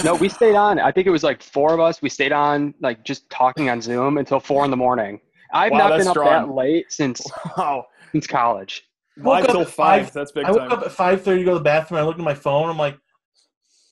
no, 0.03 0.15
we 0.15 0.29
stayed 0.29 0.55
on. 0.55 0.79
I 0.79 0.91
think 0.91 1.07
it 1.07 1.11
was 1.11 1.23
like 1.23 1.41
four 1.41 1.73
of 1.73 1.79
us. 1.79 2.01
We 2.01 2.09
stayed 2.09 2.31
on, 2.31 2.73
like 2.81 3.03
just 3.03 3.29
talking 3.29 3.69
on 3.69 3.81
Zoom 3.81 4.17
until 4.17 4.39
four 4.39 4.63
in 4.63 4.71
the 4.71 4.77
morning. 4.77 5.19
I've 5.53 5.71
Wow, 5.71 5.77
not 5.79 5.89
that's 5.89 6.01
been 6.01 6.07
up 6.09 6.13
strong. 6.13 6.47
that 6.47 6.53
late 6.53 6.85
since 6.91 7.21
wow. 7.57 7.85
since 8.11 8.27
college. 8.27 8.83
Five 9.23 9.45
up 9.45 9.51
till 9.51 9.61
at 9.61 9.67
five. 9.69 10.03
five- 10.05 10.13
That's 10.13 10.31
big 10.31 10.45
I 10.45 10.51
woke 10.51 10.59
time. 10.59 10.71
up 10.73 10.83
at 10.85 10.91
five 10.91 11.21
thirty 11.23 11.39
to 11.39 11.45
go 11.45 11.51
to 11.53 11.57
the 11.59 11.63
bathroom. 11.63 11.99
I 11.99 12.03
looked 12.03 12.19
at 12.19 12.25
my 12.25 12.35
phone. 12.35 12.69
I'm 12.69 12.77
like, 12.77 12.97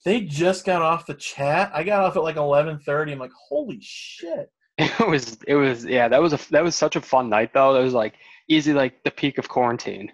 they 0.04 0.20
just 0.20 0.64
got 0.64 0.82
off 0.82 1.06
the 1.06 1.14
chat. 1.14 1.70
I 1.74 1.82
got 1.82 2.04
off 2.04 2.16
at 2.16 2.22
like 2.22 2.36
eleven 2.36 2.78
thirty. 2.78 3.12
I'm 3.12 3.18
like, 3.18 3.32
holy 3.48 3.78
shit. 3.82 4.50
It 4.78 5.08
was 5.08 5.38
it 5.48 5.54
was 5.54 5.84
yeah. 5.86 6.06
That 6.06 6.20
was 6.20 6.34
a 6.34 6.38
that 6.50 6.62
was 6.62 6.76
such 6.76 6.96
a 6.96 7.00
fun 7.00 7.30
night 7.30 7.52
though. 7.54 7.72
That 7.72 7.80
was 7.82 7.94
like 7.94 8.14
easy 8.48 8.72
like 8.72 9.02
the 9.04 9.10
peak 9.10 9.38
of 9.38 9.48
quarantine. 9.48 10.10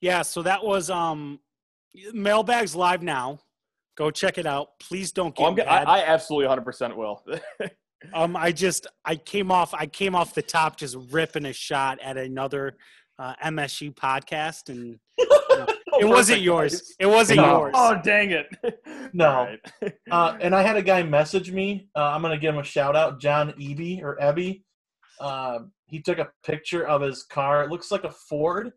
yeah, 0.00 0.22
so 0.22 0.42
that 0.42 0.64
was 0.64 0.90
um, 0.90 1.38
Mailbags 2.12 2.74
live 2.74 3.02
now. 3.02 3.38
Go 3.96 4.10
check 4.10 4.38
it 4.38 4.46
out. 4.46 4.68
Please 4.80 5.12
don't 5.12 5.34
Oh, 5.38 5.52
get 5.54 5.70
I'm, 5.70 5.84
mad. 5.84 5.88
I, 5.88 5.98
I 6.00 6.04
absolutely 6.06 6.54
100% 6.56 6.96
will. 6.96 7.22
um, 8.14 8.34
I 8.36 8.50
just 8.52 8.86
I 9.04 9.16
came 9.16 9.50
off 9.52 9.74
I 9.74 9.86
came 9.86 10.14
off 10.14 10.32
the 10.34 10.42
top 10.42 10.76
just 10.78 10.96
ripping 11.10 11.44
a 11.46 11.52
shot 11.52 11.98
at 12.00 12.16
another 12.16 12.76
uh, 13.18 13.34
MSU 13.44 13.94
podcast, 13.94 14.70
and 14.70 14.98
it 15.18 16.06
wasn't 16.08 16.40
yours. 16.40 16.94
It 16.98 17.04
wasn't 17.06 17.40
No. 17.40 17.58
yours. 17.58 17.74
oh, 17.76 18.00
dang 18.02 18.30
it. 18.30 18.46
No. 19.12 19.28
All 19.28 19.44
right. 19.46 19.92
Uh, 20.10 20.38
and 20.40 20.54
I 20.54 20.62
had 20.62 20.76
a 20.76 20.82
guy 20.82 21.02
message 21.02 21.50
me. 21.50 21.88
Uh, 21.96 22.04
I'm 22.12 22.22
gonna 22.22 22.38
give 22.38 22.54
him 22.54 22.60
a 22.60 22.64
shout 22.64 22.94
out, 22.96 23.20
John 23.20 23.52
Eby 23.60 24.02
or 24.02 24.16
Ebby. 24.22 24.62
Uh, 25.20 25.58
he 25.90 26.00
took 26.00 26.18
a 26.18 26.28
picture 26.44 26.86
of 26.86 27.02
his 27.02 27.22
car. 27.24 27.64
It 27.64 27.70
looks 27.70 27.90
like 27.90 28.04
a 28.04 28.10
Ford. 28.10 28.72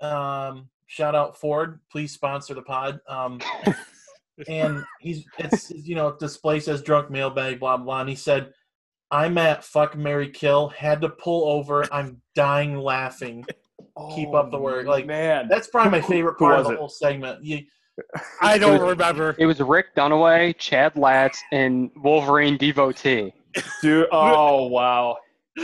Um, 0.00 0.68
shout 0.86 1.14
out 1.14 1.38
Ford. 1.38 1.80
Please 1.90 2.12
sponsor 2.12 2.54
the 2.54 2.62
pod. 2.62 3.00
Um, 3.08 3.40
and 4.48 4.84
he's 5.00 5.24
it's 5.38 5.70
you 5.70 5.94
know 5.94 6.16
display 6.18 6.60
says 6.60 6.82
drunk 6.82 7.10
mailbag 7.10 7.60
blah 7.60 7.76
blah. 7.76 8.00
And 8.00 8.08
he 8.08 8.14
said, 8.14 8.52
"I'm 9.10 9.38
at 9.38 9.64
fuck 9.64 9.96
Mary 9.96 10.28
Kill. 10.30 10.68
Had 10.68 11.00
to 11.02 11.08
pull 11.08 11.48
over. 11.50 11.84
I'm 11.92 12.20
dying 12.34 12.76
laughing." 12.76 13.44
keep 14.14 14.32
up 14.32 14.50
the 14.52 14.58
work. 14.58 14.86
Like, 14.86 15.04
Oh, 15.04 15.08
man, 15.08 15.48
That's 15.48 15.66
probably 15.66 15.90
my 16.00 16.06
favorite 16.06 16.38
part 16.38 16.60
of 16.60 16.66
the 16.66 16.72
it? 16.74 16.78
whole 16.78 16.88
segment. 16.88 17.42
You, 17.42 17.62
I 18.40 18.56
don't 18.56 18.80
remember. 18.80 19.34
It 19.38 19.46
was 19.46 19.60
Rick 19.60 19.86
Dunaway, 19.96 20.56
Chad 20.56 20.96
Latz, 20.96 21.42
and 21.50 21.90
Wolverine 21.96 22.56
devotee. 22.56 23.32
dude. 23.82 24.06
Oh 24.12 24.66
wow. 24.68 25.16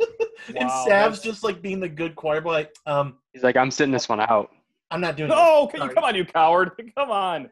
and 0.48 0.68
Wow, 0.68 0.84
Sav's 0.86 1.18
that's- 1.18 1.22
just 1.22 1.44
like 1.44 1.60
being 1.62 1.80
the 1.80 1.88
good 1.88 2.14
choir 2.16 2.40
boy. 2.40 2.52
Like, 2.52 2.74
um, 2.86 3.18
He's 3.32 3.42
like, 3.42 3.56
I'm 3.56 3.70
sitting 3.70 3.92
this 3.92 4.08
one 4.08 4.20
out. 4.20 4.50
I'm 4.90 5.00
not 5.00 5.16
doing. 5.16 5.30
No, 5.30 5.68
this. 5.72 5.80
can 5.80 5.88
you 5.88 5.94
come 5.94 6.04
on, 6.04 6.14
you 6.14 6.24
coward! 6.24 6.70
Come 6.96 7.10
on. 7.10 7.50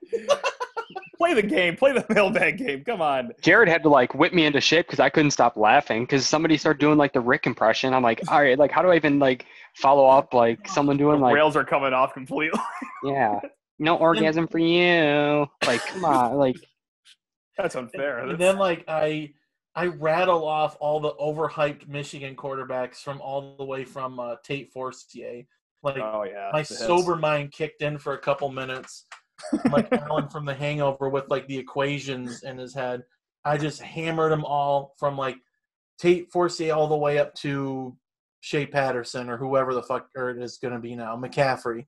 play 1.16 1.34
the 1.34 1.42
game. 1.42 1.76
Play 1.76 1.92
the 1.92 2.04
mailbag 2.14 2.58
game. 2.58 2.84
Come 2.84 3.00
on. 3.00 3.32
Jared 3.40 3.68
had 3.68 3.82
to 3.82 3.88
like 3.88 4.14
whip 4.14 4.32
me 4.32 4.44
into 4.44 4.60
shape 4.60 4.86
because 4.86 5.00
I 5.00 5.08
couldn't 5.08 5.30
stop 5.32 5.56
laughing 5.56 6.02
because 6.04 6.28
somebody 6.28 6.56
started 6.56 6.78
doing 6.78 6.98
like 6.98 7.12
the 7.12 7.20
Rick 7.20 7.46
impression. 7.46 7.94
I'm 7.94 8.02
like, 8.02 8.20
all 8.30 8.40
right, 8.40 8.58
like 8.58 8.70
how 8.70 8.82
do 8.82 8.88
I 8.90 8.96
even 8.96 9.18
like 9.18 9.46
follow 9.76 10.06
up 10.06 10.34
like 10.34 10.68
someone 10.68 10.96
The 10.98 11.04
doing 11.04 11.20
like, 11.20 11.34
rails 11.34 11.56
are 11.56 11.64
coming 11.64 11.92
off 11.92 12.12
completely. 12.14 12.60
yeah, 13.04 13.40
no 13.78 13.96
orgasm 13.96 14.46
for 14.46 14.58
you. 14.58 15.46
Like, 15.66 15.84
come 15.86 16.04
on, 16.04 16.36
like 16.36 16.56
That's 17.56 17.74
unfair. 17.74 18.18
And 18.18 18.30
That's- 18.32 18.38
then 18.38 18.58
like 18.58 18.84
I 18.86 19.30
I 19.74 19.86
rattle 19.86 20.46
off 20.46 20.76
all 20.80 21.00
the 21.00 21.14
overhyped 21.14 21.88
Michigan 21.88 22.36
quarterbacks 22.36 22.96
from 22.96 23.20
all 23.20 23.56
the 23.56 23.64
way 23.64 23.84
from 23.84 24.20
uh, 24.20 24.36
Tate 24.44 24.70
Forcier. 24.72 25.44
Like 25.82 25.96
oh 25.96 26.24
yeah. 26.24 26.50
my 26.52 26.62
sober 26.62 27.16
mind 27.16 27.52
kicked 27.52 27.82
in 27.82 27.98
for 27.98 28.12
a 28.12 28.18
couple 28.18 28.50
minutes. 28.50 29.06
I'm 29.64 29.72
like 29.72 29.90
Alan 29.92 30.28
from 30.28 30.44
The 30.44 30.54
Hangover 30.54 31.08
with 31.08 31.28
like 31.28 31.46
the 31.48 31.58
equations 31.58 32.42
in 32.42 32.58
his 32.58 32.74
head. 32.74 33.02
I 33.44 33.56
just 33.56 33.80
hammered 33.80 34.30
them 34.30 34.44
all 34.44 34.94
from 34.98 35.16
like 35.16 35.36
Tate 35.98 36.30
Forcier 36.30 36.72
all 36.72 36.86
the 36.86 36.96
way 36.96 37.18
up 37.18 37.34
to 37.36 37.96
Shea 38.40 38.66
Patterson 38.66 39.28
or 39.28 39.36
whoever 39.36 39.74
the 39.74 39.82
fuck 39.82 40.08
or 40.16 40.30
it 40.30 40.40
is 40.40 40.58
going 40.58 40.74
to 40.74 40.80
be 40.80 40.94
now, 40.94 41.16
McCaffrey. 41.16 41.86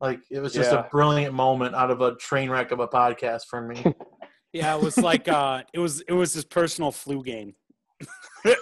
Like 0.00 0.20
it 0.30 0.40
was 0.40 0.52
just 0.52 0.72
Yeah. 0.72 0.86
a 0.86 0.88
brilliant 0.88 1.34
moment 1.34 1.74
out 1.74 1.90
of 1.90 2.00
a 2.00 2.14
train 2.16 2.50
wreck 2.50 2.72
of 2.72 2.80
a 2.80 2.88
podcast 2.88 3.42
for 3.48 3.60
me. 3.60 3.84
Yeah, 4.52 4.74
it 4.76 4.82
was 4.82 4.96
like 4.98 5.28
uh, 5.28 5.62
it 5.72 5.78
was 5.78 6.00
it 6.02 6.12
was 6.12 6.32
his 6.32 6.44
personal 6.44 6.90
flu 6.90 7.22
game. 7.22 7.54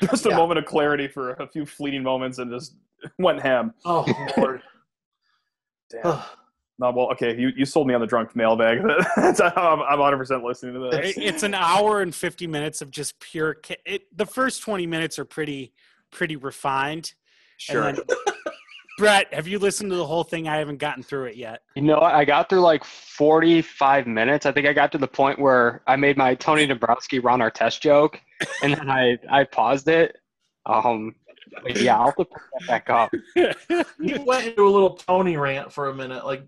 Just 0.00 0.24
a 0.26 0.30
Yeah. 0.30 0.36
moment 0.36 0.58
of 0.58 0.64
clarity 0.66 1.08
for 1.08 1.30
a 1.32 1.48
few 1.48 1.66
fleeting 1.66 2.02
moments 2.02 2.38
and 2.38 2.50
just 2.50 2.76
went 3.18 3.42
ham. 3.42 3.74
oh 3.84 4.06
Lord. 4.36 4.62
Damn. 5.90 6.22
No, 6.78 6.90
well, 6.90 7.10
okay. 7.12 7.36
You, 7.38 7.50
you 7.56 7.64
sold 7.64 7.86
me 7.86 7.94
on 7.94 8.00
the 8.00 8.06
drunk 8.06 8.34
mailbag. 8.34 8.78
That's, 9.16 9.40
I'm, 9.56 9.80
I'm 9.82 9.98
100 9.98 10.16
percent 10.16 10.42
listening 10.44 10.74
to 10.74 10.90
this. 10.90 11.14
It's 11.16 11.42
an 11.42 11.54
hour 11.54 12.00
and 12.02 12.14
fifty 12.14 12.46
minutes 12.46 12.82
of 12.82 12.90
just 12.90 13.18
pure. 13.20 13.54
ca- 13.54 13.76
It, 13.84 14.02
the 14.16 14.26
first 14.26 14.62
twenty 14.62 14.86
minutes 14.86 15.18
are 15.18 15.24
pretty 15.24 15.72
pretty 16.10 16.36
refined. 16.36 17.12
Sure. 17.58 17.94
And 18.98 19.06
then, 19.06 19.16
Brett, 19.22 19.34
have 19.34 19.48
you 19.48 19.58
listened 19.58 19.90
to 19.90 19.96
the 19.96 20.06
whole 20.06 20.24
thing? 20.24 20.48
I 20.48 20.56
haven't 20.58 20.78
gotten 20.78 21.02
through 21.02 21.24
it 21.26 21.36
yet. 21.36 21.62
you 21.74 21.82
know, 21.82 22.00
I 22.00 22.24
got 22.24 22.48
through 22.48 22.60
like 22.60 22.84
45 22.84 24.06
minutes. 24.06 24.46
I 24.46 24.52
think 24.52 24.66
I 24.66 24.72
got 24.72 24.92
to 24.92 24.98
the 24.98 25.08
point 25.08 25.38
where 25.38 25.82
I 25.86 25.96
made 25.96 26.16
my 26.16 26.34
Tony 26.34 26.66
Dombrowski 26.66 27.18
Ron 27.18 27.40
Artest 27.40 27.80
joke, 27.80 28.20
and 28.62 28.74
then 28.74 28.90
I 28.90 29.18
I 29.30 29.44
paused 29.44 29.88
it. 29.88 30.16
Um, 30.66 31.14
yeah, 31.76 31.98
I'll 31.98 32.06
have 32.06 32.16
to 32.16 32.24
put 32.24 32.42
that 32.58 32.66
back 32.66 32.90
up. 32.90 33.12
You 34.00 34.22
went 34.24 34.46
into 34.46 34.66
a 34.66 34.68
little 34.68 34.96
Tony 34.96 35.36
rant 35.36 35.72
for 35.72 35.88
a 35.88 35.94
minute. 35.94 36.24
Like 36.26 36.44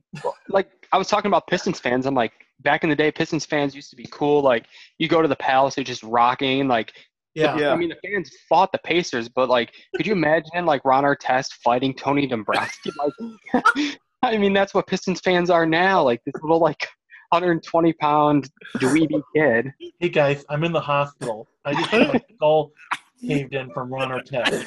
like 0.48 0.70
I 0.93 0.98
was 0.98 1.09
talking 1.09 1.28
about 1.28 1.47
Pistons 1.47 1.81
fans. 1.81 2.06
I'm 2.06 2.14
like, 2.14 2.32
back 2.60 2.85
in 2.85 2.90
the 2.90 2.97
day, 2.97 3.10
Pistons 3.10 3.47
fans 3.47 3.74
used 3.74 3.90
to 3.90 3.97
be 3.97 4.06
cool. 4.10 4.43
Like 4.43 4.66
you 4.98 5.09
go 5.09 5.23
to 5.23 5.28
the 5.28 5.36
Palace, 5.36 5.74
they're 5.77 5.85
just 5.85 6.02
rocking. 6.02 6.68
Like 6.68 6.93
yeah. 7.36 7.58
Yeah. 7.58 7.72
I 7.72 7.76
mean, 7.76 7.90
the 7.90 8.08
fans 8.08 8.30
fought 8.48 8.72
the 8.72 8.78
Pacers, 8.78 9.28
but 9.28 9.48
like, 9.48 9.72
could 9.94 10.06
you 10.06 10.14
imagine 10.14 10.64
like 10.64 10.84
Ron 10.84 11.04
Artest 11.04 11.52
fighting 11.62 11.94
Tony 11.94 12.26
Dombrowski? 12.26 12.90
like, 13.54 13.98
I 14.22 14.38
mean, 14.38 14.54
that's 14.54 14.72
what 14.72 14.86
Pistons 14.86 15.20
fans 15.20 15.50
are 15.50 15.66
now. 15.66 16.02
Like 16.02 16.22
this 16.24 16.34
little 16.42 16.60
like 16.60 16.88
120 17.30 17.92
pound 17.94 18.50
dweeby 18.76 19.22
kid. 19.34 19.72
Hey 20.00 20.08
guys, 20.08 20.44
I'm 20.48 20.64
in 20.64 20.72
the 20.72 20.80
hospital. 20.80 21.46
I 21.64 21.74
just 21.74 21.90
had 21.90 22.08
my 22.08 22.22
skull 22.34 22.72
caved 23.20 23.54
in 23.54 23.70
from 23.72 23.92
Ron 23.92 24.10
Artest. 24.10 24.64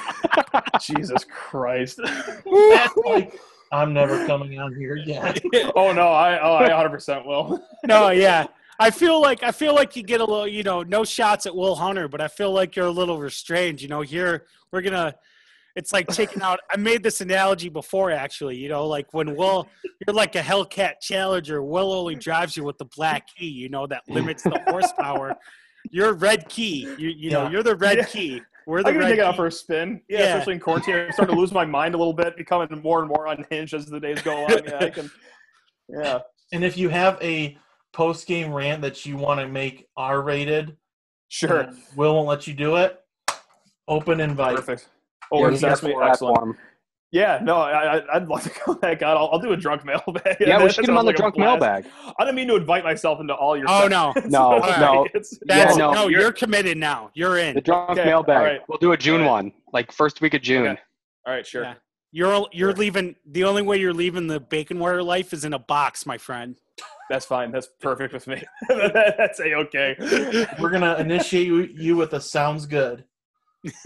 Jesus 0.80 1.26
Christ. 1.26 2.00
That's 2.04 2.98
like 3.06 3.40
I'm 3.72 3.94
never 3.94 4.28
coming 4.28 4.60
out 4.60 4.74
here 4.74 4.96
again. 4.98 5.36
oh 5.76 5.91
no, 5.91 6.10
I 6.10 6.40
oh 6.40 6.54
I 6.54 6.68
100 6.70 6.90
percent 6.90 7.26
will. 7.26 7.66
no, 7.86 8.10
yeah. 8.12 8.46
I 8.80 8.92
feel 8.92 9.22
like 9.22 9.44
I 9.44 9.52
feel 9.52 9.76
like 9.76 9.96
you 9.96 10.04
get 10.04 10.22
a 10.22 10.26
little, 10.26 10.48
you 10.48 10.64
know, 10.64 10.84
no 10.84 11.04
shots 11.04 11.46
at 11.46 11.56
Will 11.56 11.76
Hunter, 11.76 12.08
but 12.08 12.22
I 12.22 12.28
feel 12.30 12.52
like 12.52 12.76
you're 12.76 12.86
a 12.86 12.92
little 12.92 13.18
restrained. 13.20 13.82
You 13.82 13.90
know, 13.90 14.02
here 14.02 14.46
we're 14.72 14.82
gonna. 14.82 15.16
It's 15.76 15.94
like 15.94 16.08
taking 16.08 16.42
out. 16.42 16.60
I 16.72 16.78
made 16.78 17.04
this 17.04 17.22
analogy 17.22 17.70
before, 17.70 18.12
actually. 18.12 18.58
You 18.58 18.70
know, 18.70 18.88
like 18.88 19.14
when 19.14 19.36
Will, 19.36 19.68
you're 20.06 20.16
like 20.16 20.36
a 20.36 20.42
Hellcat 20.42 20.96
Challenger. 21.02 21.62
Will 21.64 21.92
only 21.92 22.16
drives 22.16 22.58
you 22.58 22.64
with 22.64 22.78
the 22.78 22.86
black 22.98 23.28
key. 23.28 23.48
You 23.48 23.70
know 23.70 23.86
that 23.88 24.04
limits 24.10 24.44
the 24.44 24.60
horsepower. 24.68 25.36
You're 25.92 26.14
red 26.14 26.48
key. 26.50 26.88
You 26.98 27.10
you 27.10 27.32
know 27.32 27.44
Yeah. 27.44 27.50
you're 27.52 27.64
the 27.64 27.76
red 27.76 27.98
Yeah. 28.00 28.06
key. 28.06 28.42
We're 28.66 28.80
I 28.80 28.84
the 28.84 28.92
can 28.92 29.00
red 29.00 29.10
take 29.10 29.20
it 29.20 29.26
out 29.26 29.32
key. 29.34 29.38
for 29.38 29.48
a 29.48 29.52
spin. 29.52 30.02
Yeah, 30.10 30.20
Yeah. 30.20 30.26
especially 30.36 30.54
in 30.56 30.60
quarantine. 30.60 30.96
I'm 30.96 31.12
starting 31.12 31.36
to 31.36 31.40
lose 31.40 31.52
my 31.52 31.66
mind 31.66 31.96
a 31.96 31.98
little 31.98 32.14
bit, 32.14 32.36
becoming 32.38 32.68
more 32.82 33.00
and 33.00 33.08
more 33.08 33.28
unhinged 33.28 33.74
as 33.74 33.86
the 33.88 34.00
days 34.00 34.22
go 34.22 34.46
on. 34.46 34.64
Yeah, 34.66 34.78
I 34.80 34.90
can. 34.90 35.12
Yeah. 35.90 36.20
And 36.52 36.64
if 36.64 36.78
you 36.78 36.90
have 36.90 37.18
a 37.22 37.58
post 37.94 38.28
game 38.28 38.53
rant 38.53 38.82
that 38.82 39.06
you 39.06 39.18
want 39.18 39.40
to 39.40 39.48
make 39.48 39.88
R 39.98 40.22
rated, 40.22 40.76
Sure. 41.32 41.70
Will 41.95 42.16
won't 42.16 42.28
let 42.28 42.48
you 42.48 42.53
do 42.53 42.78
it. 42.78 42.99
Open 43.88 44.20
invite. 44.20 44.56
Perfect. 44.56 44.88
Oh, 45.32 45.44
Yeah, 45.44 45.49
this 45.52 45.61
yeah, 45.61 45.70
has 45.70 45.80
to 45.82 45.86
be 45.88 45.95
excellent. 46.02 46.56
Yeah, 47.11 47.40
no, 47.44 47.57
I, 47.57 47.98
I- 47.98 48.16
I'd 48.16 48.28
love 48.28 48.44
to 48.44 48.52
go 48.66 48.76
back 48.76 49.02
out. 49.02 49.18
I'll, 49.18 49.30
I'll 49.34 49.40
do 49.40 49.52
a 49.52 49.57
drunk 49.57 49.84
mailbag. 49.86 50.38
Yeah, 50.40 50.57
we 50.57 50.64
That 50.66 50.74
should 50.74 50.82
get 50.86 50.90
him 50.91 50.98
on 50.98 51.06
the 51.06 51.10
like 51.10 51.16
drunk 51.18 51.38
mailbag. 51.38 51.86
I 52.20 52.24
didn't 52.24 52.36
mean 52.36 52.48
to 52.49 52.56
invite 52.56 52.84
myself 52.84 53.20
into 53.20 53.34
all 53.34 53.57
your. 53.57 53.66
Oh 53.70 53.88
no, 53.88 54.11
sessions. 54.16 54.32
No, 54.32 54.41
Alright. 54.53 54.80
no. 54.80 55.06
It's- 55.06 55.38
that's 55.45 55.76
no, 55.78 55.91
no. 55.91 56.07
you're- 56.07 56.22
You're 56.24 56.32
committed 56.32 56.78
now. 56.78 57.10
You're 57.16 57.38
in. 57.40 57.56
The 57.56 57.61
drunk 57.61 57.91
Okay, 57.91 58.06
mailbag. 58.06 58.38
all 58.38 58.44
right. 58.44 58.61
We'll 58.68 58.78
do 58.80 58.91
a 58.91 58.98
June 58.98 59.22
All 59.22 59.28
right. 59.28 59.44
one, 59.45 59.52
like 59.74 59.91
first 59.91 60.22
week 60.22 60.34
of 60.36 60.41
June. 60.41 60.68
Okay. 60.68 60.82
All 61.26 61.34
right, 61.34 61.45
sure. 61.45 61.64
Yeah. 61.64 61.74
You're 62.11 62.48
you're 62.52 62.70
Sure. 62.72 62.74
leaving. 62.78 63.16
The 63.26 63.44
only 63.44 63.61
way 63.64 63.78
you're 63.78 63.94
leaving 63.94 64.28
the 64.28 64.40
bacon 64.40 64.78
wire 64.80 65.02
life 65.03 65.32
is 65.34 65.45
in 65.45 65.53
a 65.53 65.60
box, 65.60 66.06
my 66.07 66.18
friend. 66.18 66.57
That's 67.10 67.26
fine. 67.26 67.52
That's 67.52 67.68
perfect 67.81 68.14
with 68.14 68.27
me. 68.27 68.44
That's 68.69 69.40
a 69.40 69.56
okay. 69.56 69.95
We're 70.60 70.69
gonna 70.69 70.95
initiate 70.98 71.48
you, 71.48 71.68
you 71.73 71.98
with 71.98 72.14
a 72.14 72.22
sounds 72.22 72.65
good. 72.65 73.03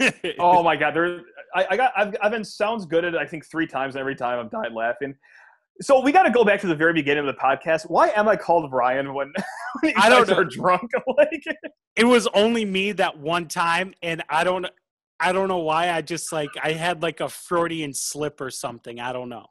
Oh 0.38 0.62
my 0.62 0.76
god, 0.76 0.94
there. 0.94 1.20
I, 1.54 1.66
I 1.70 1.76
got. 1.76 1.92
I've, 1.96 2.14
I've 2.22 2.32
been 2.32 2.44
sounds 2.44 2.86
good 2.86 3.04
at 3.04 3.14
it. 3.14 3.18
I 3.18 3.26
think 3.26 3.46
three 3.46 3.66
times. 3.66 3.94
and 3.94 4.00
Every 4.00 4.14
time 4.14 4.38
I've 4.38 4.50
died 4.50 4.72
laughing. 4.72 5.14
So 5.80 6.00
we 6.00 6.12
got 6.12 6.22
to 6.22 6.30
go 6.30 6.44
back 6.44 6.60
to 6.60 6.68
the 6.68 6.74
very 6.74 6.92
beginning 6.92 7.26
of 7.28 7.34
the 7.34 7.40
podcast. 7.40 7.90
Why 7.90 8.10
am 8.10 8.28
I 8.28 8.36
called 8.36 8.70
Ryan 8.72 9.12
when, 9.12 9.32
when 9.80 9.92
I 9.96 10.08
don't 10.08 10.28
know. 10.28 10.36
are 10.36 10.44
drunk? 10.44 10.92
like, 11.18 11.42
it 11.96 12.04
was 12.04 12.28
only 12.28 12.64
me 12.64 12.92
that 12.92 13.18
one 13.18 13.48
time, 13.48 13.94
and 14.02 14.22
I 14.28 14.44
don't. 14.44 14.66
I 15.18 15.32
don't 15.32 15.48
know 15.48 15.58
why. 15.58 15.90
I 15.90 16.02
just 16.02 16.32
like 16.32 16.50
I 16.62 16.72
had 16.72 17.02
like 17.02 17.20
a 17.20 17.28
Freudian 17.28 17.94
slip 17.94 18.40
or 18.40 18.50
something. 18.50 19.00
I 19.00 19.12
don't 19.12 19.28
know. 19.28 19.46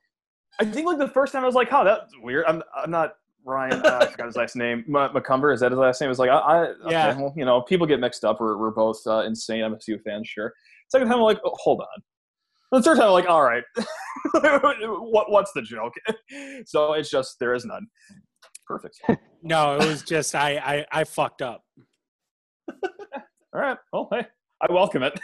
I 0.59 0.65
think 0.65 0.85
like 0.85 0.99
the 0.99 1.07
first 1.07 1.33
time 1.33 1.43
I 1.43 1.47
was 1.47 1.55
like, 1.55 1.69
"Oh, 1.71 1.83
that's 1.83 2.13
weird." 2.21 2.45
I'm, 2.45 2.61
I'm 2.75 2.91
not 2.91 3.15
Ryan. 3.45 3.85
Uh, 3.85 3.99
I 4.01 4.05
forgot 4.07 4.27
his 4.27 4.35
last 4.35 4.55
name. 4.55 4.83
McCumber 4.87 5.53
is 5.53 5.59
that 5.59 5.71
his 5.71 5.79
last 5.79 6.01
name? 6.01 6.09
It's 6.09 6.19
like 6.19 6.29
I, 6.29 6.37
I 6.37 6.57
okay, 6.59 6.91
Yeah. 6.91 7.17
Well, 7.17 7.33
you 7.35 7.45
know, 7.45 7.61
people 7.61 7.85
get 7.85 7.99
mixed 7.99 8.23
up. 8.23 8.39
We're, 8.39 8.57
we're 8.57 8.71
both 8.71 8.99
uh, 9.05 9.19
insane 9.19 9.61
MSU 9.61 10.01
fans, 10.03 10.27
sure. 10.27 10.53
Second 10.89 11.07
time, 11.07 11.17
I'm 11.17 11.23
like, 11.23 11.39
oh, 11.45 11.51
hold 11.55 11.81
on. 11.81 12.03
And 12.71 12.83
the 12.83 12.83
third 12.83 12.97
time, 12.97 13.07
I'm 13.07 13.13
like, 13.13 13.29
all 13.29 13.43
right, 13.43 13.63
what 14.33 15.31
what's 15.31 15.51
the 15.53 15.61
joke? 15.61 15.93
so 16.65 16.93
it's 16.93 17.09
just 17.09 17.37
there 17.39 17.53
is 17.53 17.65
none. 17.65 17.87
Perfect. 18.67 19.01
No, 19.45 19.75
it 19.75 19.85
was 19.85 20.03
just 20.03 20.35
I 20.35 20.55
I, 20.55 20.85
I 21.01 21.03
fucked 21.03 21.41
up. 21.41 21.65
All 22.69 23.59
right. 23.61 23.77
Well, 23.91 24.07
hey, 24.09 24.25
I 24.61 24.71
welcome 24.71 25.03
it. 25.03 25.19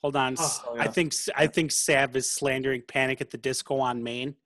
Hold 0.00 0.16
on. 0.16 0.36
Oh, 0.38 0.76
I 0.78 0.86
think 0.86 1.12
I 1.36 1.46
think 1.46 1.70
Sav 1.70 2.16
is 2.16 2.30
slandering 2.30 2.82
Panic 2.88 3.20
at 3.20 3.28
the 3.30 3.36
Disco 3.36 3.78
on 3.78 4.02
Main. 4.02 4.36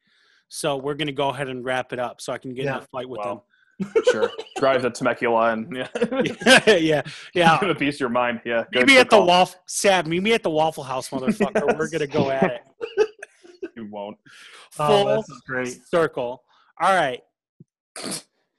So 0.49 0.77
we're 0.77 0.95
gonna 0.95 1.13
go 1.13 1.29
ahead 1.29 1.49
and 1.49 1.65
wrap 1.65 1.93
it 1.93 1.99
up 1.99 2.21
so 2.21 2.33
I 2.33 2.39
can 2.39 2.55
get 2.55 2.65
in 2.67 2.73
a 2.73 2.81
fight 2.81 3.09
with 3.09 3.19
Wow. 3.19 3.45
sure. 4.11 4.31
Drive 4.57 4.83
to 4.83 4.91
Temecula 4.91 5.53
and 5.53 5.77
yeah, 5.77 5.89
him. 5.95 6.37
yeah, 6.85 7.03
yeah. 7.35 7.59
gonna 7.61 7.75
piece 7.75 8.01
your 8.01 8.09
mind. 8.09 8.41
Yeah. 8.45 8.65
good- 8.73 8.87
Meet 8.87 8.95
me 8.95 8.99
at 8.99 9.11
the 9.11 9.21
waffle 9.23 9.61
Sav, 9.67 10.07
meet 10.07 10.23
me 10.23 10.33
at 10.33 10.43
the 10.43 10.51
Waffle 10.51 10.83
House, 10.85 11.11
motherfucker. 11.11 11.79
We're 11.79 11.89
gonna 11.91 12.07
go 12.07 12.31
at 12.31 12.45
it. 12.45 13.09
You 13.77 13.89
won't. 13.91 14.17
Oh, 14.79 14.87
Full 15.05 15.17
this 15.17 15.29
is 15.29 15.43
great. 15.47 15.79
circle. 15.89 16.43
All 16.81 16.95
right. 16.95 17.21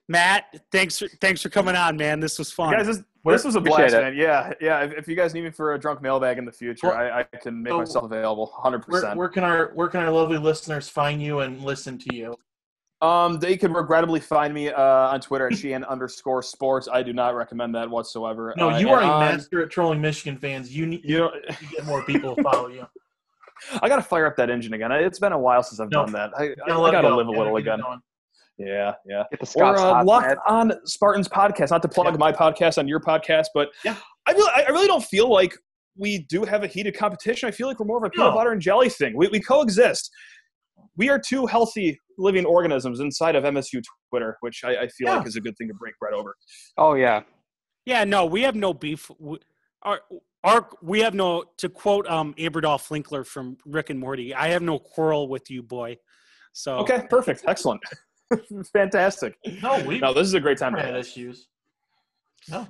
Matt, 0.10 0.62
thanks 0.72 0.98
for 1.00 1.08
thanks 1.22 1.42
for 1.42 1.50
coming 1.50 1.76
on, 1.76 1.96
man. 1.96 2.20
This 2.20 2.38
was 2.40 2.52
fun. 2.52 2.74
Guys, 2.74 2.88
this, 2.88 3.04
Where- 3.22 3.36
this 3.36 3.46
was 3.46 3.56
a 3.56 3.62
blast, 3.62 3.94
man. 3.94 4.16
Yeah, 4.16 4.52
yeah. 4.60 4.82
If, 4.82 4.94
if 4.94 5.08
you 5.08 5.16
guys 5.16 5.36
need 5.36 5.44
me 5.44 5.52
for 5.52 5.76
a 5.76 5.80
drunk 5.80 6.02
mailbag 6.02 6.40
in 6.40 6.46
the 6.46 6.52
future, 6.52 6.88
Well, 6.88 6.98
I, 6.98 7.20
I 7.20 7.24
can 7.38 7.62
make 7.62 7.72
so- 7.72 7.78
myself 7.78 8.06
available 8.06 8.52
100%. 8.64 8.88
Where, 8.88 9.16
where 9.16 9.30
can 9.30 9.44
our 9.44 9.72
where 9.76 9.88
can 9.88 10.02
our 10.02 10.10
lovely 10.12 10.40
listeners 10.40 10.90
find 10.90 11.22
you 11.22 11.42
and 11.42 11.64
listen 11.64 11.98
to 12.00 12.16
you? 12.16 12.36
Um, 13.02 13.40
they 13.40 13.56
can 13.56 13.72
regrettably 13.72 14.20
find 14.20 14.54
me 14.54 14.70
uh, 14.70 14.82
on 14.82 15.22
Twitter 15.22 15.48
at 15.48 15.56
Sheehan 15.58 15.84
underscore 15.86 16.42
sports. 16.42 16.90
I 16.92 17.02
do 17.04 17.14
not 17.14 17.36
recommend 17.36 17.74
that 17.76 17.90
whatsoever. 17.90 18.54
No, 18.58 18.72
Uh, 18.72 18.80
you 18.80 18.88
and 18.90 18.98
are 18.98 19.02
a 19.02 19.06
on- 19.08 19.20
master 19.38 19.62
at 19.62 19.70
trolling 19.70 20.02
Michigan 20.02 20.38
fans. 20.40 20.76
You 20.76 20.88
need 20.88 21.06
You 21.06 21.20
know, 21.20 21.32
you 21.62 21.68
get 21.78 21.86
more 21.86 22.04
people 22.04 22.36
to 22.36 22.42
follow 22.44 22.68
you. 22.68 22.86
I 23.82 23.88
got 23.90 23.98
to 23.98 24.02
fire 24.02 24.26
up 24.26 24.36
that 24.38 24.50
engine 24.50 24.74
again. 24.74 24.92
It's 24.92 25.20
been 25.20 25.34
a 25.34 25.38
while 25.38 25.62
since 25.62 25.80
I've 25.80 25.92
No, 25.92 26.04
done 26.06 26.14
that. 26.14 26.32
I, 26.38 26.44
You 26.44 26.56
I, 26.66 26.66
got 26.66 26.66
to 26.66 26.74
go. 26.74 26.82
live 26.82 27.28
a 27.28 27.32
Gotta 27.34 27.38
little 27.40 27.56
again. 27.58 27.80
going. 27.82 28.02
Yeah, 28.60 28.94
yeah. 29.06 29.24
Get 29.32 29.40
the 29.40 29.60
Or 29.64 29.76
uh, 29.78 30.04
locked 30.04 30.28
ad. 30.28 30.38
on 30.48 30.74
Spartans 30.86 31.28
podcast. 31.30 31.72
Not 31.72 31.82
to 31.82 31.88
plug 31.88 32.08
Yeah. 32.08 32.18
my 32.18 32.32
podcast 32.34 32.78
on 32.78 32.88
your 32.88 33.00
podcast, 33.00 33.46
but 33.54 33.70
Yeah. 33.86 33.96
I 34.28 34.32
really, 34.34 34.52
I 34.54 34.70
really 34.70 34.88
don't 34.88 35.04
feel 35.04 35.32
like 35.32 35.56
we 35.98 36.26
do 36.30 36.44
have 36.44 36.64
a 36.64 36.68
heated 36.68 36.96
competition. 36.96 37.48
I 37.48 37.52
feel 37.52 37.68
like 37.68 37.80
we're 37.80 37.86
more 37.86 37.98
of 37.98 38.04
a 38.04 38.10
peanut 38.10 38.32
No. 38.32 38.36
butter 38.36 38.52
and 38.52 38.62
jelly 38.62 38.90
thing. 38.90 39.14
We, 39.16 39.28
we 39.30 39.40
coexist. 39.40 40.12
We 40.98 41.10
are 41.10 41.20
two 41.20 41.46
healthy 41.46 41.98
living 42.18 42.46
organisms 42.46 43.00
inside 43.00 43.36
of 43.36 43.46
MSU 43.46 43.82
Twitter, 44.10 44.36
which 44.42 44.62
I, 44.66 44.72
I 44.76 44.88
feel 44.90 45.08
Yeah. 45.08 45.18
like 45.18 45.28
is 45.28 45.38
a 45.38 45.42
good 45.42 45.58
thing 45.58 45.70
to 45.70 45.74
break 45.74 45.98
bread 46.00 46.14
over. 46.14 46.36
Oh 46.78 46.96
yeah. 46.96 47.22
Yeah, 47.86 48.04
no, 48.04 48.26
we 48.26 48.42
have 48.42 48.56
no 48.56 48.74
beef. 48.74 49.10
We- 49.20 49.40
Our, 49.84 50.02
our, 50.44 50.70
we 50.82 51.00
have 51.00 51.14
no, 51.14 51.46
to 51.58 51.70
quote 51.70 52.08
um, 52.08 52.34
Abradolf 52.38 52.90
Lincler 52.90 53.26
from 53.26 53.58
Rick 53.66 53.90
and 53.90 54.00
Morty, 54.00 54.34
I 54.36 54.50
have 54.50 54.62
no 54.62 54.78
quarrel 54.80 55.30
with 55.30 55.50
you, 55.50 55.64
boy. 55.64 55.98
So, 56.54 56.78
Okay, 56.80 57.04
perfect, 57.10 57.44
excellent, 57.48 57.82
fantastic. 58.74 59.38
No, 59.62 59.84
we 59.86 60.00
No, 60.00 60.14
this 60.14 60.28
is 60.28 60.34
a 60.34 60.40
great 60.40 60.58
time. 60.58 60.74
to 60.76 60.80
had 60.82 60.90
have. 60.94 60.98
issues. 60.98 61.48
No. 62.50 62.68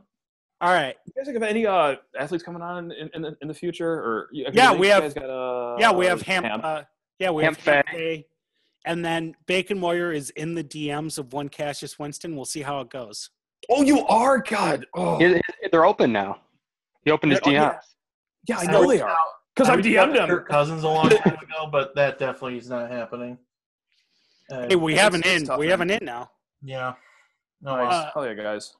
all 0.61 0.73
right. 0.73 0.95
You 1.05 1.13
guys 1.15 1.25
think 1.25 1.37
of 1.37 1.43
any 1.43 1.65
uh, 1.65 1.95
athletes 2.17 2.43
coming 2.43 2.61
on 2.61 2.91
in, 2.91 3.09
in, 3.13 3.21
the, 3.21 3.37
in 3.41 3.47
the 3.47 3.53
future, 3.53 3.91
or 3.91 4.29
Yeah, 4.31 4.73
we 4.73 4.87
have- 4.87 5.13
Got, 5.13 5.29
uh, 5.29 5.75
Yeah, 5.79 5.91
we 5.91 6.05
have 6.05 6.21
Ham. 6.23 6.45
Uh, 6.63 6.83
yeah, 7.19 7.29
we 7.31 7.43
Hamp 7.43 7.57
have 7.61 7.65
Hamp 7.85 7.87
Fay. 7.89 8.25
And 8.85 9.03
then 9.03 9.35
Bacon 9.45 9.79
Warrior 9.81 10.11
is 10.13 10.29
in 10.31 10.55
the 10.55 10.63
DMs 10.63 11.17
of 11.19 11.33
one 11.33 11.49
Cassius 11.49 11.99
Winston. 11.99 12.35
We'll 12.35 12.45
see 12.45 12.61
how 12.61 12.79
it 12.81 12.89
goes. 12.89 13.29
oh, 13.69 13.83
you 13.83 14.05
are 14.07 14.39
God. 14.39 14.85
Oh, 14.95 15.19
It- 15.21 15.41
it- 15.61 15.71
they're 15.71 15.85
open 15.85 16.11
now. 16.11 16.41
He 17.05 17.11
opened 17.11 17.33
his 17.33 17.41
Yeah, 17.45 17.47
oh, 17.47 17.51
DMs. 17.51 17.81
yeah. 18.47 18.55
yeah, 18.55 18.57
I 18.59 18.71
know 18.71 18.87
they 18.89 19.01
are 19.01 19.15
because 19.55 19.69
I 19.69 19.73
I've 19.73 19.77
reached 19.83 19.97
out 19.97 20.07
DM'd 20.09 20.13
to 20.15 20.19
them. 20.21 20.29
Kirk 20.29 20.47
Cousins 20.49 20.83
a 20.83 20.87
long 20.87 21.09
time 21.09 21.33
ago, 21.35 21.69
but 21.71 21.93
that 21.95 22.17
definitely 22.19 22.57
is 22.57 22.69
not 22.69 22.89
happening. 22.89 23.37
Uh, 24.51 24.67
Hey, 24.69 24.75
we 24.75 24.95
have 24.95 25.13
an 25.13 25.21
it's 25.25 25.49
in. 25.49 25.57
We 25.59 25.67
have 25.67 25.81
an 25.81 25.89
in 25.89 26.03
now. 26.03 26.31
yeah. 26.63 26.93
No, 27.61 27.75
Nice. 27.75 27.93
Uh, 27.93 28.11
Hell 28.13 28.25
yeah, 28.25 28.33
guys. 28.35 28.73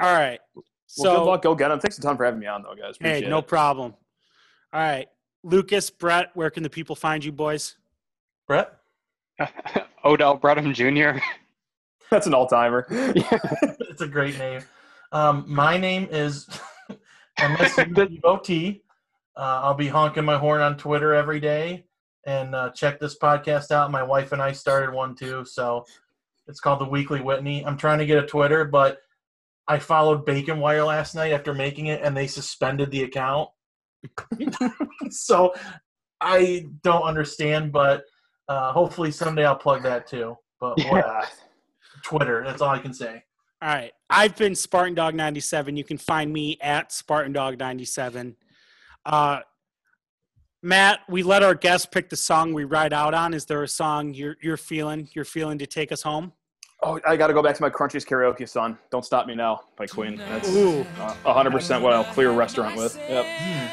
All 0.00 0.12
right. 0.12 0.38
Well, 0.54 0.64
So, 0.86 1.16
good 1.18 1.24
luck. 1.24 1.42
Go 1.42 1.54
get 1.54 1.68
them. 1.68 1.80
Thanks 1.80 1.98
a 1.98 2.02
ton 2.02 2.16
for 2.16 2.24
having 2.24 2.40
me 2.40 2.46
on, 2.46 2.62
though, 2.62 2.74
guys. 2.74 2.96
hey, 3.00 3.22
no 3.26 3.38
it. 3.38 3.46
problem. 3.46 3.94
All 4.72 4.80
right. 4.80 5.08
Lucas, 5.42 5.88
Brett, 5.90 6.30
where 6.34 6.50
can 6.50 6.62
the 6.62 6.70
people 6.70 6.94
find 6.94 7.24
you, 7.24 7.32
boys? 7.32 7.76
Brett. 8.46 8.72
Odell 10.04 10.38
Bredham 10.38 10.74
Jr. 10.74 11.18
That's 12.10 12.26
an 12.26 12.34
all 12.34 12.46
timer. 12.46 12.86
it's 12.90 14.02
a 14.02 14.06
great 14.06 14.38
name. 14.38 14.60
Um, 15.12 15.44
my 15.48 15.78
name 15.78 16.06
is 16.10 16.46
MSUOT. 17.38 18.80
Uh, 19.34 19.40
I'll 19.40 19.74
be 19.74 19.88
honking 19.88 20.24
my 20.24 20.36
horn 20.36 20.60
on 20.60 20.76
Twitter 20.76 21.14
every 21.14 21.40
day 21.40 21.84
and 22.24 22.54
uh, 22.54 22.70
check 22.70 23.00
this 23.00 23.18
podcast 23.18 23.70
out. 23.70 23.90
My 23.90 24.02
wife 24.02 24.32
and 24.32 24.40
I 24.42 24.52
started 24.52 24.92
one 24.94 25.14
too, 25.14 25.44
so 25.44 25.84
it's 26.46 26.60
called 26.60 26.80
the 26.80 26.88
Weekly 26.88 27.20
Whitney. 27.20 27.64
I'm 27.64 27.76
trying 27.76 27.98
to 27.98 28.06
get 28.06 28.22
a 28.22 28.26
Twitter, 28.26 28.64
but 28.64 28.98
I 29.68 29.78
followed 29.78 30.24
Bacon 30.24 30.58
Wire 30.58 30.84
last 30.84 31.14
night 31.14 31.32
after 31.32 31.54
making 31.54 31.86
it, 31.86 32.02
and 32.02 32.16
they 32.16 32.26
suspended 32.26 32.90
the 32.90 33.04
account. 33.04 33.50
so 35.10 35.54
I 36.20 36.66
don't 36.82 37.02
understand, 37.02 37.72
but 37.72 38.04
uh, 38.48 38.72
hopefully 38.72 39.10
someday 39.10 39.44
I'll 39.44 39.56
plug 39.56 39.82
that 39.82 40.06
too. 40.06 40.36
But 40.60 40.78
what, 40.78 41.04
Yeah. 41.06 41.26
Twitter, 42.02 42.42
that's 42.44 42.60
all 42.62 42.70
I 42.70 42.78
can 42.78 42.92
say. 42.92 43.22
All 43.60 43.68
right. 43.68 43.92
I've 44.10 44.36
been 44.36 44.56
Spartan 44.56 44.94
Dog 44.94 45.14
97. 45.14 45.76
You 45.76 45.84
can 45.84 45.98
find 45.98 46.32
me 46.32 46.58
at 46.60 46.92
Spartan 46.92 47.32
Dog 47.32 47.58
97. 47.58 48.36
Uh, 49.06 49.40
Matt, 50.62 51.00
we 51.08 51.24
let 51.24 51.42
our 51.42 51.54
guests 51.56 51.86
pick 51.90 52.08
the 52.08 52.16
song 52.16 52.52
we 52.52 52.64
ride 52.64 52.92
out 52.92 53.14
on. 53.14 53.34
Is 53.34 53.46
there 53.46 53.64
a 53.64 53.68
song 53.68 54.14
you're 54.14 54.36
you're 54.40 54.56
feeling 54.56 55.08
you're 55.12 55.24
feeling 55.24 55.58
to 55.58 55.66
take 55.66 55.90
us 55.90 56.02
home? 56.02 56.32
Oh, 56.84 57.00
I 57.06 57.16
got 57.16 57.28
to 57.28 57.32
go 57.32 57.42
back 57.42 57.54
to 57.56 57.62
my 57.62 57.70
Crunchies 57.70 58.04
karaoke 58.04 58.48
song. 58.48 58.76
Don't 58.90 59.04
Stop 59.04 59.26
Me 59.26 59.36
Now 59.36 59.60
by 59.76 59.86
Queen. 59.86 60.16
That's 60.16 60.48
Ooh, 60.50 60.80
uh, 60.98 61.14
100% 61.24 61.80
what 61.80 61.92
I'll 61.92 62.02
clear 62.02 62.30
a 62.30 62.32
restaurant 62.32 62.76
with. 62.76 62.96
Yep. 63.08 63.24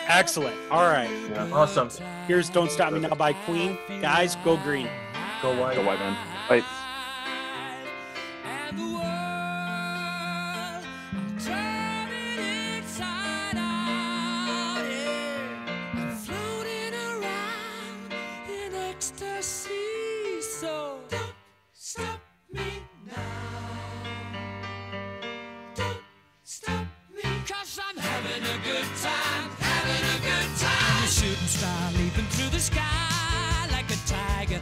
excellent. 0.07 0.55
All 0.69 0.83
right. 0.83 1.09
Yeah. 1.29 1.49
Awesome. 1.51 1.89
Here's 2.27 2.49
"Don't 2.49 2.71
Stop 2.71 2.93
Me 2.93 2.99
Now" 2.99 3.15
by 3.15 3.33
Queen. 3.33 3.77
Guys, 4.01 4.35
go 4.43 4.57
green. 4.57 4.87
Go 5.41 5.59
white. 5.59 5.75
Go 5.75 5.85
white 5.85 5.99
man. 5.99 6.17
Like, 6.49 6.63
star 31.49 31.91
leaping 31.93 32.25
through 32.25 32.49
the 32.49 32.59
sky 32.59 33.67
like 33.71 33.89
a 33.89 33.97
tiger, 34.05 34.61